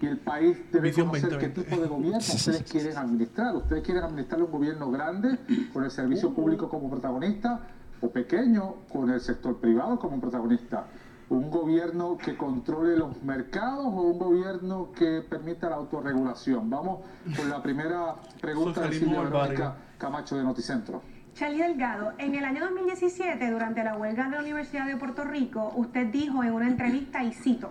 y 0.00 0.06
el 0.06 0.18
país 0.18 0.58
debe 0.72 0.88
Visión 0.88 1.08
conocer 1.08 1.30
2020. 1.30 1.38
qué 1.62 1.68
tipo 1.68 1.82
de 1.82 1.88
gobierno 1.88 2.18
ustedes 2.18 2.62
quieren 2.70 2.96
administrar. 2.96 3.54
Ustedes 3.54 3.82
quieren 3.82 4.04
administrar 4.04 4.42
un 4.42 4.50
gobierno 4.50 4.90
grande 4.90 5.38
con 5.72 5.84
el 5.84 5.90
servicio 5.90 6.32
público 6.32 6.68
como 6.68 6.88
protagonista 6.90 7.60
o 8.00 8.08
pequeño 8.08 8.76
con 8.90 9.10
el 9.10 9.20
sector 9.20 9.58
privado 9.58 9.98
como 9.98 10.20
protagonista. 10.20 10.86
Un 11.28 11.50
gobierno 11.50 12.16
que 12.16 12.36
controle 12.36 12.96
los 12.96 13.22
mercados 13.22 13.84
o 13.86 14.00
un 14.02 14.18
gobierno 14.18 14.90
que 14.92 15.20
permita 15.20 15.68
la 15.68 15.76
autorregulación. 15.76 16.68
Vamos 16.70 17.00
con 17.36 17.48
la 17.48 17.62
primera 17.62 18.16
pregunta 18.40 18.80
de 18.82 18.98
Silvia. 18.98 19.20
Verónica 19.20 19.76
Camacho 19.98 20.36
de 20.36 20.42
Noticentro. 20.42 21.02
Charlie 21.34 21.62
Delgado, 21.62 22.12
en 22.18 22.34
el 22.34 22.44
año 22.44 22.60
2017, 22.64 23.50
durante 23.50 23.84
la 23.84 23.96
huelga 23.96 24.24
de 24.24 24.30
la 24.30 24.40
Universidad 24.40 24.86
de 24.86 24.96
Puerto 24.96 25.22
Rico, 25.24 25.72
usted 25.76 26.08
dijo 26.08 26.42
en 26.42 26.52
una 26.52 26.66
entrevista, 26.66 27.22
y 27.22 27.32
cito, 27.32 27.70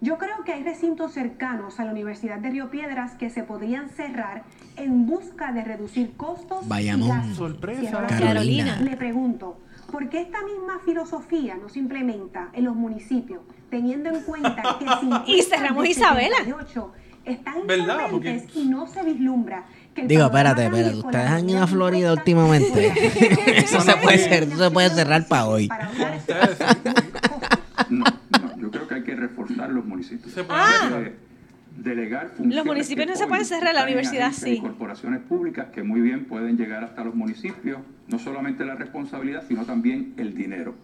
yo 0.00 0.18
creo 0.18 0.44
que 0.44 0.52
hay 0.52 0.62
recintos 0.62 1.12
cercanos 1.12 1.80
a 1.80 1.84
la 1.84 1.90
Universidad 1.92 2.38
de 2.38 2.50
Río 2.50 2.70
Piedras 2.70 3.12
que 3.14 3.30
se 3.30 3.42
podrían 3.42 3.88
cerrar 3.90 4.44
en 4.76 5.06
busca 5.06 5.52
de 5.52 5.64
reducir 5.64 6.12
costos 6.16 6.68
gastos. 6.68 7.36
Sorpresa. 7.36 8.06
Carolina. 8.06 8.80
Le 8.80 8.96
pregunto, 8.96 9.58
¿por 9.90 10.08
qué 10.08 10.20
esta 10.20 10.38
misma 10.42 10.78
filosofía 10.84 11.56
no 11.56 11.68
se 11.68 11.80
implementa 11.80 12.48
en 12.52 12.64
los 12.64 12.76
municipios, 12.76 13.40
teniendo 13.70 14.08
en 14.10 14.22
cuenta 14.22 14.76
que 14.78 14.86
50 15.00 15.24
Y 15.26 15.42
cerramos 15.42 15.86
Isabela. 15.86 16.36
78 16.38 16.92
están 17.24 17.66
¿Verdad? 17.66 18.06
Porque- 18.10 18.46
y 18.54 18.66
no 18.66 18.86
se 18.86 19.02
vislumbra 19.02 19.66
Digo, 20.06 20.26
espérate, 20.26 20.66
espérate. 20.66 20.96
Ustedes 20.96 21.26
han 21.26 21.50
ido 21.50 21.62
a 21.62 21.66
Florida 21.66 22.12
últimamente. 22.12 22.86
Eso 23.58 23.80
se 23.80 23.96
puede 23.96 24.14
hacer, 24.14 24.44
eso 24.44 24.64
se 24.64 24.70
puede 24.70 24.90
cerrar 24.90 25.26
para 25.26 25.46
hoy. 25.46 25.66
Para 25.66 25.88
Ustedes, 25.90 26.58
no, 27.90 28.04
yo 28.68 28.72
creo 28.72 28.86
que 28.88 28.94
hay 28.96 29.02
que 29.02 29.16
reforzar 29.16 29.70
los 29.70 29.84
municipios. 29.86 30.30
Se 30.32 30.44
puede 30.44 30.60
Ah. 30.60 31.08
delegar 31.78 32.28
funciones 32.28 32.56
Los 32.56 32.66
municipios 32.66 33.06
no 33.06 33.14
se 33.16 33.26
pueden 33.26 33.44
cerrar, 33.44 33.74
la 33.74 33.84
universidad 33.84 34.32
sí. 34.32 34.58
corporaciones 34.60 35.20
públicas 35.20 35.68
que 35.72 35.82
muy 35.82 36.00
bien 36.00 36.24
pueden 36.26 36.56
llegar 36.58 36.84
hasta 36.84 37.04
los 37.04 37.14
municipios, 37.14 37.78
no 38.08 38.18
solamente 38.18 38.64
la 38.64 38.74
responsabilidad, 38.74 39.44
sino 39.48 39.64
también 39.64 40.12
el 40.16 40.34
dinero. 40.34 40.74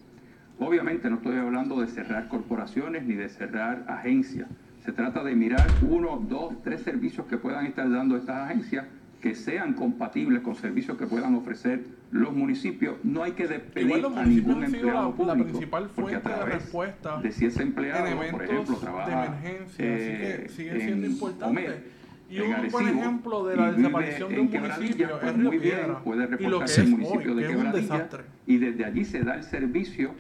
Obviamente 0.59 1.11
no 1.11 1.17
estoy 1.17 1.37
hablando 1.37 1.81
de 1.81 1.89
cerrar 1.89 2.29
corporaciones 2.29 3.05
ni 3.05 3.15
de 3.15 3.29
cerrar 3.29 3.85
agencias. 3.89 4.49
Se 4.85 4.93
trata 4.93 5.25
de 5.25 5.35
mirar 5.35 5.67
uno, 5.89 6.25
dos, 6.29 6.55
tres 6.63 6.83
servicios 6.83 7.27
que 7.27 7.37
puedan 7.39 7.67
estar 7.67 7.91
dando 7.91 8.17
estas 8.17 8.37
agencias 8.51 8.87
que 9.25 9.35
sean 9.35 9.73
compatibles 9.73 10.43
con 10.43 10.55
servicios 10.55 10.99
que 10.99 11.07
puedan 11.07 11.35
ofrecer 11.35 11.83
los 12.11 12.35
municipios. 12.35 12.97
No 13.03 13.23
hay 13.23 13.33
que 13.33 13.49
despedir 13.49 14.05
a 14.05 14.27
ningún 14.27 14.63
empleado 14.63 15.15
público. 15.15 15.35
La 15.35 15.45
principal 15.45 15.89
fuente 15.89 15.95
porque 15.95 16.17
a 16.17 16.21
través 16.21 16.45
de 16.45 16.53
respuesta 16.59 17.21
de 17.23 17.33
si 17.33 17.47
ese 17.47 17.63
empleado, 17.63 18.21
por 18.31 18.45
ejemplo, 18.45 18.77
trabaja 18.77 19.09
de 19.09 19.27
emergencia, 19.27 19.85
eh, 19.87 19.95
así 19.95 20.13
que 20.13 20.45
eh, 20.45 20.49
sigue 20.51 20.81
siendo 20.81 21.07
importante. 21.07 21.85
Y 22.29 22.41
un 22.41 22.69
buen 22.71 22.89
ejemplo 22.89 23.47
de 23.47 23.57
la 23.57 23.73
desaparición 23.73 24.29
de 24.29 24.41
un 24.41 24.51
municipio 24.51 25.09
pues 25.19 25.33
es 25.33 25.39
muy 25.39 25.59
bien, 25.59 25.81
puede 26.05 26.27
reportarse 26.27 26.81
el 26.83 26.89
municipio 26.91 27.33
hoy, 27.33 27.43
de 27.43 27.49
Quebradilla 27.49 28.09
y 28.47 28.59
desde 28.59 28.85
allí 28.85 29.07
se 29.07 29.25
da 29.25 29.37
el 29.37 29.45
servicio 29.45 30.11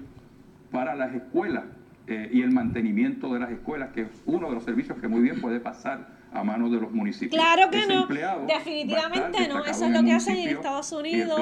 para 0.70 0.94
las 0.94 1.14
escuelas 1.14 1.64
eh, 2.06 2.30
y 2.32 2.40
el 2.40 2.52
mantenimiento 2.52 3.34
de 3.34 3.40
las 3.40 3.50
escuelas, 3.50 3.90
que 3.90 4.02
es 4.02 4.22
uno 4.24 4.48
de 4.48 4.54
los 4.54 4.64
servicios 4.64 4.96
que 4.98 5.08
muy 5.08 5.20
bien 5.20 5.42
puede 5.42 5.60
pasar 5.60 6.08
a 6.34 6.42
manos 6.42 6.70
de 6.72 6.80
los 6.80 6.90
municipios. 6.90 7.40
Claro 7.40 7.70
que 7.70 7.86
no, 7.86 8.06
definitivamente 8.46 9.48
no, 9.48 9.64
eso 9.64 9.86
es 9.86 9.92
lo 9.92 10.02
que 10.02 10.12
hacen 10.12 10.36
en 10.36 10.48
Estados 10.48 10.90
Unidos, 10.90 11.40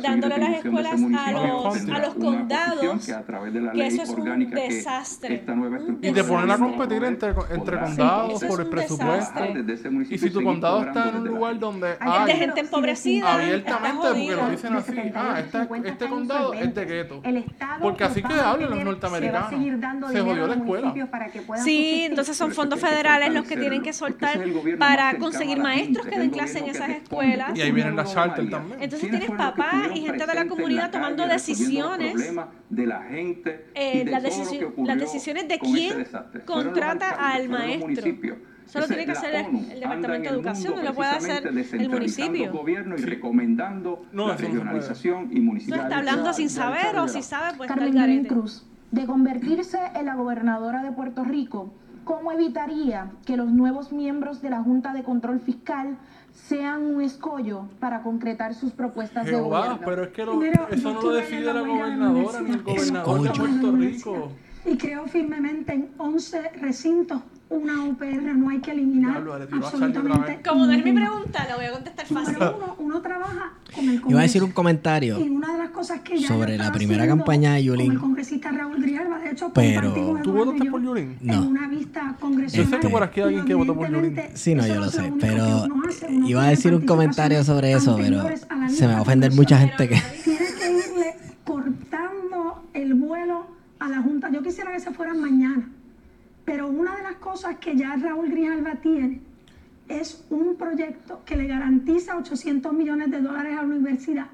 dándole 0.00 0.38
las 0.38 0.64
escuelas 0.64 1.02
a 1.02 1.32
los, 1.32 1.88
a 1.88 1.98
los 1.98 2.14
condados, 2.14 3.06
que, 3.06 3.12
a 3.12 3.22
través 3.22 3.52
de 3.52 3.60
la 3.60 3.74
ley 3.74 3.88
eso 3.88 4.02
es 4.02 4.10
un 4.10 4.50
desastre. 4.50 5.34
Esta 5.34 5.54
nueva 5.54 5.78
y 6.00 6.12
te 6.12 6.24
ponen 6.24 6.50
a 6.50 6.58
competir 6.58 7.02
entre, 7.02 7.34
entre 7.50 7.80
condados 7.80 8.44
por 8.44 8.60
el 8.60 8.68
presupuesto. 8.68 9.40
Y 10.08 10.18
si 10.18 10.30
tu 10.30 10.42
condado 10.42 10.84
está 10.84 11.08
en 11.08 11.16
un 11.16 11.28
lugar 11.28 11.58
donde 11.58 11.96
hay, 11.98 12.32
gente 12.36 12.60
empobrecida, 12.60 13.34
abiertamente, 13.34 14.06
porque 14.06 14.36
lo 14.36 14.50
dicen 14.50 14.74
así, 14.74 14.92
ah, 15.14 15.40
este, 15.40 15.88
este 15.88 16.08
condado 16.08 16.54
es 16.54 16.72
de 16.72 16.84
gueto. 16.84 17.22
Porque 17.82 18.04
así 18.04 18.22
que 18.22 18.34
hablan 18.34 18.70
los 18.70 18.84
norteamericanos. 18.84 20.12
Se 20.12 20.20
jodió 20.20 20.46
la 20.46 20.54
escuela. 20.54 20.94
Sí, 21.64 22.04
entonces 22.04 22.36
son 22.36 22.52
fondos 22.52 22.78
federales 22.78 23.32
los 23.34 23.44
que 23.46 23.56
tienen 23.56 23.82
que 23.82 23.92
soltar 23.92 24.19
para 24.78 25.18
conseguir 25.18 25.58
maestros 25.58 26.06
que 26.06 26.18
den 26.18 26.30
clase 26.30 26.58
en 26.58 26.66
esas 26.66 26.90
escuelas. 26.90 27.56
Y 27.56 27.62
ahí 27.62 27.72
vienen 27.72 27.96
las 27.96 28.12
charter 28.12 28.48
también. 28.48 28.82
Entonces 28.82 29.10
tienes 29.10 29.30
papás 29.30 29.90
y 29.94 30.02
gente 30.02 30.26
de 30.26 30.34
la 30.34 30.46
comunidad 30.46 30.90
tomando 30.90 31.26
decisiones. 31.26 32.14
De 32.68 32.86
la 32.86 33.02
gente. 33.02 33.66
Eh, 33.74 34.04
las, 34.06 34.22
decisiones 34.22 35.48
de 35.48 35.58
quién 35.58 36.06
contrata 36.44 37.10
al 37.10 37.48
maestro. 37.48 38.04
Solo 38.70 38.86
tiene 38.86 39.04
que 39.04 39.12
hacer 39.12 39.34
el, 39.34 39.80
Departamento 39.80 40.28
de 40.30 40.36
Educación, 40.36 40.76
no 40.76 40.82
lo 40.82 40.94
puede 40.94 41.10
hacer 41.10 41.44
el 41.46 41.88
municipio. 41.88 42.44
El 42.44 42.52
gobierno 42.52 42.94
y 42.96 43.02
recomendando 43.02 44.06
no, 44.12 44.32
regionalización 44.36 45.36
y 45.36 45.40
municipalidad. 45.40 45.88
No 45.88 45.88
está 45.88 45.98
hablando 45.98 46.32
sin 46.32 46.50
saber 46.50 46.96
o 46.96 47.08
si 47.08 47.22
sabe, 47.22 47.56
pues 47.56 47.68
está 47.68 48.04
el 48.04 48.26
Cruz, 48.28 48.64
de 48.92 49.06
convertirse 49.06 49.78
en 49.96 50.06
la 50.06 50.14
gobernadora 50.14 50.84
de 50.84 50.92
Puerto 50.92 51.24
Rico, 51.24 51.72
¿Cómo 52.10 52.32
evitaría 52.32 53.12
que 53.24 53.36
los 53.36 53.52
nuevos 53.52 53.92
miembros 53.92 54.42
de 54.42 54.50
la 54.50 54.60
Junta 54.64 54.92
de 54.92 55.04
Control 55.04 55.38
Fiscal 55.38 55.96
sean 56.32 56.82
un 56.82 57.02
escollo 57.02 57.68
para 57.78 58.02
concretar 58.02 58.52
sus 58.52 58.72
propuestas 58.72 59.26
de 59.26 59.40
gobierno? 59.40 59.78
pero 59.84 60.02
es 60.02 60.08
que 60.08 60.22
eso 60.72 60.92
no 60.92 61.02
lo 61.02 61.12
decide 61.12 61.54
la 61.54 61.60
gobernadora 61.60 62.40
ni 62.40 62.50
el 62.50 62.62
gobernador 62.64 63.22
de 63.22 63.30
Puerto 63.30 63.72
Rico. 63.76 64.32
Y 64.66 64.76
creo 64.76 65.06
firmemente 65.06 65.72
en 65.72 65.90
11 65.98 66.48
recintos 66.60 67.22
una 67.50 67.84
UPR 67.84 68.34
no 68.34 68.48
hay 68.48 68.60
que 68.60 68.70
eliminar 68.70 69.24
absolutamente. 69.52 70.40
Como 70.48 70.66
no 70.66 70.72
mi 70.72 70.92
pregunta, 70.92 71.46
la 71.48 71.56
voy 71.56 71.64
a 71.64 71.72
contestar 71.72 72.06
fácil. 72.06 72.36
Pero 72.38 72.76
uno, 72.78 73.02
trabaja 73.02 73.52
con 73.74 73.84
el 73.88 74.00
Congreso. 74.00 74.10
Iba 74.10 74.20
a 74.20 74.22
decir 74.22 74.44
un 74.44 74.52
comentario 74.52 75.18
sobre 76.26 76.56
la 76.56 76.70
primera 76.70 77.08
campaña 77.08 77.54
de 77.54 77.64
Yulín. 77.64 77.86
Con 77.88 77.94
el 77.94 78.00
congresista 78.00 78.52
Raúl 78.52 78.80
Grijalva, 78.80 79.18
de 79.18 79.30
hecho, 79.30 79.52
pero 79.52 80.20
¿tú 80.22 80.32
votaste 80.32 80.70
por 80.70 80.80
Yulín? 80.80 81.18
No. 81.20 81.34
En 81.34 81.40
una 81.48 81.68
vista 81.68 82.16
congresional. 82.20 82.70
Yo 82.70 82.76
sé 82.76 82.80
que 82.80 82.88
por 82.88 83.02
aquí 83.02 83.20
alguien 83.20 83.44
que 83.44 83.54
votó 83.54 83.74
por 83.74 83.90
Yulín. 83.90 84.16
Sí, 84.34 84.54
no, 84.54 84.64
yo 84.66 84.76
lo 84.76 84.88
sé, 84.88 85.12
pero 85.20 85.66
iba 86.24 86.44
a 86.44 86.50
decir 86.50 86.72
un 86.72 86.86
comentario 86.86 87.42
sobre 87.42 87.72
eso, 87.72 87.96
pero 87.96 88.24
se 88.68 88.86
me 88.86 88.92
va 88.92 88.98
a 89.00 89.02
ofender 89.02 89.32
mucha 89.32 89.58
gente 89.58 89.88
que... 89.88 90.00
Tienes 90.22 90.54
que 90.54 90.70
irle 90.70 91.16
cortando 91.42 92.62
el 92.74 92.94
vuelo 92.94 93.46
a 93.80 93.88
la 93.88 94.00
Junta. 94.02 94.30
Yo 94.30 94.40
quisiera 94.40 94.70
que 94.70 94.78
se 94.78 94.92
fueran 94.92 95.20
mañana 95.20 95.68
pero 96.44 96.68
una 96.68 96.96
de 96.96 97.02
las 97.02 97.16
cosas 97.16 97.56
que 97.58 97.76
ya 97.76 97.96
Raúl 97.96 98.30
Grijalva 98.30 98.76
tiene 98.76 99.20
es 99.88 100.24
un 100.30 100.56
proyecto 100.56 101.22
que 101.24 101.36
le 101.36 101.46
garantiza 101.46 102.16
800 102.16 102.72
millones 102.72 103.10
de 103.10 103.20
dólares 103.20 103.58
a 103.58 103.62
la 103.62 103.68
universidad, 103.68 104.26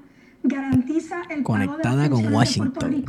garantiza 0.43 1.23
el 1.29 1.43
conectada 1.43 1.81
pago 1.81 2.17
de 2.17 2.23
con 2.23 2.33
Washington. 2.33 3.05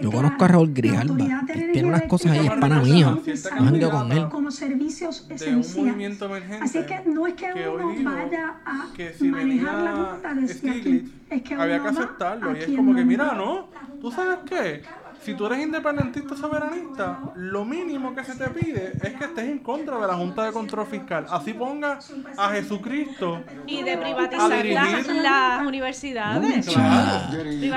Yo 0.00 0.10
conozco 0.10 0.44
a 0.44 0.48
Raúl 0.48 0.72
Grijalva, 0.72 1.44
tiene 1.46 1.88
unas 1.88 2.02
cosas 2.04 2.32
ahí 2.32 2.46
hispanas 2.46 2.84
mías, 2.84 3.18
han 3.52 3.80
con 3.80 4.12
él. 4.12 4.28
Como 4.28 4.50
servicios 4.50 5.26
esenciales. 5.28 6.22
Así 6.60 6.80
que 6.86 7.02
no 7.06 7.26
es 7.26 7.34
que, 7.34 7.52
que 7.52 7.68
uno 7.68 7.94
vaya 8.02 8.56
a 8.64 8.88
manejar 9.20 9.82
la 9.82 10.14
ruta 10.14 10.34
de 10.34 10.48
Stiglitz, 10.48 11.10
es 11.30 11.42
que 11.42 11.54
había 11.54 11.80
uno 11.80 11.84
que 11.84 11.88
aceptarlo 11.90 12.56
y 12.56 12.60
es 12.60 12.76
como 12.76 12.94
que 12.94 13.04
mira, 13.04 13.34
¿no? 13.34 13.68
¿Tú 14.00 14.10
sabes 14.10 14.38
qué? 14.48 14.82
si 15.22 15.34
tú 15.34 15.46
eres 15.46 15.60
independentista 15.60 16.36
soberanista, 16.36 17.20
lo 17.34 17.64
mínimo 17.64 18.14
que 18.14 18.24
se 18.24 18.34
te 18.34 18.48
pide 18.50 18.92
es 19.02 19.14
que 19.14 19.24
estés 19.24 19.44
en 19.44 19.58
contra 19.58 19.98
de 19.98 20.06
la 20.06 20.14
Junta 20.14 20.44
de 20.44 20.52
Control 20.52 20.86
Fiscal. 20.86 21.26
Así 21.30 21.52
ponga 21.52 21.98
a 22.36 22.50
Jesucristo. 22.50 23.42
Y 23.66 23.82
de 23.82 23.98
privatizar 23.98 24.64
las, 24.64 25.66
universidades. 25.66 26.68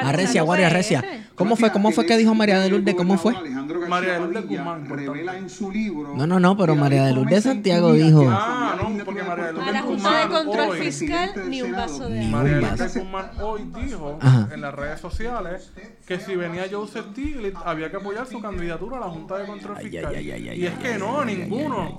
Arrecia, 0.01 0.43
Guardia, 0.43 0.67
arrecia. 0.67 1.03
¿Cómo 1.35 1.55
fue, 1.55 1.71
¿Cómo 1.71 1.91
fue 1.91 2.05
que 2.05 2.17
dijo 2.17 2.33
María 2.35 2.59
de 2.59 2.69
Lourdes? 2.69 2.95
¿Cómo 2.95 3.17
fue? 3.17 3.33
María 3.87 4.13
de 4.13 4.19
Lourdes 4.19 4.47
Guzmán. 4.47 4.89
Revela 4.89 5.37
en 5.37 5.49
su 5.49 5.71
libro 5.71 6.11
no, 6.15 6.27
no, 6.27 6.39
no, 6.39 6.57
pero 6.57 6.75
María 6.75 7.05
de 7.05 7.13
Lourdes 7.13 7.43
Santiago 7.43 7.93
dijo. 7.93 8.27
Ah, 8.29 8.75
no, 8.81 9.03
porque 9.03 9.23
María 9.23 9.45
de 9.45 9.53
Lourdes 9.53 9.69
A 9.69 9.71
la 9.71 9.81
Junta 9.81 10.19
de 10.19 10.27
Control 10.27 10.77
Fiscal 10.77 11.49
ni 11.49 11.61
un 11.61 11.71
vaso 11.71 12.09
de 12.09 12.19
agua. 12.19 12.31
María 12.31 12.55
de 12.55 12.61
Lourdes 12.61 12.97
Guzmán 12.97 13.31
hoy 13.41 13.71
dijo 13.83 14.17
Ajá. 14.21 14.49
en 14.53 14.61
las 14.61 14.73
redes 14.73 14.99
sociales 14.99 15.71
que 16.05 16.19
si 16.19 16.35
venía 16.35 16.65
Joseph 16.71 17.07
D 17.15 17.30
había 17.65 17.89
que 17.89 17.97
apoyar 17.97 18.27
su 18.27 18.41
candidatura 18.41 18.97
a 18.97 18.99
la 19.01 19.09
Junta 19.09 19.38
de 19.38 19.45
Control 19.45 19.77
Fiscal. 19.77 20.21
y 20.21 20.65
es 20.65 20.73
que 20.75 20.97
no, 20.97 21.23
ninguno, 21.23 21.97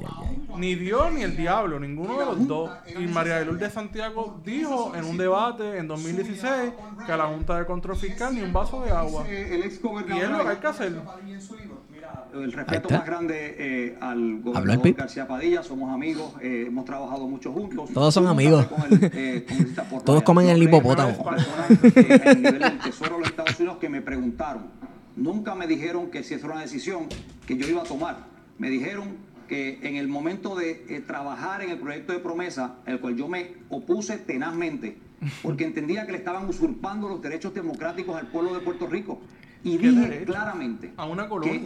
ni 0.57 0.74
Dios 0.74 1.12
ni 1.12 1.22
el 1.22 1.37
diablo, 1.37 1.78
ninguno 1.78 2.18
de 2.18 2.24
los 2.24 2.47
dos. 2.47 2.70
Y 2.99 3.07
María 3.07 3.39
de 3.39 3.47
Lourdes 3.47 3.72
Santiago 3.72 4.41
dijo 4.45 4.95
en 4.95 5.05
un 5.05 5.16
debate 5.16 5.78
en 5.78 5.89
2016 5.89 6.72
que 7.07 7.12
a 7.12 7.16
la 7.16 7.26
Junta 7.26 7.59
de 7.59 7.66
Control 7.66 7.97
Fiscal 7.97 8.35
ni 8.35 8.43
un 8.43 8.53
vaso 8.53 8.83
de 8.83 8.91
agua. 8.91 9.24
Y 9.28 9.33
es 9.33 9.83
lo 9.83 10.05
que 10.05 10.49
hay 10.49 10.57
que 10.57 10.66
hacer 10.66 10.93
el 12.35 12.53
respeto 12.53 12.89
más 12.91 13.05
grande 13.05 13.57
eh, 13.59 13.99
al 14.01 14.41
gobernador 14.41 14.95
García 14.95 15.26
Padilla, 15.26 15.62
somos 15.62 15.93
amigos, 15.93 16.33
eh, 16.41 16.64
hemos 16.68 16.85
trabajado 16.85 17.26
mucho 17.26 17.53
juntos. 17.53 17.91
Todos 17.93 18.14
son 18.14 18.26
amigos. 18.26 18.66
Eh, 19.14 19.47
Todos 20.05 20.22
comen 20.22 20.49
el 20.49 20.62
hipopótamo. 20.62 21.24
Personas, 21.24 21.70
eh, 21.70 22.35
de 22.35 22.59
los 23.18 23.28
Estados 23.28 23.59
Unidos 23.59 23.78
que 23.78 23.89
me 23.89 24.01
preguntaron 24.01 24.62
Nunca 25.17 25.55
me 25.55 25.67
dijeron 25.67 26.11
que 26.11 26.23
si 26.23 26.35
esa 26.35 26.47
era 26.47 26.55
una 26.55 26.63
decisión 26.63 27.07
que 27.47 27.57
yo 27.57 27.69
iba 27.69 27.83
a 27.83 27.85
tomar. 27.85 28.27
Me 28.59 28.71
dijeron 28.71 29.17
que 29.49 29.79
en 29.83 29.97
el 29.97 30.09
momento 30.09 30.55
de 30.55 30.87
eh, 30.89 31.01
trabajar 31.01 31.63
en 31.63 31.71
el 31.71 31.79
proyecto 31.79 32.13
de 32.13 32.21
promesa, 32.21 32.77
el 32.87 33.01
cual 33.01 33.17
yo 33.17 33.29
me 33.29 33.55
opuse 33.69 34.17
tenazmente, 34.19 34.99
porque 35.43 35.65
entendía 35.65 36.07
que 36.07 36.13
le 36.13 36.19
estaban 36.19 36.49
usurpando 36.49 37.09
los 37.09 37.21
derechos 37.21 37.53
democráticos 37.53 38.17
al 38.17 38.29
pueblo 38.29 38.55
de 38.55 38.61
Puerto 38.61 38.87
Rico. 38.87 39.21
Y 39.65 39.78
dije 39.78 40.24
claramente 40.24 40.93
a 40.97 41.07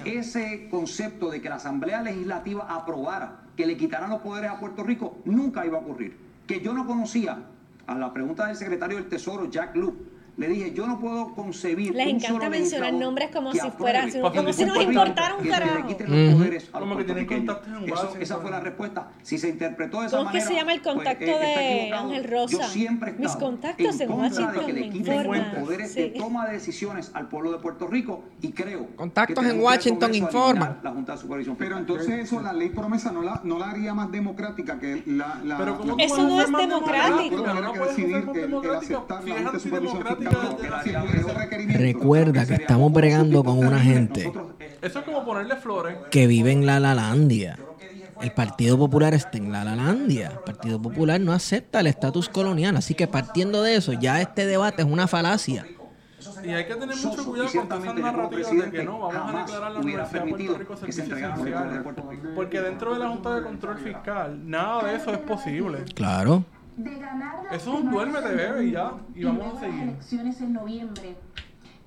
que 0.02 0.18
ese 0.18 0.68
concepto 0.70 1.30
de 1.30 1.40
que 1.40 1.48
la 1.48 1.54
Asamblea 1.54 2.02
Legislativa 2.02 2.66
aprobara 2.68 3.44
que 3.56 3.66
le 3.66 3.78
quitaran 3.78 4.10
los 4.10 4.20
poderes 4.20 4.50
a 4.50 4.60
Puerto 4.60 4.82
Rico 4.82 5.18
nunca 5.24 5.64
iba 5.64 5.78
a 5.78 5.80
ocurrir. 5.80 6.14
Que 6.46 6.60
yo 6.60 6.74
no 6.74 6.86
conocía, 6.86 7.46
a 7.86 7.94
la 7.94 8.12
pregunta 8.12 8.48
del 8.48 8.56
secretario 8.56 8.98
del 8.98 9.08
Tesoro, 9.08 9.48
Jack 9.48 9.76
Luke, 9.76 9.98
le 10.36 10.48
dije, 10.48 10.74
yo 10.74 10.86
no 10.86 11.00
puedo 11.00 11.34
concebir. 11.34 11.94
Les 11.94 12.08
encanta 12.08 12.50
mencionar 12.50 12.92
nombres 12.92 13.30
como 13.32 13.52
si 13.52 13.70
fuera, 13.70 14.06
como 14.20 14.52
si 14.52 14.66
nos 14.66 14.82
importara 14.82 15.34
un 15.36 15.48
carajo. 15.48 15.96
Que 15.96 16.06
los 16.06 16.34
poderes 16.34 16.68
a 16.72 16.80
los 16.80 16.88
como 16.88 16.98
que 16.98 17.04
tienen 17.04 17.26
contacto 17.26 17.68
en 17.68 17.76
un 17.76 17.86
vaso, 17.86 18.08
eso, 18.10 18.18
Esa 18.18 18.36
fue 18.38 18.50
la 18.50 18.60
respuesta. 18.60 19.08
Si 19.22 19.38
se 19.38 19.48
interpretó 19.48 20.00
de 20.00 20.08
esa 20.08 20.18
¿Cómo 20.18 20.26
manera. 20.26 20.44
¿Cómo 20.44 20.48
que 20.48 20.54
se 20.54 20.60
llama 20.60 20.74
el 20.74 20.80
pues, 20.82 20.92
eh, 20.92 20.96
contacto 20.96 21.24
pues, 21.24 21.40
de 21.40 21.92
Ángel 21.92 22.24
Rosa? 22.24 22.58
Yo 22.58 22.64
siempre 22.64 23.12
Mis 23.12 23.36
contactos 23.36 24.00
en, 24.00 24.10
en 24.10 24.18
Washington. 24.18 24.66
De 24.66 24.66
que 24.66 24.72
le 24.74 24.90
quiten 24.90 25.32
los 25.32 25.46
poderes 25.60 25.92
sí. 25.92 26.00
de 26.00 26.08
toma 26.10 26.46
de 26.46 26.52
decisiones 26.52 27.10
al 27.14 27.28
pueblo 27.28 27.52
de 27.52 27.58
Puerto 27.58 27.86
Rico 27.86 28.22
y 28.42 28.52
creo. 28.52 28.88
Contactos 28.94 29.44
en 29.44 29.58
Washington 29.58 30.14
informan. 30.14 30.80
La 30.82 30.90
Junta 30.90 31.12
de 31.12 31.18
Supervisión. 31.18 31.56
Pero 31.56 31.78
entonces 31.78 32.10
eso, 32.10 32.42
la 32.42 32.52
ley 32.52 32.68
promesa 32.68 33.10
no 33.10 33.22
la, 33.22 33.40
no 33.42 33.58
la 33.58 33.70
haría 33.70 33.94
más 33.94 34.12
democrática 34.12 34.78
que 34.78 35.02
la. 35.06 35.40
la 35.44 35.56
Pero 35.56 35.78
¿cómo 35.78 35.96
eso 35.98 36.22
no 36.22 36.42
es 36.42 36.52
democrático. 36.52 37.44
Ah, 37.46 37.60
no 37.62 37.72
puede 37.72 37.94
ser 37.94 38.24
más 38.24 38.34
democrático. 38.34 39.06
Si 39.24 39.30
es 39.30 39.46
antidemocrático 39.46 40.25
Recuerda 41.68 42.46
que 42.46 42.54
estamos 42.54 42.92
bregando 42.92 43.44
con 43.44 43.58
una 43.58 43.78
gente 43.78 44.32
que 46.10 46.26
vive 46.26 46.52
en 46.52 46.66
la 46.66 46.80
Lalandia. 46.80 47.58
El 48.20 48.32
Partido 48.32 48.78
Popular 48.78 49.12
está 49.12 49.36
en 49.36 49.52
la 49.52 49.62
Lalandia. 49.64 50.28
El 50.28 50.38
Partido 50.38 50.80
Popular 50.80 51.20
no 51.20 51.32
acepta 51.32 51.80
el 51.80 51.86
estatus 51.86 52.28
colonial. 52.28 52.76
Así 52.76 52.94
que 52.94 53.06
partiendo 53.06 53.62
de 53.62 53.76
eso, 53.76 53.92
ya 53.92 54.20
este 54.20 54.46
debate 54.46 54.82
es 54.82 54.88
una 54.88 55.06
falacia. 55.06 55.66
Y 56.44 56.50
hay 56.50 56.64
que 56.64 56.74
tener 56.74 56.96
mucho 56.96 57.24
cuidado 57.24 57.50
con 57.68 57.82
esas 57.82 57.96
narrativas 57.96 58.50
de 58.50 58.70
que 58.70 58.84
no, 58.84 58.98
vamos 59.00 59.34
a 59.34 59.38
declarar 59.38 59.72
la 59.72 59.80
Universidad 59.80 60.24
de 60.24 61.80
Puerto 61.82 62.08
Rico. 62.08 62.28
Porque 62.34 62.60
dentro 62.60 62.94
de 62.94 63.00
la 63.00 63.08
Junta 63.08 63.34
de 63.34 63.42
Control 63.42 63.78
Fiscal, 63.78 64.48
nada 64.48 64.84
de 64.84 64.96
eso 64.96 65.12
es 65.12 65.18
posible. 65.18 65.84
Claro. 65.94 66.44
De 66.76 66.94
ganar 66.98 67.44
las 67.44 67.54
Eso 67.54 67.72
es 67.74 67.80
un 67.80 67.90
duérmete, 67.90 68.28
en 68.30 68.36
bebé, 68.36 68.64
y 68.66 68.72
ya, 68.72 68.88
junio 68.90 69.04
y 69.14 69.24
vamos 69.24 69.56
a 69.56 69.60
seguir. 69.60 69.82
elecciones 69.82 70.40
en 70.42 70.52
noviembre. 70.52 71.16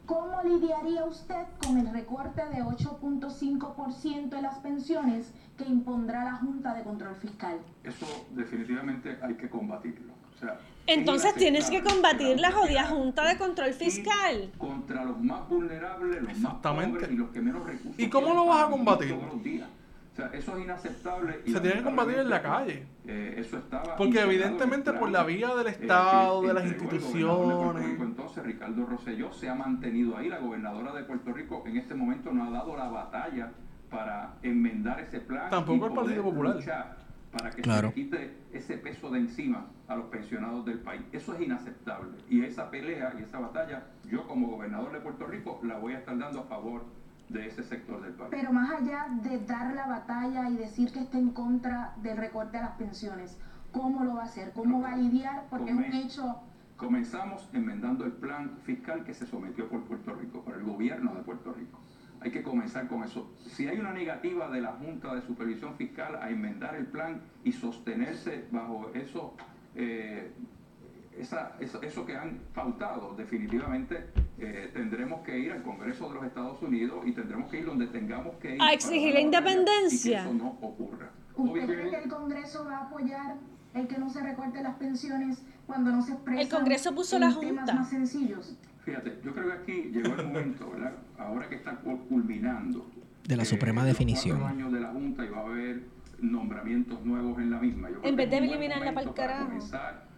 ¿Cómo 0.05 0.41
lidiaría 0.43 1.05
usted 1.05 1.45
con 1.63 1.77
el 1.77 1.91
recorte 1.93 2.41
de 2.49 2.63
8.5% 2.63 4.29
de 4.29 4.41
las 4.41 4.57
pensiones 4.59 5.31
que 5.57 5.65
impondrá 5.65 6.23
la 6.23 6.33
Junta 6.33 6.73
de 6.73 6.83
Control 6.83 7.15
Fiscal? 7.15 7.59
Eso 7.83 8.07
definitivamente 8.31 9.17
hay 9.21 9.35
que 9.35 9.47
combatirlo. 9.49 10.13
O 10.35 10.39
sea, 10.39 10.57
Entonces 10.87 11.31
es 11.31 11.35
tienes 11.35 11.69
que 11.69 11.83
combatir 11.83 12.39
la 12.39 12.51
jodida 12.51 12.87
Junta 12.87 13.27
de 13.27 13.37
Control 13.37 13.73
Fiscal. 13.73 14.51
contra 14.57 15.03
los 15.05 15.19
más 15.21 15.47
vulnerables, 15.47 16.21
los 16.23 16.31
Exactamente. 16.31 16.91
más 16.91 16.99
pobres 17.01 17.11
y 17.11 17.17
los 17.17 17.29
que 17.29 17.41
menos 17.41 17.63
recursos 17.65 17.99
¿Y 17.99 18.09
cómo 18.09 18.33
lo 18.33 18.45
vas 18.47 18.63
a 18.65 18.69
combatir? 18.71 19.13
todos 19.15 19.33
los 19.33 19.43
días. 19.43 19.69
O 20.19 20.29
sea, 20.29 20.37
eso 20.39 20.57
es 20.57 20.63
inaceptable. 20.63 21.41
y 21.45 21.51
Se 21.53 21.59
tiene 21.61 21.77
que 21.77 21.83
combatir 21.83 22.17
en 22.17 22.29
la 22.29 22.41
calle. 22.41 22.85
eh, 23.05 23.35
eso 23.37 23.57
estaba 23.57 23.95
Porque 23.95 24.19
evidentemente 24.21 24.91
por 24.93 25.09
la 25.09 25.23
vía 25.23 25.55
del 25.55 25.67
eh, 25.67 25.71
Estado, 25.71 26.41
de 26.41 26.53
las 26.53 26.63
de 26.63 26.69
instituciones. 26.69 27.85
Rico 27.85 28.03
entonces, 28.03 28.43
Ricardo 28.43 28.85
Rosselló, 28.85 29.31
se 29.31 29.47
ha 29.49 29.55
mantenido 29.55 30.17
ahí. 30.17 30.27
La 30.27 30.39
gobernadora 30.39 30.93
de 30.93 31.03
Puerto 31.03 31.31
Rico 31.31 31.63
en 31.65 31.77
este 31.77 31.95
momento 31.95 32.31
no 32.33 32.43
ha 32.45 32.49
dado 32.51 32.75
la 32.75 32.89
batalla 32.89 33.51
para 33.89 34.35
enmendar 34.43 34.99
ese 34.99 35.21
plan. 35.21 35.49
Tampoco 35.49 35.85
y 35.85 35.89
el 35.89 35.95
Partido 35.95 36.21
poder 36.23 36.23
Popular. 36.23 36.55
luchar 36.55 36.97
para 37.31 37.49
que 37.51 37.61
Claro. 37.61 37.91
se 37.91 37.95
le 37.99 38.03
quite 38.03 38.37
ese 38.53 38.77
peso 38.77 39.09
de 39.11 39.19
encima 39.19 39.67
a 39.87 39.95
los 39.95 40.05
pensionados 40.07 40.65
del 40.65 40.79
país. 40.79 41.01
Eso 41.13 41.33
es 41.35 41.41
inaceptable. 41.41 42.09
Y 42.29 42.43
esa 42.43 42.69
pelea 42.69 43.13
y 43.19 43.23
esa 43.23 43.39
batalla, 43.39 43.83
yo 44.09 44.27
como 44.27 44.47
gobernador 44.47 44.91
de 44.91 44.99
Puerto 44.99 45.25
Rico, 45.27 45.59
la 45.63 45.77
voy 45.77 45.93
a 45.93 45.99
estar 45.99 46.17
dando 46.17 46.41
a 46.41 46.43
favor 46.43 46.83
de 47.29 47.47
ese 47.47 47.63
sector 47.63 48.01
del 48.01 48.13
país. 48.13 48.29
Pero 48.31 48.51
más 48.51 48.71
allá 48.71 49.07
de 49.23 49.39
dar 49.45 49.73
la 49.73 49.87
batalla 49.87 50.49
y 50.49 50.57
decir 50.57 50.91
que 50.91 50.99
está 50.99 51.17
en 51.17 51.29
contra 51.29 51.93
del 52.01 52.17
recorte 52.17 52.57
a 52.57 52.61
las 52.61 52.71
pensiones, 52.71 53.37
¿cómo 53.71 54.03
lo 54.03 54.15
va 54.15 54.23
a 54.23 54.25
hacer? 54.25 54.51
¿Cómo 54.53 54.81
va 54.81 54.93
a 54.93 54.97
lidiar? 54.97 55.45
Porque 55.49 55.71
es 55.71 55.77
un 55.77 55.93
hecho 55.93 56.41
Comenzamos 56.79 57.49
enmendando 57.51 58.05
el 58.05 58.13
plan 58.13 58.57
fiscal 58.63 59.03
que 59.03 59.13
se 59.13 59.25
sometió 59.25 59.67
por 59.67 59.83
Puerto 59.83 60.15
Rico, 60.15 60.41
por 60.45 60.55
el 60.55 60.63
gobierno 60.63 61.13
de 61.13 61.23
Puerto 61.23 61.51
Rico. 61.51 61.77
Hay 62.21 62.31
que 62.31 62.41
comenzar 62.41 62.87
con 62.87 63.03
eso. 63.03 63.29
Si 63.37 63.67
hay 63.67 63.77
una 63.77 63.91
negativa 63.91 64.49
de 64.49 64.61
la 64.61 64.71
Junta 64.71 65.13
de 65.13 65.21
Supervisión 65.21 65.75
Fiscal 65.75 66.15
a 66.15 66.29
enmendar 66.29 66.75
el 66.75 66.85
plan 66.85 67.21
y 67.43 67.51
sostenerse 67.51 68.45
bajo 68.51 68.91
eso, 68.93 69.35
eh, 69.75 70.31
esa- 71.19 71.53
eso, 71.59 71.81
eso 71.81 72.05
que 72.05 72.15
han 72.15 72.39
pautado, 72.53 73.13
definitivamente 73.15 74.05
eh, 74.37 74.69
tendremos 74.73 75.21
que 75.21 75.37
ir 75.37 75.51
al 75.51 75.61
Congreso 75.63 76.07
de 76.09 76.15
los 76.15 76.25
Estados 76.25 76.61
Unidos 76.61 77.05
y 77.05 77.11
tendremos 77.11 77.49
que 77.51 77.59
ir 77.59 77.65
donde 77.65 77.87
tengamos 77.87 78.35
que 78.37 78.55
ir. 78.55 78.61
A 78.61 78.71
exigir 78.73 79.13
la 79.13 79.19
independencia. 79.19 80.21
Y 80.21 80.23
que 80.23 80.29
eso 80.29 80.33
no 80.33 80.49
ocurra. 80.61 81.09
¿Usted 81.35 81.51
Obviamente- 81.51 81.75
cree 81.75 81.89
que 81.91 82.03
el 82.05 82.09
Congreso 82.09 82.65
va 82.65 82.77
a 82.77 82.81
apoyar 82.85 83.35
el 83.73 83.87
que 83.87 83.97
no 83.97 84.09
se 84.09 84.21
recorte 84.21 84.63
las 84.63 84.75
pensiones 84.75 85.41
cuando 85.67 85.91
no 85.91 86.01
se 86.01 86.13
expresa 86.13 86.41
El 86.41 86.49
Congreso 86.49 86.95
puso 86.95 87.19
la 87.19 87.27
temas 87.39 87.59
Junta. 87.65 87.73
más 87.75 87.89
sencillos? 87.89 88.57
Fíjate, 88.83 89.19
yo 89.23 89.33
creo 89.33 89.47
que 89.47 89.53
aquí 89.53 89.91
llegó 89.91 90.15
el 90.15 90.25
momento, 90.27 90.71
¿verdad? 90.71 90.93
Ahora 91.17 91.47
que 91.49 91.55
está 91.55 91.75
cu- 91.75 91.99
culminando. 92.07 92.89
De 93.27 93.35
la 93.35 93.43
eh, 93.43 93.45
suprema 93.45 93.85
definición. 93.85 94.41
años 94.43 94.71
de 94.71 94.79
la 94.79 94.87
Junta 94.89 95.23
y 95.23 95.29
va 95.29 95.39
a 95.41 95.45
haber 95.45 95.83
nombramientos 96.19 97.05
nuevos 97.05 97.37
en 97.39 97.51
la 97.51 97.59
misma. 97.59 97.89
Yo 97.89 97.99
creo 97.99 98.09
En 98.09 98.15
que 98.15 98.21
vez 98.23 98.31
de 98.31 98.37
eliminarla 98.37 98.93
para 98.93 99.13
carajo. 99.13 99.45
comenzar 99.45 100.08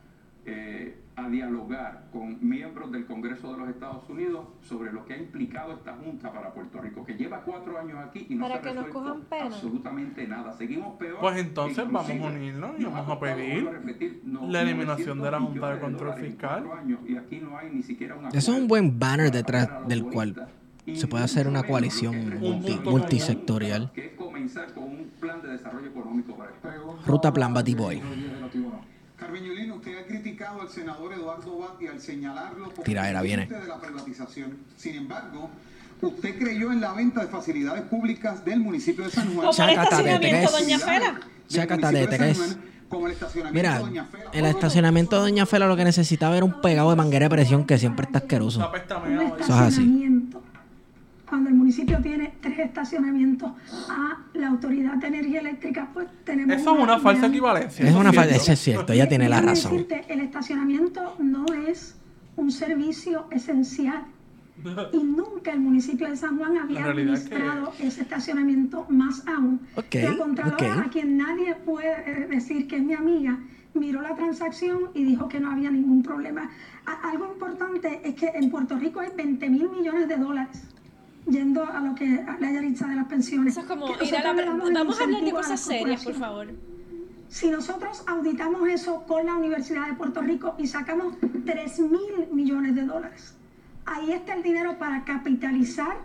eh, 0.45 0.97
a 1.15 1.29
dialogar 1.29 2.07
con 2.11 2.37
miembros 2.47 2.91
del 2.91 3.05
Congreso 3.05 3.51
de 3.51 3.59
los 3.59 3.69
Estados 3.69 4.09
Unidos 4.09 4.47
sobre 4.61 4.91
lo 4.91 5.05
que 5.05 5.13
ha 5.13 5.17
implicado 5.17 5.73
esta 5.73 5.93
Junta 5.97 6.31
para 6.31 6.51
Puerto 6.53 6.79
Rico, 6.81 7.05
que 7.05 7.13
lleva 7.13 7.41
cuatro 7.41 7.77
años 7.77 7.97
aquí 7.99 8.25
y 8.29 8.35
no 8.35 8.47
Para 8.47 8.55
se 8.55 8.59
ha 8.59 8.61
que 8.71 8.75
nos 8.75 8.85
resuelto 8.85 9.35
absolutamente 9.41 10.27
nada. 10.27 10.53
Seguimos 10.53 10.97
peor. 10.97 11.19
Pues 11.19 11.37
entonces 11.37 11.85
vamos 11.91 12.09
a 12.09 12.13
unirnos 12.27 12.79
y 12.79 12.83
vamos 12.85 13.09
a 13.09 13.19
pedir 13.19 13.67
a 13.67 13.71
repetir, 13.71 14.21
no- 14.25 14.47
la 14.47 14.61
eliminación 14.61 15.19
de 15.21 15.31
la 15.31 15.39
900 15.39 15.51
Junta 15.51 15.73
de 15.75 15.79
Control 15.79 16.13
en 16.17 16.25
Fiscal. 16.31 16.63
y 17.07 17.15
aquí 17.17 17.39
no 17.39 17.57
hay 17.57 17.69
ni 17.71 17.83
siquiera 17.83 18.15
un 18.15 18.25
Eso 18.27 18.37
es 18.53 18.57
un 18.59 18.67
buen 18.67 18.97
banner 18.97 19.29
detrás 19.31 19.87
del 19.87 20.05
cual 20.05 20.47
se 20.95 21.07
puede 21.07 21.23
hacer 21.23 21.47
una 21.47 21.61
coalición 21.63 22.39
multi- 22.39 22.79
multisectorial. 22.83 23.91
Que 23.93 24.07
es 24.07 24.11
comenzar 24.13 24.73
con 24.73 24.85
un 24.85 25.11
plan 25.19 25.41
de 25.41 25.49
desarrollo 25.49 25.87
económico 25.87 26.35
para 26.35 26.49
el 26.51 26.55
país. 26.57 26.81
Ruta 27.05 27.31
Plan 27.31 27.53
Batty 27.53 27.75
Boy. 27.75 28.01
Usted 29.31 29.97
ha 29.97 30.05
criticado 30.05 30.61
al 30.61 30.69
senador 30.69 31.13
Eduardo 31.13 31.57
Batti 31.57 31.87
al 31.87 32.01
señalarlo 32.01 32.69
como 32.71 32.83
Tiraera 32.83 33.21
viene. 33.21 33.47
presidente 33.47 33.71
de 33.71 33.75
la 33.75 33.81
privatización. 33.81 34.57
Sin 34.75 34.95
embargo, 34.95 35.49
usted 36.01 36.37
creyó 36.37 36.71
en 36.73 36.81
la 36.81 36.91
venta 36.91 37.21
de 37.21 37.27
facilidades 37.27 37.83
públicas 37.83 38.43
del 38.43 38.59
municipio 38.59 39.05
de 39.05 39.09
San 39.11 39.33
Juan. 39.33 39.49
Chácata 39.51 40.03
de 40.03 40.13
estacionamiento. 40.13 40.51
Doña 40.51 40.79
Fela. 40.79 41.19
Chácata 41.47 41.91
de 41.91 42.07
tres. 42.07 42.57
Como 42.89 43.07
el 43.07 43.13
estacionamiento 43.13 43.69
Mira, 43.69 43.77
de 43.77 43.85
Doña 43.85 44.05
Fela. 44.05 44.29
el 44.33 44.45
estacionamiento 44.45 45.15
de 45.15 45.21
Doña 45.21 45.45
Fela 45.45 45.67
lo 45.67 45.77
que 45.77 45.85
necesitaba 45.85 46.35
era 46.35 46.45
un 46.45 46.59
pegado 46.59 46.89
de 46.89 46.97
manguera 46.97 47.25
de 47.25 47.29
presión 47.29 47.65
que 47.65 47.77
siempre 47.77 48.05
está 48.05 48.19
asqueroso. 48.19 48.69
Eso 49.39 49.45
es 49.45 49.49
así. 49.49 50.29
Cuando 51.31 51.49
el 51.49 51.55
municipio 51.55 51.97
tiene 52.01 52.33
tres 52.41 52.59
estacionamientos 52.59 53.53
a 53.89 54.17
la 54.33 54.49
autoridad 54.49 54.95
de 54.95 55.07
energía 55.07 55.39
eléctrica, 55.39 55.87
pues 55.93 56.05
tenemos. 56.25 56.57
Eso 56.57 56.75
es 56.75 56.83
una 56.83 56.99
falsa 56.99 57.27
equivalencia. 57.27 57.85
Es 57.85 57.91
eso 57.91 57.99
una 58.01 58.11
falta, 58.11 58.31
cierto. 58.33 58.43
eso 58.43 58.51
es 58.51 58.59
cierto, 58.59 58.91
ella 58.91 59.07
tiene 59.07 59.29
la 59.29 59.39
razón. 59.41 59.71
decirte, 59.71 60.03
el 60.09 60.19
estacionamiento 60.19 61.15
no 61.19 61.45
es 61.67 61.95
un 62.35 62.51
servicio 62.51 63.27
esencial. 63.31 64.03
Y 64.91 64.97
nunca 64.97 65.53
el 65.53 65.61
municipio 65.61 66.09
de 66.09 66.17
San 66.17 66.37
Juan 66.37 66.57
había 66.57 66.83
que- 66.83 66.89
administrado 66.89 67.71
ese 67.79 68.01
estacionamiento 68.01 68.85
más 68.89 69.25
aún. 69.25 69.61
Ok, 69.77 69.95
la 70.03 70.17
Contralora, 70.17 70.81
a 70.81 70.89
quien 70.89 71.15
nadie 71.15 71.55
puede 71.55 71.93
eh, 72.05 72.27
decir 72.29 72.67
que 72.67 72.75
es 72.75 72.83
mi 72.83 72.93
amiga, 72.93 73.39
miró 73.73 74.01
la 74.01 74.15
transacción 74.15 74.89
y 74.93 75.05
dijo 75.05 75.29
que 75.29 75.39
no 75.39 75.49
había 75.49 75.71
ningún 75.71 76.03
problema. 76.03 76.49
A- 76.85 77.09
algo 77.09 77.25
importante 77.31 78.01
es 78.03 78.15
que 78.15 78.27
en 78.35 78.51
Puerto 78.51 78.75
Rico 78.77 78.99
hay 78.99 79.11
20 79.15 79.49
mil 79.49 79.69
millones 79.69 80.09
de 80.09 80.17
dólares 80.17 80.61
yendo 81.27 81.65
a 81.65 81.79
lo 81.79 81.95
que 81.95 82.23
a 82.27 82.37
la 82.39 82.51
Yaritza 82.51 82.87
de 82.87 82.95
las 82.95 83.07
pensiones. 83.07 83.53
Eso 83.53 83.61
es 83.61 83.67
como 83.67 83.87
ir 84.01 84.15
a 84.15 84.33
la... 84.33 84.71
Vamos 84.73 84.99
a 84.99 85.03
hablar 85.03 85.23
de 85.23 85.31
cosas 85.31 85.59
serias, 85.59 86.03
por 86.03 86.15
favor. 86.15 86.47
Si 87.27 87.49
nosotros 87.49 88.03
auditamos 88.07 88.67
eso 88.67 89.03
con 89.07 89.25
la 89.25 89.35
Universidad 89.35 89.87
de 89.87 89.93
Puerto 89.93 90.21
Rico 90.21 90.55
y 90.57 90.67
sacamos 90.67 91.15
3 91.45 91.79
mil 91.79 92.27
millones 92.33 92.75
de 92.75 92.83
dólares, 92.83 93.35
ahí 93.85 94.11
está 94.11 94.33
el 94.33 94.43
dinero 94.43 94.77
para 94.77 95.05
capitalizar 95.05 95.97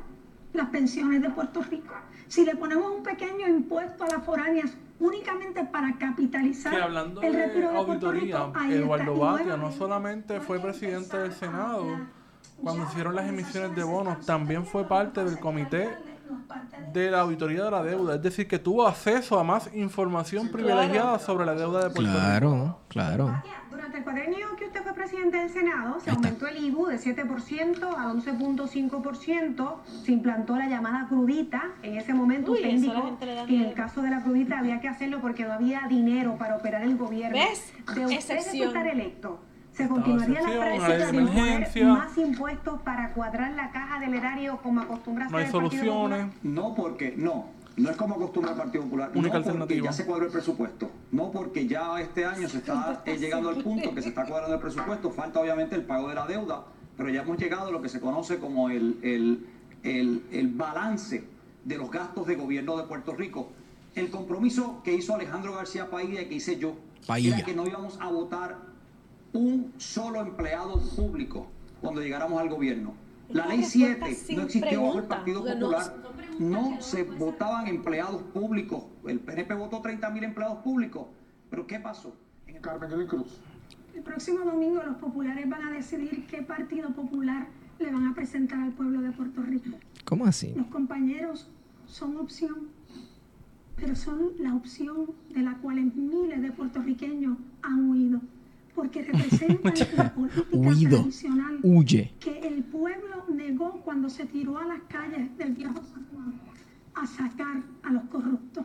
las 0.52 0.68
pensiones 0.68 1.22
de 1.22 1.30
Puerto 1.30 1.62
Rico. 1.62 1.94
Si 2.28 2.44
le 2.44 2.55
ponemos 2.55 2.93
un 2.94 3.02
pequeño 3.02 3.48
impuesto 3.48 4.05
a 4.05 4.09
las 4.09 4.24
foráneas 4.24 4.76
únicamente 4.98 5.64
para 5.64 5.97
capitalizar 5.98 6.74
Que 6.74 6.82
hablando 6.82 7.20
el 7.20 7.32
de 7.32 7.47
retiro 7.47 7.68
de 7.68 7.74
Puerto 7.74 8.06
auditoría, 8.09 8.36
Rico, 8.36 8.52
ahí 8.55 8.72
está. 8.72 8.82
Eduardo 8.82 9.16
Batia 9.16 9.56
no 9.56 9.72
solamente 9.72 10.40
fue 10.40 10.60
presidente 10.60 11.18
del 11.18 11.32
Senado, 11.32 11.82
hablar. 11.82 12.15
Cuando 12.62 12.85
hicieron 12.85 13.15
las 13.15 13.28
emisiones 13.28 13.74
de 13.77 13.83
bonos, 13.85 14.24
también 14.27 14.65
fue 14.65 14.85
parte 14.89 15.23
del 15.24 15.39
comité 15.39 15.89
de- 16.93 17.11
la 17.11 17.20
auditoría 17.20 17.65
de 17.65 17.70
la 17.70 17.83
deuda, 17.83 18.16
es 18.16 18.23
decir, 18.23 18.49
que 18.49 18.59
tuvo 18.59 18.87
acceso 18.87 19.39
a 19.39 19.45
más 19.45 19.70
información 19.74 20.49
privilegiada 20.49 21.19
sobre 21.19 21.47
la 21.47 21.55
deuda 21.55 21.85
de 21.85 21.91
Puerto 21.91 22.01
Rico. 22.03 22.12
Claro, 22.19 22.78
claro. 22.89 23.43
Durante 23.70 23.99
el 23.99 24.05
cuadrenio 24.05 24.47
que 24.59 24.65
usted 24.65 24.83
fue 24.83 24.95
presidente 24.95 25.37
del 25.37 25.51
Senado, 25.51 26.01
se 26.01 26.11
aumentó 26.11 26.47
el 26.47 26.57
IBU 26.65 26.87
de 26.87 26.99
7% 26.99 27.85
a 27.97 28.11
11.5%, 28.12 29.77
se 30.05 30.12
implantó 30.12 30.57
la 30.57 30.66
llamada 30.69 31.07
crudita. 31.09 31.62
En 31.83 31.97
ese 31.97 32.15
momento 32.15 32.53
Uy, 32.53 32.59
usted 32.59 32.70
indicó 32.70 33.19
que 33.47 33.57
en 33.57 33.62
el 33.62 33.74
caso 33.74 34.03
de 34.03 34.11
la 34.11 34.23
crudita 34.23 34.59
había 34.59 34.81
que 34.81 34.89
hacerlo 34.89 35.20
porque 35.20 35.45
no 35.45 35.53
había 35.53 35.83
dinero 35.89 36.37
para 36.39 36.57
operar 36.57 36.83
el 36.83 36.97
gobierno. 36.97 37.37
¿Ves? 37.37 37.73
De 37.95 38.05
usted 38.07 38.16
Excepción. 38.16 38.69
resultar 38.70 38.87
electo. 38.89 39.39
Se 39.77 39.86
continuaría 39.89 40.40
la 40.40 40.48
práctica 40.48 41.12
de 41.12 41.16
imponer 41.19 41.85
más 41.85 42.16
impuestos 42.19 42.81
para 42.82 43.12
cuadrar 43.12 43.53
la 43.53 43.70
caja 43.70 44.01
del 44.01 44.15
erario 44.15 44.59
como 44.62 44.81
acostumbra 44.81 45.28
No 45.28 45.36
hay 45.36 45.44
el 45.47 45.51
Partido 45.53 45.70
Popular. 45.70 45.93
soluciones. 45.93 46.35
No 46.43 46.74
porque, 46.74 47.15
no, 47.16 47.47
no 47.77 47.90
es 47.90 47.97
como 47.97 48.15
acostumbra 48.15 48.53
el 48.53 48.57
Partido 48.59 48.85
Popular. 48.85 49.11
Única 49.11 49.20
no 49.20 49.32
porque 49.32 49.48
alternativa. 49.51 49.85
ya 49.85 49.93
se 49.93 50.07
cuadró 50.07 50.27
el 50.27 50.32
presupuesto. 50.32 50.90
No 51.12 51.31
porque 51.31 51.66
ya 51.66 52.01
este 52.01 52.24
año 52.24 52.48
se 52.48 52.59
está 52.59 53.03
eh, 53.05 53.19
llegando 53.19 53.51
al 53.51 53.57
punto 53.62 53.94
que 53.94 54.01
se 54.01 54.09
está 54.09 54.24
cuadrando 54.24 54.55
el 54.55 54.61
presupuesto. 54.62 55.11
Falta 55.11 55.40
obviamente 55.40 55.74
el 55.74 55.82
pago 55.82 56.09
de 56.09 56.15
la 56.15 56.27
deuda, 56.27 56.65
pero 56.97 57.11
ya 57.11 57.20
hemos 57.23 57.36
llegado 57.36 57.69
a 57.69 57.70
lo 57.70 57.82
que 57.82 57.90
se 57.90 58.01
conoce 58.01 58.39
como 58.39 58.70
el, 58.70 58.98
el, 59.03 59.47
el, 59.82 60.23
el 60.32 60.48
balance 60.48 61.24
de 61.65 61.77
los 61.77 61.90
gastos 61.90 62.27
de 62.27 62.36
gobierno 62.36 62.78
de 62.78 62.85
Puerto 62.85 63.15
Rico. 63.15 63.51
El 63.94 64.11
compromiso 64.11 64.81
que 64.85 64.94
hizo 64.94 65.15
Alejandro 65.15 65.55
García 65.55 65.90
Pailla 65.90 66.23
y 66.23 66.27
que 66.28 66.35
hice 66.36 66.59
yo 66.59 66.77
Pailla. 67.07 67.36
era 67.36 67.44
que 67.44 67.55
no 67.55 67.66
íbamos 67.66 67.98
a 68.01 68.09
votar 68.09 68.57
un 69.36 69.72
solo 69.76 70.20
empleado 70.20 70.80
público 70.96 71.48
cuando 71.80 72.00
llegáramos 72.00 72.40
al 72.40 72.48
gobierno. 72.48 72.94
La 73.28 73.46
ley 73.46 73.58
respuesta 73.62 74.06
7 74.06 74.14
sin 74.14 74.36
no 74.36 74.42
existió 74.44 74.82
bajo 74.82 74.98
el 74.98 75.04
Partido 75.04 75.44
Popular. 75.44 75.96
No 76.38 76.80
se 76.80 77.02
votaban 77.04 77.66
empleados 77.66 78.22
públicos. 78.22 78.84
El 79.06 79.20
PNP 79.20 79.54
votó 79.54 79.80
30 79.80 80.10
mil 80.10 80.24
empleados 80.24 80.58
públicos. 80.58 81.06
¿Pero 81.50 81.66
qué 81.66 81.78
pasó? 81.80 82.14
En 82.46 82.56
el- 82.56 82.62
Carmen 82.62 83.06
Cruz. 83.06 83.40
El 83.94 84.02
próximo 84.02 84.44
domingo 84.44 84.82
los 84.82 84.96
populares 84.96 85.48
van 85.48 85.62
a 85.68 85.72
decidir 85.72 86.26
qué 86.26 86.42
partido 86.42 86.90
popular 86.90 87.48
le 87.78 87.90
van 87.90 88.06
a 88.06 88.14
presentar 88.14 88.60
al 88.60 88.72
pueblo 88.72 89.00
de 89.00 89.10
Puerto 89.10 89.42
Rico. 89.42 89.70
¿Cómo 90.04 90.26
así? 90.26 90.52
Los 90.54 90.66
compañeros 90.66 91.48
son 91.86 92.16
opción, 92.18 92.68
pero 93.76 93.96
son 93.96 94.32
la 94.38 94.54
opción 94.54 95.06
de 95.34 95.40
la 95.42 95.54
cual 95.58 95.76
miles 95.94 96.42
de 96.42 96.52
puertorriqueños 96.52 97.38
han 97.62 97.90
huido. 97.90 98.20
Porque 98.77 99.03
representa 99.03 99.73
la 99.97 100.15
política 100.15 100.47
Huido. 100.53 100.98
tradicional 101.01 101.59
Huye. 101.62 102.12
que 102.20 102.39
el 102.47 102.62
pueblo 102.62 103.24
negó 103.35 103.81
cuando 103.85 104.09
se 104.09 104.27
tiró 104.27 104.59
a 104.59 104.66
las 104.66 104.81
calles 104.82 105.36
del 105.39 105.55
viejo 105.55 105.82
San 105.93 106.07
Juan 106.12 106.35
a 106.94 107.07
sacar 107.07 107.62
a 107.82 107.90
los 107.93 108.05
corruptos. 108.05 108.65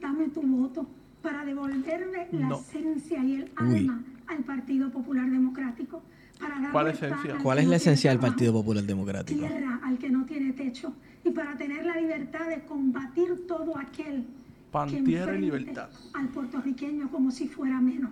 Dame 0.00 0.28
tu 0.28 0.42
voto 0.42 0.86
para 1.22 1.44
devolverle 1.44 2.28
la 2.32 2.48
No. 2.48 2.56
esencia 2.58 3.24
y 3.24 3.34
el 3.36 3.42
Uy. 3.60 3.78
alma 3.78 4.02
al 4.26 4.44
Partido 4.44 4.90
Popular 4.90 5.30
Democrático. 5.30 6.02
Para 6.38 6.54
darle 6.54 6.70
¿Cuál 6.70 6.86
esencia? 6.88 7.38
¿Cuál 7.42 7.58
es 7.58 7.66
la 7.66 7.76
esencia 7.76 8.10
del 8.10 8.20
Partido 8.20 8.52
Popular 8.52 8.84
Democrático? 8.84 9.40
Tierra 9.40 9.80
al 9.82 9.98
que 9.98 10.08
no 10.10 10.24
tiene 10.24 10.52
techo 10.52 10.92
y 11.24 11.30
para 11.30 11.56
tener 11.56 11.84
la 11.86 11.96
libertad 11.96 12.48
de 12.48 12.60
combatir 12.64 13.46
todo 13.48 13.76
aquel 13.76 14.24
Pan, 14.70 14.88
que 14.88 15.02
tierra 15.02 15.32
y 15.32 15.44
enfrente 15.46 15.58
libertad. 15.70 15.88
al 16.14 16.28
puertorriqueño 16.28 17.10
como 17.10 17.30
si 17.32 17.48
fuera 17.48 17.80
menos. 17.80 18.10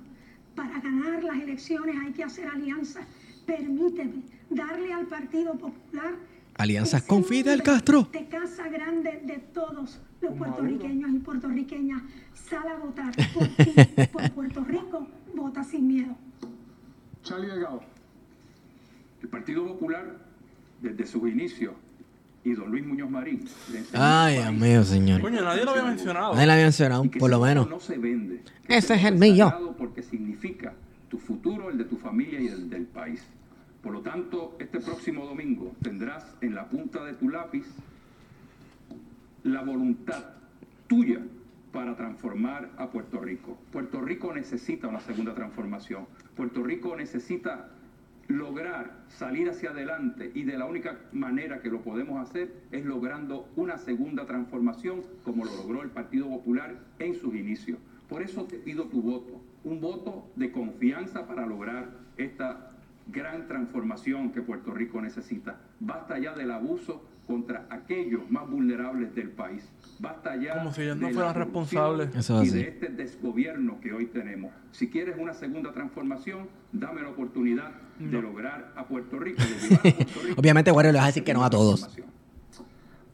Para 0.56 0.80
ganar 0.80 1.22
las 1.22 1.36
elecciones 1.36 1.94
hay 2.02 2.12
que 2.12 2.24
hacer 2.24 2.48
alianzas. 2.48 3.06
Permíteme 3.46 4.22
darle 4.50 4.92
al 4.92 5.06
Partido 5.06 5.52
Popular 5.56 6.14
Alianzas 6.58 7.02
con 7.02 7.22
Fidel 7.22 7.62
Castro. 7.62 8.08
De 8.10 8.26
casa 8.28 8.66
grande 8.68 9.20
de 9.24 9.38
todos 9.38 10.00
los 10.22 10.32
puertorriqueños 10.32 11.10
y 11.10 11.18
puertorriqueñas. 11.18 12.02
Sal 12.32 12.66
a 12.68 12.76
votar 12.78 13.14
por 13.34 13.46
ti, 13.48 13.74
por 14.12 14.30
Puerto 14.32 14.64
Rico. 14.64 15.06
Vota 15.34 15.62
sin 15.62 15.86
miedo. 15.86 16.16
Charlie 17.22 17.48
Delgado. 17.48 17.82
El 19.20 19.28
Partido 19.28 19.66
Popular, 19.66 20.16
desde 20.80 21.06
sus 21.06 21.28
inicios, 21.28 21.74
y 22.46 22.54
don 22.54 22.70
Luis 22.70 22.86
Muñoz 22.86 23.10
Marín, 23.10 23.44
Ay, 23.92 24.36
Dios 24.36 24.52
mío, 24.54 24.84
señor. 24.84 25.20
Coño, 25.20 25.42
nadie 25.42 25.64
lo 25.64 25.72
había 25.72 25.82
mencionado. 25.82 26.32
Nadie 26.32 26.46
la 26.46 26.52
había 26.52 26.66
mencionado, 26.66 27.04
por 27.18 27.28
lo 27.28 27.38
ese 27.38 27.46
menos. 27.48 27.68
no 27.68 27.80
se 27.80 27.98
vende. 27.98 28.40
Ese 28.68 28.94
es 28.94 29.04
el 29.04 29.16
mío. 29.16 29.74
Porque 29.76 30.00
significa 30.00 30.72
tu 31.08 31.18
futuro, 31.18 31.70
el 31.70 31.78
de 31.78 31.86
tu 31.86 31.96
familia 31.96 32.40
y 32.40 32.46
el 32.46 32.70
del 32.70 32.84
país. 32.84 33.20
Por 33.82 33.92
lo 33.94 34.00
tanto, 34.00 34.56
este 34.60 34.78
próximo 34.78 35.26
domingo 35.26 35.74
tendrás 35.82 36.36
en 36.40 36.54
la 36.54 36.68
punta 36.68 37.04
de 37.04 37.14
tu 37.14 37.28
lápiz 37.30 37.66
la 39.42 39.62
voluntad 39.62 40.22
tuya 40.86 41.18
para 41.72 41.96
transformar 41.96 42.70
a 42.78 42.90
Puerto 42.90 43.18
Rico. 43.18 43.58
Puerto 43.72 44.00
Rico 44.00 44.32
necesita 44.32 44.86
una 44.86 45.00
segunda 45.00 45.34
transformación. 45.34 46.06
Puerto 46.36 46.62
Rico 46.62 46.94
necesita 46.94 47.70
lograr 48.28 49.04
salir 49.08 49.48
hacia 49.48 49.70
adelante 49.70 50.30
y 50.34 50.42
de 50.44 50.58
la 50.58 50.66
única 50.66 50.98
manera 51.12 51.60
que 51.60 51.70
lo 51.70 51.82
podemos 51.82 52.20
hacer 52.20 52.52
es 52.72 52.84
logrando 52.84 53.48
una 53.56 53.78
segunda 53.78 54.26
transformación 54.26 55.02
como 55.24 55.44
lo 55.44 55.54
logró 55.56 55.82
el 55.82 55.90
Partido 55.90 56.28
Popular 56.28 56.76
en 56.98 57.14
sus 57.14 57.34
inicios. 57.34 57.78
Por 58.08 58.22
eso 58.22 58.44
te 58.44 58.58
pido 58.58 58.84
tu 58.84 59.02
voto, 59.02 59.40
un 59.64 59.80
voto 59.80 60.28
de 60.36 60.50
confianza 60.50 61.26
para 61.26 61.46
lograr 61.46 61.90
esta 62.16 62.70
gran 63.08 63.46
transformación 63.46 64.32
que 64.32 64.42
Puerto 64.42 64.72
Rico 64.72 65.00
necesita. 65.00 65.60
Basta 65.80 66.18
ya 66.18 66.34
del 66.34 66.50
abuso 66.50 67.04
contra 67.26 67.66
aquellos 67.70 68.30
más 68.30 68.48
vulnerables 68.48 69.14
del 69.14 69.30
país. 69.30 69.68
Basta 69.98 70.36
ya 70.36 70.58
Como 70.58 70.72
si 70.72 70.82
ellos 70.82 70.96
no 70.96 71.08
de 71.08 71.14
fueran 71.14 71.34
responsables. 71.34 72.14
Eso 72.14 72.40
es 72.42 72.48
y 72.48 72.52
de 72.52 72.68
este 72.68 72.88
desgobierno 72.88 73.80
que 73.80 73.92
hoy 73.92 74.06
tenemos. 74.06 74.52
Si 74.72 74.88
quieres 74.88 75.16
una 75.18 75.34
segunda 75.34 75.72
transformación, 75.72 76.48
dame 76.72 77.02
la 77.02 77.08
oportunidad 77.08 77.72
de 77.98 78.22
lograr 78.22 78.72
a 78.76 78.86
Puerto 78.86 79.18
Rico. 79.18 79.42
a 79.42 79.86
Puerto 79.86 80.20
Rico 80.22 80.34
Obviamente, 80.40 80.70
Wario, 80.70 80.92
le 80.92 80.98
vas 80.98 81.04
a 81.04 81.08
decir 81.08 81.24
que 81.24 81.34
no 81.34 81.44
a 81.44 81.50
todos. 81.50 81.88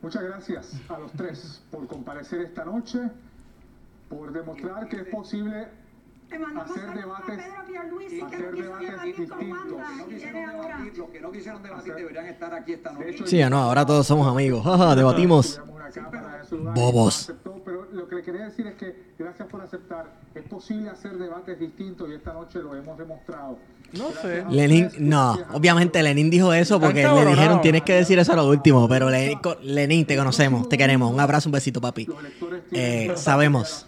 Muchas 0.03 0.23
gracias 0.25 0.81
a 0.89 0.99
los 0.99 1.13
tres 1.13 1.63
por 1.71 1.87
comparecer 1.87 2.41
esta 2.41 2.65
noche, 2.65 2.99
por 4.09 4.33
demostrar 4.33 4.89
que 4.89 4.97
es 4.97 5.07
posible 5.07 5.69
Hacer 6.33 6.95
debates- 6.95 7.41
hacer 8.25 8.53
debates 8.55 9.03
distintos. 9.03 9.39
Los 10.97 11.11
que 11.11 11.21
no 11.21 11.31
quisieron 11.33 11.63
debatir, 11.63 11.95
deberían 11.95 12.27
estar 12.27 12.55
aquí 12.55 12.73
esta 12.73 12.93
noche. 12.93 13.27
Sí, 13.27 13.41
no, 13.51 13.59
ahora 13.59 13.85
todos 13.85 14.07
somos 14.07 14.27
amigos. 14.27 14.65
Jaja, 14.65 14.95
debatimos. 14.97 15.61
Bobos. 16.75 17.23
aceptó, 17.31 17.61
pero 17.65 17.87
lo 17.93 18.09
que 18.09 18.17
le 18.17 18.23
quería 18.23 18.45
decir 18.45 18.67
es 18.67 18.75
que 18.77 19.13
gracias 19.19 19.49
por 19.49 19.61
aceptar. 19.61 20.11
Es 20.35 20.43
posible 20.45 20.89
hacer 20.91 21.19
debates 21.19 21.59
distintos 21.59 22.09
y 22.09 22.15
esta 22.15 22.33
noche 22.33 22.61
lo 22.61 22.75
hemos 22.75 22.97
demostrado. 22.97 23.59
No 23.93 24.11
sé. 24.23 24.45
Lenin, 24.49 24.89
no, 24.99 25.37
obviamente. 25.53 26.03
Lenin 26.03 26.31
dijo 26.31 26.53
eso 26.55 26.81
porque 26.81 27.07
le 27.07 27.27
dijeron 27.27 27.61
tienes 27.61 27.83
que 27.83 27.95
decir 27.95 28.19
eso 28.19 28.33
a 28.33 28.37
lo 28.37 28.49
último, 28.49 28.89
pero 28.89 29.11
Lenin, 29.11 29.39
Lenin, 29.63 30.07
te 30.07 30.17
conocemos, 30.17 30.67
te 30.69 30.79
queremos, 30.79 31.13
un 31.13 31.21
abrazo, 31.21 31.49
un 31.51 31.53
besito 31.53 31.81
papi. 31.81 32.09
Eh, 32.71 33.13
sabemos, 33.17 33.85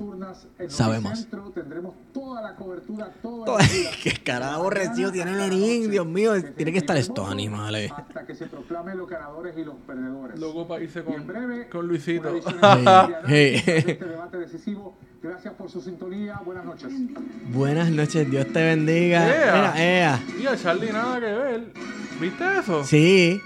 sabemos. 0.69 1.27
Tendremos 1.55 1.95
toda 2.13 2.34
la 2.43 2.55
cobertura, 2.55 3.11
toda 3.23 3.59
la. 3.59 3.69
Qué 4.03 4.13
carajo 4.23 4.55
aborrecido 4.55 5.13
tiene 5.13 5.33
la 5.33 5.47
noche, 5.47 5.89
Dios 5.89 6.07
mío, 6.07 6.33
tiene 6.55 6.73
que 6.73 6.79
estar 6.79 6.97
el 6.97 7.03
estos 7.03 7.31
animales. 7.31 7.91
Hasta 7.93 8.27
que 8.27 8.35
se 8.35 8.47
proclamen 8.47 8.99
los 8.99 9.09
ganadores 9.09 9.57
y 9.57 9.65
los 9.65 9.77
perdedores. 9.87 10.39
Luego 10.39 10.67
para 10.67 10.83
irse 10.83 11.03
con, 11.03 11.15
en 11.15 11.27
breve, 11.27 11.69
con 11.69 11.87
Luisito. 11.87 12.35
Hey, 13.27 13.63
este 13.67 13.95
debate 13.95 14.39
decisivo. 14.39 14.97
Gracias 15.23 15.55
por 15.55 15.71
su 15.71 15.81
sintonía. 15.81 16.39
Buenas 16.45 16.67
noches. 16.67 16.93
Buenas 17.51 17.91
noches, 17.91 18.31
Dios 18.31 18.47
te 18.53 18.63
bendiga. 18.63 19.27
Ea. 19.27 19.55
Mira, 19.55 19.83
ea. 19.83 20.23
Y 20.39 20.47
a 20.47 20.57
Charlie 20.57 20.93
nada 20.93 21.19
que 21.19 21.27
ver. 21.27 21.73
¿Viste 22.21 22.45
eso? 22.61 22.85
Sí. 22.85 23.41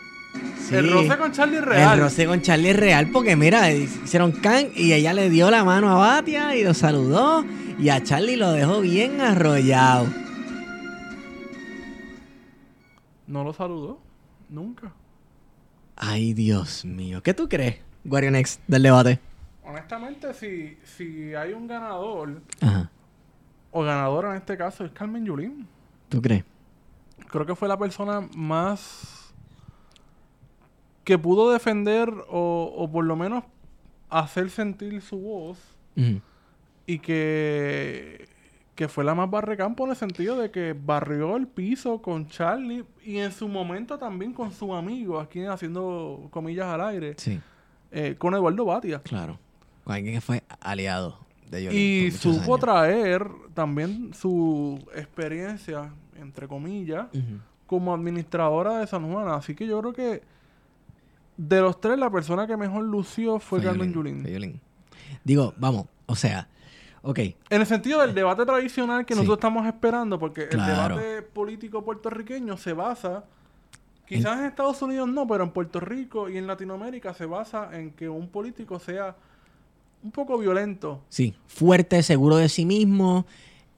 sí. 0.59 0.75
El 0.75 0.91
roce 0.93 1.17
con 1.17 1.31
Charlie 1.31 1.61
real. 1.61 1.95
El 1.95 2.05
roce 2.05 2.27
con 2.27 2.43
Charlie 2.43 2.73
real 2.73 3.11
porque 3.13 3.37
mira, 3.37 3.71
hicieron 3.71 4.33
can 4.33 4.71
y 4.75 4.93
ella 4.93 5.13
le 5.13 5.31
dio 5.31 5.53
la 5.53 5.63
mano 5.63 5.91
a 5.91 5.95
Batia 5.95 6.57
y 6.57 6.65
lo 6.65 6.75
saludó 6.75 7.45
y 7.79 7.89
a 7.91 8.03
Charlie 8.03 8.37
lo 8.37 8.53
dejó 8.53 8.81
bien 8.81 9.21
arrollado. 9.21 10.07
No 13.27 13.45
lo 13.45 13.53
saludó. 13.53 14.01
Nunca. 14.49 14.93
Ay, 15.97 16.33
Dios 16.33 16.85
mío. 16.85 17.23
¿Qué 17.23 17.35
tú 17.35 17.49
crees, 17.49 17.77
Guarionex, 18.05 18.61
del 18.67 18.83
debate? 18.85 19.21
Honestamente, 19.65 20.33
si, 20.33 20.79
si 20.85 21.35
hay 21.35 21.53
un 21.53 21.67
ganador, 21.67 22.41
Ajá. 22.61 22.91
o 23.71 23.83
ganadora 23.83 24.31
en 24.31 24.37
este 24.39 24.57
caso, 24.57 24.85
es 24.85 24.93
Carmen 24.93 25.25
Yulín. 25.27 25.69
¿Tú 26.09 26.23
crees? 26.23 26.45
Creo 27.29 27.45
que 27.45 27.55
fue 27.55 27.69
la 27.69 27.77
persona 27.79 28.27
más 28.35 29.35
que 31.05 31.19
pudo 31.19 31.51
defender 31.51 32.09
o, 32.31 32.73
o 32.77 32.91
por 32.91 33.05
lo 33.05 33.17
menos 33.17 33.45
hacer 34.09 34.49
sentir 34.51 35.03
su 35.03 35.19
voz. 35.19 35.59
Y 36.89 36.99
que, 37.01 38.27
que 38.75 38.89
fue 38.89 39.05
la 39.05 39.15
más 39.15 39.31
barrecampo 39.31 39.85
en 39.85 39.91
el 39.91 39.97
sentido 39.97 40.37
de 40.41 40.51
que 40.51 40.75
barrió 40.75 41.37
el 41.37 41.47
piso 41.47 42.01
con 42.01 42.27
Charlie 42.29 42.85
y 43.05 43.19
en 43.19 43.31
su 43.31 43.47
momento 43.47 43.99
también 43.99 44.33
con 44.33 44.51
su 44.53 44.75
amigo, 44.75 45.21
aquí 45.21 45.45
haciendo 45.45 46.29
comillas 46.31 46.67
al 46.67 46.81
aire, 46.81 47.15
Sí, 47.19 47.39
eh, 47.93 48.15
con 48.19 48.35
Eduardo 48.35 48.65
Batia. 48.65 49.01
claro. 49.01 49.39
Con 49.85 49.95
alguien 49.95 50.15
que 50.15 50.21
fue 50.21 50.43
aliado 50.61 51.19
de 51.51 51.65
Yolín 51.65 51.79
Y 51.81 52.11
supo 52.11 52.55
años. 52.55 52.61
traer 52.61 53.27
también 53.55 54.13
su 54.15 54.79
experiencia, 54.95 55.93
entre 56.17 56.47
comillas, 56.49 57.07
como 57.67 57.95
administradora 57.95 58.79
de 58.79 58.87
San 58.87 59.11
Juan. 59.11 59.29
Así 59.29 59.55
que 59.55 59.67
yo 59.67 59.81
creo 59.81 59.93
que 59.93 60.23
de 61.39 61.61
los 61.61 61.81
tres, 61.81 61.99
la 61.99 62.11
persona 62.11 62.47
que 62.47 62.57
mejor 62.57 62.83
lució 62.85 63.39
fue, 63.39 63.63
Carmen 63.63 63.93
fue 63.95 64.13
Yulín. 64.13 64.61
Digo, 65.25 65.55
vamos, 65.57 65.87
o 66.07 66.15
sea, 66.17 66.49
ok, 67.11 67.19
En 67.51 67.61
el 67.63 67.67
sentido 67.67 68.01
del 68.03 68.15
debate 68.15 68.45
tradicional 68.45 69.07
que 69.07 69.15
Sí. 69.15 69.21
nosotros 69.21 69.39
estamos 69.39 69.67
esperando, 69.67 70.19
porque 70.19 70.49
Claro. 70.49 70.97
el 70.97 71.01
debate 71.01 71.23
político 71.23 71.83
puertorriqueño 71.83 72.57
se 72.59 72.75
basa, 72.75 73.25
quizás 74.07 74.39
en 74.41 74.45
Estados 74.45 74.83
Unidos 74.83 75.09
no, 75.09 75.27
pero 75.27 75.45
en 75.45 75.51
Puerto 75.51 75.81
Rico 75.81 76.29
y 76.29 76.37
en 76.37 76.47
Latinoamérica 76.47 77.15
se 77.15 77.25
basa 77.25 77.71
en 77.73 77.93
que 77.93 78.09
un 78.11 78.29
político 78.29 78.79
sea 78.79 79.17
un 80.03 80.11
poco 80.13 80.37
violento, 80.39 81.03
sí, 81.09 81.35
fuerte, 81.47 82.03
seguro 82.03 82.37
de 82.37 82.49
sí 82.51 82.65
mismo. 82.67 83.25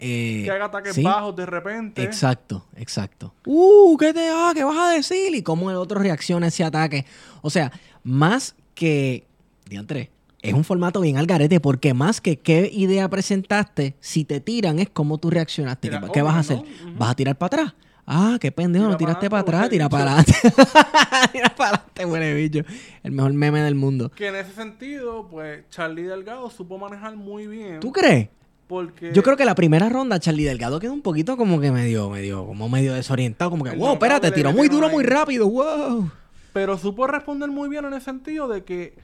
eh, 0.02 0.42
que 0.46 0.50
haga 0.50 0.64
ataques 0.64 0.94
sí. 0.94 1.02
bajos 1.02 1.36
de 1.36 1.44
repente. 1.46 2.02
Exacto, 2.02 2.64
exacto. 2.74 3.34
Uh, 3.44 3.96
¿qué 3.98 4.14
te 4.14 4.30
ah, 4.30 4.50
¿Qué 4.54 4.64
vas 4.64 4.78
a 4.78 4.90
decir? 4.92 5.34
Y 5.34 5.42
cómo 5.42 5.70
el 5.70 5.76
otro 5.76 6.00
reacciona 6.00 6.46
a 6.46 6.48
ese 6.48 6.64
ataque. 6.64 7.04
O 7.42 7.50
sea, 7.50 7.70
más 8.02 8.54
que. 8.74 9.26
Diantre, 9.66 10.10
es 10.42 10.54
un 10.54 10.64
formato 10.64 11.00
bien 11.00 11.16
al 11.18 11.26
garete, 11.26 11.60
porque 11.60 11.94
más 11.94 12.20
que 12.20 12.38
qué 12.38 12.70
idea 12.72 13.08
presentaste, 13.08 13.94
si 14.00 14.24
te 14.24 14.40
tiran 14.40 14.78
es 14.78 14.88
cómo 14.88 15.18
tú 15.18 15.30
reaccionaste. 15.30 15.88
Tira 15.88 16.00
¿Qué, 16.12 16.22
vas 16.22 16.34
a 16.34 16.38
hacer? 16.38 16.56
¿no? 16.56 16.62
Ujú. 16.62 16.98
¿Vas 16.98 17.10
a 17.10 17.14
tirar 17.14 17.38
para 17.38 17.46
atrás? 17.46 17.74
Ah, 18.06 18.38
qué 18.40 18.50
pendejo, 18.50 18.86
Tira 18.86 18.92
no 18.92 18.98
tiraste 18.98 19.30
para 19.30 19.42
atrás, 19.42 19.68
tira 19.68 19.88
para 19.88 20.04
adelante. 20.04 20.32
tira 21.32 21.54
para 21.54 21.76
adelante, 21.76 22.04
huele 22.06 22.34
bicho. 22.34 22.60
El 23.02 23.12
mejor 23.12 23.32
meme 23.34 23.60
del 23.60 23.74
mundo. 23.74 24.10
Que 24.10 24.28
en 24.28 24.36
ese 24.36 24.52
sentido, 24.52 25.28
pues 25.30 25.68
Charlie 25.70 26.04
Delgado 26.04 26.50
supo 26.50 26.78
manejar 26.78 27.16
muy 27.16 27.46
bien. 27.46 27.80
¿Tú 27.80 27.92
crees? 27.92 28.28
Porque 28.66 29.12
Yo 29.12 29.22
creo 29.22 29.36
que 29.36 29.44
la 29.44 29.54
primera 29.54 29.88
ronda, 29.88 30.20
Charlie 30.20 30.44
Delgado 30.44 30.80
quedó 30.80 30.92
un 30.92 31.02
poquito 31.02 31.36
como 31.36 31.60
que 31.60 31.72
medio, 31.72 32.08
medio, 32.08 32.46
como 32.46 32.68
medio 32.68 32.94
desorientado, 32.94 33.50
como 33.50 33.64
que, 33.64 33.76
wow, 33.76 33.94
espérate, 33.94 34.30
tiró 34.30 34.52
muy 34.52 34.68
duro, 34.68 34.88
muy 34.88 35.04
rápido, 35.04 35.48
wow. 35.48 36.10
Pero 36.52 36.78
supo 36.78 37.06
responder 37.06 37.50
muy 37.50 37.68
bien 37.68 37.84
en 37.84 37.94
el 37.94 38.00
sentido 38.00 38.48
de 38.48 38.64
que 38.64 38.94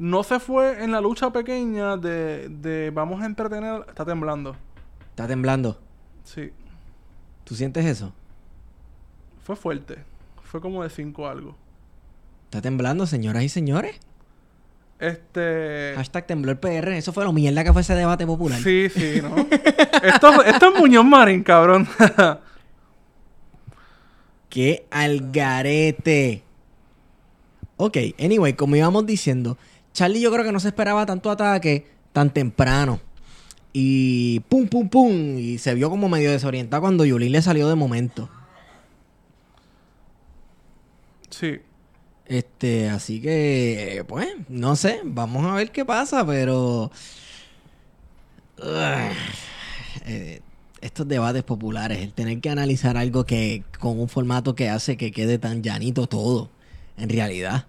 no 0.00 0.22
se 0.22 0.40
fue 0.40 0.82
en 0.82 0.92
la 0.92 1.00
lucha 1.00 1.30
pequeña 1.30 1.96
de, 1.96 2.48
de 2.48 2.90
vamos 2.90 3.22
a 3.22 3.26
entretener. 3.26 3.84
Está 3.88 4.04
temblando. 4.04 4.56
Está 5.10 5.28
temblando. 5.28 5.78
Sí. 6.24 6.50
¿Tú 7.44 7.54
sientes 7.54 7.84
eso? 7.84 8.12
Fue 9.44 9.56
fuerte. 9.56 9.98
Fue 10.42 10.60
como 10.60 10.82
de 10.82 10.90
5 10.90 11.28
algo. 11.28 11.56
¿Está 12.44 12.60
temblando, 12.60 13.06
señoras 13.06 13.44
y 13.44 13.48
señores? 13.48 14.00
Este. 14.98 15.92
Hashtag 15.96 16.26
tembló 16.26 16.50
el 16.50 16.58
PR. 16.58 16.88
Eso 16.96 17.12
fue 17.12 17.24
lo 17.24 17.32
mierda 17.32 17.62
que 17.62 17.72
fue 17.72 17.82
ese 17.82 17.94
debate 17.94 18.26
popular. 18.26 18.58
Sí, 18.60 18.88
sí, 18.88 19.20
¿no? 19.22 19.36
esto, 20.02 20.42
esto 20.42 20.72
es 20.72 20.80
Muñoz 20.80 21.04
Marín, 21.04 21.42
cabrón. 21.42 21.88
¡Qué 24.48 24.86
algarete! 24.90 26.42
Ok, 27.76 27.96
anyway, 28.18 28.52
como 28.54 28.76
íbamos 28.76 29.06
diciendo, 29.06 29.56
Charlie 29.92 30.20
yo 30.20 30.32
creo 30.32 30.44
que 30.44 30.52
no 30.52 30.60
se 30.60 30.68
esperaba 30.68 31.06
tanto 31.06 31.30
ataque 31.30 31.86
tan 32.12 32.30
temprano. 32.30 33.00
Y 33.72 34.40
pum, 34.48 34.68
pum, 34.68 34.88
pum. 34.88 35.38
Y 35.38 35.58
se 35.58 35.74
vio 35.74 35.90
como 35.90 36.08
medio 36.08 36.30
desorientado 36.30 36.82
cuando 36.82 37.04
Yulín 37.04 37.32
le 37.32 37.42
salió 37.42 37.68
de 37.68 37.74
momento. 37.74 38.28
Sí. 41.30 41.60
Este, 42.26 42.88
así 42.88 43.20
que, 43.20 44.04
pues, 44.06 44.28
no 44.48 44.76
sé, 44.76 45.00
vamos 45.04 45.44
a 45.46 45.54
ver 45.54 45.72
qué 45.72 45.84
pasa, 45.84 46.24
pero... 46.26 46.90
Eh, 50.06 50.40
estos 50.80 51.08
debates 51.08 51.42
populares, 51.42 51.98
el 52.00 52.12
tener 52.12 52.40
que 52.40 52.50
analizar 52.50 52.96
algo 52.96 53.24
que 53.24 53.64
con 53.78 53.98
un 53.98 54.08
formato 54.08 54.54
que 54.54 54.68
hace 54.68 54.96
que 54.96 55.12
quede 55.12 55.38
tan 55.38 55.62
llanito 55.62 56.06
todo, 56.06 56.50
en 56.96 57.08
realidad, 57.08 57.66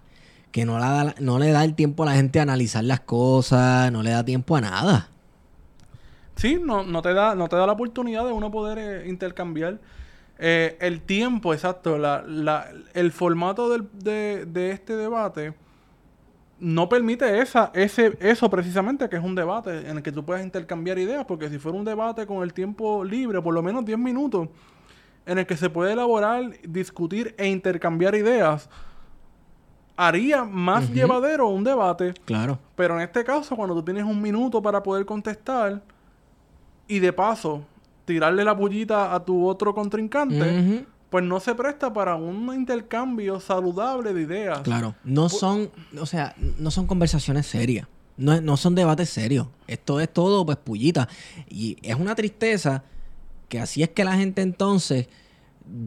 que 0.52 0.64
no, 0.66 0.78
no 1.20 1.38
le 1.40 1.50
da 1.52 1.64
el 1.64 1.74
tiempo 1.74 2.04
a 2.04 2.06
la 2.06 2.14
gente 2.14 2.40
a 2.40 2.42
analizar 2.44 2.84
las 2.84 3.00
cosas, 3.00 3.90
no 3.92 4.02
le 4.02 4.10
da 4.12 4.24
tiempo 4.24 4.56
a 4.56 4.60
nada. 4.62 5.10
Sí, 6.36 6.58
no, 6.60 6.82
no, 6.84 7.02
te 7.02 7.12
da, 7.14 7.34
no 7.34 7.48
te 7.48 7.56
da 7.56 7.66
la 7.66 7.72
oportunidad 7.72 8.24
de 8.24 8.32
uno 8.32 8.50
poder 8.50 8.78
eh, 8.78 9.08
intercambiar 9.08 9.80
eh, 10.38 10.76
el 10.80 11.02
tiempo, 11.02 11.52
exacto, 11.54 11.98
la, 11.98 12.22
la, 12.26 12.68
el 12.94 13.12
formato 13.12 13.68
del- 13.70 13.88
de, 13.92 14.46
de 14.46 14.70
este 14.72 14.96
debate 14.96 15.54
no 16.60 16.88
permite 16.88 17.40
esa, 17.40 17.70
ese, 17.74 18.16
eso 18.20 18.48
precisamente, 18.48 19.08
que 19.08 19.16
es 19.16 19.24
un 19.24 19.34
debate 19.34 19.88
en 19.90 19.96
el 19.96 20.02
que 20.02 20.12
tú 20.12 20.24
puedas 20.24 20.44
intercambiar 20.44 20.98
ideas, 20.98 21.24
porque 21.24 21.48
si 21.48 21.58
fuera 21.58 21.76
un 21.76 21.84
debate 21.84 22.26
con 22.26 22.42
el 22.42 22.52
tiempo 22.52 23.02
libre, 23.02 23.42
por 23.42 23.52
lo 23.52 23.62
menos 23.62 23.84
10 23.84 23.98
minutos, 23.98 24.48
en 25.26 25.38
el 25.38 25.46
que 25.46 25.56
se 25.56 25.70
puede 25.70 25.92
elaborar, 25.92 26.52
discutir 26.68 27.34
e 27.38 27.48
intercambiar 27.48 28.14
ideas, 28.14 28.68
haría 30.06 30.44
más 30.44 30.90
llevadero 30.90 31.48
un 31.48 31.64
debate. 31.64 32.14
Claro. 32.24 32.58
Pero 32.76 32.96
en 32.96 33.02
este 33.02 33.24
caso, 33.24 33.56
cuando 33.56 33.74
tú 33.74 33.82
tienes 33.82 34.04
un 34.04 34.20
minuto 34.20 34.60
para 34.62 34.82
poder 34.82 35.04
contestar 35.06 35.82
y 36.88 36.98
de 36.98 37.12
paso 37.12 37.64
tirarle 38.04 38.44
la 38.44 38.56
pullita 38.56 39.14
a 39.14 39.24
tu 39.24 39.46
otro 39.46 39.74
contrincante, 39.74 40.84
pues 41.08 41.24
no 41.24 41.40
se 41.40 41.54
presta 41.54 41.92
para 41.92 42.16
un 42.16 42.52
intercambio 42.54 43.38
saludable 43.38 44.12
de 44.12 44.22
ideas. 44.22 44.60
Claro, 44.62 44.94
no 45.04 45.28
son, 45.28 45.70
o 45.98 46.06
sea, 46.06 46.34
no 46.58 46.70
son 46.70 46.86
conversaciones 46.86 47.46
serias. 47.46 47.86
No, 48.16 48.40
no 48.40 48.56
son 48.56 48.74
debates 48.74 49.08
serios. 49.08 49.46
Esto 49.66 49.98
es 49.98 50.12
todo, 50.12 50.44
pues, 50.44 50.58
pullita. 50.58 51.08
Y 51.48 51.78
es 51.82 51.94
una 51.94 52.14
tristeza 52.14 52.82
que 53.48 53.58
así 53.58 53.82
es 53.82 53.88
que 53.90 54.04
la 54.04 54.16
gente 54.16 54.42
entonces 54.42 55.08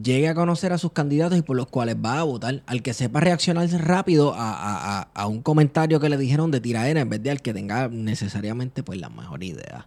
llegue 0.02 0.28
a 0.28 0.34
conocer 0.34 0.72
a 0.72 0.78
sus 0.78 0.92
candidatos 0.92 1.38
y 1.38 1.42
por 1.42 1.56
los 1.56 1.66
cuales 1.66 1.96
va 2.04 2.18
a 2.20 2.22
votar. 2.24 2.62
Al 2.66 2.82
que 2.82 2.92
sepa 2.94 3.20
reaccionar 3.20 3.68
rápido 3.70 4.34
a, 4.34 4.50
a- 4.52 4.98
a- 5.00 5.08
a 5.14 5.26
un 5.26 5.42
comentario 5.42 6.00
que 6.00 6.08
le 6.08 6.16
dijeron 6.16 6.50
de 6.50 6.60
tiradera 6.60 7.00
en 7.00 7.08
vez 7.08 7.22
de 7.22 7.30
al 7.30 7.42
que 7.42 7.52
tenga 7.54 7.88
necesariamente, 7.88 8.82
pues, 8.82 8.98
la 9.00 9.08
mejor 9.08 9.42
idea. 9.44 9.86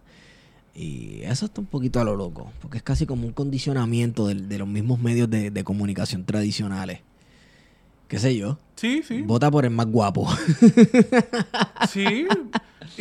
Y 0.74 1.20
eso 1.22 1.46
está 1.46 1.60
un 1.60 1.66
poquito 1.66 2.00
a 2.00 2.04
lo 2.04 2.16
loco, 2.16 2.52
porque 2.62 2.78
es 2.78 2.82
casi 2.82 3.04
como 3.04 3.26
un 3.26 3.32
condicionamiento 3.32 4.26
de, 4.28 4.58
los 4.58 4.68
mismos 4.68 5.00
medios 5.00 5.28
de, 5.28 5.50
de 5.50 5.64
comunicación 5.64 6.24
tradicionales. 6.24 7.00
¿Qué 8.08 8.18
sé 8.18 8.36
yo? 8.36 8.58
Sí, 8.76 9.02
sí. 9.06 9.22
Vota 9.22 9.50
por 9.50 9.64
el 9.64 9.70
más 9.70 9.86
guapo. 9.86 10.28
Sí. 11.92 12.26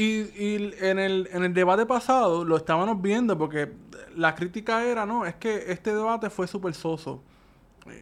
Y, 0.01 0.21
y 0.41 0.73
en, 0.79 0.97
el, 0.99 1.27
en 1.33 1.43
el 1.43 1.53
debate 1.53 1.85
pasado 1.85 2.45
lo 2.45 2.55
estábamos 2.55 3.01
viendo 3.01 3.37
porque 3.37 3.71
la 4.15 4.33
crítica 4.33 4.83
era, 4.85 5.05
no, 5.05 5.25
es 5.25 5.35
que 5.35 5.65
este 5.71 5.93
debate 5.93 6.29
fue 6.29 6.47
súper 6.47 6.73
soso. 6.73 7.21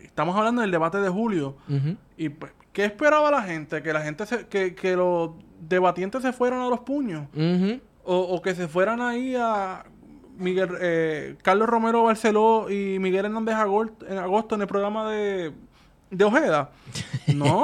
Estamos 0.03 0.35
hablando 0.37 0.61
del 0.61 0.69
debate 0.71 0.99
de 0.99 1.09
julio. 1.09 1.55
¿Y 2.17 2.29
pues, 2.29 2.51
qué 2.73 2.85
esperaba 2.85 3.31
la 3.31 3.41
gente? 3.41 3.81
¿Que 3.81 3.93
la 3.93 4.01
gente 4.01 4.25
se- 4.27 4.45
que, 4.47 4.75
que 4.75 4.95
los 4.95 5.31
debatientes 5.59 6.21
se 6.21 6.33
fueran 6.33 6.59
a 6.61 6.67
los 6.69 6.81
puños? 6.81 7.27
O, 8.03 8.15
o 8.19 8.41
que 8.41 8.53
se 8.53 8.67
fueran 8.67 9.01
ahí 9.01 9.35
a 9.35 9.83
Miguel 10.37 10.69
eh, 10.79 11.35
Carlos 11.41 11.67
Romero 11.67 12.03
Barceló 12.03 12.69
y 12.69 12.99
Miguel 12.99 13.25
Hernández 13.25 13.55
Agol- 13.55 13.93
en 14.07 14.17
agosto 14.19 14.53
en 14.55 14.61
el 14.61 14.67
programa 14.67 15.09
de, 15.09 15.51
de 16.11 16.23
Ojeda. 16.25 16.69
No. 17.33 17.63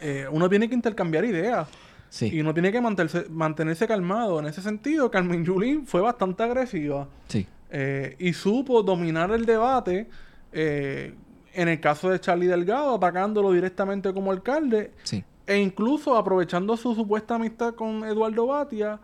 Eh, 0.00 0.26
uno 0.30 0.48
tiene 0.48 0.68
que 0.68 0.74
intercambiar 0.74 1.24
ideas. 1.24 1.68
Sí. 2.12 2.28
Y 2.30 2.40
uno 2.42 2.52
tiene 2.52 2.70
que 2.70 2.78
mantenerse, 2.82 3.24
mantenerse 3.30 3.88
calmado. 3.88 4.38
En 4.38 4.44
ese 4.44 4.60
sentido, 4.60 5.10
Carmen 5.10 5.46
Yulín 5.46 5.86
fue 5.86 6.02
bastante 6.02 6.42
agresiva. 6.42 7.08
Sí. 7.26 7.46
eh, 7.70 8.16
y 8.18 8.34
supo 8.34 8.82
dominar 8.82 9.30
el 9.30 9.46
debate. 9.46 10.10
eh, 10.52 11.14
en 11.54 11.68
el 11.68 11.80
caso 11.80 12.10
de 12.10 12.20
Charlie 12.20 12.46
Delgado, 12.46 12.94
atacándolo 12.94 13.52
directamente 13.52 14.12
como 14.12 14.30
alcalde. 14.30 14.92
Sí. 15.04 15.24
E 15.46 15.56
incluso 15.58 16.16
aprovechando 16.16 16.76
su 16.76 16.94
supuesta 16.94 17.34
amistad 17.36 17.74
con 17.74 18.04
Eduardo 18.04 18.46
Batia 18.46 18.98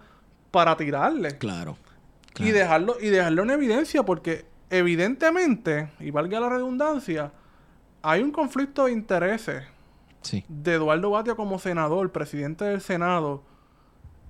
para 0.50 0.76
tirarle. 0.76 1.36
Claro. 1.38 1.76
Y 2.30 2.32
claro. 2.34 2.52
dejarlo, 2.54 2.96
y 3.00 3.08
dejarlo 3.08 3.42
en 3.42 3.50
evidencia, 3.50 4.02
porque 4.02 4.44
evidentemente, 4.70 5.88
y 6.00 6.10
valga 6.10 6.40
la 6.40 6.48
redundancia, 6.50 7.32
hay 8.02 8.22
un 8.22 8.30
conflicto 8.30 8.84
de 8.84 8.92
intereses 8.92 9.64
Sí. 10.22 10.44
de 10.48 10.74
Eduardo 10.74 11.10
Batia 11.10 11.34
como 11.34 11.58
senador, 11.58 12.10
presidente 12.12 12.64
del 12.64 12.80
Senado, 12.80 13.42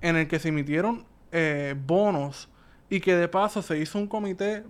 en 0.00 0.16
el 0.16 0.28
que 0.28 0.38
se 0.38 0.48
emitieron 0.48 1.04
eh, 1.32 1.74
bonos 1.86 2.48
y 2.90 3.00
que 3.00 3.16
de 3.16 3.28
paso 3.28 3.62
se 3.62 3.78
hizo 3.78 3.98
un 3.98 4.06
comité 4.06 4.64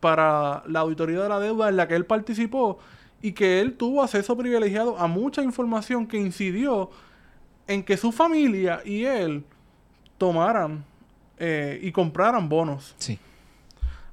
para 0.00 0.62
la 0.66 0.80
auditoría 0.80 1.22
de 1.22 1.28
la 1.28 1.38
deuda 1.38 1.68
en 1.68 1.76
la 1.76 1.86
que 1.86 1.94
él 1.94 2.06
participó 2.06 2.78
y 3.22 3.32
que 3.32 3.60
él 3.60 3.76
tuvo 3.76 4.02
acceso 4.02 4.36
privilegiado 4.36 4.98
a 4.98 5.06
mucha 5.06 5.42
información 5.42 6.06
que 6.06 6.16
incidió 6.16 6.90
en 7.68 7.84
que 7.84 7.96
su 7.96 8.10
familia 8.10 8.80
y 8.84 9.04
él 9.04 9.44
tomaran 10.18 10.84
eh, 11.38 11.78
y 11.82 11.92
compraran 11.92 12.48
bonos. 12.48 12.94
Sí. 12.98 13.18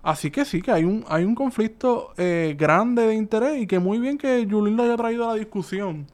Así 0.02 0.32
que 0.32 0.46
sí, 0.46 0.62
que 0.62 0.72
hay 0.72 0.86
un, 0.86 1.04
hay 1.10 1.26
un 1.26 1.36
conflicto 1.36 2.14
eh, 2.18 2.56
grande 2.58 3.06
de 3.06 3.16
interés 3.16 3.62
y 3.62 3.68
que 3.68 3.80
muy 3.80 4.00
bien 4.00 4.18
que 4.18 4.46
Yulín 4.46 4.78
lo 4.78 4.84
haya 4.84 4.96
traído 4.96 5.26
a 5.30 5.34
la 5.34 5.40
discusión. 5.40 6.08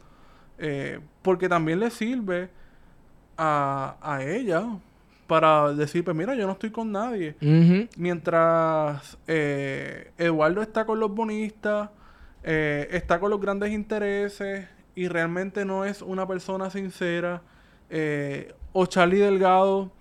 Eh, 0.57 0.99
porque 1.21 1.49
también 1.49 1.79
le 1.79 1.89
sirve 1.89 2.49
a, 3.37 3.95
a 4.01 4.23
ella 4.23 4.65
para 5.27 5.73
decir, 5.73 6.03
pues 6.03 6.15
mira, 6.15 6.35
yo 6.35 6.45
no 6.45 6.53
estoy 6.53 6.69
con 6.71 6.91
nadie. 6.91 7.35
Mientras 7.97 9.17
eh, 9.27 10.11
Eduardo 10.17 10.61
está 10.61 10.85
con 10.85 10.99
los 10.99 11.13
bonistas, 11.13 11.89
eh, 12.43 12.87
está 12.91 13.19
con 13.19 13.31
los 13.31 13.41
grandes 13.41 13.71
intereses 13.71 14.67
y 14.95 15.07
realmente 15.07 15.65
no 15.65 15.83
es 15.85 16.01
una 16.01 16.27
persona 16.27 16.69
sincera. 16.69 17.41
eh, 17.89 18.53
o 18.73 18.85
Charlie 18.87 19.19
Delgado 19.19 19.91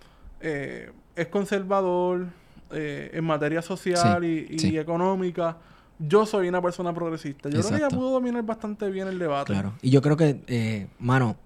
eh, 0.40 0.90
es 1.16 1.26
conservador 1.28 2.26
eh, 2.72 3.10
en 3.12 3.24
materia 3.24 3.62
social 3.62 4.20
Sí, 4.22 4.46
y, 4.50 4.54
y 4.54 4.58
sí. 4.58 4.78
económica. 4.78 5.56
Yo 5.98 6.26
soy 6.26 6.48
una 6.48 6.60
persona 6.60 6.92
progresista. 6.92 7.48
Yo 7.48 7.60
creo 7.60 7.70
que 7.70 7.76
ella 7.76 7.88
pudo 7.88 8.10
dominar 8.10 8.42
bastante 8.42 8.90
bien 8.90 9.06
el 9.08 9.18
debate. 9.18 9.52
Claro. 9.52 9.74
Y 9.80 9.90
yo 9.90 10.02
creo 10.02 10.16
que, 10.16 10.42
eh, 10.48 10.88
mano, 10.98 11.36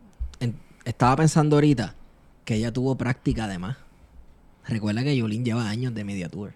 en- 0.41 0.57
estaba 0.85 1.16
pensando 1.16 1.57
ahorita 1.57 1.95
que 2.45 2.55
ella 2.55 2.73
tuvo 2.73 2.97
práctica 2.97 3.45
además. 3.45 3.77
Recuerda 4.66 5.03
que 5.03 5.16
Yulín 5.16 5.45
lleva 5.45 5.69
años 5.69 5.95
de 5.95 6.05
Mediatour. 6.05 6.53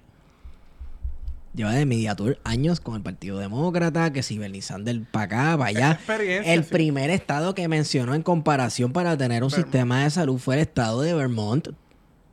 Lleva 1.54 1.72
de 1.72 1.84
Mediatour 1.84 2.38
años 2.44 2.80
con 2.80 2.94
el 2.96 3.02
Partido 3.02 3.38
Demócrata, 3.38 4.10
que 4.10 4.22
si 4.22 4.38
Bernie 4.38 4.62
Sanders 4.62 5.00
para 5.10 5.24
acá, 5.24 5.58
para 5.58 5.68
allá. 5.68 6.00
El 6.46 6.64
sí. 6.64 6.70
primer 6.72 7.10
estado 7.10 7.54
que 7.54 7.68
mencionó 7.68 8.14
en 8.14 8.22
comparación 8.22 8.92
para 8.92 9.18
tener 9.18 9.42
un 9.44 9.50
Vermont. 9.50 9.64
sistema 9.66 10.04
de 10.04 10.10
salud 10.10 10.38
fue 10.38 10.54
el 10.54 10.62
estado 10.62 11.02
de 11.02 11.12
Vermont. 11.12 11.68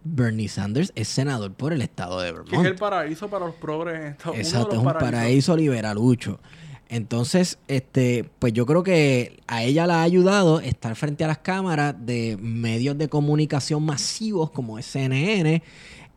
Bernie 0.03 0.47
Sanders 0.47 0.91
es 0.95 1.07
senador 1.07 1.53
por 1.53 1.73
el 1.73 1.81
estado 1.81 2.21
de 2.21 2.31
Vermont. 2.31 2.49
Que 2.49 2.57
es 2.57 2.65
el 2.65 2.75
paraíso 2.75 3.29
para 3.29 3.45
los 3.45 3.55
progres 3.55 3.99
en 3.99 4.07
Estados 4.07 4.35
Unidos. 4.35 4.53
Exacto, 4.53 4.75
es 4.75 4.81
un 4.81 4.93
paraíso 4.93 5.55
liberalucho. 5.55 6.39
Entonces, 6.89 7.59
este, 7.67 8.27
pues 8.39 8.51
yo 8.51 8.65
creo 8.65 8.81
que 8.81 9.39
a 9.45 9.63
ella 9.63 9.85
la 9.85 9.99
ha 9.99 10.03
ayudado 10.03 10.59
estar 10.59 10.95
frente 10.95 11.23
a 11.23 11.27
las 11.27 11.37
cámaras 11.37 11.95
de 11.99 12.35
medios 12.41 12.97
de 12.97 13.07
comunicación 13.07 13.85
masivos 13.85 14.49
como 14.49 14.79
es 14.79 14.87
CNN, 14.87 15.61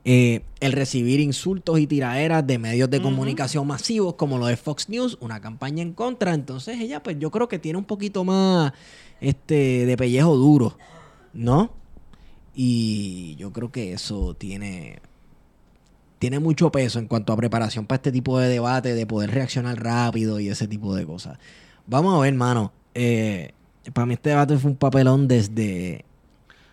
eh, 0.04 0.40
el 0.60 0.72
recibir 0.72 1.20
insultos 1.20 1.78
y 1.78 1.86
tiraderas 1.86 2.46
de 2.46 2.58
medios 2.58 2.88
de 2.88 3.02
comunicación 3.02 3.66
masivos 3.66 4.14
como 4.14 4.38
lo 4.38 4.46
de 4.46 4.56
Fox 4.56 4.88
News, 4.88 5.18
una 5.20 5.40
campaña 5.42 5.82
en 5.82 5.92
contra. 5.92 6.32
Entonces 6.32 6.80
ella, 6.80 7.02
pues 7.02 7.18
yo 7.18 7.30
creo 7.30 7.48
que 7.48 7.58
tiene 7.58 7.78
un 7.78 7.84
poquito 7.84 8.24
más 8.24 8.72
este, 9.20 9.84
de 9.84 9.96
pellejo 9.98 10.34
duro, 10.36 10.78
¿no? 11.34 11.81
Y 12.54 13.36
yo 13.36 13.52
creo 13.52 13.72
que 13.72 13.92
eso 13.92 14.34
tiene 14.34 15.00
tiene 16.18 16.38
mucho 16.38 16.70
peso 16.70 17.00
en 17.00 17.08
cuanto 17.08 17.32
a 17.32 17.36
preparación 17.36 17.84
para 17.84 17.96
este 17.96 18.12
tipo 18.12 18.38
de 18.38 18.48
debate, 18.48 18.94
de 18.94 19.06
poder 19.06 19.32
reaccionar 19.32 19.82
rápido 19.82 20.38
y 20.38 20.50
ese 20.50 20.68
tipo 20.68 20.94
de 20.94 21.04
cosas. 21.04 21.36
Vamos 21.88 22.14
a 22.14 22.20
ver, 22.20 22.32
mano. 22.34 22.72
Eh, 22.94 23.54
para 23.92 24.06
mí 24.06 24.14
este 24.14 24.30
debate 24.30 24.56
fue 24.56 24.70
un 24.70 24.76
papelón 24.76 25.26
desde 25.26 26.04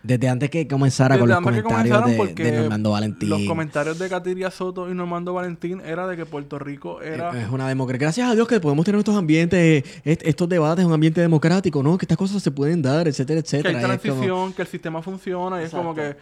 desde 0.02 0.30
antes 0.30 0.50
que 0.50 0.66
comenzara 0.68 1.20
con 1.20 1.28
los 1.28 1.38
que 1.40 1.44
comentarios 1.44 2.06
de, 2.06 2.34
de 2.44 2.52
Normando 2.62 2.92
Valentín. 2.92 3.30
Los 3.30 3.42
comentarios 3.44 4.00
de 4.00 4.08
Katiria 4.10 4.50
Soto 4.50 4.90
y 4.90 4.94
Normando 4.96 5.34
Valentín 5.34 5.82
era 5.86 6.08
de 6.08 6.16
que 6.16 6.26
Puerto 6.26 6.58
Rico 6.58 7.02
era... 7.02 7.32
Es 7.42 7.50
una 7.50 7.68
democracia. 7.68 8.00
Gracias 8.08 8.30
a 8.30 8.36
Dios 8.36 8.48
que 8.48 8.60
podemos 8.62 8.86
tener 8.86 9.00
estos 9.00 9.18
ambientes, 9.18 9.84
est- 10.06 10.22
estos 10.26 10.48
debates, 10.48 10.86
un 10.86 10.94
ambiente 10.94 11.20
democrático, 11.20 11.84
¿no? 11.84 11.98
Que 11.98 12.06
estas 12.06 12.18
cosas 12.18 12.42
se 12.42 12.50
pueden 12.52 12.82
dar, 12.82 13.08
etcétera, 13.10 13.42
que 13.42 13.46
etcétera. 13.46 13.70
hay 13.70 13.76
Y 13.76 13.78
es 13.80 13.84
como- 13.84 13.98
transición, 14.02 14.54
que 14.54 14.62
el 14.62 14.68
sistema 14.70 15.02
funciona 15.02 15.62
y 15.62 15.66
es 15.66 15.72
como 15.72 15.94
que, 15.94 16.16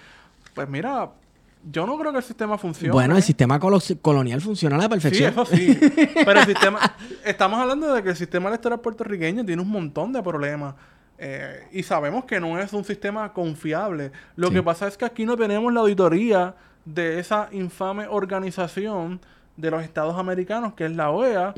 pues 0.56 0.68
mira, 0.68 1.12
yo 1.72 1.86
no 1.86 2.00
creo 2.00 2.12
que 2.12 2.18
el 2.20 2.24
sistema 2.24 2.58
funcione. 2.58 2.92
Bueno, 2.94 3.16
el 3.16 3.22
sistema 3.24 3.60
colo- 3.60 3.80
colonial 4.02 4.42
funciona 4.42 4.76
a 4.76 4.80
la 4.80 4.86
Sí, 4.86 4.90
perfección. 4.90 5.32
eso 5.34 5.46
sí. 5.46 5.78
Pero 6.26 6.40
el 6.40 6.46
sistema, 6.48 6.80
estamos 7.24 7.60
hablando 7.60 7.94
de 7.94 8.02
que 8.02 8.10
el 8.10 8.16
sistema 8.16 8.50
electoral 8.50 8.80
puertorriqueño 8.80 9.46
tiene 9.46 9.62
un 9.62 9.70
montón 9.70 10.14
de 10.14 10.24
problemas. 10.24 10.74
Eh, 11.18 11.68
y 11.72 11.84
sabemos 11.84 12.26
que 12.26 12.40
no 12.40 12.60
es 12.60 12.74
un 12.74 12.84
sistema 12.84 13.34
confiable. 13.34 14.12
Lo 14.36 14.48
Sí. 14.50 14.54
que 14.56 14.64
pasa 14.64 14.88
es 14.88 14.98
que 14.98 15.06
aquí 15.06 15.26
no 15.26 15.36
tenemos 15.38 15.74
la 15.74 15.80
auditoría 15.82 16.56
de 16.86 17.20
esa 17.20 17.50
infame 17.52 18.08
organización 18.08 19.20
de 19.58 19.72
los 19.72 19.84
Estados 19.84 20.16
Americanos, 20.18 20.74
que 20.74 20.86
es 20.86 20.96
la 20.96 21.10
OEA, 21.10 21.54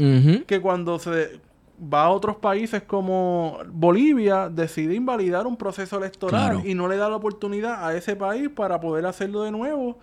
que 0.48 0.60
cuando 0.62 0.98
se 1.00 1.40
va 1.82 2.04
a 2.06 2.10
otros 2.10 2.38
países 2.38 2.82
como 2.84 3.60
Bolivia, 3.68 4.50
decide 4.50 4.96
invalidar 4.96 5.46
un 5.48 5.56
proceso 5.58 5.98
electoral 5.98 6.52
Claro. 6.52 6.62
y 6.66 6.74
no 6.76 6.88
le 6.88 6.98
da 6.98 7.10
la 7.10 7.16
oportunidad 7.18 7.86
a 7.86 7.96
ese 7.96 8.16
país 8.16 8.50
para 8.50 8.80
poder 8.80 9.06
hacerlo 9.06 9.44
de 9.44 9.52
nuevo 9.52 9.98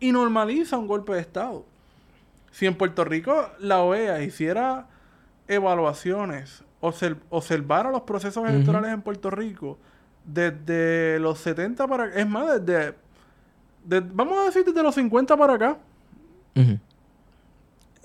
y 0.00 0.12
normaliza 0.12 0.76
un 0.78 0.86
golpe 0.86 1.12
de 1.14 1.20
Estado. 1.20 1.64
Si 2.52 2.66
en 2.66 2.74
Puerto 2.74 3.04
Rico 3.04 3.48
la 3.58 3.80
OEA 3.82 4.22
hiciera 4.22 4.86
evaluaciones, 5.48 6.62
obser- 6.80 7.18
observara 7.30 7.90
los 7.90 8.02
procesos 8.02 8.48
electorales 8.48 8.92
en 8.92 9.02
Puerto 9.02 9.30
Rico 9.30 9.78
desde 10.24 11.18
los 11.20 11.38
70 11.38 11.86
para 11.86 12.06
es 12.14 12.28
más, 12.28 12.64
desde, 12.64 12.94
de- 13.84 14.00
vamos 14.00 14.38
a 14.38 14.44
decir 14.46 14.64
desde 14.64 14.82
los 14.82 14.94
50 14.94 15.36
para 15.36 15.54
acá, 15.54 15.78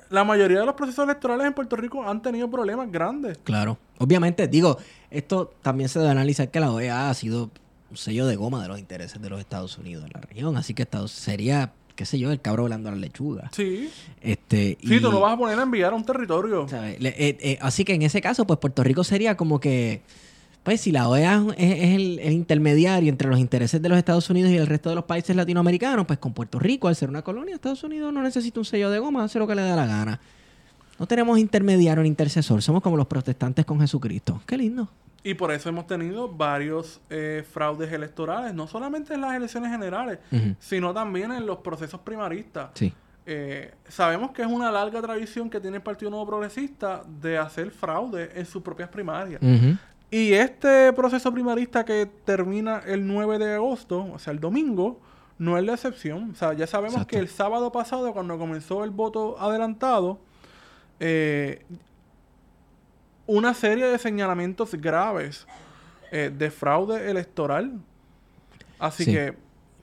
la 0.10 0.24
mayoría 0.24 0.60
de 0.60 0.66
los 0.66 0.76
procesos 0.76 1.04
electorales 1.06 1.48
en 1.48 1.54
Puerto 1.54 1.76
Rico 1.76 2.08
han 2.08 2.22
tenido 2.22 2.50
problemas 2.50 2.92
grandes. 2.92 3.40
Claro. 3.44 3.78
Obviamente, 3.98 4.48
digo, 4.48 4.78
esto 5.10 5.52
también 5.62 5.90
se 5.90 5.98
debe 6.00 6.12
analizar 6.12 6.50
que 6.52 6.60
la 6.60 6.72
OEA 6.72 7.10
ha 7.10 7.14
sido 7.16 7.50
un 7.90 7.98
sello 7.98 8.28
de 8.28 8.36
goma 8.36 8.62
de 8.62 8.68
los 8.68 8.78
intereses 8.80 9.20
de 9.22 9.30
los 9.30 9.40
Estados 9.40 9.78
Unidos 9.78 10.06
en 10.06 10.12
la 10.14 10.22
región. 10.22 10.56
Así 10.58 10.74
que 10.76 10.84
Estados 10.84 11.12
sería, 11.12 11.74
qué 11.96 12.06
sé 12.06 12.18
yo, 12.20 12.32
el 12.32 12.42
cabro 12.42 12.64
volando 12.64 12.90
la 12.92 12.98
lechuga. 12.98 13.50
Sí. 13.54 13.90
Este, 14.22 14.78
Sí, 14.82 14.96
y- 14.96 15.00
tú 15.02 15.12
no 15.12 15.20
vas 15.20 15.34
a 15.34 15.38
poner 15.38 15.60
a 15.60 15.64
enviar 15.64 15.94
a 15.94 15.96
un 15.96 16.04
territorio. 16.06 16.68
¿sabes? 16.68 17.00
Le- 17.02 17.10
eh, 17.10 17.38
eh, 17.42 17.58
así 17.62 17.86
que 17.86 17.94
en 17.94 18.02
ese 18.02 18.22
caso, 18.22 18.46
pues 18.48 18.60
Puerto 18.60 18.84
Rico 18.84 19.04
sería 19.04 19.36
como 19.38 19.60
que, 19.60 20.02
pues 20.64 20.82
si 20.82 20.92
la 20.92 21.08
OEA 21.10 21.44
es, 21.58 21.72
es 21.82 21.96
el, 21.96 22.20
el 22.20 22.34
intermediario 22.34 23.10
entre 23.10 23.30
los 23.30 23.38
intereses 23.40 23.82
de 23.82 23.90
los 23.90 23.98
Estados 23.98 24.30
Unidos 24.30 24.52
y 24.52 24.58
el 24.58 24.66
resto 24.68 24.90
de 24.90 24.96
los 24.96 25.04
países 25.06 25.36
latinoamericanos, 25.36 26.06
pues 26.06 26.20
con 26.20 26.34
Puerto 26.34 26.58
Rico, 26.60 26.88
al 26.88 26.96
ser 26.96 27.10
una 27.10 27.22
colonia, 27.22 27.54
Estados 27.56 27.84
Unidos 27.84 28.14
no 28.14 28.22
necesita 28.24 28.60
un 28.60 28.66
sello 28.66 28.90
de 28.90 29.00
goma, 29.00 29.24
hace 29.26 29.40
lo 29.40 29.46
que 29.48 29.56
le 29.56 29.62
da 29.62 29.76
la 29.76 29.86
gana. 29.86 30.20
No 31.00 31.06
tenemos 31.08 31.38
intermediario 31.40 32.02
ni 32.04 32.10
intercesor, 32.10 32.62
somos 32.62 32.82
como 32.82 32.96
los 32.98 33.08
protestantes 33.08 33.66
con 33.66 33.80
Jesucristo. 33.80 34.42
Qué 34.46 34.58
lindo. 34.58 34.90
Y 35.24 35.36
por 35.36 35.52
eso 35.52 35.70
hemos 35.70 35.88
tenido 35.88 36.28
varios 36.28 37.00
eh, 37.10 37.46
fraudes 37.50 37.92
electorales, 37.94 38.54
no 38.54 38.68
solamente 38.68 39.14
en 39.14 39.22
las 39.22 39.34
elecciones 39.36 39.72
generales, 39.72 40.20
sino 40.60 40.94
también 40.94 41.32
en 41.32 41.46
los 41.46 41.60
procesos 41.60 42.02
primaristas. 42.02 42.72
Sí. 42.74 42.94
Eh, 43.26 43.74
sabemos 43.88 44.32
que 44.32 44.42
es 44.42 44.48
una 44.50 44.70
larga 44.70 45.02
tradición 45.02 45.50
que 45.50 45.62
tiene 45.62 45.78
el 45.78 45.84
Partido 45.84 46.12
Nuevo 46.12 46.28
Progresista 46.28 47.04
de 47.22 47.38
hacer 47.38 47.72
fraude 47.72 48.32
en 48.36 48.46
sus 48.46 48.62
propias 48.62 48.90
primarias. 48.90 49.42
Y 50.12 50.34
este 50.34 50.94
proceso 50.94 51.32
primarista 51.32 51.86
que 51.86 52.06
termina 52.26 52.84
el 52.86 53.08
9 53.08 53.40
de 53.40 53.56
agosto, 53.56 54.06
o 54.14 54.20
sea, 54.20 54.34
el 54.34 54.40
domingo, 54.40 55.00
no 55.40 55.58
es 55.58 55.64
la 55.64 55.74
excepción. 55.74 56.32
O 56.32 56.36
sea, 56.36 56.54
ya 56.54 56.68
sabemos 56.68 56.96
Exacto. 56.96 57.12
que 57.12 57.18
el 57.18 57.30
sábado 57.30 57.72
pasado, 57.72 58.14
cuando 58.14 58.38
comenzó 58.38 58.84
el 58.84 58.92
voto 58.92 59.40
adelantado, 59.40 60.20
eh, 61.00 61.66
una 63.28 63.54
serie 63.54 63.86
de 63.86 63.98
señalamientos 63.98 64.76
graves 64.76 65.48
eh, 66.12 66.32
de 66.36 66.52
fraude 66.52 67.10
electoral. 67.10 67.80
Así 68.80 69.06
Sí. 69.06 69.12
que 69.14 69.20
hay 69.22 69.34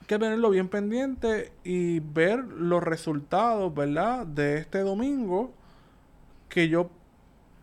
que 0.07 0.19
tenerlo 0.19 0.49
bien 0.49 0.67
pendiente 0.67 1.51
y 1.63 1.99
ver 1.99 2.39
los 2.43 2.83
resultados, 2.83 3.73
¿verdad? 3.73 4.25
De 4.25 4.57
este 4.57 4.79
domingo, 4.79 5.53
que 6.49 6.67
yo 6.69 6.89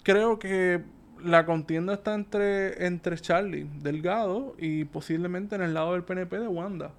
creo 0.02 0.38
que 0.38 0.82
la 1.22 1.44
contienda 1.46 1.94
está 1.94 2.14
entre, 2.14 2.86
entre 2.86 3.18
Charlie 3.18 3.68
Delgado 3.82 4.54
y 4.58 4.84
posiblemente 4.84 5.56
en 5.56 5.62
el 5.62 5.74
lado 5.74 5.92
del 5.92 6.04
PNP 6.04 6.38
de 6.38 6.48
Wanda. 6.48 6.90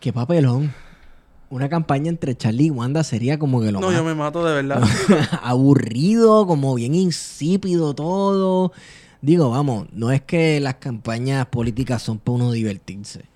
Qué 0.00 0.12
papelón. 0.12 0.72
Una 1.54 1.68
campaña 1.68 2.08
entre 2.08 2.34
Charlie 2.36 2.66
y 2.66 2.70
Wanda 2.70 3.04
sería 3.04 3.38
como 3.38 3.60
que 3.60 3.70
lo 3.70 3.78
No, 3.78 3.86
más 3.86 3.96
yo 3.96 4.02
me 4.02 4.12
mato 4.16 4.44
de 4.44 4.54
verdad. 4.60 4.82
aburrido, 5.40 6.48
como 6.48 6.74
bien 6.74 6.96
insípido 6.96 7.94
todo. 7.94 8.72
Digo, 9.22 9.50
vamos, 9.50 9.86
no 9.92 10.10
es 10.10 10.20
que 10.20 10.58
las 10.58 10.74
campañas 10.74 11.46
políticas 11.46 12.02
son 12.02 12.18
para 12.18 12.34
uno 12.34 12.50
divertirse. 12.50 13.26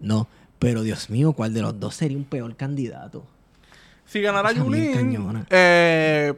No, 0.00 0.26
pero 0.58 0.82
Dios 0.82 1.10
mío, 1.10 1.32
¿cuál 1.32 1.54
de 1.54 1.62
los 1.62 1.78
dos 1.78 1.94
sería 1.94 2.16
un 2.16 2.24
peor 2.24 2.56
candidato? 2.56 3.24
Si 4.04 4.20
ganara 4.20 4.52
cañona. 4.52 5.46
eh, 5.48 6.34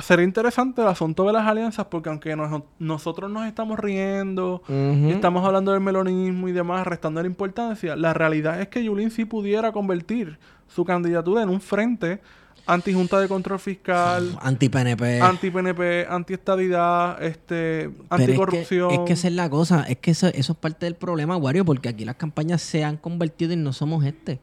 sería 0.00 0.24
interesante 0.24 0.80
el 0.80 0.88
asunto 0.88 1.24
de 1.26 1.32
las 1.34 1.46
alianzas, 1.46 1.86
porque 1.86 2.08
aunque 2.08 2.34
nos- 2.36 2.62
nosotros 2.78 3.30
nos 3.30 3.46
estamos 3.46 3.78
riendo, 3.78 4.62
y 4.68 5.10
estamos 5.10 5.44
hablando 5.44 5.72
del 5.72 5.80
melonismo 5.80 6.48
y 6.48 6.52
demás, 6.52 6.86
restando 6.86 7.20
la 7.20 7.26
importancia, 7.26 7.94
la 7.96 8.14
realidad 8.14 8.60
es 8.60 8.68
que 8.68 8.82
Yulín 8.82 9.10
sí 9.10 9.24
pudiera 9.24 9.70
convertir 9.72 10.38
su 10.68 10.84
candidatura 10.84 11.42
en 11.42 11.50
un 11.50 11.60
frente 11.60 12.20
anti-junta 12.64 13.18
de 13.20 13.26
control 13.28 13.58
fiscal, 13.58 14.38
Anti-PNP. 14.40 15.20
anti-PNP, 15.20 16.06
anti-estadidad, 16.08 17.20
este, 17.22 17.90
Pero 17.90 17.90
es 17.90 18.08
que- 18.08 18.14
anticorrupción. 18.24 18.90
Es 18.92 18.98
que, 19.00 19.12
esa 19.14 19.28
es 19.28 19.34
la 19.34 19.50
cosa, 19.50 19.82
es 19.88 19.98
que 19.98 20.12
eso, 20.12 20.28
eso 20.28 20.52
es 20.52 20.58
parte 20.58 20.86
del 20.86 20.94
problema, 20.94 21.36
Wario, 21.36 21.64
porque 21.64 21.88
aquí 21.88 22.04
las 22.04 22.16
campañas 22.16 22.62
se 22.62 22.84
han 22.84 22.96
convertido 22.96 23.52
en 23.52 23.64
no 23.64 23.72
somos 23.72 24.04
este. 24.04 24.38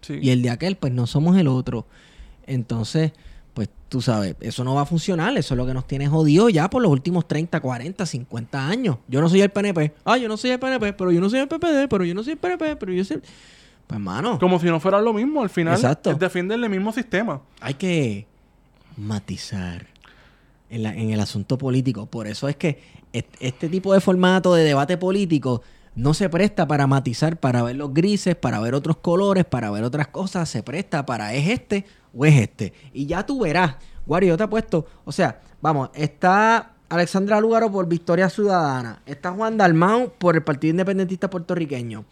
Sí. 0.00 0.18
Y 0.20 0.30
el 0.30 0.42
de 0.42 0.50
aquel, 0.50 0.76
pues 0.76 0.92
no 0.92 1.06
somos 1.06 1.36
el 1.36 1.46
otro. 1.46 1.86
Entonces, 2.46 3.12
pues 3.54 3.68
tú 3.88 4.00
sabes, 4.00 4.36
eso 4.40 4.62
no 4.64 4.74
va 4.74 4.82
a 4.82 4.86
funcionar. 4.86 5.36
Eso 5.36 5.54
es 5.54 5.58
lo 5.58 5.66
que 5.66 5.74
nos 5.74 5.86
tiene 5.86 6.06
jodido 6.08 6.48
ya 6.48 6.70
por 6.70 6.82
los 6.82 6.90
últimos 6.90 7.26
30, 7.26 7.60
40, 7.60 8.06
50 8.06 8.66
años. 8.68 8.96
Yo 9.08 9.20
no 9.20 9.28
soy 9.28 9.40
el 9.42 9.50
PNP. 9.50 9.92
Ah, 10.04 10.16
yo 10.16 10.28
no 10.28 10.36
soy 10.36 10.50
el 10.50 10.58
PNP, 10.60 10.92
pero 10.92 11.10
yo 11.12 11.20
no 11.20 11.28
soy 11.28 11.40
el 11.40 11.48
PPD, 11.48 11.88
pero 11.88 12.04
yo 12.04 12.14
no 12.14 12.22
soy 12.22 12.32
el 12.34 12.38
PNP, 12.38 12.76
pero 12.76 12.92
yo 12.92 13.04
soy... 13.04 13.18
Pues, 13.18 13.96
hermano, 13.98 14.38
Como 14.38 14.60
si 14.60 14.66
no 14.66 14.78
fuera 14.78 15.00
lo 15.00 15.12
mismo, 15.12 15.42
al 15.42 15.50
final 15.50 15.74
Exacto. 15.74 16.14
defienden 16.14 16.62
el 16.62 16.70
mismo 16.70 16.92
sistema. 16.92 17.40
hay 17.60 17.74
que 17.74 18.26
matizar 18.96 19.86
en, 20.68 20.82
la- 20.82 20.94
en 20.94 21.10
el 21.10 21.20
asunto 21.20 21.58
político. 21.58 22.06
Por 22.06 22.26
eso 22.26 22.48
es 22.48 22.56
que 22.56 22.80
est- 23.12 23.34
este 23.40 23.68
tipo 23.68 23.92
de 23.92 24.00
formato 24.00 24.54
de 24.54 24.64
debate 24.64 24.96
político 24.96 25.62
no 25.94 26.14
se 26.14 26.28
presta 26.28 26.66
para 26.66 26.86
matizar, 26.86 27.38
para 27.38 27.62
ver 27.62 27.76
los 27.76 27.92
grises, 27.92 28.36
para 28.36 28.60
ver 28.60 28.74
otros 28.74 28.98
colores, 28.98 29.44
para 29.44 29.70
ver 29.70 29.84
otras 29.84 30.08
cosas. 30.08 30.48
Se 30.48 30.62
presta 30.62 31.04
para 31.04 31.34
es 31.34 31.48
este 31.48 31.84
o 32.14 32.24
es 32.24 32.36
este. 32.36 32.72
Y 32.92 33.06
ya 33.06 33.24
tú 33.24 33.40
verás. 33.40 33.76
Wario, 34.06 34.30
yo 34.30 34.36
te 34.36 34.44
apuesto. 34.44 34.86
O 35.04 35.12
sea, 35.12 35.40
vamos, 35.60 35.90
está 35.94 36.72
Alexandra 36.88 37.40
Lúgaro 37.40 37.70
por 37.70 37.88
Victoria 37.88 38.28
Ciudadana. 38.28 39.02
Está 39.06 39.32
Juan 39.32 39.56
Dalmau 39.56 40.12
por 40.18 40.36
el 40.36 40.42
Partido 40.42 40.70
Independentista 40.72 41.30
Puertorriqueño. 41.30 42.04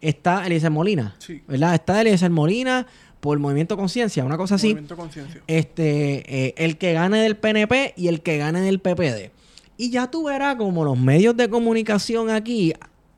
Está 0.00 0.46
Eliezer 0.46 0.70
Molina. 0.70 1.14
Sí. 1.18 1.42
¿Verdad? 1.46 1.74
Está 1.74 2.00
Eliezer 2.00 2.30
Molina 2.30 2.86
por 3.20 3.38
Movimiento 3.38 3.76
Conciencia, 3.76 4.22
una 4.24 4.36
cosa 4.36 4.56
así 4.56 4.68
Movimiento 4.68 4.96
Conciencia. 4.96 5.40
este, 5.46 6.46
eh, 6.46 6.54
el 6.58 6.76
que 6.76 6.92
gane 6.92 7.22
del 7.22 7.36
PNP 7.36 7.94
y 7.96 8.08
el 8.08 8.20
que 8.20 8.36
gane 8.36 8.60
del 8.60 8.80
PPD. 8.80 9.30
Y 9.76 9.90
ya 9.90 10.10
tú 10.10 10.24
verás 10.24 10.56
como 10.56 10.84
los 10.84 10.98
medios 10.98 11.36
de 11.36 11.48
comunicación 11.48 12.28
aquí 12.28 12.74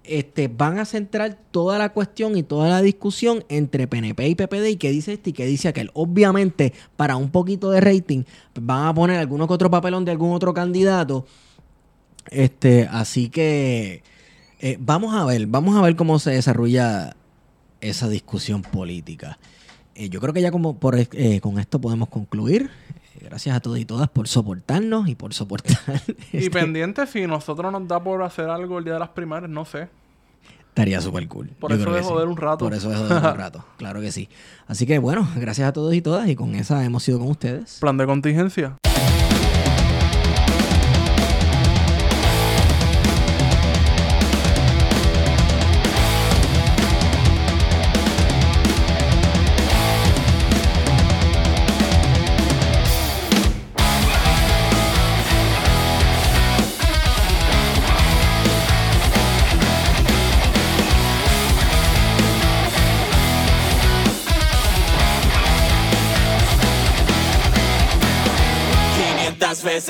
este, 0.09 0.49
van 0.49 0.79
a 0.79 0.85
centrar 0.85 1.39
toda 1.51 1.79
la 1.79 1.93
cuestión 1.93 2.37
y 2.37 2.43
toda 2.43 2.69
la 2.69 2.83
discusión 2.83 3.45
entre 3.49 3.87
PNP 3.87 4.29
y 4.29 4.35
PPD 4.35 4.67
y 4.69 4.77
qué 4.77 4.91
dice 4.91 5.15
este 5.15 5.31
y 5.31 5.33
qué 5.33 5.47
dice 5.47 5.69
aquel. 5.69 5.91
Obviamente, 5.95 6.73
para 6.97 7.17
un 7.17 7.31
poquito 7.31 7.71
de 7.71 7.81
rating, 7.81 8.25
van 8.61 8.87
a 8.89 8.95
poner 8.95 9.19
alguno 9.19 9.47
que 9.47 9.55
otro 9.55 9.71
papelón 9.71 10.05
de 10.05 10.13
algún 10.13 10.33
otro 10.33 10.55
candidato. 10.55 11.27
Este, 12.31 12.89
así 12.91 13.29
que 13.29 14.03
eh, 14.61 14.77
vamos 14.81 15.15
a 15.15 15.25
ver, 15.25 15.47
vamos 15.47 15.77
a 15.77 15.83
ver 15.83 15.97
cómo 15.97 16.19
se 16.19 16.31
desarrolla 16.31 17.15
esa 17.81 18.09
discusión 18.09 18.63
política. 18.63 19.39
Eh, 19.95 20.09
yo 20.09 20.21
creo 20.21 20.33
que 20.33 20.43
ya 20.43 20.51
como 20.51 20.79
por, 20.79 20.97
eh, 20.99 21.41
con 21.41 21.59
esto 21.59 21.81
podemos 21.81 22.09
concluir. 22.09 22.71
Gracias 23.29 23.57
a 23.57 23.61
todos 23.61 23.79
y 23.79 23.85
todas 23.85 24.09
por 24.09 24.29
soportarnos 24.29 25.09
y 25.09 25.17
por 25.17 25.35
soportar. 25.35 25.77
Y 26.33 26.39
este 26.39 26.51
pendiente, 26.51 27.07
si 27.07 27.27
nosotros 27.27 27.73
nos 27.73 27.87
da 27.89 28.03
por 28.03 28.23
hacer 28.23 28.49
algo 28.49 28.79
el 28.79 28.85
día 28.85 28.95
de 28.95 29.01
las 29.01 29.09
primarias, 29.09 29.51
no 29.51 29.65
sé. 29.65 29.89
Estaría 30.69 31.01
súper 31.01 31.27
cool. 31.27 31.49
Por 31.59 31.71
Yo 31.73 31.77
eso 31.77 31.93
de 31.93 32.03
joder 32.03 32.29
un 32.29 32.37
rato. 32.37 32.59
Por 32.59 32.75
eso 32.75 32.89
de 32.91 32.97
joder 32.97 33.13
un 33.13 33.23
rato, 33.39 33.65
claro 33.79 34.01
que 34.01 34.13
sí. 34.13 34.29
Así 34.69 34.87
que 34.87 34.99
bueno, 34.99 35.27
gracias 35.37 35.69
a 35.69 35.73
todos 35.73 35.93
y 35.95 36.03
todas 36.03 36.29
y 36.29 36.37
con 36.37 36.55
esa 36.55 36.85
hemos 36.85 37.03
sido 37.03 37.19
con 37.19 37.29
ustedes. 37.29 37.79
Plan 37.81 37.97
de 37.97 38.07
contingencia. 38.07 38.77